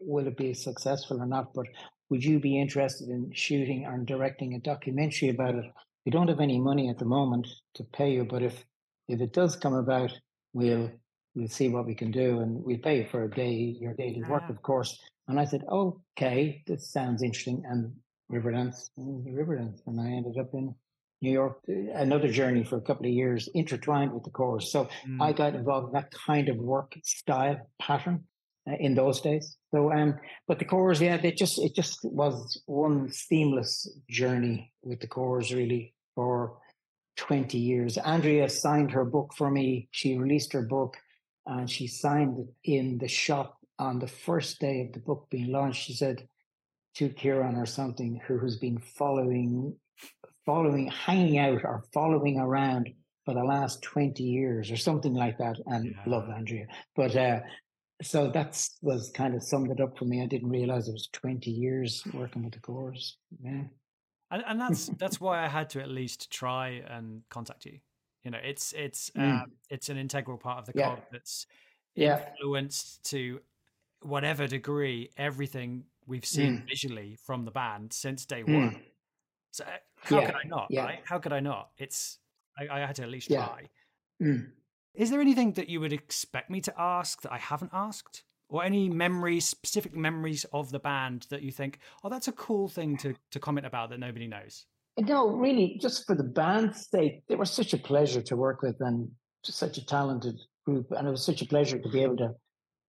will 0.00 0.26
it 0.26 0.36
be 0.36 0.52
successful 0.54 1.20
or 1.22 1.26
not, 1.26 1.52
but 1.54 1.66
would 2.10 2.22
you 2.24 2.38
be 2.38 2.60
interested 2.60 3.08
in 3.08 3.30
shooting 3.32 3.86
and 3.86 4.06
directing 4.06 4.54
a 4.54 4.58
documentary 4.60 5.30
about 5.30 5.54
it? 5.54 5.64
We 6.04 6.12
don't 6.12 6.28
have 6.28 6.40
any 6.40 6.60
money 6.60 6.88
at 6.88 6.98
the 6.98 7.04
moment 7.04 7.46
to 7.74 7.84
pay 7.84 8.12
you, 8.12 8.24
but 8.24 8.42
if 8.42 8.64
if 9.08 9.20
it 9.20 9.32
does 9.32 9.54
come 9.54 9.74
about, 9.74 10.12
we'll 10.54 10.90
we'll 11.34 11.48
see 11.48 11.68
what 11.68 11.86
we 11.86 11.94
can 11.94 12.10
do, 12.10 12.40
and 12.40 12.64
we'll 12.64 12.78
pay 12.78 12.98
you 12.98 13.06
for 13.06 13.24
a 13.24 13.30
day, 13.30 13.52
your 13.52 13.92
daily 13.94 14.22
work, 14.22 14.44
Ah. 14.46 14.52
of 14.52 14.62
course." 14.62 14.98
And 15.28 15.38
I 15.38 15.44
said, 15.44 15.64
"Okay, 15.68 16.62
this 16.66 16.90
sounds 16.90 17.22
interesting." 17.22 17.62
And 17.66 17.92
Riverdance, 18.30 18.90
the 18.96 19.30
Riverdance, 19.30 19.80
and 19.86 20.00
I 20.00 20.08
ended 20.08 20.38
up 20.38 20.50
in 20.54 20.74
New 21.22 21.30
York, 21.32 21.60
uh, 21.68 21.72
another 21.94 22.30
journey 22.30 22.64
for 22.64 22.76
a 22.76 22.82
couple 22.82 23.06
of 23.06 23.12
years, 23.12 23.48
intertwined 23.54 24.12
with 24.12 24.24
the 24.24 24.30
Corrs. 24.30 24.64
So 24.64 24.88
Mm. 25.06 25.22
I 25.22 25.32
got 25.32 25.54
involved 25.54 25.88
in 25.88 25.92
that 25.94 26.10
kind 26.10 26.48
of 26.48 26.56
work 26.58 26.94
style 27.04 27.58
pattern 27.80 28.24
uh, 28.68 28.74
in 28.80 28.94
those 28.94 29.20
days. 29.20 29.56
So, 29.72 29.92
um, 29.92 30.18
but 30.46 30.58
the 30.58 30.64
Corrs, 30.64 31.00
yeah, 31.00 31.16
they 31.16 31.32
just 31.32 31.58
it 31.58 31.74
just 31.74 31.98
was 32.04 32.60
one 32.66 33.10
seamless 33.12 33.88
journey 34.10 34.72
with 34.82 35.00
the 35.00 35.08
Corrs 35.08 35.54
really 35.54 35.94
for 36.14 36.58
twenty 37.16 37.58
years. 37.58 37.96
Andrea 37.96 38.48
signed 38.48 38.90
her 38.90 39.04
book 39.04 39.32
for 39.34 39.50
me. 39.50 39.88
She 39.92 40.18
released 40.18 40.52
her 40.52 40.62
book, 40.62 40.96
and 41.46 41.70
she 41.70 41.86
signed 41.86 42.38
it 42.40 42.48
in 42.64 42.98
the 42.98 43.08
shop 43.08 43.56
on 43.78 43.98
the 44.00 44.08
first 44.08 44.58
day 44.60 44.82
of 44.82 44.92
the 44.92 45.00
book 45.00 45.28
being 45.30 45.50
launched. 45.52 45.84
She 45.86 45.94
said 45.94 46.28
to 46.96 47.08
Ciarán 47.10 47.56
or 47.56 47.66
something 47.66 48.20
who 48.26 48.38
has 48.40 48.56
been 48.56 48.78
following, 48.78 49.76
following, 50.46 50.88
hanging 50.88 51.38
out 51.38 51.62
or 51.64 51.84
following 51.92 52.38
around 52.38 52.88
for 53.24 53.34
the 53.34 53.44
last 53.44 53.82
20 53.82 54.22
years 54.22 54.70
or 54.70 54.76
something 54.76 55.12
like 55.14 55.36
that. 55.38 55.56
And 55.66 55.86
Yeah. 55.86 56.02
love 56.06 56.28
Andrea. 56.30 56.66
But 56.94 57.14
uh, 57.16 57.40
so 58.02 58.30
that's 58.30 58.78
was 58.82 59.10
kind 59.14 59.34
of 59.34 59.42
summed 59.42 59.70
it 59.70 59.80
up 59.80 59.98
for 59.98 60.04
me. 60.06 60.22
I 60.22 60.26
didn't 60.26 60.48
realize 60.50 60.88
it 60.88 60.92
was 60.92 61.08
20 61.12 61.50
years 61.50 62.02
working 62.14 62.44
with 62.44 62.54
the 62.54 62.60
Corrs. 62.60 63.12
Yeah. 63.42 63.64
and, 64.30 64.44
and 64.46 64.60
that's 64.60 64.86
that's 64.98 65.20
why 65.20 65.44
I 65.44 65.48
had 65.48 65.68
to 65.70 65.82
at 65.82 65.88
least 65.88 66.30
try 66.32 66.82
and 66.88 67.22
contact 67.30 67.66
you. 67.66 67.78
You 68.24 68.30
know, 68.30 68.40
it's 68.42 68.72
it's 68.72 69.10
Mm. 69.10 69.42
um, 69.42 69.52
it's 69.70 69.88
an 69.90 69.98
integral 69.98 70.38
part 70.38 70.58
of 70.60 70.66
the 70.66 70.72
Yeah. 70.78 70.96
that's 71.12 71.46
Yeah. 71.94 72.26
influenced 72.30 73.02
to 73.10 73.40
whatever 74.00 74.46
degree 74.46 75.10
everything 75.16 75.84
we've 76.06 76.24
seen 76.24 76.58
Mm. 76.58 76.68
visually 76.68 77.16
from 77.16 77.44
the 77.44 77.50
band 77.50 77.92
since 77.92 78.24
day 78.24 78.42
Mm. 78.42 78.54
one. 78.54 78.82
So 79.50 79.64
uh, 79.64 79.78
how 79.96 80.20
Yeah, 80.20 80.26
could 80.26 80.34
I 80.36 80.44
not? 80.44 80.66
yeah. 80.70 80.84
Right? 80.84 81.02
How 81.04 81.18
could 81.18 81.32
I 81.32 81.40
not? 81.40 81.70
It's 81.78 82.18
I, 82.58 82.68
I 82.68 82.86
had 82.86 82.96
to 82.96 83.02
at 83.02 83.10
least 83.10 83.28
Yeah. 83.28 83.44
try. 83.46 83.68
Mm. 84.22 84.52
Is 84.94 85.10
there 85.10 85.20
anything 85.20 85.52
that 85.52 85.68
you 85.68 85.80
would 85.80 85.92
expect 85.92 86.48
me 86.48 86.60
to 86.62 86.80
ask 86.80 87.20
that 87.22 87.32
I 87.32 87.38
haven't 87.38 87.72
asked? 87.74 88.24
Or 88.48 88.62
any 88.62 88.88
memories, 88.88 89.44
specific 89.46 89.92
memories 89.94 90.44
of 90.52 90.70
the 90.70 90.78
band 90.78 91.26
that 91.30 91.42
you 91.42 91.50
think, 91.50 91.80
oh, 92.04 92.08
that's 92.08 92.28
a 92.28 92.32
cool 92.32 92.68
thing 92.68 92.96
to, 92.98 93.14
to 93.32 93.40
comment 93.40 93.66
about 93.66 93.90
that 93.90 93.98
nobody 93.98 94.28
knows? 94.28 94.66
No, 94.98 95.28
really, 95.30 95.78
just 95.82 96.06
for 96.06 96.14
the 96.14 96.22
band's 96.22 96.86
sake, 96.88 97.24
they 97.28 97.34
were 97.34 97.44
such 97.44 97.74
a 97.74 97.78
pleasure 97.78 98.22
to 98.22 98.36
work 98.36 98.62
with 98.62 98.76
and 98.80 99.10
such 99.42 99.76
a 99.78 99.84
talented 99.84 100.36
group. 100.64 100.92
And 100.92 101.08
it 101.08 101.10
was 101.10 101.24
such 101.24 101.42
a 101.42 101.46
pleasure 101.46 101.78
to 101.80 101.88
be 101.88 102.02
able 102.02 102.16
to 102.18 102.34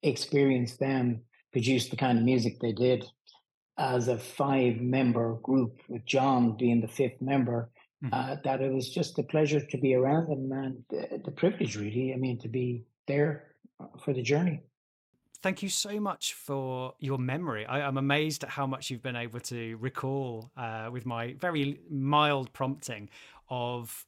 experience 0.04 0.78
them 0.78 1.24
produce 1.58 1.90
the 1.90 1.96
kind 1.96 2.20
of 2.20 2.24
music 2.24 2.60
they 2.60 2.72
did 2.72 3.04
as 3.80 4.08
a 4.10 4.18
five 4.18 4.76
member 4.80 5.28
group, 5.42 5.74
with 5.90 6.06
John 6.06 6.56
being 6.56 6.82
the 6.82 6.94
fifth 7.00 7.20
member. 7.20 7.60
Mhm. 8.04 8.10
Uh, 8.14 8.36
that 8.44 8.62
it 8.62 8.72
was 8.72 8.88
just 9.00 9.18
a 9.18 9.24
pleasure 9.24 9.64
to 9.72 9.78
be 9.86 9.96
around 9.96 10.26
them 10.30 10.52
and 10.52 10.76
uh, 10.94 11.18
the 11.26 11.32
privilege, 11.32 11.76
really. 11.76 12.14
I 12.14 12.18
mean, 12.18 12.38
to 12.46 12.48
be 12.48 12.84
there 13.08 13.32
uh, 13.80 13.88
for 14.04 14.14
the 14.14 14.22
journey. 14.22 14.60
Thank 15.42 15.64
you 15.64 15.70
so 15.70 16.00
much 16.00 16.34
for 16.34 16.94
your 17.00 17.18
memory. 17.18 17.66
I, 17.66 17.78
I'm 17.88 17.98
amazed 17.98 18.44
at 18.44 18.52
how 18.52 18.68
much 18.68 18.92
you've 18.92 19.02
been 19.02 19.16
able 19.16 19.40
to 19.40 19.78
recall 19.78 20.52
uh, 20.56 20.90
with 20.92 21.06
my 21.08 21.34
very 21.40 21.80
mild 21.90 22.54
prompting 22.54 23.10
of 23.50 24.06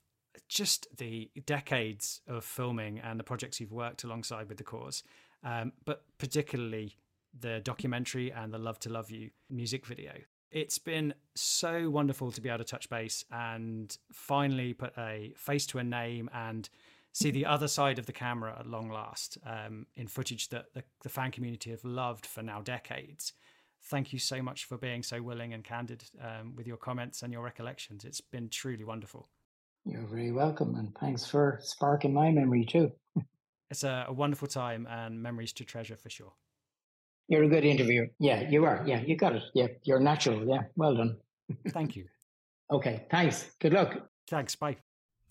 just 0.48 0.88
the 0.98 1.32
decades 1.48 2.22
of 2.28 2.46
filming 2.46 3.00
and 3.00 3.20
the 3.20 3.24
projects 3.24 3.60
you've 3.60 3.72
worked 3.72 4.04
alongside 4.04 4.50
with 4.50 4.60
the 4.60 4.64
Corrs, 4.64 5.02
um, 5.44 5.72
but 5.86 6.04
particularly 6.20 6.96
the 7.38 7.60
documentary 7.64 8.32
and 8.32 8.54
the 8.54 8.58
Love 8.58 8.80
to 8.80 8.90
Love 8.90 9.12
You 9.12 9.30
music 9.50 9.86
video. 9.86 10.14
It's 10.52 10.80
been 10.80 11.14
so 11.36 11.90
wonderful 11.90 12.32
to 12.32 12.42
be 12.42 12.50
able 12.50 12.60
to 12.60 12.64
touch 12.64 12.90
base 12.90 13.24
and 13.32 13.96
finally 14.12 14.74
put 14.74 14.94
a 14.98 15.34
face 15.36 15.66
to 15.68 15.80
a 15.80 15.84
name 15.84 16.30
and 16.34 16.68
see 17.14 17.32
the 17.32 17.46
other 17.46 17.68
side 17.68 18.00
of 18.00 18.06
the 18.06 18.12
camera 18.12 18.56
at 18.60 18.66
long 18.66 18.90
last 18.90 19.38
um, 19.46 19.86
in 19.96 20.08
footage 20.08 20.50
that 20.50 20.74
the, 20.74 20.84
the 21.02 21.10
fan 21.10 21.32
community 21.32 21.70
have 21.70 21.84
loved 21.84 22.26
for 22.26 22.42
now 22.42 22.62
decades. 22.62 23.34
Thank 23.84 24.12
you 24.12 24.20
so 24.20 24.42
much 24.42 24.66
for 24.66 24.78
being 24.78 25.04
so 25.04 25.22
willing 25.22 25.54
and 25.54 25.64
candid 25.64 26.04
um, 26.22 26.56
with 26.56 26.68
your 26.68 26.78
comments 26.78 27.22
and 27.22 27.32
your 27.32 27.44
recollections. 27.44 28.04
It's 28.04 28.22
been 28.22 28.50
truly 28.50 28.84
wonderful. 28.84 29.30
You're 29.86 30.06
very 30.06 30.32
welcome. 30.32 30.76
And 30.76 30.94
thanks 30.96 31.26
for 31.26 31.60
sparking 31.62 32.14
my 32.14 32.32
memory, 32.32 32.66
too. 32.66 32.92
It's 33.72 33.84
a, 33.84 34.06
a 34.08 34.14
wonderful 34.14 34.48
time 34.48 34.88
and 34.90 35.22
memories 35.22 35.54
to 35.54 35.64
treasure 35.64 35.96
for 35.96 36.10
sure. 36.10 36.34
You're 37.30 37.44
a 37.44 37.48
good 37.48 37.64
interviewer. 37.64 38.08
Yeah, 38.20 38.50
you 38.50 38.66
are. 38.66 38.84
Yeah, 38.86 39.02
you 39.02 39.16
got 39.16 39.36
it. 39.36 39.44
Yeah, 39.54 39.68
you're 39.84 40.00
natural. 40.00 40.46
Yeah, 40.46 40.64
well 40.76 40.96
done. 40.96 41.18
Thank 41.70 41.96
you. 41.96 42.06
Okay, 42.72 43.06
thanks. 43.10 43.52
Good 43.60 43.74
luck. 43.74 43.96
Thanks. 44.28 44.56
Bye. 44.56 44.78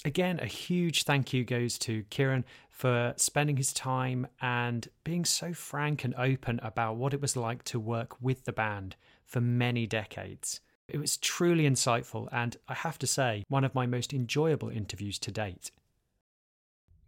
Again, 0.05 0.39
a 0.41 0.47
huge 0.47 1.05
thank 1.05 1.33
you 1.33 1.45
goes 1.45 1.77
to 1.79 2.05
Ciarán 2.05 2.45
for 2.70 3.15
spending 3.16 3.57
his 3.57 3.73
time 3.73 4.29
and 4.41 4.89
being 5.03 5.25
so 5.25 5.53
frank 5.53 6.05
and 6.05 6.15
open 6.15 6.61
about 6.62 6.97
what 6.97 7.15
it 7.15 7.20
was 7.20 7.37
like 7.37 7.65
to 7.65 7.81
work 7.81 8.20
with 8.20 8.45
the 8.45 8.53
band 8.53 8.95
for 9.25 9.41
many 9.41 9.87
decades. 9.87 10.61
It 10.89 10.99
was 10.99 11.16
truly 11.16 11.69
insightful 11.69 12.29
and, 12.31 12.57
I 12.69 12.75
have 12.75 12.99
to 13.01 13.07
say, 13.07 13.45
one 13.49 13.65
of 13.65 13.75
my 13.75 13.87
most 13.87 14.12
enjoyable 14.12 14.69
interviews 14.69 15.19
to 15.20 15.33
date. 15.33 15.73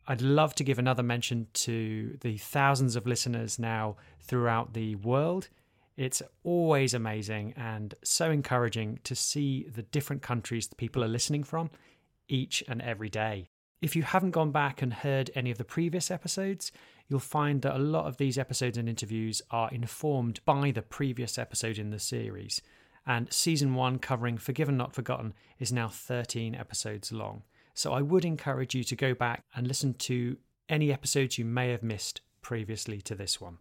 I'd 0.07 0.23
love 0.23 0.55
to 0.57 0.65
give 0.65 0.79
another 0.79 1.03
mention 1.03 1.47
to 1.53 2.19
the 2.21 2.37
thousands 2.39 2.97
of 2.97 3.07
listeners 3.07 3.59
now 3.59 3.97
throughout 4.21 4.73
the 4.75 4.97
world. 4.97 5.49
It's 5.97 6.23
always 6.43 6.95
amazing 6.95 7.55
and 7.57 7.95
so 8.03 8.31
encouraging 8.31 9.01
to 9.05 9.15
see 9.15 9.69
the 9.69 9.83
different 9.83 10.23
countries 10.23 10.67
that 10.69 10.77
people 10.77 11.05
are 11.05 11.09
listening 11.09 11.45
from 11.45 11.71
each 12.29 12.65
and 12.69 12.81
every 12.81 13.09
day. 13.09 13.51
If 13.83 13.97
you 13.97 14.03
haven't 14.03 14.33
gone 14.33 14.51
back 14.51 14.83
and 14.83 14.93
heard 14.93 15.31
any 15.35 15.51
of 15.51 15.59
the 15.59 15.65
previous 15.65 16.11
episodes, 16.11 16.71
you'll 17.09 17.19
find 17.19 17.63
that 17.63 17.77
a 17.77 17.79
lot 17.79 18.07
of 18.07 18.19
these 18.19 18.39
episodes 18.39 18.77
and 18.77 18.89
interviews 18.89 19.43
are 19.51 19.71
informed 19.71 20.41
by 20.45 20.71
the 20.71 20.83
previous 20.83 21.39
episode 21.39 21.79
in 21.79 21.91
the 21.91 21.99
series. 21.99 22.61
And 23.07 23.33
season 23.33 23.75
one, 23.75 23.99
covering 23.99 24.39
Forgiven 24.39 24.77
Not 24.77 24.95
Forgotten, 24.95 25.35
is 25.59 25.73
now 25.73 25.89
13 25.89 26.55
episodes 26.55 27.11
long. 27.11 27.43
So 27.81 27.95
I 27.95 28.03
would 28.03 28.27
encourage 28.27 28.75
you 28.75 28.85
to 28.85 28.95
go 28.95 29.15
back 29.15 29.45
and 29.55 29.67
listen 29.67 29.95
to 29.95 30.37
any 30.69 30.93
episodes 30.93 31.39
you 31.39 31.47
may 31.47 31.71
have 31.71 31.83
missed 31.83 32.21
previously 32.43 33.01
to 33.01 33.15
this 33.15 33.41
one. 33.41 33.57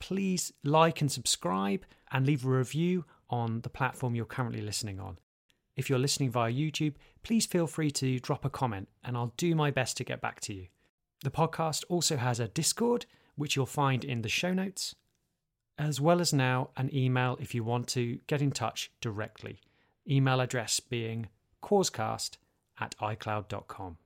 Please 0.00 0.50
like 0.64 1.02
and 1.02 1.12
subscribe 1.12 1.84
and 2.10 2.24
leave 2.24 2.46
a 2.46 2.48
review 2.48 3.04
on 3.28 3.60
the 3.60 3.68
platform 3.68 4.14
you're 4.14 4.24
currently 4.24 4.62
listening 4.62 4.98
on. 4.98 5.18
If 5.76 5.90
you're 5.90 5.98
listening 5.98 6.30
via 6.30 6.50
YouTube, 6.50 6.94
please 7.22 7.44
feel 7.44 7.66
free 7.66 7.90
to 7.90 8.18
drop 8.18 8.46
a 8.46 8.48
comment 8.48 8.88
and 9.04 9.14
I'll 9.14 9.34
do 9.36 9.54
my 9.54 9.70
best 9.70 9.98
to 9.98 10.04
get 10.04 10.22
back 10.22 10.40
to 10.40 10.54
you. 10.54 10.68
The 11.22 11.30
podcast 11.30 11.84
also 11.90 12.16
has 12.16 12.40
a 12.40 12.48
Discord, 12.48 13.04
which 13.36 13.56
you'll 13.56 13.66
find 13.66 14.04
in 14.04 14.22
the 14.22 14.30
show 14.30 14.54
notes, 14.54 14.94
as 15.76 16.00
well 16.00 16.22
as 16.22 16.32
now 16.32 16.70
an 16.78 16.88
email 16.94 17.36
if 17.42 17.54
you 17.54 17.62
want 17.62 17.88
to 17.88 18.20
get 18.26 18.40
in 18.40 18.52
touch 18.52 18.90
directly. 19.02 19.60
Email 20.08 20.40
address 20.40 20.80
being 20.80 21.28
corrscast 21.62 22.38
at 22.80 22.94
icloud.com. 23.00 23.96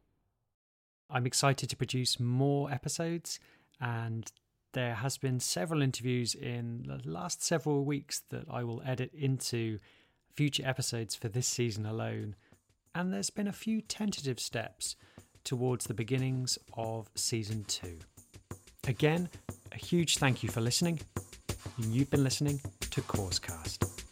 I'm 1.11 1.27
excited 1.27 1.69
to 1.69 1.77
produce 1.77 2.19
more 2.19 2.71
episodes, 2.71 3.39
and 3.81 4.31
there 4.73 4.95
has 4.95 5.19
been 5.19 5.41
several 5.41 5.83
interviews 5.83 6.35
in 6.35 6.85
the 6.87 7.01
last 7.09 7.43
several 7.43 7.85
weeks 7.85 8.23
that 8.31 8.45
I 8.51 8.65
will 8.65 8.83
edit 8.87 9.13
into 9.13 9.79
future 10.35 10.67
episodes 10.67 11.15
for 11.15 11.29
this 11.29 11.47
season 11.47 11.85
alone, 11.85 12.35
and 12.95 13.13
there's 13.13 13.31
been 13.31 13.49
a 13.49 13.53
few 13.53 13.81
tentative 13.83 14.41
steps 14.41 14.97
towards 15.45 15.87
the 15.87 15.95
beginnings 15.95 16.59
of 16.75 17.11
season 17.15 17.65
two. 17.65 17.99
Again, 18.87 19.29
a 19.73 19.77
huge 19.77 20.19
thank 20.19 20.43
you 20.43 20.49
for 20.49 20.61
listening. 20.61 21.01
You've 21.79 22.11
been 22.11 22.25
listening 22.25 22.61
to 22.91 23.01
CorrsCast. 23.03 24.12